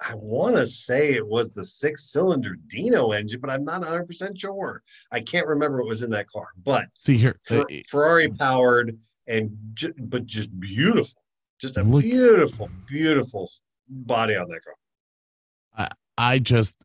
i 0.00 0.14
want 0.16 0.56
to 0.56 0.66
say 0.66 1.12
it 1.14 1.26
was 1.26 1.50
the 1.50 1.64
six 1.64 2.10
cylinder 2.10 2.56
dino 2.66 3.12
engine 3.12 3.38
but 3.40 3.50
i'm 3.50 3.64
not 3.64 3.82
100% 3.82 4.38
sure. 4.38 4.82
I 5.12 5.20
can't 5.20 5.46
remember 5.46 5.78
what 5.78 5.88
was 5.88 6.02
in 6.02 6.10
that 6.10 6.28
car 6.34 6.48
but 6.64 6.86
See 6.98 7.18
here, 7.18 7.38
Fer- 7.44 7.60
uh, 7.70 7.76
ferrari 7.88 8.28
powered 8.28 8.98
and 9.28 9.50
ju- 9.74 9.94
but 9.98 10.26
just 10.26 10.50
beautiful. 10.58 11.22
Just 11.60 11.76
a 11.76 11.82
Look- 11.82 12.02
beautiful 12.02 12.68
beautiful 12.88 13.48
body 13.88 14.34
on 14.34 14.48
that 14.48 14.62
car. 14.64 15.88
I 16.18 16.38
just, 16.38 16.76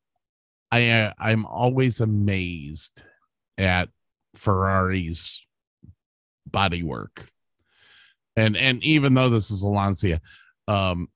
I, 0.72 0.90
uh, 0.90 1.14
I'm 1.18 1.46
always 1.46 2.02
amazed 2.02 3.04
at 3.58 3.90
Ferrari's 4.36 5.46
bodywork, 6.50 7.28
and 8.36 8.58
and 8.58 8.84
even 8.84 9.14
though 9.14 9.30
this 9.30 9.50
is 9.50 9.64
a 9.64 9.68
Lancia, 9.68 10.22
um, 10.68 11.08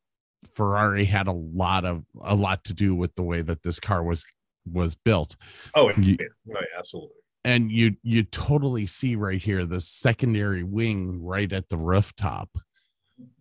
Ferrari 0.54 1.06
had 1.06 1.28
a 1.28 1.32
lot 1.34 1.86
of 1.86 2.04
a 2.22 2.36
lot 2.36 2.64
to 2.66 2.74
do 2.74 2.96
with 2.96 3.14
the 3.16 3.24
way 3.24 3.42
that 3.42 3.62
this 3.64 3.80
car 3.80 4.04
was 4.04 4.26
was 4.72 4.96
built. 4.96 5.36
oh 5.76 5.92
You- 5.98 6.18
yeah, 6.46 6.56
absolutely 6.78 7.16
and 7.44 7.72
you 7.72 7.96
you 8.04 8.22
totally 8.24 8.86
see 8.86 9.16
right 9.16 9.42
here 9.42 9.66
the 9.66 9.82
secondary 9.82 10.62
wing 10.64 11.20
right 11.24 11.52
at 11.52 11.68
the 11.70 11.78
rooftop. 11.78 12.50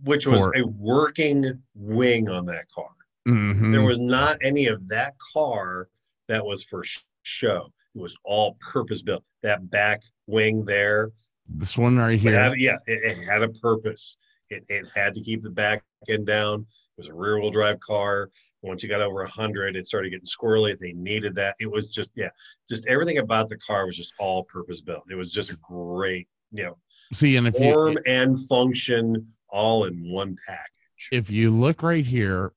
which 0.03 0.27
was 0.27 0.41
For- 0.41 0.57
a 0.57 0.67
working 0.67 1.63
wing 1.75 2.29
on 2.31 2.47
that 2.47 2.69
car 2.71 2.89
Mhm. 3.29 3.71
there 3.73 3.83
was 3.83 3.99
not 3.99 4.39
any 4.43 4.67
of 4.67 4.89
that 4.89 5.15
car 5.19 5.89
that 6.31 6.45
was 6.45 6.65
for 6.65 6.83
sh- 6.83 7.01
show. 7.23 7.73
It 7.95 8.01
was 8.01 8.17
all 8.25 8.57
purpose 8.61 9.03
built 9.03 9.25
that 9.43 9.69
back 9.71 10.03
wing 10.27 10.65
there. 10.65 11.11
This 11.49 11.77
one 11.77 11.99
right 11.99 12.19
here. 12.19 12.33
had- 12.33 12.59
yeah 12.59 12.77
it, 12.87 13.19
it 13.19 13.25
had 13.25 13.43
a 13.43 13.49
purpose. 13.49 14.17
It, 14.49 14.65
it 14.69 14.87
had 14.95 15.15
to 15.15 15.21
keep 15.21 15.43
the 15.43 15.51
back 15.51 15.85
end 16.09 16.27
down. 16.27 16.61
It 16.61 16.67
was 16.97 17.09
a 17.09 17.15
rear 17.15 17.41
wheel 17.41 17.51
drive 17.51 17.79
car. 17.81 18.31
Once 18.63 18.83
you 18.83 18.89
got 18.89 19.01
over 19.01 19.23
100 19.23 19.75
it 19.77 19.87
started 19.87 20.11
getting 20.11 20.27
squirrely. 20.27 20.79
They 20.79 20.93
needed 20.93 21.35
that. 21.37 21.57
It 21.61 21.71
was 21.71 21.89
just 21.89 22.13
yeah 22.15 22.29
just 22.69 22.87
everything 22.87 23.19
about 23.19 23.49
the 23.49 23.59
car 23.59 23.87
was 23.87 23.97
just 23.97 24.15
all 24.19 24.45
purpose 24.45 24.81
built 24.81 25.05
it 25.11 25.15
was 25.17 25.33
just 25.33 25.53
a 25.53 25.57
great 25.63 26.29
you 26.53 26.65
know 26.65 26.77
See, 27.13 27.35
and 27.37 27.47
if 27.49 27.59
you 27.59 27.73
form 27.73 27.99
and 28.07 28.39
function 28.49 29.27
all 29.49 29.85
in 29.87 30.09
one 30.13 30.37
package. 30.47 31.09
if 31.11 31.29
you 31.29 31.51
look 31.51 31.83
right 31.83 32.07
here, 32.07 32.53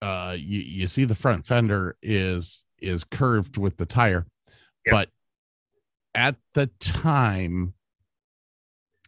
uh, 0.00 0.34
you 0.38 0.60
you 0.60 0.86
see 0.86 1.04
the 1.04 1.14
front 1.14 1.44
fender 1.46 1.96
is 2.02 2.64
is 2.82 3.04
curved 3.04 3.56
with 3.56 3.76
the 3.76 3.86
tire, 3.86 4.26
Yep. 4.86 4.92
but 4.92 5.08
at 6.14 6.36
the 6.54 6.66
time, 6.80 7.74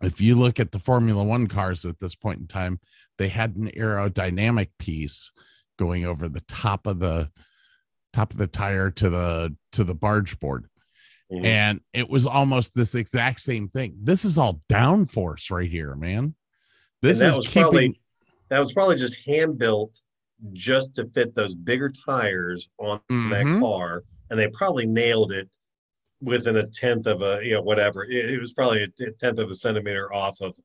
if 0.02 0.20
you 0.20 0.34
look 0.34 0.60
at 0.60 0.72
the 0.72 0.78
Formula 0.78 1.22
One 1.22 1.46
cars 1.46 1.84
at 1.84 1.98
this 1.98 2.14
point 2.14 2.40
in 2.40 2.46
time, 2.46 2.80
they 3.18 3.28
had 3.28 3.56
an 3.56 3.70
aerodynamic 3.76 4.70
piece 4.78 5.30
going 5.78 6.04
over 6.04 6.28
the 6.28 6.40
top 6.42 6.86
of 6.86 6.98
the 6.98 7.30
top 8.12 8.30
of 8.32 8.38
the 8.38 8.46
tire 8.46 8.90
to 8.92 9.10
the 9.10 9.56
to 9.72 9.82
the 9.82 9.94
barge 9.94 10.38
board 10.38 10.68
Mhm. 11.32 11.44
and 11.44 11.80
it 11.92 12.08
was 12.08 12.26
almost 12.28 12.74
this 12.74 12.94
exact 12.94 13.40
same 13.40 13.66
thing 13.68 13.96
this 14.00 14.24
is 14.24 14.38
all 14.38 14.62
downforce 14.70 15.50
right 15.50 15.68
here 15.68 15.96
man 15.96 16.36
this 17.02 17.20
is 17.20 17.36
keeping 17.38 17.62
probably- 17.62 18.00
that 18.50 18.58
was 18.60 18.72
probably 18.72 18.94
just 18.96 19.16
hand 19.26 19.58
built 19.58 20.00
just 20.52 20.94
to 20.96 21.06
fit 21.14 21.34
those 21.34 21.54
bigger 21.54 21.88
tires 21.88 22.68
on 22.78 23.00
that 23.08 23.44
Mhm. 23.46 23.60
car 23.60 24.04
and 24.30 24.38
they 24.38 24.48
probably 24.48 24.86
nailed 24.86 25.32
it 25.32 25.48
within 26.20 26.56
a 26.56 26.66
tenth 26.66 27.06
of 27.06 27.22
a 27.22 27.40
you 27.44 27.52
know 27.54 27.62
whatever. 27.62 28.04
It, 28.04 28.30
it 28.32 28.40
was 28.40 28.52
probably 28.52 28.82
a 28.82 28.88
tenth 29.12 29.38
of 29.38 29.50
a 29.50 29.54
centimeter 29.54 30.12
off 30.12 30.40
of 30.40 30.56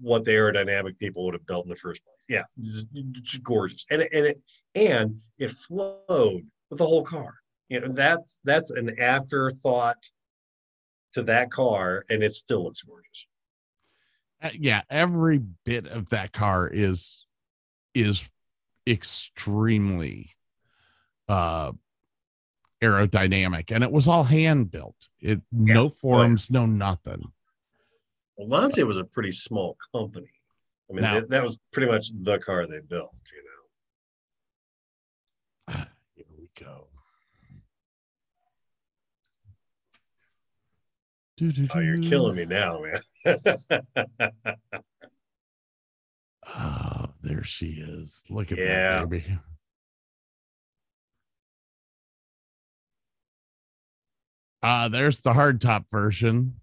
what 0.00 0.24
the 0.24 0.32
aerodynamic 0.32 0.98
people 0.98 1.24
would 1.24 1.34
have 1.34 1.46
built 1.46 1.64
in 1.64 1.70
the 1.70 1.76
first 1.76 2.02
place. 2.04 2.24
Yeah 2.28 2.44
just 3.12 3.42
gorgeous. 3.42 3.86
And 3.90 4.02
it, 4.02 4.12
and 4.12 4.26
it 4.26 4.40
and 4.74 5.22
it 5.38 5.50
flowed 5.52 6.46
with 6.70 6.78
the 6.78 6.86
whole 6.86 7.04
car. 7.04 7.34
You 7.68 7.80
know 7.80 7.88
that's 7.92 8.40
that's 8.44 8.70
an 8.70 8.98
afterthought 9.00 10.10
to 11.14 11.22
that 11.22 11.50
car 11.50 12.04
and 12.10 12.22
it 12.22 12.32
still 12.32 12.64
looks 12.64 12.82
gorgeous. 12.82 13.26
Uh, 14.42 14.50
yeah 14.54 14.82
every 14.90 15.38
bit 15.64 15.86
of 15.86 16.10
that 16.10 16.32
car 16.32 16.68
is 16.68 17.26
is 17.94 18.28
extremely 18.88 20.30
uh 21.28 21.72
aerodynamic 22.82 23.70
and 23.72 23.82
it 23.84 23.90
was 23.90 24.06
all 24.08 24.24
hand 24.24 24.70
built 24.70 25.08
it 25.20 25.40
no 25.52 25.90
forms 25.90 26.50
no 26.50 26.64
nothing. 26.64 27.20
Well, 28.36 28.48
Lancia 28.48 28.86
was 28.86 28.98
a 28.98 29.04
pretty 29.04 29.32
small 29.32 29.76
company. 29.92 30.30
I 30.88 30.92
mean, 30.94 31.02
Now- 31.02 31.14
that, 31.14 31.28
that 31.30 31.42
was 31.42 31.58
pretty 31.72 31.90
much 31.90 32.10
the 32.22 32.38
car 32.38 32.66
they 32.68 32.80
built, 32.80 33.20
you 33.34 33.42
know. 33.42 33.50
Ah, 35.74 35.88
here 36.14 36.24
we 36.38 36.48
go. 36.58 36.86
Oh, 41.74 41.78
you're 41.80 42.00
killing 42.02 42.36
me 42.36 42.44
now, 42.46 42.80
man. 42.80 43.00
Oh, 46.46 46.46
there 47.28 47.44
she 47.44 47.66
is. 47.86 48.24
Look 48.30 48.50
at 48.52 48.58
Yeah. 48.58 49.00
that 49.00 49.10
baby. 49.10 49.38
Uh, 54.62 54.88
there's 54.88 55.20
the 55.20 55.32
hardtop 55.32 55.84
version. 55.90 56.54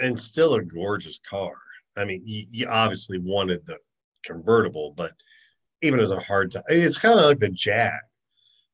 and 0.00 0.18
still 0.18 0.54
a 0.54 0.62
gorgeous 0.62 1.18
car. 1.18 1.52
I 1.98 2.06
mean, 2.06 2.22
you, 2.24 2.46
you 2.50 2.66
obviously 2.66 3.18
wanted 3.18 3.60
the 3.66 3.78
convertible, 4.24 4.94
but 4.96 5.12
even 5.82 6.00
as 6.00 6.10
a 6.12 6.16
hardtop, 6.16 6.62
it's 6.68 6.96
kind 6.96 7.18
of 7.18 7.26
like 7.26 7.40
the 7.40 7.50
Jag. 7.50 7.92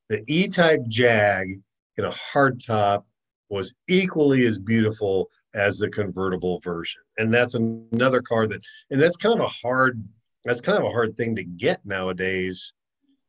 The 0.09 0.22
E-Type 0.28 0.80
Jag 0.87 1.61
in 1.97 2.05
a 2.05 2.12
hardtop 2.12 3.03
was 3.49 3.74
equally 3.89 4.47
as 4.47 4.59
beautiful 4.59 5.28
as 5.55 5.76
the 5.78 5.89
convertible 5.89 6.61
version, 6.61 7.03
and 7.18 7.35
that's 7.35 7.55
another 7.55 8.22
car 8.22 8.47
that, 8.47 8.61
and 8.91 9.01
that's 9.03 9.16
kind 9.16 9.35
of 9.41 9.45
a 9.45 9.49
hard, 9.49 10.03
that's 10.45 10.61
kind 10.61 10.78
of 10.78 10.84
a 10.84 10.90
hard 10.90 11.16
thing 11.16 11.36
to 11.36 11.45
get 11.45 11.84
nowadays, 11.84 12.74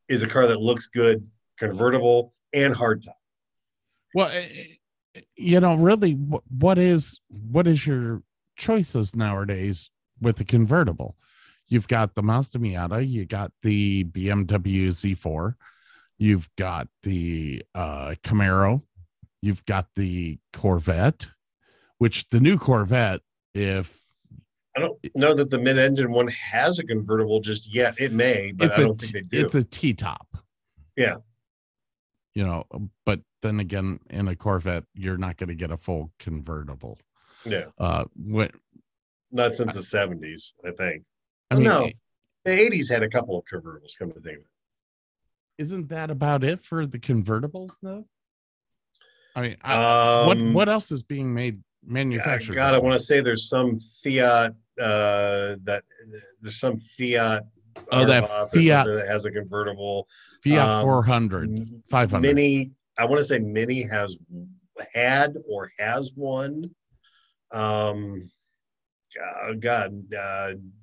is 0.07 0.23
a 0.23 0.27
car 0.27 0.47
that 0.47 0.59
looks 0.59 0.87
good, 0.87 1.25
convertible 1.57 2.33
and 2.53 2.75
hard 2.75 3.03
top. 3.03 3.17
Well, 4.13 4.27
eh, 4.27 4.47
eh, 5.15 5.21
you 5.35 5.59
know, 5.59 5.75
really, 5.75 6.13
what 6.13 6.77
is 6.77 7.19
what 7.29 7.67
is 7.67 7.85
your 7.85 8.21
choices 8.55 9.15
nowadays 9.15 9.89
with 10.21 10.37
the 10.37 10.45
convertible? 10.45 11.15
You've 11.67 11.87
got 11.87 12.13
the 12.13 12.21
Mazda 12.21 12.59
Miata, 12.59 13.07
you 13.07 13.25
got 13.25 13.51
the 13.63 14.03
BMW 14.03 14.87
Z4, 14.87 15.55
you've 16.17 16.49
got 16.57 16.87
the 17.03 17.63
uh, 17.73 18.15
Camaro, 18.23 18.81
you've 19.41 19.65
got 19.65 19.87
the 19.95 20.37
Corvette, 20.51 21.29
which 21.97 22.29
the 22.29 22.39
new 22.39 22.57
Corvette, 22.57 23.21
if 23.55 24.02
I 24.75 24.79
don't 24.79 24.97
know 25.15 25.33
that 25.35 25.49
the 25.51 25.59
mid-engine 25.59 26.11
one 26.11 26.27
has 26.29 26.79
a 26.79 26.83
convertible 26.83 27.39
just 27.39 27.71
yet. 27.73 27.93
It 27.99 28.11
may, 28.11 28.51
but 28.53 28.69
it's 28.69 28.79
I 28.79 28.81
a 28.81 28.85
don't 28.85 28.99
think 28.99 29.13
they 29.13 29.21
do. 29.21 29.45
it's 29.45 29.55
a 29.55 29.63
T 29.63 29.93
top. 29.93 30.27
Yeah. 30.95 31.17
You 32.33 32.43
know, 32.43 32.65
but 33.05 33.19
then 33.43 33.59
again, 33.59 33.99
in 34.09 34.27
a 34.27 34.35
Corvette, 34.35 34.85
you're 34.95 35.17
not 35.17 35.37
going 35.37 35.49
to 35.49 35.55
get 35.55 35.69
a 35.71 35.77
full 35.77 36.11
convertible. 36.17 36.97
yeah, 37.45 37.65
Uh, 37.77 38.05
what 38.15 38.51
not 39.31 39.53
since 39.53 39.73
the 39.73 39.79
'70s, 39.81 40.53
I 40.65 40.71
think. 40.71 41.03
I 41.51 41.55
mean, 41.55 41.63
no. 41.65 41.89
The 42.45 42.51
'80s 42.51 42.89
had 42.89 43.03
a 43.03 43.09
couple 43.09 43.37
of 43.37 43.43
convertibles. 43.45 43.97
Come 43.97 44.11
to 44.11 44.19
think 44.19 44.37
of 44.37 44.43
it. 44.43 44.47
isn't 45.59 45.89
that 45.89 46.09
about 46.09 46.43
it 46.43 46.59
for 46.59 46.87
the 46.87 46.97
convertibles 46.99 47.71
though? 47.83 48.05
I 49.35 49.41
mean, 49.41 49.57
I, 49.61 50.25
what 50.25 50.37
Um, 50.37 50.53
what 50.53 50.69
else 50.69 50.91
is 50.91 51.03
being 51.03 51.33
made 51.33 51.61
manufactured? 51.85 51.93
I 51.93 51.93
manufactured? 52.25 52.55
God, 52.55 52.73
I 52.73 52.77
want 52.79 52.99
to 52.99 53.05
say 53.05 53.21
there's 53.21 53.47
some 53.49 53.77
Fiat 53.79 54.55
uh, 54.81 55.55
that 55.63 55.83
there's 56.41 56.59
some 56.59 56.79
Fiat. 56.79 57.43
Oh, 57.91 58.05
that 58.05 58.27
Fiat- 58.53 58.85
that 58.85 59.05
has 59.07 59.25
a 59.25 59.31
convertible. 59.31 60.07
Fiat 60.43 60.67
um, 60.69 60.83
400, 60.83 61.81
500. 61.89 62.21
Mini. 62.21 62.71
I 62.97 63.05
want 63.05 63.19
to 63.19 63.23
say 63.25 63.39
Mini 63.39 63.81
has 63.83 64.15
had 64.93 65.35
or 65.49 65.71
has 65.79 66.11
one. 66.15 66.69
Um, 67.51 68.29
uh, 69.21 69.53
God, 69.53 69.93
uh, 70.13 70.17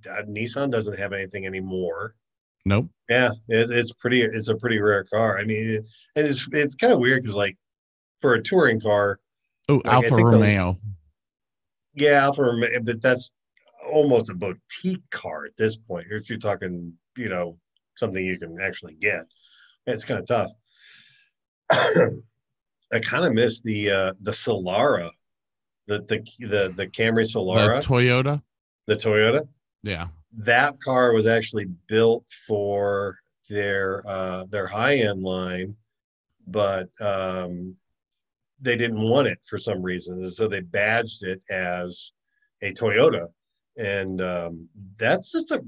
uh, 0.09 0.23
Nissan 0.29 0.71
doesn't 0.71 0.99
have 0.99 1.13
anything 1.13 1.47
anymore. 1.47 2.15
Nope. 2.65 2.89
Yeah, 3.09 3.31
it, 3.49 3.71
it's 3.71 3.93
pretty. 3.93 4.23
It's 4.23 4.49
a 4.49 4.57
pretty 4.57 4.79
rare 4.81 5.05
car. 5.05 5.39
I 5.39 5.45
mean, 5.45 5.71
it, 5.71 5.91
and 6.17 6.27
it's 6.27 6.47
it's 6.53 6.75
kind 6.77 6.93
of 6.93 6.99
weird 7.01 7.23
because 7.23 7.35
like 7.35 7.57
for 8.21 8.35
a 8.35 8.43
touring 8.43 8.81
car, 8.81 9.19
Oh, 9.69 9.81
I 9.85 9.95
Alfa 9.95 10.09
think 10.11 10.19
the- 10.21 10.25
Romeo. 10.27 10.79
yeah, 11.95 12.23
Alfa 12.25 12.43
Romeo, 12.43 12.81
but 12.83 13.01
that's 13.03 13.31
almost 13.91 14.31
a 14.31 14.35
boutique 14.35 15.09
car 15.11 15.45
at 15.45 15.57
this 15.57 15.77
point. 15.77 16.07
If 16.11 16.29
you're 16.31 16.39
talking, 16.39 16.95
you 17.17 17.29
know, 17.29 17.59
something 17.97 18.25
you 18.25 18.39
can 18.39 18.59
actually 18.61 18.95
get, 18.95 19.27
it's 19.87 20.05
kind 20.05 20.21
of 20.21 20.27
tough. 20.27 20.51
I 22.93 22.99
kind 22.99 23.25
of 23.25 23.33
miss 23.33 23.61
the 23.61 23.91
uh, 23.91 24.13
the 24.21 24.33
Solara, 24.33 25.11
the 25.87 26.01
the 26.09 26.47
the 26.47 26.73
the 26.75 26.87
Camry 26.87 27.31
The 27.33 27.39
Solara, 27.39 27.83
Toyota. 27.83 28.43
the 28.87 28.97
Toyota. 28.97 29.47
Yeah. 29.83 30.09
That 30.39 30.81
car 30.81 31.13
was 31.13 31.27
actually 31.27 31.67
built 31.89 32.25
for 32.47 33.19
their 33.49 34.03
uh, 34.07 34.45
their 34.49 34.67
high 34.67 34.97
end 34.97 35.23
line, 35.23 35.77
but 36.47 36.89
um, 37.01 37.77
they 38.61 38.77
didn't 38.77 39.01
want 39.01 39.29
it 39.29 39.39
for 39.47 39.59
some 39.59 39.83
reason, 39.83 40.29
so 40.29 40.47
they 40.49 40.61
badged 40.61 41.23
it 41.23 41.41
as 41.51 42.13
a 42.63 42.73
Toyota, 42.73 43.29
and 43.81 44.21
um, 44.21 44.69
that's 44.99 45.33
just 45.33 45.51
a. 45.51 45.63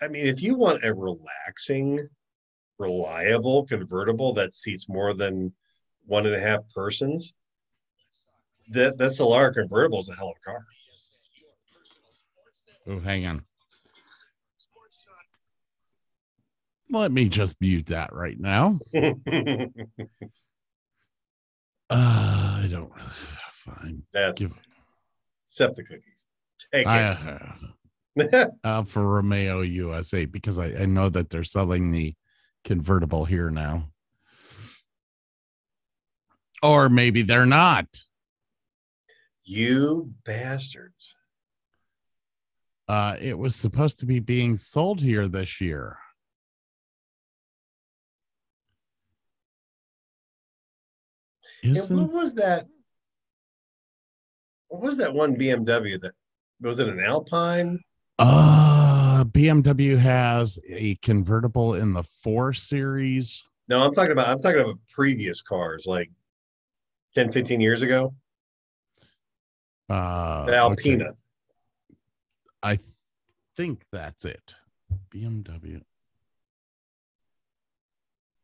I 0.00 0.08
mean, 0.08 0.26
if 0.26 0.42
you 0.42 0.56
want 0.56 0.84
a 0.84 0.92
relaxing, 0.92 2.08
reliable 2.78 3.66
convertible 3.66 4.32
that 4.34 4.54
seats 4.54 4.88
more 4.88 5.14
than 5.14 5.52
one 6.06 6.26
and 6.26 6.34
a 6.34 6.40
half 6.40 6.60
persons, 6.74 7.34
that 8.70 8.96
that 8.98 9.10
Solara 9.10 9.52
convertible 9.52 10.00
is 10.00 10.08
a 10.08 10.14
hell 10.14 10.30
of 10.30 10.36
a 10.36 10.50
car. 10.50 10.64
Oh, 12.86 13.00
hang 13.00 13.26
on. 13.26 13.44
Let 16.90 17.12
me 17.12 17.28
just 17.28 17.60
mute 17.60 17.86
that 17.86 18.12
right 18.12 18.38
now. 18.38 18.78
Uh, 21.90 22.60
I 22.64 22.68
don't. 22.70 22.90
Really. 22.90 23.08
Fine. 23.50 24.02
That's 24.12 24.40
Give. 24.40 24.54
except 25.44 25.76
the 25.76 25.84
cookies. 25.84 26.13
Take 26.74 26.88
I, 26.88 27.12
it. 28.16 28.22
uh, 28.32 28.36
uh, 28.36 28.46
Alfa 28.64 29.00
Romeo 29.00 29.60
USA 29.60 30.24
because 30.24 30.58
I, 30.58 30.66
I 30.66 30.86
know 30.86 31.08
that 31.08 31.30
they're 31.30 31.44
selling 31.44 31.92
the 31.92 32.16
convertible 32.64 33.24
here 33.24 33.48
now. 33.48 33.90
Or 36.64 36.88
maybe 36.88 37.22
they're 37.22 37.46
not. 37.46 37.86
you 39.44 40.12
bastards. 40.24 41.14
Uh, 42.88 43.16
it 43.20 43.38
was 43.38 43.54
supposed 43.54 44.00
to 44.00 44.06
be 44.06 44.18
being 44.18 44.56
sold 44.56 45.00
here 45.00 45.28
this 45.28 45.60
year. 45.60 45.96
Yeah, 51.62 51.70
Isn't 51.70 51.96
what 51.96 52.12
was 52.12 52.34
that? 52.34 52.66
What 54.68 54.82
was 54.82 54.96
that 54.96 55.14
one 55.14 55.36
BMW 55.36 56.00
that 56.00 56.14
was 56.60 56.80
it 56.80 56.88
an 56.88 57.00
Alpine? 57.00 57.80
uh 58.18 59.24
BMW 59.24 59.98
has 59.98 60.58
a 60.68 60.94
convertible 60.96 61.74
in 61.74 61.92
the 61.92 62.04
four 62.04 62.52
series. 62.52 63.44
No, 63.68 63.82
I'm 63.82 63.92
talking 63.92 64.12
about 64.12 64.28
I'm 64.28 64.38
talking 64.40 64.60
about 64.60 64.78
previous 64.88 65.42
cars 65.42 65.84
like 65.86 66.10
10, 67.14 67.32
15 67.32 67.60
years 67.60 67.82
ago. 67.82 68.14
Uh 69.88 70.44
The 70.46 70.52
okay. 70.52 70.58
Alpina. 70.58 71.04
I 72.62 72.78
think 73.56 73.82
that's 73.92 74.24
it. 74.24 74.54
BMW. 75.10 75.82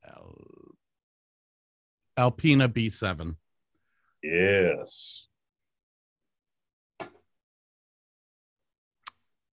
Al- 0.06 0.34
Alpina 2.16 2.68
B7. 2.68 3.36
Yes. 4.22 5.26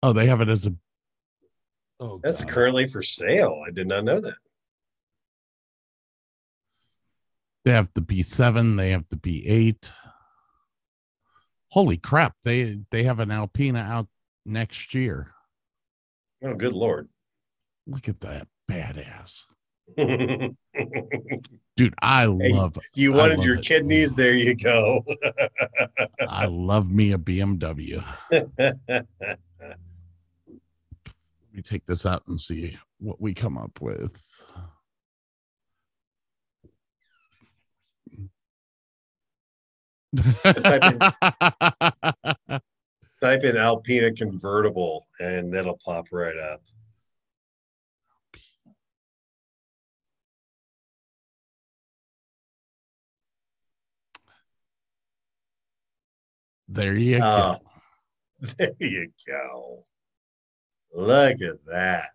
Oh, 0.03 0.11
they 0.11 0.27
have 0.27 0.41
it 0.41 0.49
as 0.49 0.67
a. 0.67 0.75
Oh, 2.01 2.19
That's 2.21 2.43
God. 2.43 2.53
currently 2.53 2.87
for 2.87 3.01
sale. 3.01 3.61
I 3.65 3.71
did 3.71 3.87
not 3.87 4.03
know 4.03 4.19
that. 4.19 4.33
They 7.63 7.71
have 7.71 7.89
the 7.93 8.01
B7. 8.01 8.77
They 8.77 8.89
have 8.89 9.05
the 9.09 9.15
B8. 9.15 9.91
Holy 11.69 11.95
crap! 11.97 12.35
They 12.43 12.79
they 12.91 13.03
have 13.03 13.19
an 13.19 13.31
Alpina 13.31 13.79
out 13.79 14.07
next 14.45 14.93
year. 14.93 15.31
Oh, 16.43 16.53
good 16.53 16.73
lord. 16.73 17.07
Look 17.87 18.09
at 18.09 18.19
that 18.19 18.47
badass 18.69 19.43
dude. 21.75 21.93
I 22.01 22.25
love 22.25 22.75
Hey, 22.75 22.81
you 22.95 23.11
wanted 23.13 23.37
love 23.39 23.45
your 23.45 23.55
it. 23.55 23.65
kidneys. 23.65 24.13
There 24.13 24.35
you 24.35 24.53
go. 24.55 25.03
I 26.27 26.45
love 26.45 26.91
me 26.91 27.13
a 27.13 27.17
BMW. 27.17 28.03
Let 31.53 31.57
me 31.57 31.61
take 31.61 31.85
this 31.85 32.07
out 32.07 32.23
and 32.25 32.41
see 32.41 32.79
what 32.97 33.21
we 33.21 33.35
come 33.35 33.59
up 33.59 33.79
with. 33.79 34.25
Type 43.21 43.43
in 43.43 43.55
Alpina 43.57 44.11
convertible 44.13 45.07
and 45.19 45.53
that'll 45.53 45.77
pop 45.85 46.07
right 46.11 46.35
up. 46.37 46.63
there 56.67 56.95
you 56.95 57.21
Oh. 57.21 57.57
go. 58.41 58.47
There 58.57 58.73
you 58.79 59.11
go. 59.27 59.85
Look 60.93 61.41
at 61.41 61.65
that. 61.67 62.09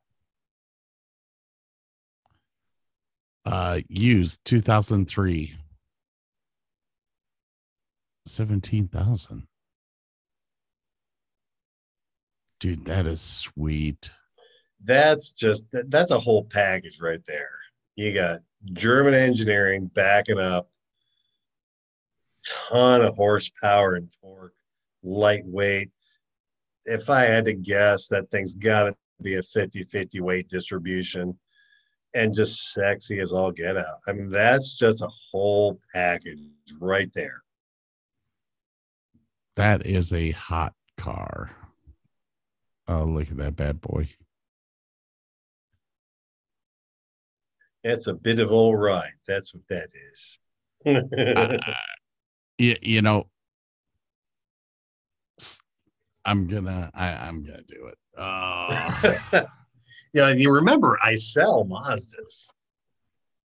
Uh, 3.45 3.81
used 3.89 4.41
2003. 4.45 5.55
17,000. 8.27 9.47
Dude, 12.61 12.85
that 12.85 13.07
is 13.07 13.21
sweet. 13.21 14.11
That's 14.85 15.33
just 15.33 15.67
that's 15.71 16.11
a 16.11 16.19
whole 16.19 16.45
package 16.45 17.01
right 17.01 17.25
there. 17.27 17.51
You 17.97 18.15
got 18.15 18.41
German 18.73 19.15
engineering 19.15 19.91
backing 19.93 20.39
up, 20.39 20.69
ton 22.71 23.03
of 23.03 23.17
horsepower 23.17 23.95
and 23.95 24.13
torque, 24.21 24.55
lightweight. 25.03 25.91
If 26.89 27.11
I 27.11 27.23
had 27.23 27.45
to 27.45 27.55
guess, 27.55 28.09
that 28.09 28.31
thing's 28.31 28.55
got 28.55 28.85
to 28.85 28.95
be 29.23 29.35
a 29.35 29.43
50 29.43 29.85
50 29.85 30.21
weight 30.21 30.49
distribution 30.49 31.39
and 32.15 32.35
just 32.35 32.73
sexy 32.73 33.21
as 33.21 33.33
all 33.33 33.53
get 33.53 33.77
out. 33.77 34.01
I 34.07 34.13
mean, 34.13 34.31
that's 34.31 34.75
just 34.75 35.03
a 35.03 35.09
whole 35.31 35.79
package 35.95 36.39
right 36.81 37.11
there. 37.15 37.43
That 39.57 39.87
is 39.87 40.13
a 40.13 40.31
hot 40.31 40.73
car. 40.97 41.51
Oh, 42.87 43.05
look 43.05 43.31
at 43.31 43.37
that 43.37 43.57
bad 43.57 43.81
boy. 43.81 44.09
It's 47.85 48.07
a 48.07 48.15
bit 48.15 48.41
of 48.41 48.51
all 48.51 48.77
right. 48.77 49.13
That's 49.27 49.55
what 49.55 49.67
that 49.69 49.91
is. 50.13 50.39
Uh, 50.87 51.59
you, 52.57 52.77
you 52.83 53.03
know, 53.03 53.27
I'm 56.29 56.47
gonna, 56.47 56.91
I, 56.95 57.07
I'm 57.07 57.43
gonna 57.43 57.63
do 57.67 57.87
it. 57.87 57.99
Oh. 58.19 59.45
yeah, 60.13 60.29
you 60.31 60.53
remember 60.53 60.99
I 61.03 61.15
sell 61.15 61.65
Mazdas. 61.65 62.51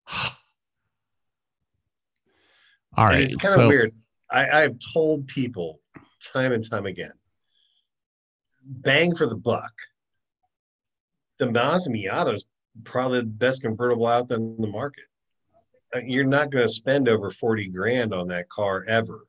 All 2.98 3.06
right, 3.06 3.14
And 3.14 3.22
it's 3.22 3.36
kind 3.36 3.62
of 3.62 3.68
weird. 3.68 3.90
I, 4.30 4.62
I've 4.62 4.76
told 4.92 5.26
people 5.26 5.80
time 6.20 6.52
and 6.52 6.68
time 6.68 6.84
again, 6.86 7.12
bang 8.66 9.14
for 9.14 9.26
the 9.26 9.36
buck. 9.36 9.72
The 11.38 11.50
Mazda 11.50 11.90
Miata 11.90 12.34
is 12.34 12.46
probably 12.84 13.20
the 13.20 13.26
best 13.26 13.62
convertible 13.62 14.06
out 14.06 14.28
there 14.28 14.38
in 14.38 14.56
the 14.58 14.66
market. 14.66 15.04
Uh, 15.94 16.00
You're 16.04 16.24
not 16.24 16.50
going 16.50 16.66
to 16.66 16.72
spend 16.72 17.08
over 17.08 17.30
40 17.30 17.68
grand 17.68 18.12
on 18.12 18.28
that 18.28 18.48
car 18.48 18.84
ever. 18.88 19.26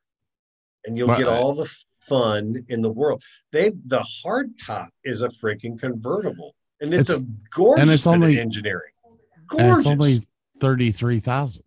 And 0.85 0.97
you'll 0.97 1.09
Well, 1.09 1.17
get 1.17 1.27
all 1.27 1.53
the 1.53 1.69
fun 2.07 2.65
in 2.69 2.81
the 2.81 2.89
world. 2.91 3.23
They 3.51 3.71
the 3.85 4.03
hard 4.23 4.57
top 4.57 4.89
is 5.03 5.21
a 5.21 5.29
freaking 5.29 5.79
convertible. 5.79 6.55
And 6.81 6.93
it's, 6.93 7.09
It's- 7.09 7.23
a 7.23 7.27
gorgeous 7.55 7.81
and 7.81 7.91
it's 7.91 8.07
only- 8.07 8.39
engineering. 8.39 8.91
and 9.05 9.47
Gorgeous. 9.47 9.77
it's 9.79 9.87
only 9.87 10.21
33,000. 10.59 11.63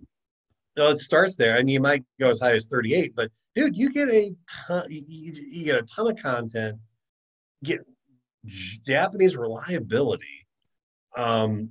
No, 0.76 0.88
it 0.90 0.98
starts 0.98 1.34
there, 1.36 1.56
and 1.58 1.68
you 1.68 1.80
might 1.80 2.04
go 2.20 2.30
as 2.30 2.40
high 2.40 2.54
as 2.54 2.66
38. 2.66 3.14
But 3.16 3.30
dude, 3.56 3.76
you 3.76 3.90
get 3.92 4.08
a 4.08 4.34
ton, 4.48 4.84
you, 4.88 5.02
you 5.06 5.32
you 5.50 5.64
get 5.64 5.76
a 5.76 5.82
ton 5.82 6.08
of 6.10 6.16
content, 6.16 6.78
get 7.64 7.80
Japanese 8.46 9.36
reliability. 9.36 10.46
Um, 11.16 11.70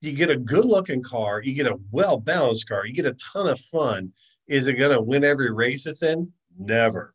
you 0.00 0.12
get 0.12 0.30
a 0.30 0.36
good 0.36 0.64
looking 0.64 1.02
car, 1.02 1.40
you 1.42 1.54
get 1.54 1.66
a 1.66 1.78
well 1.92 2.18
balanced 2.18 2.68
car, 2.68 2.84
you 2.86 2.92
get 2.92 3.06
a 3.06 3.14
ton 3.14 3.46
of 3.46 3.58
fun. 3.60 4.12
Is 4.48 4.66
it 4.66 4.74
going 4.74 4.92
to 4.94 5.00
win 5.00 5.24
every 5.24 5.50
race 5.52 5.86
it's 5.86 6.02
in? 6.02 6.30
Never. 6.58 7.13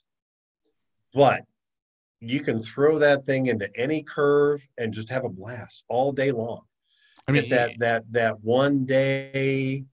But 1.14 1.44
you 2.20 2.42
can 2.42 2.62
throw 2.62 3.00
that 3.00 3.24
thing 3.24 3.48
into 3.48 3.70
any 3.76 4.04
curve 4.04 4.66
and 4.78 4.94
just 4.94 5.10
have 5.10 5.26
a 5.26 5.30
blast 5.30 5.86
all 5.88 6.12
day 6.12 6.32
long. 6.32 6.62
I 7.28 7.32
mean, 7.32 7.44
Get 7.44 7.50
that 7.50 7.80
that 7.80 8.12
that 8.12 8.44
one 8.44 8.86
day 8.86 9.84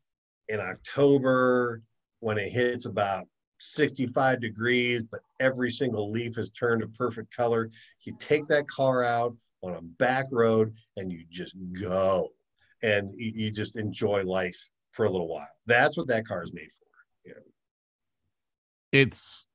in 0.49 0.61
October 0.61 1.83
when 2.21 2.39
it 2.39 2.51
hits 2.51 2.87
about 2.87 3.27
65 3.59 4.41
degrees, 4.41 5.03
but 5.03 5.21
every 5.41 5.71
single 5.71 6.11
leaf 6.11 6.39
is 6.39 6.51
turned 6.51 6.83
a 6.83 6.89
perfect 6.89 7.35
color. 7.35 7.71
You 8.03 8.17
take 8.19 8.47
that 8.49 8.69
car 8.69 9.05
out 9.05 9.37
on 9.63 9.75
a 9.75 9.83
back 9.83 10.27
road 10.31 10.75
and 10.97 11.11
you 11.11 11.25
just 11.31 11.57
go 11.81 12.31
and 12.83 13.13
you, 13.17 13.33
you 13.35 13.51
just 13.51 13.77
enjoy 13.77 14.23
life 14.25 14.59
for 14.93 15.07
a 15.07 15.11
little 15.11 15.29
while. 15.29 15.49
That's 15.67 15.97
what 15.97 16.07
that 16.09 16.27
car 16.27 16.43
is 16.43 16.53
made 16.53 16.71
for. 16.79 17.43
it's 18.93 19.47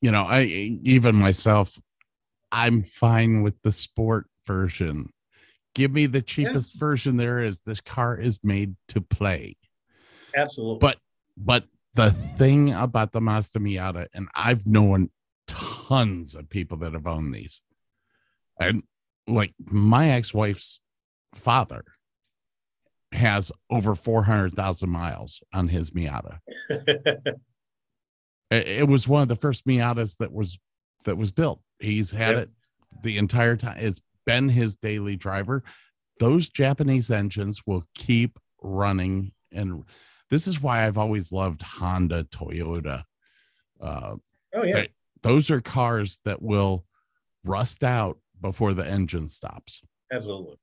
you 0.00 0.10
know 0.10 0.22
i 0.24 0.42
even 0.42 1.14
myself 1.16 1.78
i'm 2.52 2.82
fine 2.82 3.42
with 3.42 3.60
the 3.62 3.72
sport 3.72 4.26
version. 4.46 5.10
Give 5.74 5.92
me 5.92 6.06
the 6.06 6.22
cheapest 6.22 6.78
version 6.78 7.16
there 7.18 7.42
is. 7.42 7.60
This 7.60 7.80
car 7.82 8.16
is 8.16 8.38
made 8.42 8.76
to 8.88 9.00
play. 9.02 9.56
Absolutely. 10.34 10.78
But- 10.78 10.98
but 11.36 11.64
the 11.94 12.12
thing 12.12 12.72
about 12.72 13.12
the 13.12 13.20
mazda 13.20 13.58
miata 13.58 14.06
and 14.14 14.28
i've 14.34 14.66
known 14.66 15.10
tons 15.46 16.34
of 16.34 16.48
people 16.48 16.78
that 16.78 16.92
have 16.94 17.06
owned 17.06 17.34
these 17.34 17.60
and 18.58 18.82
like 19.26 19.52
my 19.66 20.10
ex-wife's 20.10 20.80
father 21.34 21.84
has 23.12 23.52
over 23.70 23.94
400,000 23.94 24.88
miles 24.88 25.42
on 25.52 25.68
his 25.68 25.90
miata 25.90 26.38
it, 28.50 28.88
was 28.88 29.08
one 29.08 29.22
of 29.22 29.28
the 29.28 29.36
first 29.36 29.66
Miatas 29.66 30.16
that 30.18 30.32
was 30.32 30.58
that 31.04 31.16
was 31.16 31.30
built. 31.32 31.60
He's 31.78 32.10
had 32.10 32.34
it 32.36 32.50
the 33.02 33.18
entire 33.18 33.56
time. 33.56 33.78
It's 33.78 34.00
been 34.24 34.48
his 34.48 34.76
daily 34.76 35.16
driver. 35.16 35.62
Those 36.18 36.48
Japanese 36.48 37.10
engines 37.10 37.62
will 37.66 37.84
keep 37.94 38.38
running, 38.62 39.32
and 39.52 39.84
this 40.30 40.46
is 40.46 40.60
why 40.62 40.86
I've 40.86 40.98
always 40.98 41.32
loved 41.32 41.62
Honda, 41.62 42.24
Toyota. 42.24 43.04
Uh, 43.80 44.16
oh 44.54 44.62
yeah. 44.62 44.74
They- 44.74 44.88
those 45.22 45.50
are 45.50 45.60
cars 45.60 46.20
that 46.24 46.40
will 46.40 46.84
rust 47.42 47.82
out 47.82 48.18
before 48.40 48.74
the 48.74 48.86
engine 48.86 49.28
stops. 49.28 49.82
Absolutely. 50.12 50.56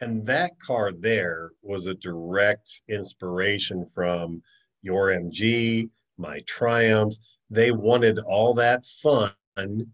And 0.00 0.24
that 0.26 0.58
car 0.60 0.92
there 0.92 1.50
was 1.62 1.86
a 1.86 1.94
direct 1.94 2.82
inspiration 2.88 3.84
from 3.86 4.42
your 4.82 5.08
MG, 5.08 5.88
my 6.18 6.40
Triumph. 6.46 7.14
They 7.50 7.70
wanted 7.70 8.18
all 8.18 8.54
that 8.54 8.84
fun 9.02 9.32
and 9.56 9.86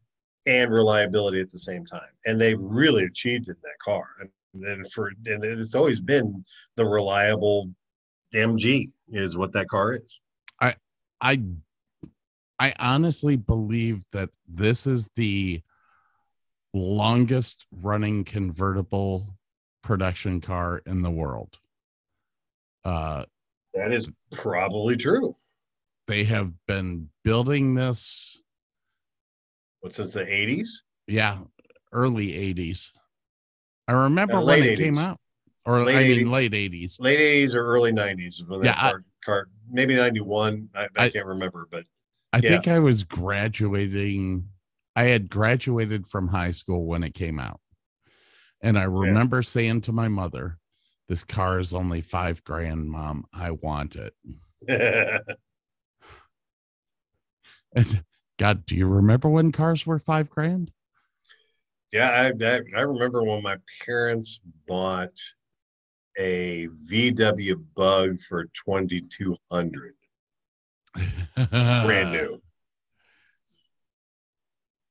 reliability 0.46 1.40
at 1.40 1.50
the 1.50 1.58
same 1.58 1.84
time. 1.84 2.00
And 2.26 2.40
they 2.40 2.54
really 2.54 3.04
achieved 3.04 3.48
it 3.48 3.52
in 3.52 3.56
that 3.62 3.78
car. 3.82 4.06
And 4.20 4.30
then 4.54 4.84
for 4.92 5.12
and 5.26 5.44
it's 5.44 5.74
always 5.74 6.00
been 6.00 6.44
the 6.76 6.84
reliable 6.84 7.70
MG 8.34 8.86
is 9.08 9.36
what 9.36 9.52
that 9.52 9.68
car 9.68 9.94
is. 9.94 10.20
I 11.22 11.42
I 12.58 12.74
honestly 12.78 13.36
believe 13.36 14.04
that 14.12 14.30
this 14.48 14.86
is 14.86 15.08
the 15.16 15.62
longest 16.72 17.66
running 17.70 18.24
convertible 18.24 19.36
production 19.82 20.40
car 20.40 20.82
in 20.86 21.02
the 21.02 21.10
world. 21.10 21.58
Uh 22.84 23.24
That 23.74 23.92
is 23.92 24.10
probably 24.32 24.96
true. 24.96 25.34
They 26.10 26.24
have 26.24 26.52
been 26.66 27.08
building 27.22 27.74
this 27.74 28.36
What 29.80 29.94
since 29.94 30.12
the 30.12 30.24
80s? 30.24 30.66
yeah, 31.06 31.38
early 31.92 32.32
80s. 32.54 32.90
I 33.86 33.92
remember 33.92 34.40
when 34.40 34.62
it 34.64 34.76
came 34.76 34.98
out. 34.98 35.18
Or 35.64 35.84
Late 35.84 35.94
I 35.96 36.02
mean 36.08 36.26
80s. 36.26 36.30
late 36.30 36.52
80s. 36.52 37.00
Late 37.00 37.18
80s 37.20 37.54
or 37.54 37.64
early 37.64 37.92
90s 37.92 38.42
when 38.46 38.60
that 38.62 38.66
Yeah, 38.66 38.74
I- 38.76 38.90
car, 38.90 39.04
car 39.24 39.48
maybe 39.70 39.94
91. 39.94 40.68
I, 40.74 40.82
I, 40.84 40.88
I- 40.96 41.10
can't 41.10 41.26
remember, 41.26 41.68
but 41.70 41.84
I 42.32 42.38
Yeah. 42.38 42.48
think 42.50 42.66
I 42.68 42.80
was 42.80 43.04
graduating. 43.04 44.48
I 44.96 45.04
had 45.04 45.30
graduated 45.30 46.08
from 46.08 46.28
high 46.28 46.50
school 46.50 46.86
when 46.86 47.04
it 47.04 47.14
came 47.14 47.38
out. 47.38 47.60
And 48.60 48.78
I 48.78 48.84
remember 48.84 49.42
saying 49.42 49.82
to 49.82 49.92
my 49.92 50.08
mother, 50.08 50.58
This 51.08 51.22
car 51.24 51.60
is 51.60 51.72
only 51.72 52.00
five 52.00 52.42
grand, 52.42 52.90
mom. 52.90 53.26
I 53.32 53.52
want 53.52 53.96
it. 53.96 54.14
And 57.74 58.04
God, 58.38 58.66
do 58.66 58.74
you 58.74 58.86
remember 58.86 59.28
when 59.28 59.52
cars 59.52 59.86
were 59.86 59.98
five 59.98 60.30
grand? 60.30 60.72
Yeah, 61.92 62.32
I, 62.40 62.44
I 62.44 62.60
I 62.76 62.80
remember 62.82 63.22
when 63.24 63.42
my 63.42 63.56
parents 63.84 64.40
bought 64.66 65.18
a 66.18 66.68
VW 66.90 67.62
Bug 67.74 68.20
for 68.20 68.46
twenty 68.64 69.00
two 69.00 69.36
hundred, 69.50 69.94
brand 71.34 72.12
new. 72.12 72.40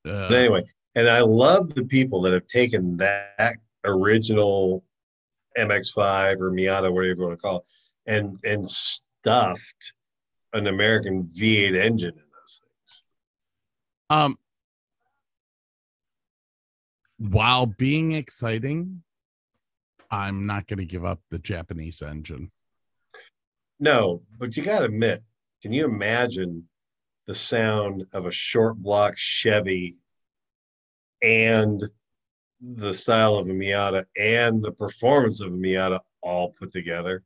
Uh, 0.06 0.30
But 0.30 0.34
anyway, 0.34 0.64
and 0.96 1.10
I 1.10 1.22
love 1.22 1.74
the 1.74 1.86
people 1.86 2.22
that 2.22 2.34
have 2.34 2.48
taken 2.48 2.98
that 2.98 3.56
original 3.86 4.84
MX5 5.58 6.40
or 6.42 6.52
Miata, 6.52 6.92
whatever 6.92 7.06
you 7.06 7.16
want 7.18 7.34
to 7.34 7.42
call 7.42 7.58
it, 7.58 7.64
and 8.12 8.38
and 8.44 8.68
stuffed 8.68 9.94
an 10.54 10.68
American 10.68 11.24
V8 11.24 11.76
engine 11.80 12.16
in 12.16 12.16
those 12.16 12.18
things. 12.18 12.29
Um, 14.10 14.38
while 17.18 17.66
being 17.66 18.14
exciting, 18.14 19.04
I'm 20.10 20.46
not 20.46 20.68
going 20.68 20.80
to 20.80 20.86
give 20.86 21.06
up 21.06 21.20
the 21.30 21.40
Japanese 21.40 22.02
engine. 22.02 22.52
No, 23.80 24.24
but 24.38 24.58
you 24.58 24.64
got 24.64 24.80
to 24.80 24.86
admit, 24.86 25.24
can 25.62 25.72
you 25.72 25.86
imagine 25.86 26.68
the 27.28 27.36
sound 27.36 28.06
of 28.14 28.26
a 28.26 28.32
short 28.32 28.78
block 28.78 29.16
Chevy 29.18 29.98
and 31.22 31.84
the 32.62 32.94
style 32.94 33.36
of 33.36 33.48
a 33.48 33.54
Miata 33.54 34.06
and 34.18 34.64
the 34.64 34.72
performance 34.72 35.40
of 35.42 35.54
a 35.54 35.58
Miata 35.58 36.00
all 36.22 36.56
put 36.60 36.72
together? 36.72 37.24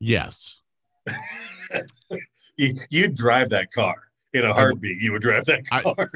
Yes. 0.00 0.60
you, 2.56 2.76
you'd 2.88 3.14
drive 3.14 3.50
that 3.50 3.70
car 3.72 4.11
in 4.32 4.44
a 4.44 4.52
heartbeat. 4.52 5.00
You 5.00 5.12
would 5.12 5.22
drive 5.22 5.44
that 5.46 5.62
I- 5.70 5.82
car. 5.82 6.10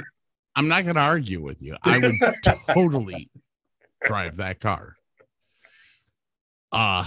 I'm 0.55 0.69
not 0.69 0.85
going 0.85 0.97
to 0.97 1.03
argue 1.03 1.43
with 1.43 1.61
you. 1.62 1.77
I 1.83 1.99
would 1.99 2.14
totally 2.71 3.31
drive 4.07 4.37
that 4.37 4.59
car. 4.59 4.95
Uh, 6.73 7.05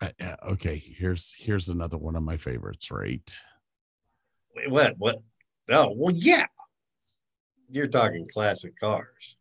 uh, 0.00 0.08
uh, 0.20 0.36
okay, 0.52 0.76
here's 0.76 1.34
here's 1.38 1.68
another 1.68 1.98
one 1.98 2.16
of 2.16 2.22
my 2.22 2.36
favorites, 2.38 2.90
right? 2.90 3.20
Wait, 4.56 4.70
what? 4.70 4.94
What? 4.98 5.18
Oh, 5.70 5.92
well, 5.94 6.14
yeah. 6.14 6.46
You're 7.70 7.86
talking 7.88 8.26
classic 8.32 8.72
cars. 8.80 9.38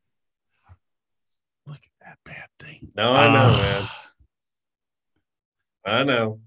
Look 1.65 1.77
at 1.77 2.05
that 2.07 2.17
bad 2.25 2.47
thing. 2.59 2.91
No, 2.95 3.13
I 3.13 3.27
know, 3.33 3.47
Ah, 3.53 3.89
man. 5.85 5.95
I 5.99 6.03
know. 6.03 6.39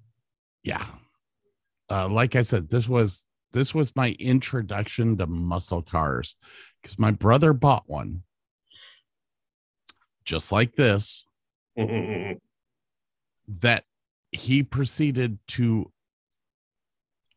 Yeah. 0.63 0.85
Uh, 1.91 2.09
like 2.09 2.37
I 2.37 2.43
said, 2.43 2.69
this 2.69 2.89
was 2.89 3.27
this 3.53 3.75
was 3.75 3.95
my 3.95 4.11
introduction 4.19 5.17
to 5.19 5.27
muscle 5.27 5.83
cars 5.83 6.37
because 6.83 6.99
my 6.99 7.11
brother 7.13 7.53
bought 7.53 7.85
one. 7.87 8.23
Just 10.25 10.53
like 10.53 10.75
this. 10.77 11.25
That 13.61 13.85
he 14.33 14.63
proceeded 14.63 15.39
to 15.49 15.93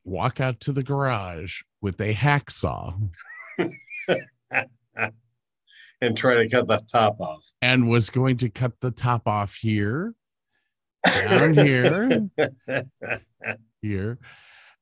walk 0.05 0.39
out 0.39 0.61
to 0.61 0.71
the 0.71 0.81
garage 0.81 1.63
with 1.81 1.99
a 1.99 2.13
hacksaw. 2.13 3.09
And 5.99 6.15
try 6.15 6.35
to 6.35 6.47
cut 6.47 6.67
the 6.67 6.79
top 6.87 7.19
off. 7.19 7.43
and 7.61 7.89
was 7.89 8.11
going 8.11 8.37
to 8.37 8.49
cut 8.49 8.79
the 8.81 8.91
top 8.91 9.27
off 9.27 9.55
here, 9.55 10.13
down 11.03 11.55
here, 11.55 12.29
here. 13.81 14.19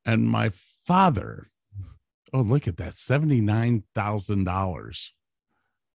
And 0.06 0.28
my 0.30 0.52
father, 0.86 1.50
oh, 2.34 2.42
look 2.42 2.68
at 2.68 2.78
that 2.78 2.94
$79,000. 2.94 5.10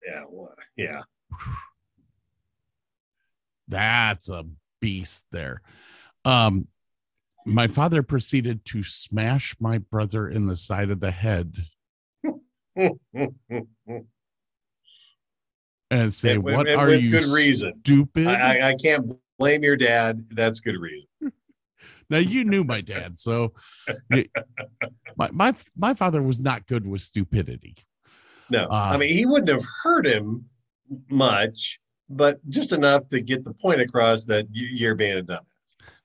Yeah, 0.05 0.23
well, 0.29 0.53
yeah. 0.77 1.01
That's 3.67 4.29
a 4.29 4.45
beast 4.81 5.25
there. 5.31 5.61
Um, 6.25 6.67
my 7.45 7.67
father 7.67 8.01
proceeded 8.03 8.65
to 8.65 8.83
smash 8.83 9.55
my 9.59 9.77
brother 9.77 10.27
in 10.27 10.47
the 10.47 10.55
side 10.55 10.89
of 10.89 10.99
the 10.99 11.11
head 11.11 11.55
and 15.91 16.13
say, 16.13 16.37
with- 16.37 16.55
What 16.55 16.67
and 16.67 16.79
are 16.81 16.93
you 16.93 17.11
good 17.11 17.33
reason. 17.33 17.73
stupid? 17.83 18.27
I, 18.27 18.71
I 18.71 18.75
can't 18.75 19.09
blame 19.37 19.63
your 19.63 19.77
dad. 19.77 20.21
That's 20.31 20.59
good 20.59 20.77
reason. 20.79 21.07
Now 22.09 22.17
you 22.17 22.43
knew 22.43 22.63
my 22.63 22.81
dad, 22.81 23.19
so 23.19 23.53
my 25.17 25.29
my 25.31 25.53
my 25.75 25.93
father 25.93 26.21
was 26.21 26.39
not 26.39 26.67
good 26.67 26.87
with 26.87 27.01
stupidity. 27.01 27.75
No, 28.49 28.65
Uh, 28.65 28.91
I 28.93 28.97
mean 28.97 29.13
he 29.13 29.25
wouldn't 29.25 29.49
have 29.49 29.65
hurt 29.83 30.07
him 30.07 30.45
much, 31.09 31.79
but 32.09 32.37
just 32.49 32.71
enough 32.73 33.07
to 33.09 33.21
get 33.21 33.43
the 33.43 33.53
point 33.53 33.81
across 33.81 34.25
that 34.25 34.47
you, 34.51 34.65
you're 34.67 34.95
being 34.95 35.19
a 35.19 35.23
dumbass. 35.23 35.41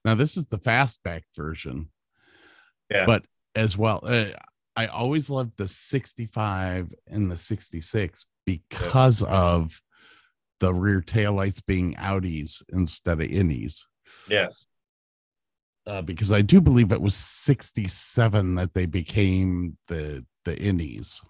Now 0.05 0.14
this 0.14 0.36
is 0.36 0.47
the 0.47 0.59
fastback 0.59 1.22
version. 1.35 1.90
Yeah. 2.90 3.06
But 3.06 3.24
as 3.55 3.78
well, 3.78 4.01
uh, 4.05 4.26
I 4.76 4.86
always 4.89 5.31
loved 5.31 5.52
the 5.56 5.68
65 5.68 6.93
and 7.06 7.31
the 7.31 7.36
66 7.36 8.26
because 8.44 9.22
of 9.22 9.81
the 10.60 10.74
rear 10.74 11.01
taillights 11.01 11.64
being 11.64 11.94
outies 11.94 12.62
instead 12.72 13.20
of 13.20 13.28
innies. 13.28 13.82
Yes. 14.28 14.66
Uh, 15.86 16.01
because 16.01 16.32
I 16.32 16.40
do 16.40 16.61
believe 16.62 16.93
it 16.93 17.01
was 17.01 17.15
67 17.15 18.55
that 18.55 18.73
they 18.74 18.86
became 18.86 19.77
the 19.89 20.24
the 20.44 20.56
innies. 20.56 21.23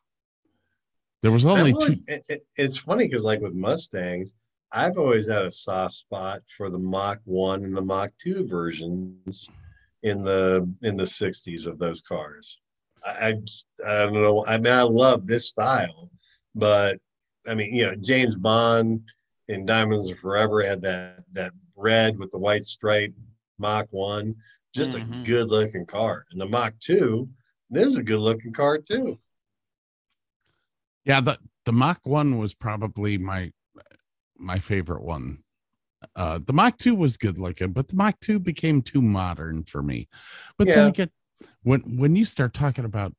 There 1.23 1.33
was 1.33 1.47
only 1.47 1.73
was- 1.73 1.99
two. 1.99 2.05
it- 2.09 2.25
it- 2.29 2.47
it's 2.57 2.77
funny 2.77 3.07
because 3.07 3.25
like 3.25 3.41
with 3.41 3.55
Mustangs, 3.55 4.35
I've 4.73 4.99
always 4.99 5.29
had 5.29 5.43
a 5.43 5.51
soft 5.51 5.95
spot 5.95 6.43
for 6.57 6.69
the 6.71 6.79
Mach 6.79 7.21
One 7.25 7.65
and 7.65 7.77
the 7.77 7.83
Mach 7.83 8.13
Two 8.19 8.47
versions 8.47 9.49
in 10.03 10.23
the 10.23 10.69
in 10.83 10.97
the 10.97 11.07
'60s 11.07 11.67
of 11.67 11.79
those 11.79 12.01
cars. 12.03 12.61
I 13.05 13.29
I, 13.29 13.33
just, 13.33 13.67
I 13.85 14.03
don't 14.05 14.15
know. 14.15 14.45
I 14.47 14.57
mean, 14.59 14.73
I 14.73 14.83
love 14.83 15.27
this 15.27 15.49
style, 15.49 16.11
but 16.55 16.99
I 17.47 17.55
mean, 17.55 17.75
you 17.75 17.87
know, 17.87 17.95
James 17.97 18.37
Bond 18.37 19.03
in 19.49 19.67
Diamonds 19.67 20.11
Forever 20.11 20.63
had 20.63 20.81
that 20.83 21.25
that 21.33 21.53
red 21.77 22.19
with 22.19 22.31
the 22.31 22.39
white 22.39 22.65
stripe 22.65 23.15
Mach 23.59 23.87
One, 23.91 24.35
just 24.75 24.97
Mhm. 24.97 25.23
a 25.23 25.27
good 25.27 25.49
looking 25.49 25.87
car. 25.87 26.27
And 26.31 26.41
the 26.41 26.47
Mach 26.47 26.79
Two, 26.81 27.29
there's 27.71 27.97
a 27.97 28.03
good 28.03 28.19
looking 28.21 28.53
car 28.53 28.79
too. 28.79 29.19
Yeah, 31.05 31.21
the 31.21 31.39
the 31.65 31.73
Mach 31.73 32.05
one 32.05 32.39
was 32.39 32.55
probably 32.55 33.19
my 33.19 33.53
my 34.37 34.59
favorite 34.59 35.03
one. 35.03 35.43
Uh 36.15 36.39
the 36.45 36.53
Mach 36.53 36.77
2 36.77 36.95
was 36.95 37.17
good 37.17 37.39
looking, 37.39 37.73
but 37.73 37.89
the 37.89 37.97
Mach 37.97 38.19
2 38.21 38.39
became 38.39 38.83
too 38.83 39.01
modern 39.01 39.65
for 39.65 39.83
me. 39.83 40.09
But 40.59 40.67
then 40.67 40.79
Yeah. 40.79 40.87
again, 40.89 41.11
when 41.63 41.81
when 41.97 42.17
you 42.17 42.25
start 42.25 42.53
talking 42.53 42.85
about 42.85 43.15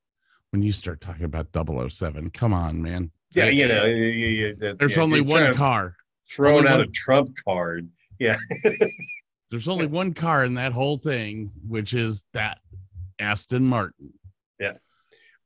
when 0.52 0.62
you 0.62 0.72
start 0.72 1.02
talking 1.02 1.24
about 1.26 1.52
007, 1.52 2.30
come 2.30 2.54
on, 2.54 2.82
man. 2.82 3.12
Yeah, 3.32 3.48
you 3.50 3.68
know, 3.68 3.86
you- 3.86 3.96
you- 4.06 4.28
you- 4.28 4.56
that- 4.56 4.80
there's 4.80 4.96
yeah, 4.98 5.04
only 5.04 5.20
one 5.22 5.54
car. 5.54 5.96
throwing 6.30 6.60
only 6.60 6.70
out 6.70 6.78
one- 6.80 6.88
a 6.88 6.92
trump 6.92 7.36
card. 7.44 7.90
Yeah, 8.20 8.38
There's 9.52 9.68
only 9.68 9.88
one 9.88 10.14
car 10.14 10.44
in 10.44 10.56
that 10.56 10.74
whole 10.74 10.98
thing, 10.98 11.52
which 11.68 11.94
is 11.94 12.26
that 12.34 12.60
Aston 13.20 13.64
Martin. 13.64 14.14
Yeah. 14.60 14.74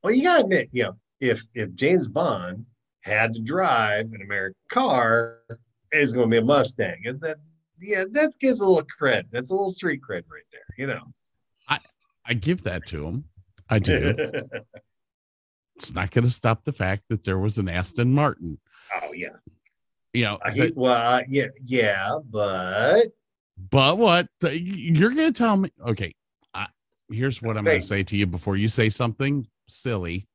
Well, 0.02 0.14
you 0.14 0.22
gotta 0.22 0.44
admit, 0.44 0.68
you 0.72 0.84
know, 0.84 0.96
if 1.20 1.42
if 1.54 1.74
James 1.74 2.08
Bond 2.08 2.64
had 3.02 3.34
to 3.34 3.40
drive 3.40 4.06
an 4.12 4.22
American 4.22 4.56
car, 4.70 5.38
it's 5.92 6.12
going 6.12 6.28
to 6.28 6.30
be 6.30 6.38
a 6.38 6.44
Mustang, 6.44 7.02
and 7.04 7.20
that 7.20 7.38
yeah, 7.80 8.04
that 8.12 8.38
gives 8.38 8.60
a 8.60 8.66
little 8.66 8.86
cred. 9.00 9.24
That's 9.30 9.50
a 9.50 9.54
little 9.54 9.72
street 9.72 10.00
cred 10.02 10.24
right 10.30 10.44
there, 10.52 10.60
you 10.76 10.86
know. 10.86 11.02
I 11.68 11.78
I 12.26 12.34
give 12.34 12.62
that 12.64 12.86
to 12.86 13.06
him. 13.06 13.24
I 13.68 13.78
do. 13.78 14.14
it's 15.76 15.94
not 15.94 16.10
going 16.10 16.24
to 16.24 16.30
stop 16.30 16.64
the 16.64 16.72
fact 16.72 17.04
that 17.08 17.24
there 17.24 17.38
was 17.38 17.58
an 17.58 17.68
Aston 17.68 18.12
Martin. 18.12 18.58
oh 19.02 19.12
yeah, 19.12 19.28
You 20.12 20.24
know, 20.24 20.38
I 20.44 20.50
hate, 20.50 20.76
well, 20.76 20.92
uh, 20.92 21.22
yeah, 21.28 21.46
yeah, 21.64 22.18
but 22.30 23.06
But 23.68 23.98
what 23.98 24.28
you're 24.42 25.10
going 25.10 25.32
to 25.32 25.36
tell 25.38 25.56
me? 25.56 25.70
Okay, 25.86 26.14
I, 26.54 26.66
here's 27.10 27.42
what 27.42 27.58
I'm 27.58 27.64
going 27.64 27.80
to 27.80 27.86
say 27.86 28.02
to 28.04 28.16
you 28.16 28.26
before 28.26 28.56
you 28.56 28.68
say 28.68 28.88
something 28.88 29.46
silly. 29.68 30.26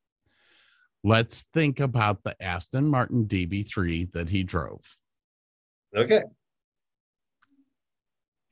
Let's 1.03 1.45
think 1.53 1.79
about 1.79 2.23
the 2.23 2.35
Aston 2.41 2.87
Martin 2.87 3.25
DB3 3.25 4.11
that 4.13 4.29
he 4.29 4.43
drove. 4.43 4.81
okay. 5.95 6.23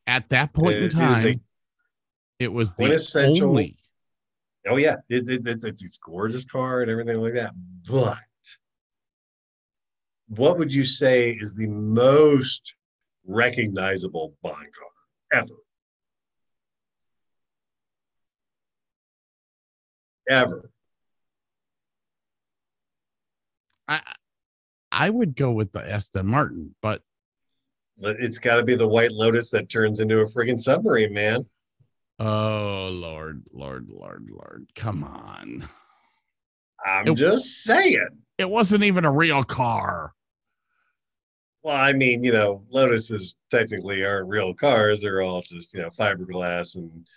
At 0.05 0.27
that 0.29 0.53
point 0.53 0.75
in 0.77 0.83
It 0.83 0.93
a- 0.93 0.97
time, 0.97 1.41
it 2.37 2.51
was 2.51 2.71
the 2.71 2.85
quintessential- 2.87 3.49
only. 3.49 3.77
Oh 4.67 4.75
yeah, 4.77 4.95
it, 5.09 5.27
it, 5.29 5.45
it's 5.45 5.63
it's 5.65 5.81
it's 5.83 5.97
a 5.97 5.99
gorgeous 6.09 6.45
car 6.45 6.81
and 6.81 6.89
everything 6.91 7.17
like 7.17 7.33
that. 7.33 7.53
But 7.87 8.17
what 10.27 10.57
would 10.57 10.73
you 10.73 10.83
say 10.85 11.31
is 11.31 11.53
the 11.55 11.67
most 11.67 12.75
recognizable 13.25 14.35
Bond 14.41 14.55
car 14.57 15.41
ever? 15.41 15.53
Ever. 20.29 20.69
I, 23.87 23.99
I 24.91 25.09
would 25.09 25.35
go 25.35 25.51
with 25.51 25.71
the 25.73 25.89
Aston 25.89 26.27
Martin, 26.27 26.73
but 26.81 27.01
It's 27.99 28.37
got 28.39 28.55
to 28.57 28.63
be 28.63 28.75
the 28.75 28.87
White 28.87 29.11
Lotus 29.11 29.49
that 29.51 29.69
turns 29.69 29.99
into 29.99 30.19
a 30.19 30.25
friggin' 30.25 30.59
submarine, 30.59 31.13
man. 31.13 31.45
oh 32.19 32.89
Lord, 32.91 33.45
Lord, 33.51 33.89
Lord, 33.89 34.29
Lord, 34.31 34.67
come 34.75 35.03
on! 35.03 35.67
I'm 36.85 37.07
It- 37.09 37.15
just 37.15 37.63
saying. 37.63 38.07
It 38.39 38.49
wasn't 38.49 38.83
even 38.83 39.05
a 39.05 39.11
real 39.11 39.43
car. 39.43 40.13
Well, 41.63 41.75
I 41.75 41.93
mean, 41.93 42.23
you 42.23 42.33
know, 42.33 42.61
Lotuses 42.69 43.35
technically 43.49 44.03
aren't 44.03 44.27
real 44.27 44.53
cars. 44.53 45.01
They're 45.01 45.21
all 45.21 45.41
just, 45.41 45.73
you 45.73 45.81
know, 45.81 45.89
fiberglass 45.89 46.75
and 46.75 47.07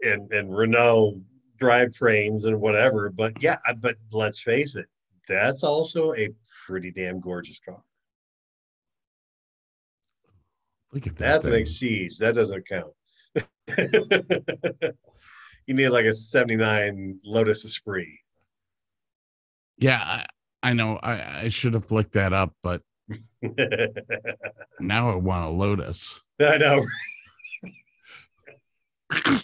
and 0.00 0.32
and 0.32 0.56
Renault 0.56 1.20
drivetrains 1.60 2.46
and 2.46 2.58
whatever. 2.60 3.10
But 3.10 3.42
yeah, 3.42 3.58
but 3.80 3.96
let's 4.10 4.40
face 4.40 4.76
it, 4.76 4.86
that's 5.28 5.62
also 5.62 6.14
a 6.14 6.30
pretty 6.66 6.90
damn 6.90 7.20
gorgeous 7.20 7.60
car. 7.60 7.82
Look 10.92 11.06
at 11.06 11.16
that. 11.16 11.42
That's 11.42 11.46
an. 11.46 11.52
Exige. 11.52 12.16
That 12.18 12.34
doesn't 12.34 12.66
count. 12.66 12.94
you 15.66 15.74
need 15.74 15.88
like 15.88 16.06
a 16.06 16.12
79 16.12 17.18
Lotus 17.24 17.64
Esprit. 17.64 18.20
Yeah, 19.76 20.00
I, 20.00 20.26
I 20.62 20.72
know. 20.72 20.98
I, 21.02 21.40
I 21.42 21.48
should 21.48 21.74
have 21.74 21.90
looked 21.90 22.12
that 22.12 22.32
up, 22.32 22.54
but 22.62 22.80
now 24.80 25.10
I 25.10 25.16
want 25.16 25.44
a 25.44 25.48
Lotus. 25.50 26.18
I 26.40 26.56
know. 26.58 26.84
and 29.26 29.42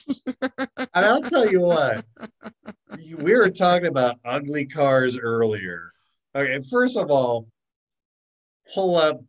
I'll 0.95 1.23
tell 1.23 1.49
you 1.49 1.61
what, 1.61 2.05
we 3.19 3.35
were 3.35 3.51
talking 3.51 3.87
about 3.87 4.17
ugly 4.25 4.67
cars 4.67 5.19
earlier. 5.19 5.93
Okay, 6.35 6.61
first 6.71 6.97
of 6.97 7.11
all, 7.11 7.47
pull 8.75 8.97
up 8.97 9.23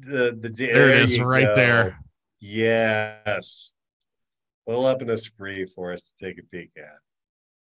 the 0.00 0.36
the 0.40 0.48
There 0.48 0.90
it 0.90 0.96
is, 0.96 1.20
right 1.20 1.46
go. 1.46 1.54
there. 1.54 1.98
Yes, 2.40 3.74
pull 4.66 4.86
up 4.86 5.02
an 5.02 5.10
Esprit 5.10 5.66
for 5.74 5.92
us 5.92 6.02
to 6.02 6.24
take 6.24 6.38
a 6.38 6.42
peek 6.44 6.70
at. 6.78 6.98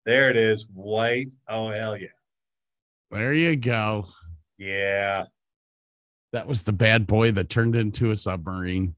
There 0.05 0.29
it 0.29 0.37
is, 0.37 0.67
white. 0.73 1.29
Oh 1.47 1.69
hell 1.71 1.97
yeah, 1.97 2.07
There 3.11 3.33
you 3.33 3.55
go. 3.55 4.07
Yeah, 4.59 5.23
That 6.33 6.45
was 6.47 6.61
the 6.61 6.71
bad 6.73 7.07
boy 7.07 7.31
that 7.31 7.49
turned 7.49 7.75
into 7.75 8.11
a 8.11 8.15
submarine. 8.15 8.93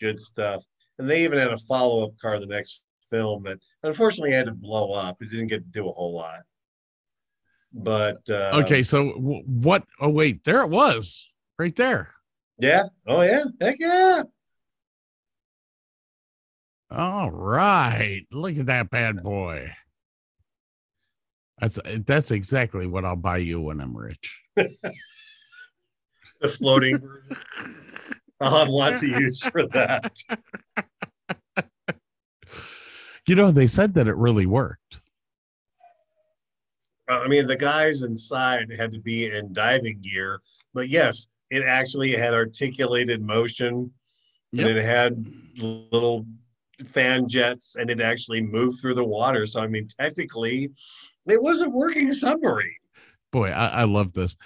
good 0.00 0.20
stuff. 0.20 0.62
And 0.98 1.08
they 1.08 1.24
even 1.24 1.38
had 1.38 1.48
a 1.48 1.56
follow 1.58 2.04
up 2.04 2.10
car 2.20 2.38
the 2.38 2.46
next 2.46 2.82
film 3.08 3.44
that 3.44 3.58
unfortunately 3.84 4.32
had 4.34 4.46
to 4.46 4.52
blow 4.54 4.92
up. 4.92 5.16
It 5.22 5.30
didn't 5.30 5.46
get 5.46 5.58
to 5.64 5.70
do 5.70 5.88
a 5.88 5.92
whole 5.92 6.12
lot. 6.14 6.40
But 7.72 8.18
uh, 8.28 8.60
Okay, 8.64 8.82
so 8.82 9.12
w- 9.12 9.42
what? 9.46 9.84
Oh, 10.00 10.08
wait, 10.10 10.42
there 10.44 10.62
it 10.62 10.68
was 10.70 11.28
right 11.58 11.74
there. 11.76 12.12
yeah, 12.58 12.84
oh 13.06 13.22
yeah, 13.22 13.44
heck 13.60 13.76
yeah. 13.78 14.22
All 16.90 17.30
right, 17.30 18.22
look 18.32 18.56
at 18.58 18.66
that 18.66 18.90
bad 18.90 19.22
boy. 19.22 19.70
That's 21.60 21.78
that's 22.06 22.30
exactly 22.30 22.86
what 22.86 23.04
I'll 23.04 23.16
buy 23.16 23.38
you 23.38 23.60
when 23.60 23.80
I'm 23.80 23.96
rich. 23.96 24.40
The 26.40 26.48
floating 26.48 26.98
version. 26.98 27.36
I'll 28.40 28.58
have 28.58 28.68
lots 28.68 29.02
of 29.02 29.08
use 29.08 29.42
for 29.42 29.66
that. 29.68 30.16
You 33.26 33.34
know, 33.34 33.50
they 33.50 33.66
said 33.66 33.92
that 33.94 34.06
it 34.06 34.14
really 34.16 34.46
worked. 34.46 35.00
Uh, 37.10 37.18
I 37.18 37.26
mean, 37.28 37.46
the 37.48 37.56
guys 37.56 38.02
inside 38.04 38.72
had 38.78 38.92
to 38.92 39.00
be 39.00 39.30
in 39.30 39.52
diving 39.52 40.00
gear, 40.00 40.40
but 40.74 40.88
yes, 40.88 41.26
it 41.50 41.64
actually 41.64 42.12
had 42.12 42.34
articulated 42.34 43.20
motion 43.20 43.90
Yep. 44.52 44.66
and 44.66 44.78
it 44.78 44.84
had 44.84 45.26
little 45.58 46.24
fan 46.86 47.28
jets 47.28 47.76
and 47.76 47.90
it 47.90 48.00
actually 48.00 48.40
moved 48.40 48.80
through 48.80 48.94
the 48.94 49.04
water. 49.04 49.44
So, 49.44 49.60
I 49.60 49.66
mean, 49.66 49.86
technically, 50.00 50.70
it 51.26 51.42
was 51.42 51.60
a 51.60 51.68
working 51.68 52.12
submarine. 52.12 52.72
Boy, 53.32 53.50
I, 53.50 53.80
I 53.80 53.84
love 53.84 54.12
this. 54.12 54.36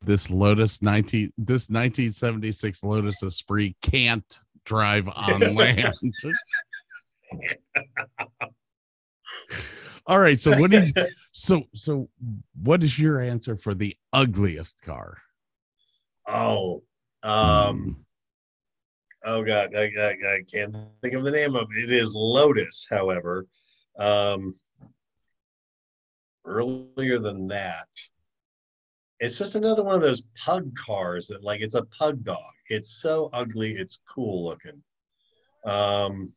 This 0.00 0.30
Lotus 0.30 0.80
19, 0.80 1.32
this 1.38 1.68
1976 1.70 2.84
Lotus 2.84 3.22
Esprit 3.22 3.74
can't 3.82 4.38
drive 4.64 5.08
on 5.14 5.54
land. 5.54 5.92
All 10.06 10.18
right. 10.20 10.40
So 10.40 10.56
what 10.58 10.70
did 10.70 10.96
so 11.32 11.64
so 11.74 12.08
what 12.62 12.82
is 12.82 12.98
your 12.98 13.20
answer 13.20 13.56
for 13.56 13.74
the 13.74 13.96
ugliest 14.12 14.80
car? 14.82 15.18
oh, 16.26 16.82
Hmm. 17.24 17.30
um, 17.30 18.04
oh 19.24 19.42
god, 19.42 19.74
I, 19.74 19.90
I, 19.98 20.10
I 20.10 20.40
can't 20.52 20.74
think 21.02 21.14
of 21.14 21.24
the 21.24 21.30
name 21.32 21.56
of 21.56 21.66
it. 21.76 21.84
It 21.84 21.92
is 21.92 22.14
Lotus, 22.14 22.86
however. 22.88 23.46
Um, 23.98 24.54
earlier 26.46 27.18
than 27.18 27.48
that, 27.48 27.88
it's 29.20 29.38
just 29.38 29.56
another 29.56 29.82
one 29.82 29.94
of 29.94 30.00
those 30.00 30.22
pug 30.44 30.74
cars 30.76 31.26
that 31.28 31.42
like 31.42 31.60
it's 31.60 31.74
a 31.74 31.84
pug 31.86 32.22
dog. 32.24 32.52
It's 32.68 33.00
so 33.02 33.30
ugly, 33.32 33.72
it's 33.72 34.00
cool 34.08 34.44
looking. 34.44 34.82
Um, 35.64 36.32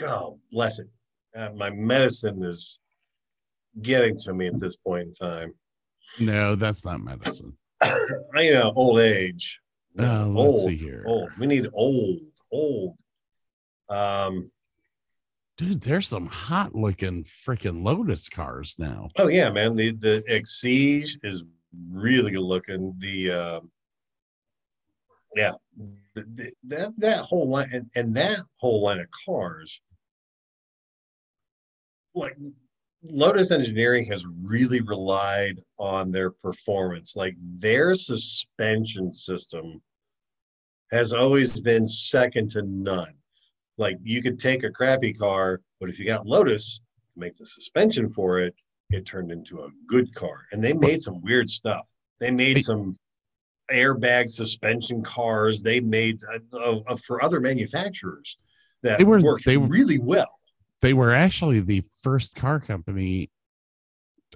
God 0.00 0.34
bless 0.52 0.78
it. 0.78 0.88
Uh, 1.36 1.50
my 1.54 1.70
medicine 1.70 2.42
is 2.44 2.78
getting 3.82 4.16
to 4.18 4.34
me 4.34 4.46
at 4.46 4.60
this 4.60 4.76
point 4.76 5.08
in 5.08 5.14
time. 5.14 5.54
no, 6.20 6.54
that's 6.54 6.84
not 6.84 7.00
medicine. 7.00 7.56
I 7.82 8.50
know 8.50 8.72
old 8.76 9.00
age. 9.00 9.60
Uh, 9.98 10.26
let's 10.26 10.64
see 10.64 10.76
here. 10.76 11.02
Old. 11.06 11.30
We 11.38 11.46
need 11.46 11.66
old, 11.72 12.20
old. 12.52 12.96
Um. 13.88 14.50
Dude, 15.56 15.82
there's 15.82 16.08
some 16.08 16.26
hot 16.26 16.74
looking 16.74 17.22
freaking 17.24 17.84
Lotus 17.84 18.28
cars 18.28 18.76
now. 18.78 19.10
Oh 19.18 19.28
yeah, 19.28 19.50
man. 19.50 19.76
The 19.76 19.90
the 19.92 20.22
Exige 20.30 21.18
is 21.22 21.42
really 21.90 22.32
good 22.32 22.40
looking. 22.40 22.94
The 22.98 23.30
um. 23.30 23.70
Yeah, 25.36 25.52
the, 26.16 26.26
the, 26.34 26.52
that 26.64 26.92
that 26.98 27.20
whole 27.20 27.48
line 27.48 27.70
and, 27.72 27.88
and 27.94 28.16
that 28.16 28.40
whole 28.56 28.82
line 28.82 28.98
of 28.98 29.06
cars. 29.24 29.80
Like 32.14 32.36
Lotus 33.04 33.52
Engineering 33.52 34.06
has 34.06 34.26
really 34.42 34.80
relied 34.80 35.58
on 35.78 36.10
their 36.10 36.30
performance. 36.30 37.14
Like 37.14 37.36
their 37.38 37.94
suspension 37.94 39.12
system 39.12 39.80
has 40.90 41.12
always 41.12 41.60
been 41.60 41.86
second 41.86 42.50
to 42.50 42.62
none. 42.62 43.14
Like 43.78 43.96
you 44.02 44.20
could 44.22 44.40
take 44.40 44.64
a 44.64 44.70
crappy 44.70 45.12
car, 45.12 45.60
but 45.78 45.88
if 45.88 45.98
you 45.98 46.06
got 46.06 46.26
Lotus, 46.26 46.80
make 47.16 47.36
the 47.38 47.46
suspension 47.46 48.10
for 48.10 48.40
it, 48.40 48.54
it 48.90 49.06
turned 49.06 49.30
into 49.30 49.60
a 49.62 49.68
good 49.86 50.14
car. 50.14 50.46
And 50.52 50.62
they 50.62 50.72
made 50.72 51.02
some 51.02 51.22
weird 51.22 51.48
stuff. 51.48 51.86
They 52.18 52.30
made 52.30 52.64
some 52.64 52.96
airbag 53.70 54.28
suspension 54.30 55.02
cars. 55.02 55.62
They 55.62 55.80
made 55.80 56.18
uh, 56.24 56.38
uh, 56.56 56.80
uh, 56.88 56.96
for 56.96 57.22
other 57.22 57.40
manufacturers 57.40 58.36
that 58.82 58.98
They 58.98 59.04
were- 59.04 59.20
worked 59.20 59.44
they 59.44 59.56
were- 59.56 59.66
really 59.68 59.98
well. 59.98 60.38
They 60.80 60.94
were 60.94 61.12
actually 61.14 61.60
the 61.60 61.82
first 62.02 62.36
car 62.36 62.58
company, 62.58 63.30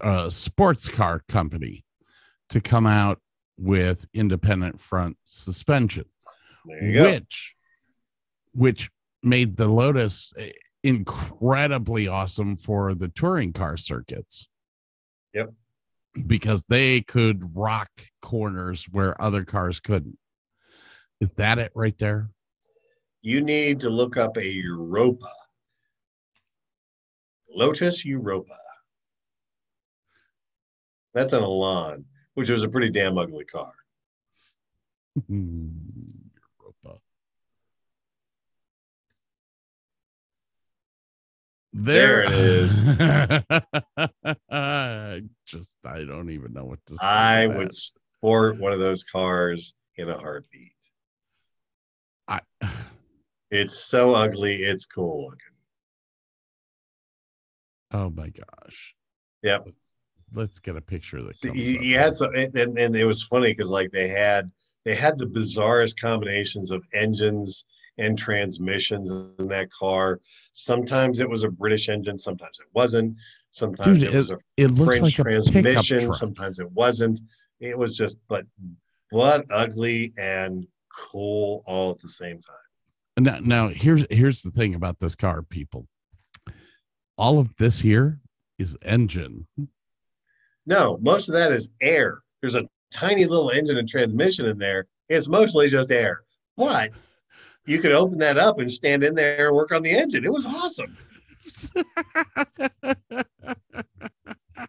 uh, 0.01 0.29
sports 0.31 0.89
car 0.89 1.23
company, 1.29 1.85
to 2.51 2.61
come 2.61 2.87
out 2.87 3.21
with 3.59 4.07
independent 4.13 4.81
front 4.81 5.17
suspension. 5.25 6.05
You 6.67 6.93
go. 6.95 7.11
which 7.11 7.55
which 8.53 8.91
made 9.23 9.57
the 9.57 9.67
Lotus 9.69 10.33
eh, 10.39 10.53
incredibly 10.85 12.07
awesome 12.07 12.57
for 12.57 12.95
the 12.95 13.09
touring 13.09 13.53
car 13.53 13.77
circuits. 13.77 14.47
Yep. 15.33 15.53
Because 16.27 16.65
they 16.67 17.01
could 17.01 17.57
rock 17.57 17.91
corners 18.23 18.85
where 18.85 19.21
other 19.21 19.45
cars 19.45 19.81
couldn't. 19.81 20.19
Is 21.21 21.33
that 21.33 21.59
it 21.59 21.73
right 21.75 21.99
there? 21.99 22.31
You 23.23 23.41
need 23.41 23.81
to 23.81 23.91
look 23.91 24.17
up 24.17 24.37
a 24.37 24.47
Europa. 24.47 25.33
Lotus 27.49 28.05
Europa. 28.05 28.55
That's 31.15 31.33
an 31.33 31.43
Elan, 31.43 32.05
which 32.35 32.51
was 32.51 32.63
a 32.63 32.69
pretty 32.69 32.91
damn 32.91 33.17
ugly 33.17 33.47
car. 33.47 33.73
There 41.77 42.25
it 42.25 42.31
is. 42.33 42.85
Just 45.45 45.75
I 45.85 46.05
don't 46.05 46.31
even 46.31 46.53
know 46.53 46.65
what 46.65 46.79
to 46.87 46.97
say. 46.97 47.05
I 47.05 47.49
that. 47.49 47.59
would 47.59 47.75
sport 47.75 48.61
one 48.61 48.73
of 48.73 48.79
those 48.79 49.03
cars 49.03 49.75
in 49.97 50.09
a 50.09 50.17
heartbeat. 50.17 50.71
I 52.29 52.39
It's 53.51 53.77
so 53.77 54.15
ugly, 54.15 54.63
it's 54.63 54.87
cool 54.87 55.25
looking. 55.25 55.41
oh 57.93 58.11
my 58.11 58.31
gosh. 58.31 58.95
Yep. 59.43 59.65
Let's, 59.67 59.91
let's 60.33 60.61
get 60.61 60.77
a 60.77 60.81
picture 60.81 61.19
of 61.19 61.25
comes 61.25 61.45
you, 61.45 61.81
you 61.81 61.99
had 61.99 62.15
some, 62.15 62.33
and, 62.35 62.57
and 62.57 62.79
and 62.79 62.97
it 62.97 63.05
was 63.05 63.25
funny 63.25 63.53
because 63.53 63.71
like 63.71 63.91
they 63.91 64.09
had 64.09 64.51
they 64.85 64.95
had 64.95 65.19
the 65.19 65.27
bizarrest 65.27 66.01
combinations 66.01 66.71
of 66.71 66.85
engines 66.93 67.65
and 67.99 68.19
transmissions 68.19 69.35
in 69.39 69.49
that 69.49 69.71
car. 69.71 70.21
Sometimes 70.53 71.21
it 71.21 71.29
was 71.29 71.45
a 71.45 71.49
British 71.49 71.89
engine, 71.89 72.19
sometimes 72.19 72.59
it 72.61 72.67
wasn't. 72.75 73.17
Sometimes 73.53 74.01
Dude, 74.01 74.09
it 74.09 74.17
was 74.17 74.31
a 74.31 74.39
It 74.57 74.69
French 74.69 75.01
like 75.01 75.19
a 75.19 75.23
transmission. 75.23 76.13
Sometimes 76.13 76.59
it 76.59 76.71
wasn't. 76.73 77.21
It 77.61 77.79
was 77.79 77.97
just, 77.97 78.17
but 78.29 78.45
blood 79.13 79.45
ugly 79.51 80.13
and 80.19 80.67
cool 80.93 81.63
all 81.67 81.93
at 81.93 82.01
the 82.01 82.09
same 82.09 82.41
time. 82.43 82.57
Now, 83.17 83.39
now 83.41 83.69
here's 83.69 84.05
here's 84.11 84.43
the 84.43 84.51
thing 84.51 84.75
about 84.75 84.99
this 84.99 85.15
car, 85.15 85.43
people. 85.43 85.87
All 87.17 87.39
of 87.39 87.55
this 87.57 87.79
here 87.79 88.21
is 88.59 88.77
engine. 88.83 89.47
No, 90.67 90.99
most 91.01 91.29
of 91.29 91.35
that 91.35 91.53
is 91.53 91.71
air. 91.81 92.23
There's 92.41 92.57
a 92.57 92.69
tiny 92.93 93.25
little 93.25 93.51
engine 93.51 93.77
and 93.77 93.89
transmission 93.89 94.47
in 94.47 94.59
there. 94.59 94.87
It's 95.09 95.29
mostly 95.29 95.69
just 95.69 95.93
air. 95.93 96.23
But 96.57 96.91
you 97.67 97.79
could 97.79 97.93
open 97.93 98.19
that 98.19 98.39
up 98.39 98.59
and 98.59 98.71
stand 98.71 99.03
in 99.05 99.15
there 99.15 99.49
and 99.49 99.57
work 99.57 99.73
on 99.73 99.83
the 99.83 99.91
engine. 99.91 100.25
It 100.25 100.33
was 100.33 100.47
awesome. 100.47 100.97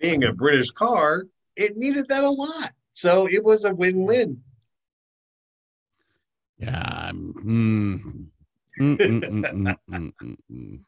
Being 0.00 0.24
a 0.24 0.32
British 0.32 0.70
car, 0.70 1.26
it 1.56 1.76
needed 1.76 2.08
that 2.08 2.24
a 2.24 2.30
lot. 2.30 2.72
So 2.92 3.28
it 3.28 3.44
was 3.44 3.64
a 3.64 3.74
win-win. 3.74 4.40
yeah. 6.58 6.82
I'm- 7.06 7.34
mm, 7.44 8.00
mm, 8.80 8.96
mm, 8.96 9.20
mm, 9.20 9.44
mm, 9.52 9.76
mm, 9.90 10.12
mm, 10.22 10.36
mm. 10.50 10.80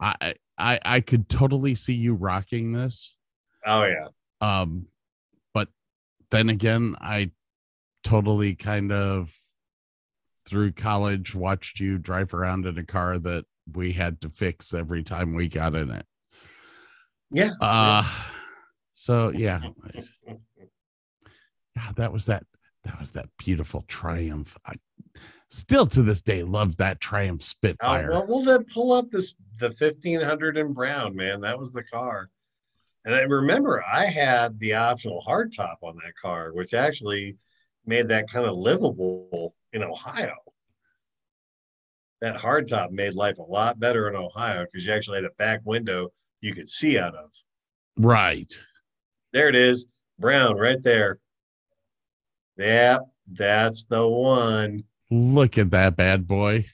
I 0.00 0.34
I 0.58 0.78
I 0.84 1.00
could 1.00 1.28
totally 1.28 1.74
see 1.74 1.94
you 1.94 2.14
rocking 2.14 2.72
this. 2.72 3.14
Oh 3.66 3.84
yeah. 3.84 4.08
Um, 4.40 4.86
but 5.52 5.68
then 6.30 6.48
again, 6.48 6.96
I 7.00 7.30
totally 8.02 8.54
kind 8.54 8.92
of 8.92 9.36
through 10.50 10.72
college 10.72 11.34
watched 11.34 11.78
you 11.78 11.96
drive 11.96 12.34
around 12.34 12.66
in 12.66 12.76
a 12.76 12.84
car 12.84 13.18
that 13.20 13.44
we 13.72 13.92
had 13.92 14.20
to 14.20 14.28
fix 14.28 14.74
every 14.74 15.04
time 15.04 15.34
we 15.34 15.46
got 15.46 15.76
in 15.76 15.90
it. 15.92 16.04
Yeah. 17.30 17.52
Uh 17.60 18.02
so 18.94 19.30
yeah. 19.30 19.60
God, 21.78 21.96
that 21.96 22.12
was 22.12 22.26
that 22.26 22.44
that 22.84 22.98
was 22.98 23.12
that 23.12 23.28
beautiful 23.38 23.84
triumph. 23.86 24.56
I 24.66 24.74
still 25.50 25.86
to 25.86 26.02
this 26.02 26.20
day 26.20 26.42
love 26.42 26.76
that 26.78 27.00
triumph 27.00 27.44
Spitfire. 27.44 28.10
well, 28.10 28.26
well, 28.28 28.42
then 28.42 28.64
pull 28.64 28.92
up 28.92 29.10
this 29.10 29.34
the 29.60 29.68
1500 29.68 30.56
in 30.56 30.72
brown, 30.72 31.14
man. 31.14 31.40
That 31.42 31.58
was 31.58 31.70
the 31.70 31.84
car. 31.84 32.28
And 33.04 33.14
I 33.14 33.20
remember 33.20 33.84
I 33.86 34.06
had 34.06 34.58
the 34.58 34.74
optional 34.74 35.22
hardtop 35.26 35.76
on 35.82 35.96
that 35.96 36.16
car, 36.20 36.52
which 36.52 36.74
actually 36.74 37.36
made 37.86 38.08
that 38.08 38.30
kind 38.30 38.46
of 38.46 38.56
livable 38.56 39.54
in 39.72 39.82
Ohio. 39.82 40.34
That 42.20 42.36
hardtop 42.36 42.90
made 42.90 43.14
life 43.14 43.38
a 43.38 43.42
lot 43.42 43.78
better 43.80 44.08
in 44.08 44.14
Ohio 44.16 44.64
because 44.66 44.84
you 44.84 44.92
actually 44.92 45.16
had 45.16 45.24
a 45.24 45.34
back 45.38 45.60
window 45.64 46.08
you 46.40 46.54
could 46.54 46.68
see 46.68 46.98
out 46.98 47.14
of. 47.14 47.30
right. 47.96 48.52
There 49.32 49.48
it 49.48 49.54
is, 49.54 49.86
brown 50.18 50.56
right 50.56 50.82
there. 50.82 51.18
Yep, 52.58 53.02
that's 53.32 53.84
the 53.86 54.06
one. 54.06 54.82
Look 55.10 55.56
at 55.56 55.70
that 55.70 55.96
bad 55.96 56.26
boy. 56.26 56.66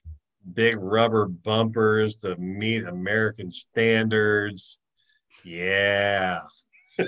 big 0.55 0.77
rubber 0.79 1.27
bumpers 1.27 2.15
to 2.17 2.35
meet 2.37 2.85
American 2.85 3.51
standards. 3.51 4.81
Yeah. 5.45 6.41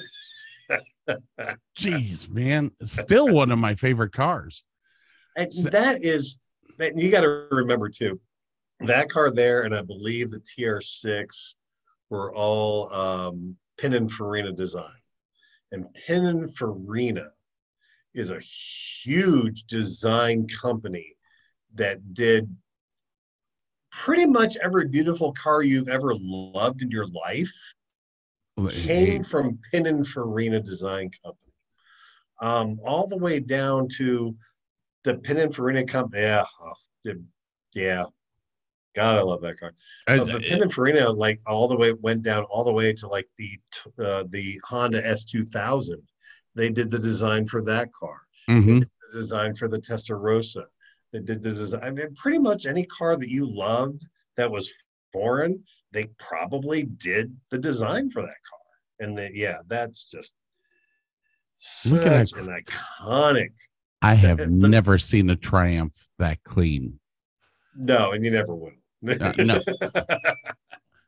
Jeez, 1.78 2.28
man. 2.28 2.70
Still 2.82 3.28
one 3.32 3.50
of 3.50 3.58
my 3.58 3.74
favorite 3.74 4.12
cars. 4.12 4.62
That 5.70 6.02
is 6.02 6.38
that 6.78 6.96
you 6.96 7.10
got 7.10 7.20
to 7.20 7.46
remember 7.50 7.88
too. 7.88 8.20
That 8.80 9.10
car 9.10 9.30
there, 9.30 9.62
and 9.62 9.74
I 9.74 9.82
believe 9.82 10.30
the 10.30 10.40
TR6 10.40 11.54
were 12.10 12.34
all 12.34 12.92
um, 12.92 13.56
Pininfarina 13.80 14.54
design. 14.54 14.90
And 15.72 15.86
Pininfarina 16.06 17.28
is 18.14 18.30
a 18.30 18.40
huge 18.40 19.64
design 19.64 20.46
company 20.46 21.16
that 21.74 22.14
did 22.14 22.54
pretty 23.90 24.26
much 24.26 24.56
every 24.62 24.86
beautiful 24.88 25.32
car 25.32 25.62
you've 25.62 25.88
ever 25.88 26.14
loved 26.14 26.82
in 26.82 26.90
your 26.90 27.06
life 27.08 27.52
came 28.70 29.22
from 29.22 29.58
Pininfarina 29.72 30.64
Design 30.64 31.10
Company. 31.22 31.52
Um, 32.40 32.80
all 32.84 33.06
the 33.06 33.16
way 33.16 33.40
down 33.40 33.88
to 33.98 34.36
the 35.08 35.14
Pininfarina 35.14 35.88
Company. 35.88 36.22
Yeah, 36.22 36.44
oh, 36.62 36.72
the, 37.04 37.22
yeah. 37.74 38.04
God, 38.94 39.16
I 39.16 39.22
love 39.22 39.40
that 39.42 39.58
car. 39.58 39.72
Uh, 40.06 40.18
but 40.18 40.42
Pininfarina, 40.42 41.16
like 41.16 41.40
all 41.46 41.66
the 41.66 41.76
way 41.76 41.92
went 41.92 42.22
down 42.22 42.44
all 42.44 42.64
the 42.64 42.72
way 42.72 42.92
to 42.92 43.08
like 43.08 43.28
the 43.38 43.58
uh, 44.04 44.24
the 44.28 44.60
Honda 44.64 45.02
S2000. 45.02 45.94
They 46.54 46.68
did 46.68 46.90
the 46.90 46.98
design 46.98 47.46
for 47.46 47.62
that 47.62 47.92
car. 47.92 48.20
Mhm. 48.50 48.80
The 48.80 49.18
design 49.18 49.54
for 49.54 49.68
the 49.68 49.78
Testarossa. 49.78 50.64
They 51.12 51.20
did 51.20 51.42
the 51.42 51.52
design. 51.52 51.82
I 51.82 51.90
mean, 51.90 52.14
pretty 52.14 52.38
much 52.38 52.66
any 52.66 52.84
car 52.84 53.16
that 53.16 53.30
you 53.30 53.46
loved 53.46 54.04
that 54.36 54.50
was 54.50 54.70
foreign, 55.12 55.62
they 55.92 56.04
probably 56.18 56.82
did 56.82 57.34
the 57.50 57.58
design 57.58 58.10
for 58.10 58.20
that 58.20 58.28
car. 58.28 58.60
And 59.00 59.16
the, 59.16 59.30
yeah, 59.32 59.58
that's 59.68 60.04
just 60.04 60.34
Look 61.86 62.02
such 62.02 62.32
an 62.32 62.48
iconic. 62.48 63.52
I 64.02 64.14
have 64.26 64.38
the- 64.38 64.46
never 64.46 64.98
seen 64.98 65.30
a 65.30 65.36
Triumph 65.36 65.96
that 66.18 66.42
clean. 66.44 66.98
No, 67.76 68.12
and 68.12 68.24
you 68.24 68.30
never 68.30 68.54
will. 68.54 68.72
Uh, 69.08 69.32
no. 69.38 69.62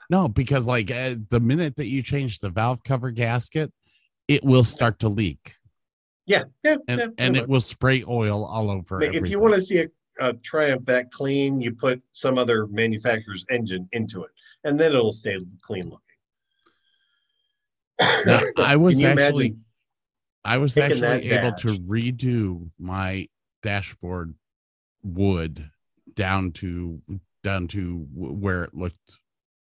No, 0.08 0.26
because 0.26 0.66
like 0.66 0.90
uh, 0.90 1.14
the 1.28 1.38
minute 1.38 1.76
that 1.76 1.86
you 1.86 2.02
change 2.02 2.40
the 2.40 2.50
valve 2.50 2.82
cover 2.82 3.12
gasket, 3.12 3.72
it 4.26 4.42
will 4.42 4.64
start 4.64 4.98
to 4.98 5.08
leak 5.08 5.54
yeah, 6.30 6.44
yeah, 6.62 6.76
and, 6.86 7.00
yeah, 7.00 7.06
and 7.18 7.36
it 7.36 7.48
will 7.48 7.60
spray 7.60 8.04
oil 8.06 8.44
all 8.44 8.70
over. 8.70 9.02
if 9.02 9.28
you 9.30 9.40
want 9.40 9.54
to 9.54 9.60
see 9.60 9.80
a, 9.80 9.86
a 10.20 10.32
Triumph 10.34 10.86
that 10.86 11.10
clean, 11.10 11.60
you 11.60 11.72
put 11.72 12.00
some 12.12 12.38
other 12.38 12.68
manufacturer's 12.68 13.44
engine 13.50 13.88
into 13.90 14.22
it, 14.22 14.30
and 14.62 14.78
then 14.78 14.92
it'll 14.92 15.12
stay 15.12 15.36
clean 15.60 15.92
Now, 17.98 18.38
looking. 18.38 18.52
I 18.58 18.76
was 18.76 19.02
actually 19.02 19.46
imagine? 19.46 19.64
I 20.44 20.58
was 20.58 20.76
actually 20.76 21.30
able 21.30 21.52
to 21.52 21.68
redo 21.80 22.70
my 22.78 23.28
dashboard 23.62 24.34
wood 25.02 25.70
down 26.14 26.52
to 26.52 27.00
down 27.42 27.68
to 27.68 28.06
where 28.14 28.64
it 28.64 28.74
looked 28.74 29.20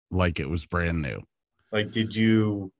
like 0.09 0.39
it 0.39 0.49
was 0.49 0.65
brand 0.65 1.01
new. 1.01 1.21
Like, 1.71 1.91
did 1.91 2.15
you 2.15 2.71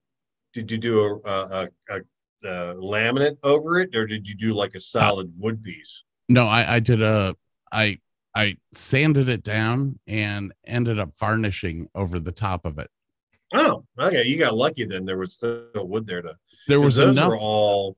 did 0.52 0.70
you 0.70 0.78
do 0.78 1.00
a, 1.24 1.30
a, 1.30 1.68
a, 1.90 2.00
a 2.44 2.74
laminate 2.74 3.38
over 3.42 3.80
it, 3.80 3.94
or 3.94 4.06
did 4.06 4.28
you 4.28 4.34
do 4.34 4.54
like 4.54 4.74
a 4.74 4.78
uh, 4.78 4.80
solid 4.80 5.32
wood 5.38 5.62
piece? 5.62 6.04
No, 6.28 6.46
I, 6.46 6.76
I 6.76 6.80
did 6.80 7.02
a 7.02 7.36
I 7.70 7.98
I 8.34 8.56
sanded 8.72 9.28
it 9.28 9.42
down 9.42 9.98
and 10.06 10.52
ended 10.66 10.98
up 10.98 11.16
varnishing 11.18 11.88
over 11.94 12.18
the 12.20 12.32
top 12.32 12.64
of 12.64 12.78
it. 12.78 12.90
Oh, 13.54 13.84
okay. 13.98 14.24
You 14.24 14.38
got 14.38 14.54
lucky 14.54 14.84
then. 14.84 15.04
There 15.04 15.18
was 15.18 15.34
still 15.34 15.66
wood 15.74 16.06
there 16.06 16.22
to. 16.22 16.36
There 16.68 16.80
was 16.80 16.96
those 16.96 17.16
enough. 17.18 17.30
were 17.30 17.36
all 17.38 17.96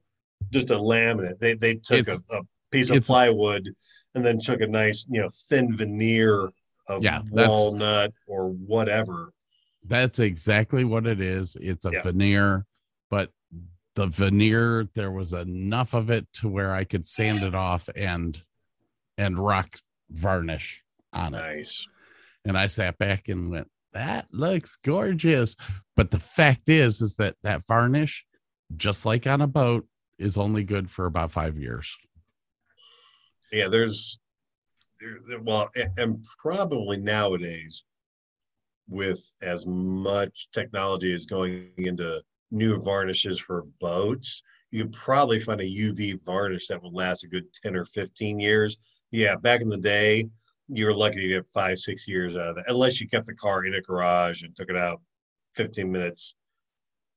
just 0.51 0.70
a 0.70 0.74
laminate. 0.74 1.39
They 1.39 1.55
they 1.55 1.74
took 1.76 2.09
a, 2.09 2.18
a 2.31 2.40
piece 2.70 2.90
of 2.90 3.05
plywood 3.05 3.68
and 4.14 4.24
then 4.24 4.40
took 4.40 4.60
a 4.60 4.66
nice 4.66 5.06
you 5.10 5.20
know 5.20 5.28
thin 5.48 5.76
veneer 5.76 6.51
of 6.89 7.02
Yeah, 7.02 7.22
walnut 7.31 8.12
or 8.26 8.48
whatever. 8.51 9.32
That's 9.86 10.18
exactly 10.18 10.85
what 10.85 11.06
it 11.06 11.20
is. 11.20 11.56
It's 11.60 11.85
a 11.85 11.93
Yeah. 11.93 12.02
veneer, 12.02 12.64
but 13.10 13.31
the 13.94 14.06
veneer 14.09 14.89
there 14.94 15.12
was 15.12 15.32
enough 15.35 15.94
of 15.94 16.10
it 16.10 16.26
to 16.35 16.48
where 16.48 16.74
I 16.74 16.85
could 16.85 17.06
sand 17.06 17.43
it 17.43 17.55
off 17.55 17.89
and 17.94 18.40
and 19.18 19.39
rock 19.39 19.78
varnish 20.10 20.82
on 21.12 21.35
it. 21.35 21.39
Nice. 21.39 21.86
And 22.44 22.59
I 22.59 22.66
sat 22.66 22.98
back 22.98 23.28
and 23.28 23.51
went, 23.51 23.68
"That 23.95 24.27
looks 24.33 24.77
gorgeous." 24.77 25.57
But 25.97 26.11
the 26.11 26.19
fact 26.21 26.69
is, 26.69 27.01
is 27.01 27.16
that 27.16 27.37
that 27.43 27.66
varnish, 27.66 28.27
just 28.77 29.07
like 29.07 29.27
on 29.27 29.41
a 29.41 29.47
boat, 29.47 29.89
is 30.19 30.37
only 30.37 30.65
good 30.65 30.91
for 30.91 31.07
about 31.07 31.33
five 31.33 31.57
years. 31.57 31.97
Yeah, 33.53 33.69
there's 33.69 34.19
there- 35.01 35.41
well, 35.41 35.71
and 35.97 36.25
probably 36.39 36.97
nowadays, 36.97 37.85
with 38.89 39.33
as 39.43 39.66
much 39.66 40.49
technology 40.53 41.12
as 41.12 41.27
going 41.27 41.71
into 41.79 42.23
new 42.51 42.81
varnishes 42.81 43.39
for 43.39 43.62
boats, 43.81 44.43
you 44.71 44.89
probably 44.89 45.39
find 45.39 45.61
a 45.61 45.65
UV 45.65 46.15
varnish 46.25 46.66
that 46.69 46.83
would 46.83 46.93
last 46.93 47.25
a 47.25 47.29
good 47.29 47.53
10 47.53 47.77
or 47.77 47.85
15 47.85 48.41
years. 48.41 48.77
Yeah, 49.11 49.37
back 49.37 49.61
in 49.61 49.69
the 49.69 49.77
day, 49.77 50.29
you 50.69 50.86
were 50.86 50.95
lucky 50.95 51.20
to 51.20 51.28
get 51.28 51.47
five, 51.49 51.78
six 51.78 52.09
years 52.09 52.36
out 52.36 52.49
of 52.49 52.57
that, 52.57 52.65
unless 52.69 53.01
you 53.01 53.09
kept 53.09 53.27
the 53.27 53.35
car 53.35 53.65
in 53.66 53.74
a 53.74 53.81
garage 53.82 54.43
and 54.43 54.55
took 54.57 54.70
it 54.70 54.77
out 54.77 55.01
15 55.55 55.91
minutes 55.91 56.35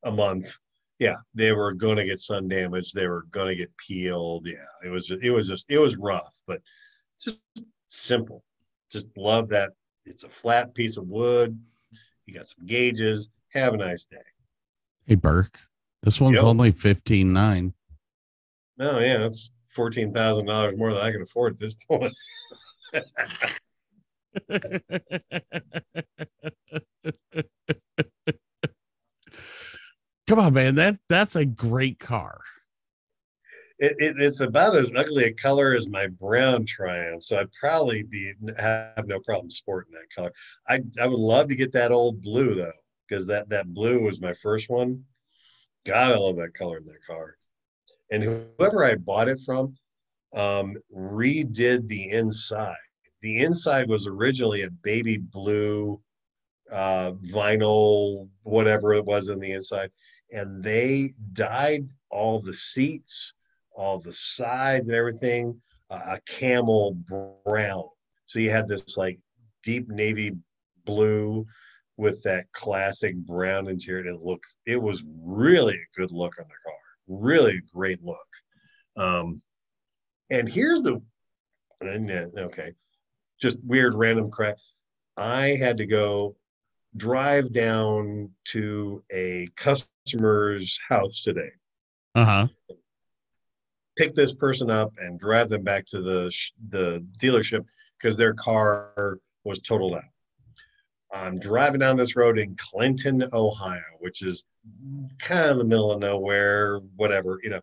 a 0.04 0.12
month. 0.12 0.58
Yeah, 1.00 1.16
they 1.36 1.52
were 1.52 1.74
going 1.74 1.98
to 1.98 2.06
get 2.06 2.20
sun 2.20 2.48
damage. 2.48 2.92
They 2.92 3.08
were 3.08 3.26
going 3.32 3.48
to 3.50 3.56
get 3.56 3.72
peeled. 3.78 4.48
Yeah, 4.48 4.66
it 4.84 4.90
was 4.90 5.12
it 5.12 5.30
was 5.30 5.48
just, 5.48 5.70
it 5.70 5.78
was 5.78 5.96
rough, 5.96 6.40
but 6.48 6.60
just 7.22 7.42
simple. 7.86 8.44
Just 8.92 9.08
love 9.16 9.48
that. 9.50 9.72
It's 10.06 10.24
a 10.24 10.30
flat 10.30 10.74
piece 10.74 10.98
of 10.98 11.08
wood. 11.08 11.58
You 12.26 12.34
got 12.34 12.48
some 12.48 12.66
gauges. 12.66 13.30
Have 13.50 13.74
a 13.76 13.78
nice 13.78 14.06
day. 14.06 14.18
Hey 15.06 15.16
Burke, 15.16 15.60
this 16.04 16.20
one's 16.20 16.36
Yep. 16.36 16.44
only 16.46 16.72
fifteen 16.72 17.32
nine. 17.32 17.74
No, 18.78 19.00
yeah, 19.00 19.18
that's 19.20 19.52
fourteen 19.68 20.12
thousand 20.14 20.48
dollars 20.48 20.76
more 20.78 20.94
than 20.94 21.02
I 21.04 21.12
can 21.12 21.22
afford 21.22 21.54
at 21.54 21.60
this 21.60 21.76
point. 21.88 22.12
Come 30.28 30.40
on, 30.40 30.54
man. 30.54 30.76
That 30.76 31.00
that's 31.10 31.36
a 31.36 31.46
great 31.46 32.00
car. 32.00 32.42
It, 33.80 33.96
it, 34.00 34.20
it's 34.20 34.42
about 34.42 34.76
as 34.76 34.92
ugly 34.96 35.26
a 35.26 35.34
color 35.34 35.74
as 35.74 35.88
my 35.88 36.08
brown 36.08 36.66
Triumph, 36.66 37.24
so 37.24 37.38
I'd 37.38 37.52
probably 37.54 38.04
be 38.04 38.34
have 38.58 39.06
no 39.06 39.20
problem 39.20 39.50
sporting 39.50 39.94
that 39.94 40.14
color. 40.14 40.34
I 40.68 40.82
I 41.00 41.08
would 41.08 41.20
love 41.20 41.48
to 41.50 41.56
get 41.56 41.72
that 41.74 41.92
old 41.92 42.22
blue 42.22 42.56
though, 42.56 42.72
because 43.08 43.28
that 43.28 43.50
that 43.50 43.74
blue 43.74 44.02
was 44.02 44.20
my 44.20 44.34
first 44.34 44.70
one. 44.70 45.04
God, 45.86 46.12
I 46.12 46.18
love 46.18 46.36
that 46.38 46.54
color 46.54 46.78
in 46.78 46.86
that 46.86 47.06
car. 47.06 47.38
And 48.12 48.24
whoever 48.24 48.84
I 48.84 48.96
bought 48.96 49.30
it 49.30 49.40
from, 49.42 49.78
um, 50.36 50.76
redid 50.96 51.88
the 51.88 52.10
inside. 52.12 52.76
The 53.22 53.44
inside 53.44 53.90
was 53.90 54.08
originally 54.08 54.64
a 54.64 54.70
baby 54.70 55.18
blue 55.18 56.00
uh, 56.72 57.12
vinyl, 57.34 58.28
whatever 58.44 58.94
it 58.94 59.06
was 59.06 59.30
in 59.30 59.40
the 59.40 59.52
inside, 59.52 59.90
and 60.32 60.64
they 60.64 61.14
dyed 61.34 61.88
all 62.10 62.40
the 62.40 62.54
seats, 62.54 63.34
all 63.72 64.00
the 64.00 64.14
sides, 64.14 64.90
and 64.90 64.98
everything 64.98 65.60
uh, 65.90 66.18
a 66.18 66.20
camel 66.28 66.98
brown. 67.46 67.84
So 68.26 68.40
you 68.40 68.52
had 68.52 68.68
this 68.68 68.98
like 68.98 69.20
deep 69.64 69.88
navy 69.90 70.34
blue 70.86 71.46
with 71.98 72.22
that 72.24 72.46
classic 72.52 73.16
brown 73.16 73.68
interior. 73.68 74.12
It 74.12 74.22
looked, 74.22 74.58
it 74.66 74.82
was 74.82 75.04
really 75.24 75.76
a 75.76 76.00
good 76.00 76.12
look 76.12 76.34
on 76.40 76.46
the 76.48 76.70
car, 76.70 76.76
really 77.08 77.62
great 77.74 78.04
look. 78.04 78.18
Um, 78.98 79.42
and 80.30 80.48
here's 80.50 80.82
the, 80.84 81.02
and, 81.82 82.10
okay, 82.38 82.72
just 83.40 83.58
weird 83.64 83.94
random 83.96 84.30
crap. 84.32 84.58
I 85.16 85.56
had 85.56 85.78
to 85.78 85.86
go 85.86 86.36
drive 86.96 87.52
down 87.54 88.32
to 88.46 89.04
a 89.12 89.48
customer's 89.56 90.80
house 90.88 91.22
today, 91.22 91.52
Uh 92.16 92.26
huh. 92.26 92.48
pick 93.98 94.14
this 94.14 94.34
person 94.34 94.70
up, 94.72 94.94
and 95.00 95.20
drive 95.20 95.50
them 95.50 95.64
back 95.64 95.86
to 95.88 96.02
the 96.02 96.32
the 96.70 97.06
dealership 97.20 97.68
because 97.98 98.18
their 98.18 98.34
car 98.34 99.20
was 99.44 99.60
totaled 99.60 99.96
out. 99.96 100.04
I'm 101.14 101.40
driving 101.40 101.80
down 101.80 101.96
this 101.96 102.16
road 102.16 102.38
in 102.38 102.56
Clinton, 102.58 103.24
Ohio, 103.34 103.82
which 104.00 104.22
is 104.22 104.44
kind 105.20 105.46
of 105.46 105.52
in 105.52 105.58
the 105.58 105.64
middle 105.66 105.92
of 105.92 106.00
nowhere, 106.00 106.80
whatever, 106.96 107.40
you 107.44 107.50
know. 107.50 107.62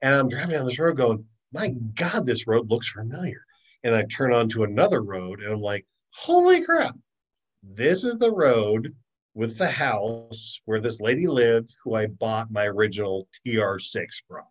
And 0.00 0.14
I'm 0.14 0.28
driving 0.28 0.50
down 0.56 0.66
this 0.66 0.78
road 0.78 0.96
going, 0.96 1.24
my 1.52 1.70
God, 1.94 2.26
this 2.26 2.46
road 2.46 2.70
looks 2.70 2.88
familiar. 2.88 3.44
And 3.84 3.94
I 3.94 4.02
turn 4.04 4.32
onto 4.32 4.64
another 4.64 5.02
road 5.02 5.40
and 5.40 5.52
I'm 5.52 5.60
like, 5.60 5.86
holy 6.10 6.62
crap, 6.62 6.96
this 7.62 8.04
is 8.04 8.18
the 8.18 8.32
road 8.32 8.94
with 9.34 9.56
the 9.56 9.70
house 9.70 10.60
where 10.64 10.80
this 10.80 11.00
lady 11.00 11.26
lived 11.28 11.74
who 11.84 11.94
I 11.94 12.06
bought 12.06 12.50
my 12.50 12.66
original 12.66 13.28
TR6 13.46 14.06
from. 14.26 14.42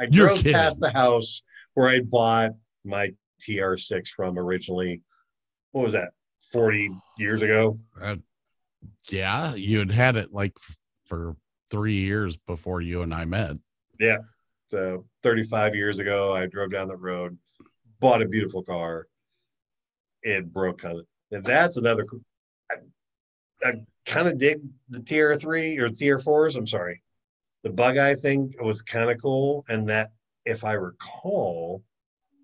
I 0.00 0.04
You're 0.10 0.26
drove 0.26 0.38
kidding. 0.38 0.54
past 0.54 0.80
the 0.80 0.90
house 0.90 1.42
where 1.74 1.88
I 1.88 2.00
bought 2.00 2.50
my 2.84 3.12
TR6 3.40 4.08
from 4.08 4.38
originally. 4.38 5.02
What 5.70 5.82
was 5.82 5.92
that? 5.92 6.10
40 6.52 6.90
years 7.16 7.42
ago? 7.42 7.78
Uh, 8.00 8.16
yeah, 9.08 9.54
you 9.54 9.78
had 9.78 9.90
had 9.92 10.16
it 10.16 10.32
like 10.32 10.52
f- 10.58 10.78
for 11.06 11.36
three 11.70 12.00
years 12.00 12.36
before 12.36 12.80
you 12.80 13.02
and 13.02 13.14
I 13.14 13.24
met. 13.24 13.56
So 14.00 14.18
So 14.74 15.04
35 15.22 15.76
years 15.76 16.00
ago, 16.00 16.34
I 16.34 16.46
drove 16.46 16.72
down 16.72 16.88
the 16.88 16.96
road, 16.96 17.38
bought 18.00 18.22
a 18.22 18.26
beautiful 18.26 18.64
car. 18.64 19.06
It 20.24 20.52
broke 20.52 20.82
it. 20.82 21.06
And 21.30 21.44
that's 21.44 21.76
another. 21.76 22.04
I, 22.72 22.74
I 23.62 23.72
kind 24.04 24.26
of 24.26 24.36
dig 24.36 24.58
the 24.88 24.98
TR 24.98 25.38
three 25.38 25.78
or 25.78 25.90
TR 25.90 26.18
fours. 26.18 26.56
I'm 26.56 26.66
sorry. 26.66 27.00
The 27.62 27.70
bug 27.70 27.98
eye 27.98 28.16
thing 28.16 28.52
was 28.60 28.82
kind 28.82 29.08
of 29.08 29.22
cool. 29.22 29.64
And 29.68 29.88
that, 29.90 30.10
if 30.44 30.64
I 30.64 30.72
recall, 30.72 31.84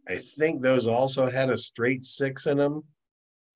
I 0.09 0.19
think 0.39 0.63
those 0.63 0.87
also 0.87 1.29
had 1.29 1.51
a 1.51 1.57
straight 1.57 2.05
six 2.05 2.47
in 2.47 2.59
them 2.59 2.85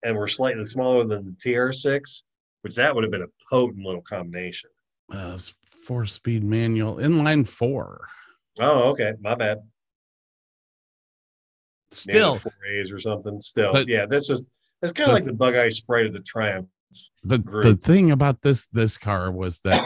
and 0.03 0.17
were 0.17 0.27
slightly 0.27 0.65
smaller 0.65 1.05
than 1.05 1.27
the 1.27 1.51
TR6, 1.51 2.23
which 2.63 2.75
that 2.75 2.93
would 2.93 3.05
have 3.05 3.13
been 3.13 3.23
a 3.23 3.49
potent 3.49 3.87
little 3.87 4.03
combination. 4.03 4.71
Uh, 5.13 5.39
four 5.71 6.07
speed 6.07 6.43
manual 6.43 6.97
inline 6.97 7.47
four. 7.47 8.09
Oh, 8.61 8.91
okay. 8.91 9.13
My 9.21 9.35
bad. 9.35 9.59
Still, 11.91 12.37
four 12.39 12.53
A's 12.73 12.91
or 12.91 12.99
something. 12.99 13.41
Still, 13.41 13.73
But- 13.73 13.89
yeah, 13.89 14.07
that's 14.07 14.27
just 14.27 14.51
that's 14.81 14.93
kind 14.93 15.11
of 15.11 15.15
like 15.15 15.25
the 15.25 15.33
bug 15.33 15.55
eye 15.55 15.69
sprite 15.69 16.07
of 16.07 16.13
the 16.13 16.21
Triumph. 16.21 16.69
the 17.23 17.39
the 17.39 17.77
thing 17.81 18.11
about 18.11 18.43
this 18.43 18.67
this 18.67 18.99
car 18.99 19.31
was 19.31 19.61
that 19.61 19.81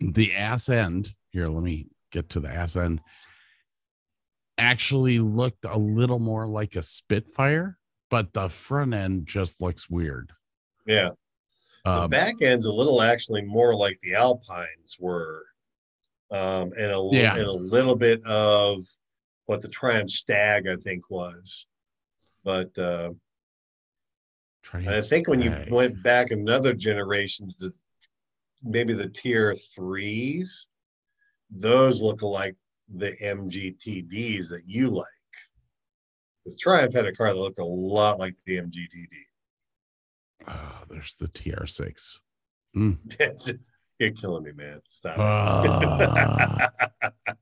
the 0.00 0.34
ass 0.34 0.68
end 0.68 1.12
here 1.30 1.48
let 1.48 1.62
me 1.62 1.86
get 2.10 2.28
to 2.30 2.40
the 2.40 2.48
ass 2.48 2.76
end 2.76 3.00
actually 4.58 5.18
looked 5.18 5.64
a 5.64 5.76
little 5.78 6.18
more 6.18 6.46
like 6.46 6.74
a 6.76 6.82
spitfire 6.82 7.78
but 8.10 8.32
the 8.32 8.48
front 8.48 8.92
end 8.94 9.26
just 9.26 9.60
looks 9.60 9.88
weird 9.88 10.32
Yeah, 10.86 11.10
the 11.84 11.90
um, 12.02 12.10
back 12.10 12.34
end's 12.42 12.66
a 12.66 12.72
little 12.72 13.00
actually 13.02 13.42
more 13.42 13.74
like 13.74 13.98
the 14.02 14.14
Alpines 14.14 14.96
were, 14.98 15.44
um, 16.32 16.72
and 16.78 16.90
a 16.92 17.08
Yeah. 17.12 17.36
and 17.36 17.46
a 17.46 17.52
little 17.52 17.94
bit 17.96 18.24
of 18.24 18.84
what 19.46 19.60
the 19.62 19.68
Triumph 19.68 20.10
Stag 20.10 20.66
I 20.66 20.76
think 20.76 21.10
was, 21.10 21.66
but 22.44 22.76
uh, 22.78 23.10
I 24.74 25.00
think 25.02 25.28
when 25.28 25.40
you 25.42 25.50
went 25.70 26.02
back 26.02 26.30
another 26.30 26.72
generation 26.72 27.52
to 27.58 27.70
maybe 28.62 28.94
the 28.94 29.08
TR 29.08 29.52
threes, 29.74 30.68
those 31.50 32.00
look 32.00 32.22
like 32.22 32.56
the 32.88 33.12
MGTDs 33.16 34.48
that 34.48 34.62
you 34.66 34.88
like. 34.90 35.06
Because 36.44 36.58
Triumph 36.58 36.94
had 36.94 37.06
a 37.06 37.12
car 37.12 37.28
that 37.28 37.38
looked 37.38 37.58
a 37.58 37.64
lot 37.64 38.18
like 38.18 38.36
the 38.46 38.58
MGTD. 38.58 39.08
oh, 40.48 40.82
there's 40.88 41.14
the 41.16 41.28
tr6 41.28 42.20
That's 43.18 43.48
it. 43.48 43.66
You're 44.02 44.10
killing 44.10 44.42
me, 44.42 44.50
man. 44.50 44.80
Stop. 44.88 45.16
Ah. 45.16 46.70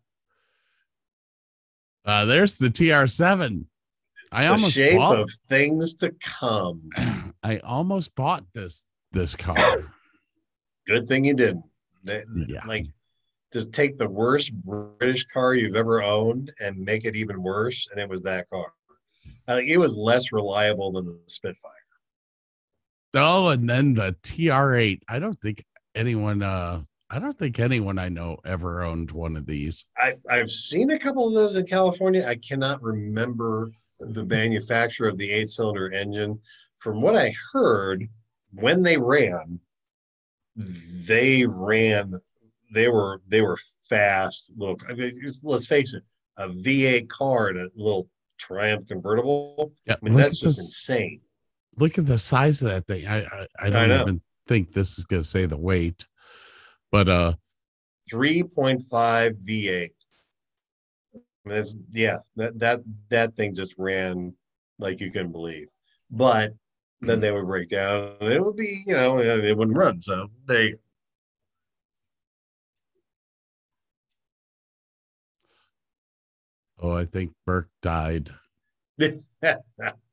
uh, 2.05 2.25
there's 2.27 2.59
the 2.59 2.69
tr7 2.69 3.65
i 4.31 4.45
the 4.45 4.51
almost 4.51 4.75
shape 4.75 4.99
bought, 4.99 5.19
of 5.19 5.31
things 5.49 5.95
to 5.95 6.15
come. 6.23 6.83
i 7.43 7.57
almost 7.61 8.15
bought 8.15 8.45
this 8.53 8.85
this 9.13 9.35
car 9.35 9.57
Good 10.87 11.09
thing 11.09 11.25
you 11.25 11.33
didn't. 11.35 11.65
They- 12.05 12.25
Yeah. 12.47 12.67
Like, 12.67 12.87
to 13.53 13.65
take 13.65 13.97
the 13.97 14.09
worst 14.09 14.53
British 14.53 15.25
car 15.27 15.55
you've 15.55 15.77
ever 15.77 16.03
owned 16.03 16.53
and 16.61 16.77
make 16.79 17.05
it 17.07 17.17
even 17.17 17.43
worse, 17.43 17.89
and 17.91 17.99
it 18.01 18.09
was 18.09 18.23
that 18.23 18.51
car. 18.51 18.73
Uh, 19.49 19.61
it 19.65 19.79
was 19.79 19.97
less 19.97 20.31
reliable 20.33 20.93
than 20.93 21.07
the 21.07 21.19
Spitfire. 21.27 21.73
Oh, 23.15 23.49
and 23.49 23.69
then 23.69 23.95
the 23.95 24.15
TR8. 24.25 25.01
I 25.09 25.19
don't 25.19 25.41
think 25.41 25.65
anyone 25.95 26.43
uh 26.43 26.83
I 27.13 27.19
don't 27.19 27.37
think 27.37 27.59
anyone 27.59 27.99
I 27.99 28.09
know 28.09 28.39
ever 28.45 28.85
owned 28.85 29.11
one 29.11 29.37
of 29.37 29.45
these. 29.45 29.85
I, 29.99 30.15
I've 30.29 30.51
seen 30.51 30.93
a 30.93 30.99
couple 30.99 31.27
of 31.27 31.35
those 31.35 31.57
in 31.57 31.67
California. 31.67 32.25
I 32.25 32.37
cannot 32.37 32.81
remember 32.83 33.73
the 33.99 34.25
manufacturer 34.25 35.09
of 35.09 35.19
the 35.19 35.29
eight 35.29 35.49
cylinder 35.49 35.91
engine. 35.91 36.39
From 36.79 37.03
what 37.03 37.17
I 37.17 37.35
heard, 37.53 38.09
when 38.53 38.85
they 38.85 38.97
ran, 38.97 39.59
they 40.57 41.45
ran, 41.47 42.15
they 42.73 42.87
were 42.89 43.21
they 43.27 43.41
were 43.41 43.59
fast 43.89 44.53
little. 44.57 44.77
I 44.89 44.93
mean, 44.93 45.21
let's 45.43 45.67
face 45.67 45.95
it, 45.95 46.05
a 46.37 46.49
V8 46.49 47.09
car 47.09 47.49
and 47.49 47.59
a 47.59 47.69
little 47.75 48.09
Triumph 48.39 48.87
convertible. 48.87 49.73
Yeah, 49.85 49.95
I 49.95 50.05
mean, 50.05 50.15
look, 50.15 50.23
that's 50.23 50.41
at 50.41 50.47
just 50.47 50.59
this, 50.59 50.67
insane. 50.67 51.21
look 51.77 51.99
at 51.99 52.07
the 52.07 52.19
size 52.19 52.63
of 52.63 52.71
that 52.71 52.87
thing. 52.87 53.07
I 53.07 53.25
I, 53.25 53.47
I 53.59 53.71
don't 53.71 53.89
know. 53.89 54.03
even 54.03 54.23
think 54.51 54.73
this 54.73 54.99
is 54.99 55.05
gonna 55.05 55.23
say 55.23 55.47
the 55.47 55.57
weight, 55.57 56.09
but 56.91 57.09
uh 57.09 57.35
3.5 58.13 58.81
V8. 59.49 59.91
That's 61.45 61.77
yeah, 61.93 62.19
that 62.35 62.59
that 62.59 62.81
that 63.11 63.37
thing 63.37 63.55
just 63.55 63.77
ran 63.79 64.35
like 64.81 64.99
you 64.99 65.13
couldn't 65.13 65.31
believe. 65.31 65.69
But 66.11 66.53
then 67.01 67.21
they 67.21 67.31
would 67.31 67.47
break 67.47 67.69
down 67.69 68.17
and 68.21 68.33
it 68.33 68.45
would 68.45 68.57
be, 68.57 68.83
you 68.87 68.95
know, 68.95 69.21
it 69.21 69.57
wouldn't 69.57 69.77
run. 69.77 70.03
So 70.03 70.27
they 70.47 70.75
oh 76.81 76.97
I 76.97 77.05
think 77.05 77.31
Burke 77.47 77.71
died. 77.83 78.35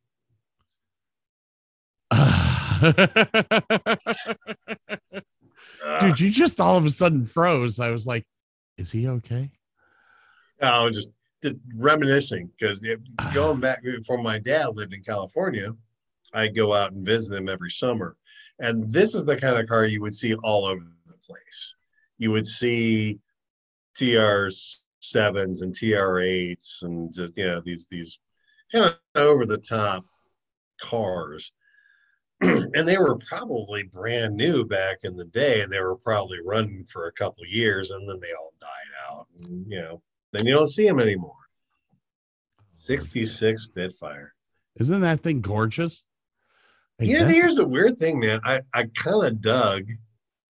Dude, 6.00 6.20
you 6.20 6.30
just 6.30 6.60
all 6.60 6.78
of 6.78 6.86
a 6.86 6.90
sudden 6.90 7.26
froze. 7.26 7.80
I 7.80 7.90
was 7.90 8.06
like, 8.06 8.26
is 8.78 8.92
he 8.92 9.08
okay? 9.08 9.50
I 10.62 10.84
was 10.84 10.96
just, 10.96 11.10
just 11.42 11.56
reminiscing 11.76 12.50
because 12.58 12.86
going 13.34 13.60
back 13.60 13.84
before 13.84 14.18
my 14.18 14.40
dad 14.40 14.76
lived 14.76 14.94
in 14.94 15.04
California, 15.04 15.74
I 16.34 16.48
go 16.48 16.74
out 16.74 16.92
and 16.92 17.06
visit 17.06 17.38
him 17.38 17.50
every 17.50 17.72
summer. 17.72 18.16
And 18.60 18.92
this 18.92 19.16
is 19.16 19.26
the 19.26 19.38
kind 19.38 19.58
of 19.58 19.68
car 19.68 19.86
you 19.86 20.02
would 20.02 20.16
see 20.16 20.34
all 20.36 20.66
over 20.66 20.84
the 21.06 21.18
place. 21.26 21.76
You 22.18 22.32
would 22.32 22.48
see 22.48 23.20
TR 23.96 24.48
sevens 25.00 25.62
and 25.62 25.74
TR 25.74 26.20
eights 26.20 26.82
and 26.84 27.14
just 27.14 27.38
you 27.38 27.46
know 27.46 27.62
these 27.64 27.88
these 27.88 28.20
kind 28.72 28.86
of 28.86 28.96
over 29.16 29.46
the 29.46 29.58
top 29.58 30.06
cars. 30.82 31.52
and 32.42 32.88
they 32.88 32.98
were 32.98 33.18
probably 33.28 33.84
brand 33.84 34.36
new 34.36 34.64
back 34.66 34.98
in 35.04 35.16
the 35.16 35.26
day, 35.26 35.62
and 35.62 35.72
they 35.72 35.80
were 35.80 35.96
probably 35.98 36.38
running 36.46 36.84
for 36.86 37.08
a 37.08 37.12
couple 37.14 37.44
of 37.44 37.50
years, 37.50 37.92
and 37.92 38.08
then 38.08 38.20
they 38.20 38.34
all 38.40 38.54
died 38.60 38.70
out. 39.10 39.28
And, 39.44 39.66
you 39.70 39.80
know, 39.82 40.02
then 40.34 40.46
you 40.46 40.54
don't 40.54 40.70
see 40.70 40.86
them 40.86 41.00
anymore. 41.00 41.34
66 42.72 43.64
Spitfire. 43.64 44.34
Isn't 44.80 45.02
that 45.02 45.22
thing 45.22 45.42
gorgeous? 45.42 46.04
Hey, 47.00 47.08
You 47.08 47.14
know, 47.14 47.20
that's- 47.22 47.36
here's 47.36 47.56
the 47.56 47.68
weird 47.68 47.98
thing, 47.98 48.20
man. 48.20 48.40
I, 48.44 48.62
I 48.74 48.86
kind 48.96 49.26
of 49.26 49.42
dug 49.42 49.90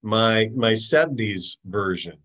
my 0.04 0.48
my 0.56 0.74
70s 0.74 1.58
version. 1.66 2.18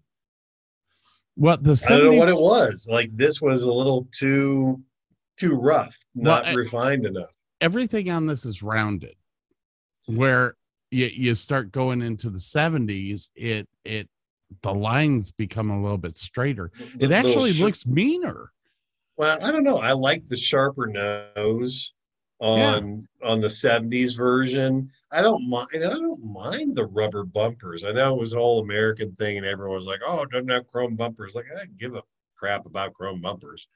what 1.34 1.64
the 1.64 1.80
I 1.88 1.96
don't 1.96 2.04
know 2.04 2.12
what 2.12 2.28
it 2.28 2.36
was. 2.36 2.86
Like 2.90 3.10
this 3.16 3.40
was 3.40 3.62
a 3.62 3.72
little 3.72 4.06
too 4.16 4.80
too 5.38 5.54
rough, 5.54 5.96
not 6.14 6.42
Well, 6.44 6.52
I- 6.52 6.54
refined 6.54 7.06
enough. 7.06 7.30
everything 7.60 8.10
on 8.10 8.26
this 8.26 8.44
is 8.44 8.62
rounded 8.62 9.14
where 10.06 10.54
you, 10.90 11.06
you 11.06 11.34
start 11.34 11.72
going 11.72 12.02
into 12.02 12.28
the 12.30 12.38
70s 12.38 13.30
it 13.36 13.68
it 13.84 14.08
the 14.62 14.72
lines 14.72 15.30
become 15.32 15.70
a 15.70 15.80
little 15.82 15.96
bit 15.98 16.16
straighter 16.16 16.70
it 17.00 17.10
actually 17.12 17.52
sh- 17.52 17.60
looks 17.60 17.86
meaner 17.86 18.52
Well, 19.16 19.38
I 19.42 19.50
don't 19.52 19.64
know. 19.64 19.78
I 19.78 19.92
like 19.92 20.26
the 20.26 20.36
sharper 20.36 20.86
nose 20.86 21.92
on 22.40 23.06
on 23.22 23.40
the 23.40 23.46
70s 23.46 24.16
version. 24.16 24.90
I 25.12 25.22
don't 25.22 25.48
mind 25.48 25.68
I 25.76 25.78
don't 25.78 26.24
mind 26.24 26.74
the 26.74 26.86
rubber 26.86 27.24
bumpers. 27.24 27.84
I 27.84 27.92
know 27.92 28.14
it 28.14 28.18
was 28.20 28.32
an 28.32 28.40
all 28.40 28.60
American 28.60 29.14
thing 29.14 29.36
and 29.38 29.46
everyone 29.46 29.76
was 29.76 29.86
like, 29.86 30.00
"Oh, 30.06 30.22
it 30.22 30.30
doesn't 30.30 30.48
have 30.50 30.66
chrome 30.66 30.96
bumpers." 30.96 31.34
Like, 31.34 31.46
I 31.54 31.60
didn't 31.60 31.78
give 31.78 31.94
a 31.94 32.02
crap 32.36 32.66
about 32.66 32.92
chrome 32.94 33.20
bumpers. 33.20 33.68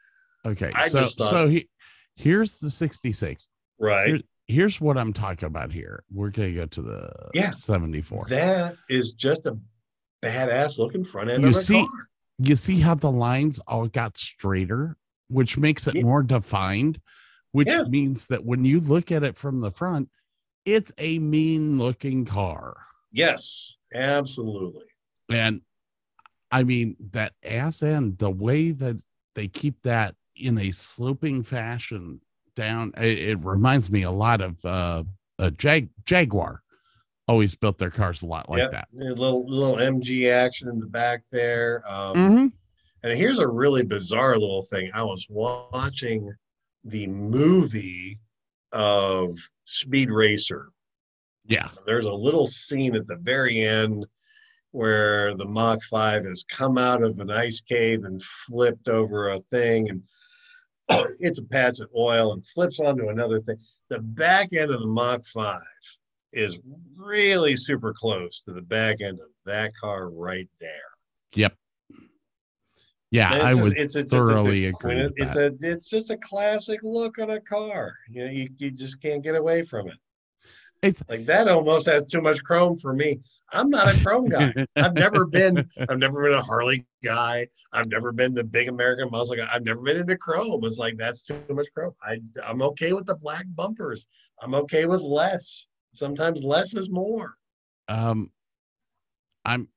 okay 0.44 0.70
I 0.74 0.88
so 0.88 0.98
just 1.00 1.16
thought- 1.18 1.30
so 1.30 1.48
he, 1.48 1.68
here's 2.16 2.58
the 2.58 2.68
66 2.70 3.48
Right? 3.78 4.24
Here's 4.48 4.80
what 4.80 4.96
i'm 4.96 5.12
talking 5.12 5.46
about 5.46 5.72
here 5.72 6.04
we're 6.12 6.30
gonna 6.30 6.52
go 6.52 6.66
to 6.66 6.82
the 6.82 7.10
Yeah. 7.34 7.50
74 7.50 8.26
That 8.28 8.76
is 8.88 9.12
just 9.12 9.46
a 9.46 9.58
badass 10.22 10.78
looking 10.78 11.04
front 11.04 11.30
end 11.30 11.42
You 11.42 11.48
of 11.50 11.54
a 11.56 11.58
see- 11.58 11.80
car. 11.86 12.06
you 12.38 12.56
see 12.56 12.80
how 12.80 12.94
the 12.94 13.10
lines 13.10 13.58
all 13.66 13.88
got 13.88 14.16
straighter 14.16 14.96
which 15.28 15.58
makes 15.58 15.86
it 15.88 15.96
Yeah. 15.96 16.02
more 16.02 16.22
defined 16.22 17.00
which 17.52 17.68
Yeah. 17.68 17.84
means 17.84 18.26
that 18.26 18.44
when 18.44 18.64
you 18.64 18.80
look 18.80 19.10
at 19.10 19.22
it 19.22 19.36
from 19.36 19.60
the 19.60 19.70
front 19.70 20.08
it's 20.64 20.92
a 20.98 21.18
mean 21.18 21.78
looking 21.78 22.24
car 22.24 22.76
Yes, 23.12 23.78
absolutely. 23.94 24.84
And 25.30 25.62
I 26.50 26.64
mean, 26.64 26.96
that 27.12 27.32
ass 27.42 27.82
end, 27.82 28.18
the 28.18 28.30
way 28.30 28.72
that 28.72 29.00
they 29.34 29.48
keep 29.48 29.80
that 29.82 30.16
in 30.34 30.58
a 30.58 30.70
sloping 30.72 31.42
fashion 31.42 32.20
down, 32.56 32.92
it, 32.96 33.18
it 33.18 33.38
reminds 33.44 33.90
me 33.90 34.02
a 34.02 34.10
lot 34.10 34.40
of 34.40 34.62
uh, 34.64 35.04
a 35.38 35.50
Jag- 35.52 35.90
Jaguar. 36.04 36.62
Always 37.28 37.54
built 37.56 37.78
their 37.78 37.90
cars 37.90 38.22
a 38.22 38.26
lot 38.26 38.48
like 38.48 38.58
Yep. 38.58 38.70
that. 38.72 38.88
A 39.00 39.04
little 39.14 39.46
little 39.48 39.76
MG 39.76 40.30
action 40.30 40.68
in 40.68 40.78
the 40.80 40.86
back 40.86 41.22
there. 41.30 41.82
Um, 41.86 42.14
Mhm. 42.16 42.52
And 43.02 43.16
here's 43.18 43.38
a 43.38 43.46
really 43.46 43.84
bizarre 43.84 44.36
little 44.38 44.62
thing. 44.62 44.90
I 44.94 45.02
was 45.02 45.26
watching 45.28 46.32
the 46.84 47.06
movie 47.08 48.18
of 48.72 49.36
Speed 49.64 50.10
Racer. 50.10 50.68
Yeah. 51.46 51.68
There's 51.84 52.06
a 52.06 52.12
little 52.12 52.46
scene 52.46 52.94
at 52.96 53.06
the 53.06 53.16
very 53.16 53.60
end 53.60 54.06
where 54.72 55.34
the 55.34 55.44
Mach 55.44 55.80
5 55.84 56.24
has 56.24 56.44
come 56.44 56.78
out 56.78 57.02
of 57.02 57.18
an 57.20 57.30
ice 57.30 57.60
cave 57.60 58.04
and 58.04 58.22
flipped 58.22 58.88
over 58.88 59.30
a 59.30 59.40
thing 59.40 59.88
and 59.88 60.02
it's 61.20 61.38
a 61.38 61.44
patch 61.44 61.80
of 61.80 61.88
oil 61.96 62.32
and 62.32 62.46
flips 62.46 62.80
onto 62.80 63.08
another 63.08 63.40
thing. 63.40 63.56
The 63.88 64.00
back 64.00 64.52
end 64.52 64.70
of 64.70 64.80
the 64.80 64.86
Mach 64.86 65.24
5 65.24 65.60
is 66.32 66.58
really 66.96 67.56
super 67.56 67.94
close 67.98 68.42
to 68.42 68.52
the 68.52 68.62
back 68.62 69.00
end 69.00 69.20
of 69.20 69.28
that 69.46 69.72
car 69.80 70.10
right 70.10 70.48
there. 70.60 70.70
Yep. 71.34 71.54
Yeah, 73.10 73.32
I 73.32 73.50
just- 73.52 73.62
would 73.62 73.72
it's, 73.72 73.96
it's, 73.96 73.96
it's, 73.96 74.12
thoroughly 74.12 74.66
it's, 74.66 74.76
agree. 74.78 75.00
a, 75.00 75.04
with 75.04 75.12
it's 75.16 75.34
that. 75.34 75.58
a 75.62 75.70
it's 75.70 75.88
just 75.88 76.10
a 76.10 76.16
classic 76.18 76.80
look 76.82 77.18
on 77.18 77.30
a 77.30 77.40
car. 77.40 77.94
You 78.10 78.24
know, 78.24 78.30
you, 78.30 78.48
you 78.58 78.70
just 78.70 79.00
can't 79.00 79.22
get 79.22 79.36
away 79.36 79.62
from 79.62 79.88
it. 79.88 79.96
It's- 80.88 81.02
like 81.08 81.26
that 81.26 81.48
almost 81.48 81.86
has 81.86 82.04
too 82.04 82.20
much 82.20 82.42
chrome 82.42 82.76
for 82.76 82.92
me. 82.92 83.20
I'm 83.52 83.70
not 83.70 83.86
a 83.94 83.98
chrome 84.02 84.28
guy. 84.28 84.52
I've 84.76 84.94
never 84.94 85.24
been 85.24 85.68
I've 85.88 85.98
never 85.98 86.22
been 86.22 86.34
a 86.34 86.42
Harley 86.42 86.84
guy. 87.04 87.46
I've 87.72 87.88
never 87.88 88.10
been 88.12 88.34
the 88.34 88.42
big 88.44 88.68
American 88.68 89.08
muscle 89.10 89.36
guy. 89.36 89.48
I've 89.52 89.64
never 89.64 89.80
been 89.80 89.96
into 89.98 90.16
chrome. 90.16 90.64
It's 90.64 90.78
like 90.78 90.96
that's 90.96 91.22
too 91.22 91.40
much 91.50 91.66
chrome. 91.74 91.94
I 92.02 92.18
I'm 92.44 92.60
okay 92.62 92.92
with 92.92 93.06
the 93.06 93.14
black 93.14 93.46
bumpers. 93.54 94.08
I'm 94.42 94.54
okay 94.54 94.86
with 94.86 95.00
less. 95.02 95.66
Sometimes 95.94 96.42
less 96.42 96.74
is 96.74 96.90
more. 96.90 97.36
um, 97.88 98.30
I'm 99.44 99.68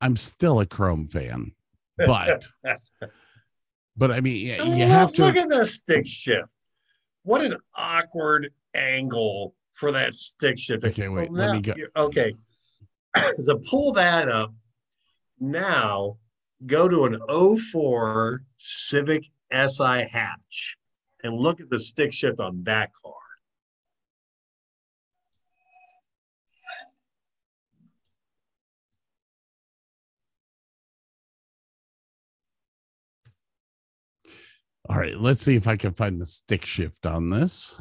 I'm 0.00 0.16
still 0.16 0.60
a 0.60 0.66
Chrome 0.66 1.08
fan, 1.08 1.50
but 1.96 2.46
but 3.96 4.10
I 4.12 4.20
mean, 4.20 4.36
you 4.46 4.64
mean, 4.64 4.88
have 4.88 5.08
look, 5.08 5.14
to. 5.16 5.22
look 5.26 5.36
at 5.36 5.48
the 5.48 5.64
stick 5.64 6.06
shift. 6.06 6.48
What 7.24 7.44
an 7.44 7.56
awkward 7.74 8.50
angle 8.74 9.54
for 9.78 9.92
that 9.92 10.12
stick 10.12 10.58
shift. 10.58 10.84
Okay, 10.84 11.08
wait, 11.08 11.30
Well, 11.30 11.46
let 11.46 11.54
me 11.54 11.62
go- 11.62 11.74
Okay, 11.96 12.34
so 13.40 13.58
pull 13.58 13.92
that 13.92 14.28
up. 14.28 14.52
Now 15.38 16.18
go 16.66 16.88
to 16.88 17.04
an 17.04 17.20
04 17.56 18.42
Civic 18.56 19.24
Si 19.52 19.84
hatch 20.10 20.76
and 21.22 21.34
look 21.34 21.60
at 21.60 21.70
the 21.70 21.78
stick 21.78 22.12
shift 22.12 22.40
on 22.40 22.64
that 22.64 22.90
car. 22.92 23.12
All 34.90 34.96
right, 34.96 35.16
let's 35.18 35.42
see 35.42 35.54
if 35.54 35.68
I 35.68 35.76
can 35.76 35.92
find 35.92 36.20
the 36.20 36.26
stick 36.26 36.64
shift 36.64 37.04
on 37.06 37.30
this. 37.30 37.78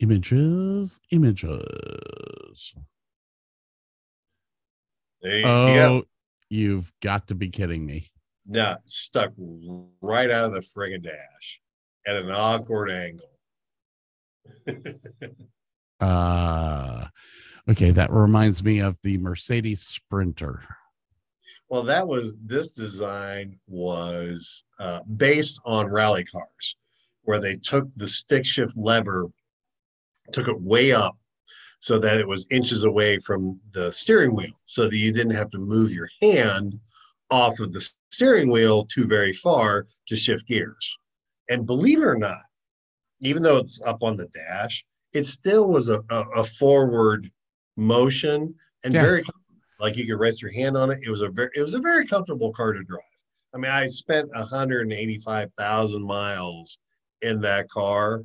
Images, 0.00 1.00
images. 1.10 2.74
There 5.22 5.38
you 5.38 5.44
Oh, 5.46 5.66
go. 6.00 6.04
you've 6.50 6.92
got 7.02 7.26
to 7.28 7.34
be 7.34 7.48
kidding 7.48 7.84
me. 7.84 8.08
No, 8.46 8.76
stuck 8.86 9.32
right 10.00 10.30
out 10.30 10.46
of 10.46 10.52
the 10.52 10.60
friggin' 10.60 11.02
dash 11.02 11.60
at 12.06 12.16
an 12.16 12.30
awkward 12.30 12.90
angle. 12.90 13.30
Uh 16.00 17.08
okay, 17.68 17.90
that 17.90 18.12
reminds 18.12 18.62
me 18.62 18.78
of 18.78 18.96
the 19.02 19.18
Mercedes 19.18 19.80
Sprinter. 19.84 20.62
Well, 21.68 21.82
that 21.82 22.06
was 22.06 22.36
this 22.46 22.70
design 22.70 23.58
was 23.66 24.62
uh, 24.78 25.00
based 25.16 25.60
on 25.64 25.88
rally 25.90 26.22
cars, 26.24 26.76
where 27.22 27.40
they 27.40 27.56
took 27.56 27.90
the 27.96 28.06
stick 28.06 28.46
shift 28.46 28.74
lever, 28.76 29.26
took 30.32 30.48
it 30.48 30.60
way 30.60 30.92
up, 30.92 31.16
so 31.80 31.98
that 31.98 32.16
it 32.16 32.26
was 32.26 32.46
inches 32.50 32.84
away 32.84 33.18
from 33.20 33.60
the 33.72 33.92
steering 33.92 34.34
wheel, 34.34 34.52
so 34.64 34.88
that 34.88 34.96
you 34.96 35.12
didn't 35.12 35.34
have 35.34 35.50
to 35.50 35.58
move 35.58 35.92
your 35.92 36.08
hand 36.20 36.78
off 37.30 37.60
of 37.60 37.72
the 37.72 37.88
steering 38.10 38.50
wheel 38.50 38.84
too 38.86 39.06
very 39.06 39.32
far 39.32 39.86
to 40.06 40.16
shift 40.16 40.46
gears. 40.48 40.98
And 41.48 41.66
believe 41.66 41.98
it 41.98 42.04
or 42.06 42.18
not, 42.18 42.40
even 43.20 43.42
though 43.42 43.56
it's 43.58 43.80
up 43.82 44.02
on 44.02 44.16
the 44.16 44.26
dash, 44.26 44.84
it 45.12 45.24
still 45.24 45.66
was 45.68 45.88
a, 45.88 46.00
a, 46.10 46.20
a 46.36 46.44
forward 46.44 47.28
motion 47.76 48.54
and 48.84 48.94
Yeah. 48.94 49.02
very 49.02 49.24
like 49.80 49.96
you 49.96 50.06
could 50.06 50.18
rest 50.18 50.42
your 50.42 50.52
hand 50.52 50.76
on 50.76 50.90
it. 50.90 50.98
It 51.04 51.10
was 51.10 51.20
a 51.20 51.28
very 51.28 51.50
it 51.54 51.62
was 51.62 51.74
a 51.74 51.78
very 51.78 52.06
comfortable 52.06 52.52
car 52.52 52.72
to 52.72 52.82
drive. 52.82 53.00
I 53.54 53.58
mean, 53.58 53.70
I 53.70 53.86
spent 53.86 54.28
185,000 54.34 56.02
miles 56.02 56.80
in 57.22 57.40
that 57.40 57.68
car, 57.68 58.24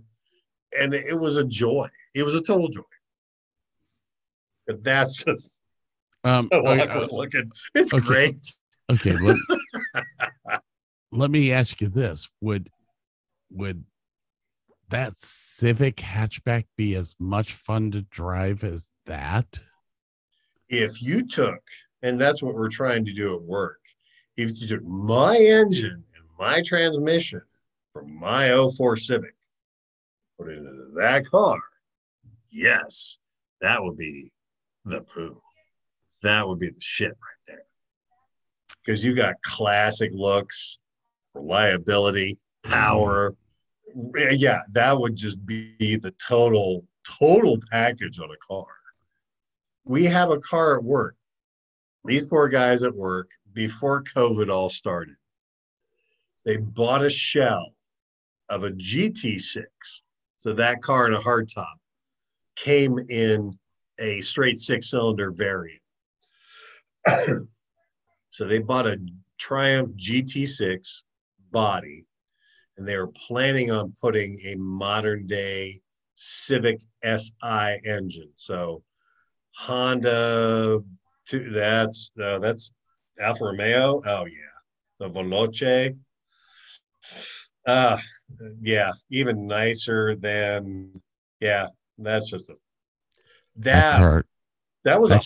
and 0.80 0.94
it 0.94 1.18
was 1.18 1.38
a 1.38 1.44
joy. 1.44 1.88
It 2.14 2.24
was 2.24 2.36
a 2.36 2.42
total 2.42 2.70
joy. 2.70 2.82
But 4.68 4.84
that's 4.84 5.24
just 5.24 5.60
Um 6.24 6.48
so 6.52 6.66
okay, 6.68 6.88
awkward 6.88 7.12
looking. 7.12 7.52
It's 7.76 7.94
okay. 7.94 8.06
great. 8.06 8.56
okay, 8.92 9.18
let, 9.18 9.38
let 11.12 11.32
me 11.32 11.52
ask 11.52 11.82
you 11.82 11.90
this. 11.90 12.30
Would 12.42 12.70
would 13.52 13.84
that 14.90 15.20
Civic 15.20 15.98
hatchback 15.98 16.66
be 16.78 16.96
as 16.96 17.16
much 17.20 17.54
fun 17.54 17.92
to 17.92 18.02
drive 18.04 18.64
as 18.64 18.90
that? 19.06 19.60
If 20.70 21.02
you 21.02 21.26
took, 21.26 21.62
and 22.02 22.20
that's 22.20 22.42
what 22.42 22.56
we're 22.56 22.70
trying 22.70 23.06
to 23.06 23.14
do 23.14 23.36
at 23.36 23.42
work, 23.42 23.80
if 24.38 24.60
you 24.62 24.68
took 24.68 24.84
my 24.84 25.38
engine 25.38 26.04
and 26.16 26.26
my 26.40 26.62
transmission 26.62 27.42
from 27.92 28.16
my 28.20 28.50
04 28.76 28.98
Civic, 28.98 29.36
put 30.38 30.50
it 30.50 30.58
into 30.58 30.92
that 30.96 31.26
car, 31.30 31.60
yes, 32.50 33.18
that 33.62 33.82
would 33.82 33.98
be 33.98 34.32
the 34.86 35.02
poo. 35.02 35.42
That 36.22 36.48
would 36.48 36.60
be 36.60 36.70
the 36.70 36.80
shit 36.80 37.12
right 37.12 37.44
there. 37.48 37.66
Because 38.84 39.04
you 39.04 39.14
got 39.14 39.42
classic 39.44 40.12
looks, 40.14 40.80
reliability, 41.34 42.38
power. 42.64 43.36
Yeah, 44.16 44.62
that 44.72 44.98
would 44.98 45.16
just 45.16 45.46
be 45.46 45.76
the 45.80 46.14
total, 46.26 46.86
total 47.20 47.58
package 47.72 48.20
on 48.20 48.30
a 48.32 48.38
car. 48.46 48.66
We 49.86 50.06
have 50.06 50.30
a 50.30 50.40
car 50.40 50.78
at 50.78 50.84
work. 50.84 51.16
These 52.06 52.26
poor 52.26 52.48
guys 52.48 52.84
at 52.84 52.96
work, 52.96 53.30
before 53.54 54.04
COVID 54.04 54.50
all 54.50 54.70
started, 54.70 55.16
they 56.46 56.58
bought 56.58 57.04
a 57.04 57.10
shell 57.10 57.74
of 58.50 58.64
a 58.64 58.72
GT6. 58.72 59.64
So 60.44 60.52
that 60.56 60.82
car 60.82 61.08
in 61.08 61.14
a 61.14 61.22
hardtop 61.22 61.76
came 62.58 63.00
in 63.00 63.58
a 63.98 64.20
straight 64.20 64.60
six 64.60 64.90
cylinder 64.90 65.32
variant. 65.32 65.82
so 68.32 68.46
they 68.46 68.60
bought 68.60 68.86
a 68.86 69.00
Triumph 69.40 69.92
GT6 69.96 71.04
body 71.52 72.04
and 72.76 72.86
they 72.86 72.98
were 72.98 73.08
planning 73.08 73.72
on 73.72 73.96
putting 74.02 74.38
a 74.44 74.56
modern 74.56 75.28
day 75.28 75.80
Civic 76.16 76.82
SI 77.06 77.80
engine. 77.86 78.34
So 78.36 78.84
Honda, 79.56 80.82
two, 81.26 81.52
that's 81.52 82.12
uh, 82.22 82.40
that's 82.40 82.74
Alfa 83.18 83.46
Romeo. 83.46 84.02
Oh 84.06 84.26
yeah, 84.26 84.60
the 85.00 85.10
Veloce. 85.10 85.98
Uh, 87.66 87.98
yeah, 88.62 88.92
even 89.10 89.48
nicer 89.48 90.16
than 90.16 91.02
yeah. 91.40 91.68
That's 91.98 92.30
just 92.30 92.50
a 92.50 92.56
That 93.58 94.00
that 94.02 94.26
that 94.84 95.00
was 95.02 95.12
a 95.12 95.22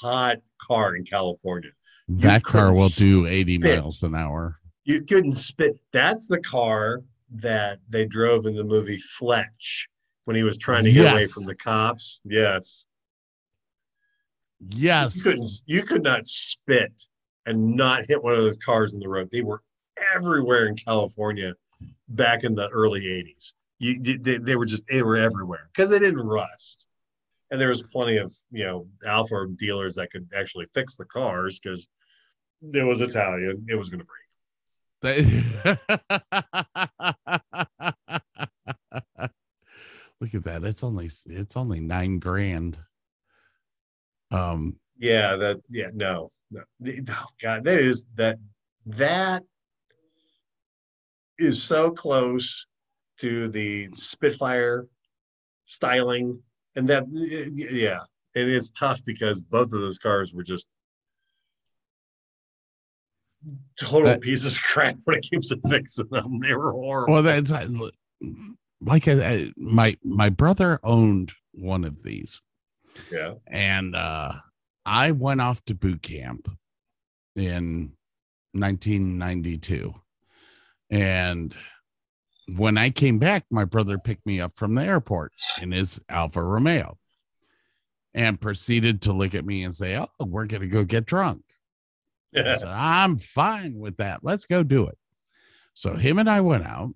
hot 0.00 0.36
car 0.60 0.94
in 0.96 1.04
California. 1.04 1.70
that 2.08 2.42
car 2.42 2.72
will 2.72 2.88
do 2.90 3.26
80 3.26 3.58
miles 3.58 4.02
an 4.02 4.14
hour. 4.14 4.58
You 4.84 5.02
couldn't 5.02 5.36
spit. 5.36 5.78
That's 5.92 6.26
the 6.26 6.40
car 6.40 7.02
that 7.36 7.78
they 7.88 8.04
drove 8.04 8.44
in 8.46 8.54
the 8.54 8.64
movie 8.64 8.98
Fletch 8.98 9.88
when 10.24 10.36
he 10.36 10.42
was 10.42 10.58
trying 10.58 10.84
to 10.84 10.92
get 10.92 11.12
away 11.12 11.26
from 11.26 11.44
the 11.46 11.56
cops. 11.56 12.20
Yes. 12.24 12.86
Yes. 14.60 14.70
You 14.70 14.78
Yes. 14.78 15.22
couldn't 15.22 15.46
you 15.66 15.82
could 15.82 16.02
not 16.02 16.26
spit 16.26 16.92
and 17.46 17.74
not 17.76 18.04
hit 18.06 18.22
one 18.22 18.34
of 18.34 18.38
those 18.40 18.56
cars 18.58 18.94
in 18.94 19.00
the 19.00 19.08
road. 19.08 19.28
They 19.32 19.42
were 19.42 19.62
everywhere 20.14 20.66
in 20.66 20.76
California 20.76 21.54
back 22.14 22.44
in 22.44 22.54
the 22.54 22.68
early 22.68 23.02
80s. 23.02 23.52
You, 23.78 24.18
they, 24.18 24.38
they 24.38 24.56
were 24.56 24.64
just 24.64 24.84
they 24.86 25.02
were 25.02 25.16
everywhere 25.16 25.68
because 25.72 25.90
they 25.90 25.98
didn't 25.98 26.20
rust. 26.20 26.86
And 27.50 27.60
there 27.60 27.68
was 27.68 27.82
plenty 27.82 28.16
of 28.16 28.32
you 28.50 28.64
know 28.64 28.86
Alfa 29.04 29.46
dealers 29.56 29.96
that 29.96 30.10
could 30.10 30.28
actually 30.36 30.66
fix 30.66 30.96
the 30.96 31.04
cars 31.04 31.58
because 31.58 31.88
it 32.62 32.84
was 32.84 33.00
Italian. 33.00 33.66
It 33.68 33.74
was 33.74 33.88
going 33.88 34.00
to 34.00 34.06
break. 34.06 34.22
Look 40.20 40.34
at 40.34 40.44
that. 40.44 40.62
It's 40.62 40.84
only 40.84 41.10
it's 41.26 41.56
only 41.56 41.80
nine 41.80 42.20
grand. 42.20 42.78
Um, 44.30 44.76
Yeah, 44.96 45.34
that 45.34 45.60
yeah, 45.68 45.88
no, 45.92 46.30
no, 46.52 46.62
oh, 47.10 47.26
God, 47.42 47.64
that 47.64 47.80
is 47.80 48.04
that 48.14 48.38
that 48.86 49.42
is 51.42 51.62
so 51.62 51.90
close 51.90 52.66
to 53.18 53.48
the 53.48 53.88
Spitfire 53.92 54.86
styling, 55.66 56.40
and 56.76 56.88
that 56.88 57.04
yeah, 57.10 58.00
and 58.34 58.48
it 58.48 58.54
is 58.54 58.70
tough 58.70 59.00
because 59.04 59.40
both 59.40 59.72
of 59.72 59.80
those 59.80 59.98
cars 59.98 60.32
were 60.32 60.42
just 60.42 60.68
total 63.78 64.18
pieces 64.18 64.56
of 64.56 64.62
crap 64.62 64.96
when 65.04 65.18
it 65.18 65.26
came 65.28 65.40
to 65.40 65.58
fixing 65.68 66.08
them. 66.10 66.40
They 66.40 66.54
were 66.54 66.72
horrible. 66.72 67.14
well, 67.14 67.22
that's 67.22 67.50
like 68.80 69.08
I, 69.08 69.12
I, 69.12 69.52
my 69.56 69.96
my 70.02 70.28
brother 70.28 70.80
owned 70.82 71.32
one 71.52 71.84
of 71.84 72.02
these, 72.02 72.40
yeah, 73.10 73.34
and 73.46 73.94
uh, 73.94 74.32
I 74.86 75.10
went 75.10 75.40
off 75.40 75.64
to 75.66 75.74
boot 75.74 76.02
camp 76.02 76.48
in 77.36 77.92
1992, 78.52 79.94
and 80.92 81.54
when 82.54 82.76
I 82.76 82.90
came 82.90 83.18
back, 83.18 83.44
my 83.50 83.64
brother 83.64 83.98
picked 83.98 84.26
me 84.26 84.40
up 84.40 84.54
from 84.54 84.74
the 84.74 84.84
airport 84.84 85.32
in 85.60 85.72
his 85.72 86.00
Alfa 86.08 86.42
Romeo, 86.42 86.98
and 88.14 88.40
proceeded 88.40 89.02
to 89.02 89.12
look 89.12 89.34
at 89.34 89.46
me 89.46 89.64
and 89.64 89.74
say, 89.74 89.96
"Oh, 89.96 90.08
we're 90.20 90.46
gonna 90.46 90.68
go 90.68 90.84
get 90.84 91.06
drunk." 91.06 91.42
I 92.34 92.56
said, 92.56 92.68
I'm 92.68 93.18
fine 93.18 93.78
with 93.78 93.98
that. 93.98 94.20
Let's 94.22 94.44
go 94.46 94.62
do 94.62 94.86
it. 94.86 94.98
So 95.74 95.94
him 95.94 96.18
and 96.18 96.28
I 96.28 96.40
went 96.40 96.64
out. 96.64 96.94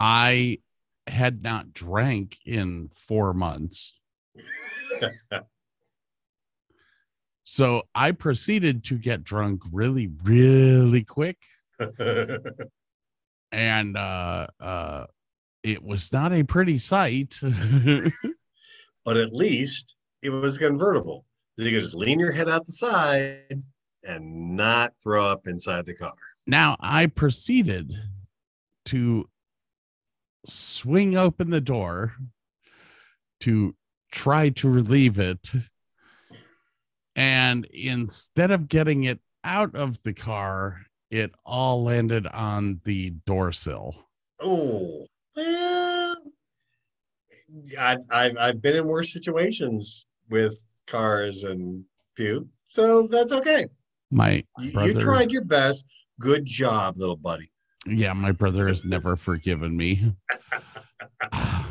I 0.00 0.58
had 1.06 1.42
not 1.42 1.72
drank 1.72 2.38
in 2.44 2.88
four 2.88 3.34
months. 3.34 3.94
So 7.44 7.82
I 7.94 8.12
proceeded 8.12 8.84
to 8.84 8.96
get 8.96 9.22
drunk 9.22 9.62
really, 9.70 10.10
really 10.24 11.04
quick. 11.04 11.38
And 13.52 13.96
uh 13.96 14.48
uh 14.58 15.06
it 15.62 15.80
was 15.80 16.12
not 16.12 16.32
a 16.32 16.42
pretty 16.42 16.76
sight. 16.78 17.38
but 19.04 19.16
at 19.16 19.32
least 19.32 19.94
it 20.22 20.30
was 20.30 20.58
convertible. 20.58 21.24
You 21.56 21.70
could 21.70 21.82
just 21.82 21.94
lean 21.94 22.18
your 22.18 22.32
head 22.32 22.48
out 22.48 22.66
the 22.66 22.72
side 22.72 23.62
and 24.02 24.56
not 24.56 24.92
throw 25.00 25.24
up 25.24 25.46
inside 25.46 25.86
the 25.86 25.94
car. 25.94 26.14
now 26.48 26.76
I 26.80 27.06
proceeded 27.06 27.94
to 28.86 29.28
swing 30.44 31.16
open 31.16 31.50
the 31.50 31.60
door 31.60 32.14
to 33.40 33.76
try 34.10 34.48
to 34.48 34.68
relieve 34.68 35.20
it. 35.20 35.48
And 37.16 37.64
instead 37.66 38.50
of 38.50 38.68
getting 38.68 39.04
it 39.04 39.20
out 39.44 39.74
of 39.74 40.02
the 40.02 40.12
car, 40.12 40.80
it 41.10 41.32
all 41.44 41.84
landed 41.84 42.26
on 42.26 42.80
the 42.84 43.10
door 43.26 43.52
sill. 43.52 43.94
Oh, 44.40 45.06
well, 45.36 46.16
I've, 47.78 47.98
I've, 48.10 48.36
I've 48.36 48.62
been 48.62 48.76
in 48.76 48.86
worse 48.86 49.12
situations 49.12 50.06
with 50.28 50.56
cars 50.86 51.44
and 51.44 51.84
puke, 52.16 52.46
so 52.68 53.06
that's 53.06 53.32
okay. 53.32 53.66
My 54.10 54.44
You, 54.58 54.72
brother, 54.72 54.92
you 54.92 54.98
tried 54.98 55.30
your 55.32 55.44
best. 55.44 55.84
Good 56.20 56.44
job, 56.44 56.96
little 56.96 57.16
buddy. 57.16 57.50
yeah, 57.86 58.12
my 58.12 58.32
brother 58.32 58.68
has 58.68 58.84
never 58.84 59.16
forgiven 59.16 59.76
me. 59.76 60.12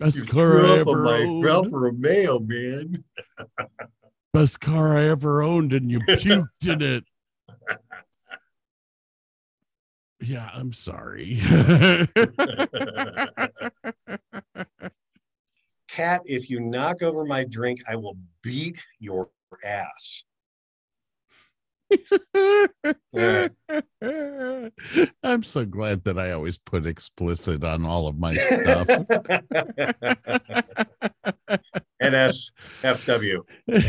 Best 0.00 0.18
You 0.18 0.24
car 0.24 0.64
I 0.64 0.78
ever. 0.78 1.02
Ralph 1.42 1.68
Romeo, 1.70 2.38
man. 2.40 3.04
Best 4.34 4.60
car 4.60 4.98
I 4.98 5.04
ever 5.10 5.42
owned, 5.44 5.72
and 5.72 5.88
you 5.88 6.00
puked 6.08 6.66
in 6.66 6.82
it. 6.82 7.04
Yeah, 10.20 10.50
I'm 10.52 10.72
sorry. 10.72 11.36
Cat, 15.86 16.22
if 16.24 16.50
you 16.50 16.58
knock 16.58 17.00
over 17.04 17.24
my 17.24 17.44
drink, 17.44 17.80
I 17.88 17.94
will 17.94 18.16
beat 18.42 18.84
your 18.98 19.30
ass. 19.64 20.24
Yeah. 23.12 23.48
I'm 25.22 25.42
so 25.42 25.64
glad 25.64 26.04
that 26.04 26.18
I 26.18 26.32
always 26.32 26.58
put 26.58 26.86
explicit 26.86 27.64
on 27.64 27.84
all 27.84 28.08
of 28.08 28.18
my 28.18 28.34
stuff. 28.34 28.86
NSFW. 32.02 33.40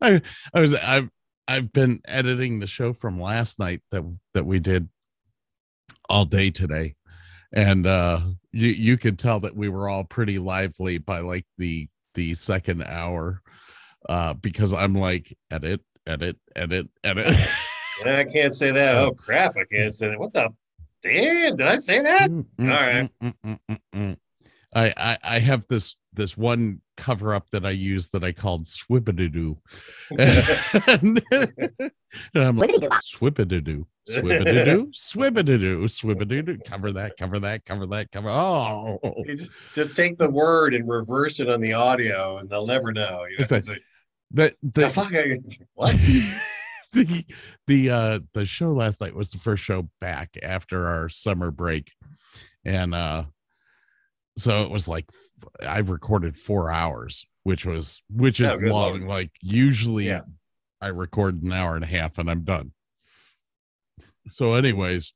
I, 0.00 0.22
I 0.54 0.60
was 0.60 0.74
I've 0.74 1.08
I've 1.48 1.72
been 1.72 2.00
editing 2.06 2.60
the 2.60 2.66
show 2.66 2.92
from 2.92 3.20
last 3.20 3.58
night 3.58 3.82
that 3.90 4.04
that 4.34 4.46
we 4.46 4.58
did 4.58 4.88
all 6.08 6.24
day 6.24 6.50
today. 6.50 6.94
And 7.52 7.86
uh 7.86 8.20
you 8.52 8.68
you 8.68 8.96
could 8.96 9.18
tell 9.18 9.40
that 9.40 9.56
we 9.56 9.68
were 9.68 9.88
all 9.88 10.04
pretty 10.04 10.38
lively 10.38 10.98
by 10.98 11.20
like 11.20 11.46
the 11.58 11.88
the 12.14 12.34
second 12.34 12.84
hour 12.84 13.42
uh 14.08 14.34
because 14.34 14.72
I'm 14.72 14.94
like 14.94 15.36
edit 15.50 15.80
edit 16.06 16.36
edit 16.56 16.88
edit 17.04 17.26
I 18.06 18.24
can't 18.24 18.54
say 18.54 18.72
that. 18.72 18.96
Oh 18.96 19.12
crap! 19.12 19.56
I 19.56 19.64
can't 19.64 19.94
say 19.94 20.08
that. 20.08 20.18
What 20.18 20.32
the? 20.32 20.48
Damn! 21.02 21.56
Did 21.56 21.66
I 21.66 21.76
say 21.76 22.00
that? 22.00 22.30
Mm, 22.30 22.46
mm, 22.58 22.72
All 22.74 22.80
right. 22.80 23.10
Mm, 23.22 23.58
mm, 23.94 24.16
I, 24.74 24.94
I 24.96 25.18
I 25.22 25.38
have 25.38 25.66
this 25.68 25.96
this 26.12 26.36
one 26.36 26.80
cover 26.96 27.34
up 27.34 27.50
that 27.50 27.64
I 27.64 27.70
use 27.70 28.08
that 28.08 28.24
I 28.24 28.32
called 28.32 28.64
Swipidoo. 28.64 29.56
and 30.18 31.22
I'm 32.34 32.58
like, 32.58 32.70
Wibbity-doo. 32.70 33.86
Swipidoo, 34.10 34.88
Swipidoo, 34.92 34.92
Swipidoo, 34.92 35.84
Swipidoo. 35.84 36.64
Cover 36.64 36.92
that, 36.92 37.16
cover 37.16 37.38
that, 37.40 37.64
cover 37.64 37.86
that, 37.86 38.10
cover. 38.10 38.28
Oh, 38.28 38.98
just, 39.26 39.50
just 39.74 39.94
take 39.94 40.18
the 40.18 40.28
word 40.30 40.74
and 40.74 40.88
reverse 40.88 41.40
it 41.40 41.48
on 41.48 41.60
the 41.60 41.72
audio, 41.72 42.38
and 42.38 42.48
they'll 42.50 42.66
never 42.66 42.92
know. 42.92 43.24
You 43.24 43.36
know? 43.36 43.40
It's 43.40 43.50
like- 43.50 43.60
It's 43.60 43.68
like, 43.68 43.82
the 44.32 44.54
the 44.62 44.82
the 44.82 44.90
fuck? 44.90 45.12
I- 45.14 45.38
What? 45.74 45.96
the 46.92 47.24
the 47.66 47.90
uh 47.90 48.20
the 48.34 48.44
show 48.44 48.68
last 48.70 49.00
night 49.00 49.14
was 49.14 49.30
the 49.30 49.38
first 49.38 49.62
show 49.64 49.88
back 50.00 50.30
after 50.42 50.86
our 50.88 51.08
summer 51.08 51.50
break 51.50 51.92
and 52.64 52.94
uh 52.94 53.24
so 54.36 54.62
it 54.62 54.70
was 54.70 54.86
like 54.88 55.06
f- 55.10 55.48
i 55.66 55.78
recorded 55.78 56.36
four 56.36 56.70
hours 56.70 57.26
which 57.44 57.64
was 57.64 58.02
which 58.10 58.40
is 58.40 58.50
Oh, 58.50 58.58
good 58.58 58.70
long 58.70 59.06
like 59.06 59.30
usually 59.40 60.08
Yeah. 60.08 60.20
i 60.82 60.88
record 60.88 61.42
an 61.42 61.50
hour 61.52 61.74
and 61.76 61.84
a 61.84 61.88
half 61.88 62.18
and 62.18 62.30
i'm 62.30 62.44
done 62.44 62.72
so 64.28 64.52
anyways 64.54 65.14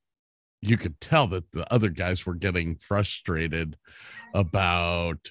you 0.63 0.79
could 0.79 0.99
tell 1.01 1.27
that 1.29 1.53
the 1.53 1.71
other 1.73 1.91
guys 1.91 2.25
were 2.25 2.35
getting 2.35 2.77
frustrated 2.77 3.77
about 4.35 5.31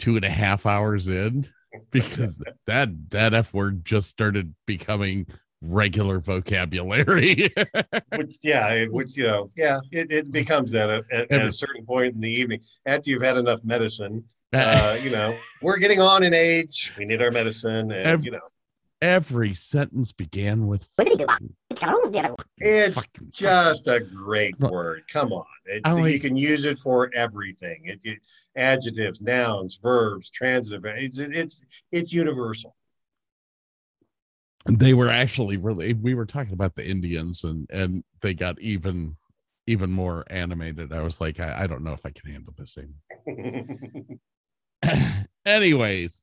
two 0.00 0.16
and 0.16 0.24
a 0.24 0.30
half 0.30 0.66
hours 0.66 1.06
in 1.06 1.48
because 1.90 2.36
that 2.66 3.10
that 3.10 3.34
f 3.34 3.54
word 3.54 3.84
just 3.84 4.08
started 4.08 4.54
becoming 4.66 5.26
regular 5.62 6.18
vocabulary 6.18 7.52
which, 8.16 8.36
yeah, 8.42 8.84
which 8.86 9.16
you 9.16 9.26
know, 9.26 9.50
yeah, 9.56 9.78
it, 9.92 10.10
it 10.10 10.32
becomes 10.32 10.72
that 10.72 10.88
at, 10.88 11.04
at, 11.12 11.30
at 11.30 11.46
a 11.46 11.52
certain 11.52 11.84
point 11.84 12.14
in 12.14 12.20
the 12.20 12.30
evening 12.30 12.60
after 12.86 13.10
you've 13.10 13.22
had 13.22 13.36
enough 13.36 13.62
medicine. 13.64 14.24
Uh, 14.52 14.98
you 15.00 15.10
know, 15.10 15.38
we're 15.62 15.76
getting 15.76 16.00
on 16.00 16.24
in 16.24 16.34
age. 16.34 16.92
We 16.98 17.04
need 17.04 17.22
our 17.22 17.30
medicine, 17.30 17.92
and 17.92 18.04
Ev- 18.04 18.24
you 18.24 18.32
know, 18.32 18.40
every 19.02 19.54
sentence 19.54 20.12
began 20.12 20.66
with 20.66 20.88
it's 22.58 23.02
just 23.30 23.88
a 23.88 24.00
great 24.00 24.58
word. 24.60 25.02
Come 25.08 25.32
on, 25.32 25.44
it's, 25.66 25.82
I 25.84 25.92
like- 25.92 26.12
you 26.12 26.20
can 26.20 26.36
use 26.36 26.64
it 26.64 26.78
for 26.78 27.10
everything. 27.14 27.82
It, 27.84 28.00
it 28.04 28.18
adjectives, 28.56 29.20
nouns, 29.20 29.78
verbs, 29.82 30.30
transitive. 30.30 30.84
It's 30.84 31.18
it's 31.18 31.64
it's 31.92 32.12
universal. 32.12 32.76
they 34.66 34.92
were 34.92 35.08
actually 35.08 35.56
really 35.56 35.94
we 35.94 36.14
were 36.14 36.26
talking 36.26 36.52
about 36.52 36.74
the 36.74 36.86
indians 36.86 37.44
and 37.44 37.66
and 37.70 38.04
they 38.20 38.34
got 38.34 38.60
even 38.60 39.16
even 39.66 39.90
more 39.90 40.22
animated 40.28 40.92
i 40.92 41.02
was 41.02 41.18
like 41.18 41.40
i, 41.40 41.62
I 41.62 41.66
don't 41.66 41.82
know 41.82 41.94
if 41.94 42.04
i 42.04 42.10
can 42.10 42.30
handle 42.30 42.52
this 42.58 42.76
anymore 42.76 44.18
anyways 45.46 46.22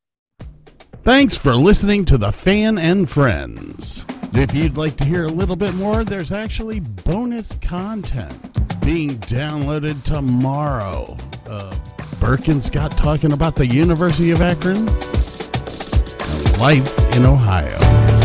thanks 1.08 1.38
for 1.38 1.56
listening 1.56 2.04
to 2.04 2.18
the 2.18 2.34
fan 2.34 2.78
and 2.78 3.10
friends. 3.10 4.06
If 4.34 4.54
you'd 4.54 4.76
like 4.76 4.98
to 4.98 5.06
hear 5.06 5.24
a 5.24 5.30
little 5.30 5.56
bit 5.56 5.74
more 5.76 6.04
there's 6.04 6.34
actually 6.34 6.82
bonus 6.82 7.54
content 7.62 8.36
being 8.82 9.18
downloaded 9.20 10.04
tomorrow. 10.04 11.16
Uh, 11.48 11.74
burke 12.20 12.50
and 12.50 12.62
scott 12.62 12.92
talking 12.98 13.32
about 13.32 13.56
the 13.56 13.66
university 13.66 14.32
of 14.32 14.42
akron 14.42 14.86
life 16.60 17.16
in 17.16 17.26
ohio 17.26 18.16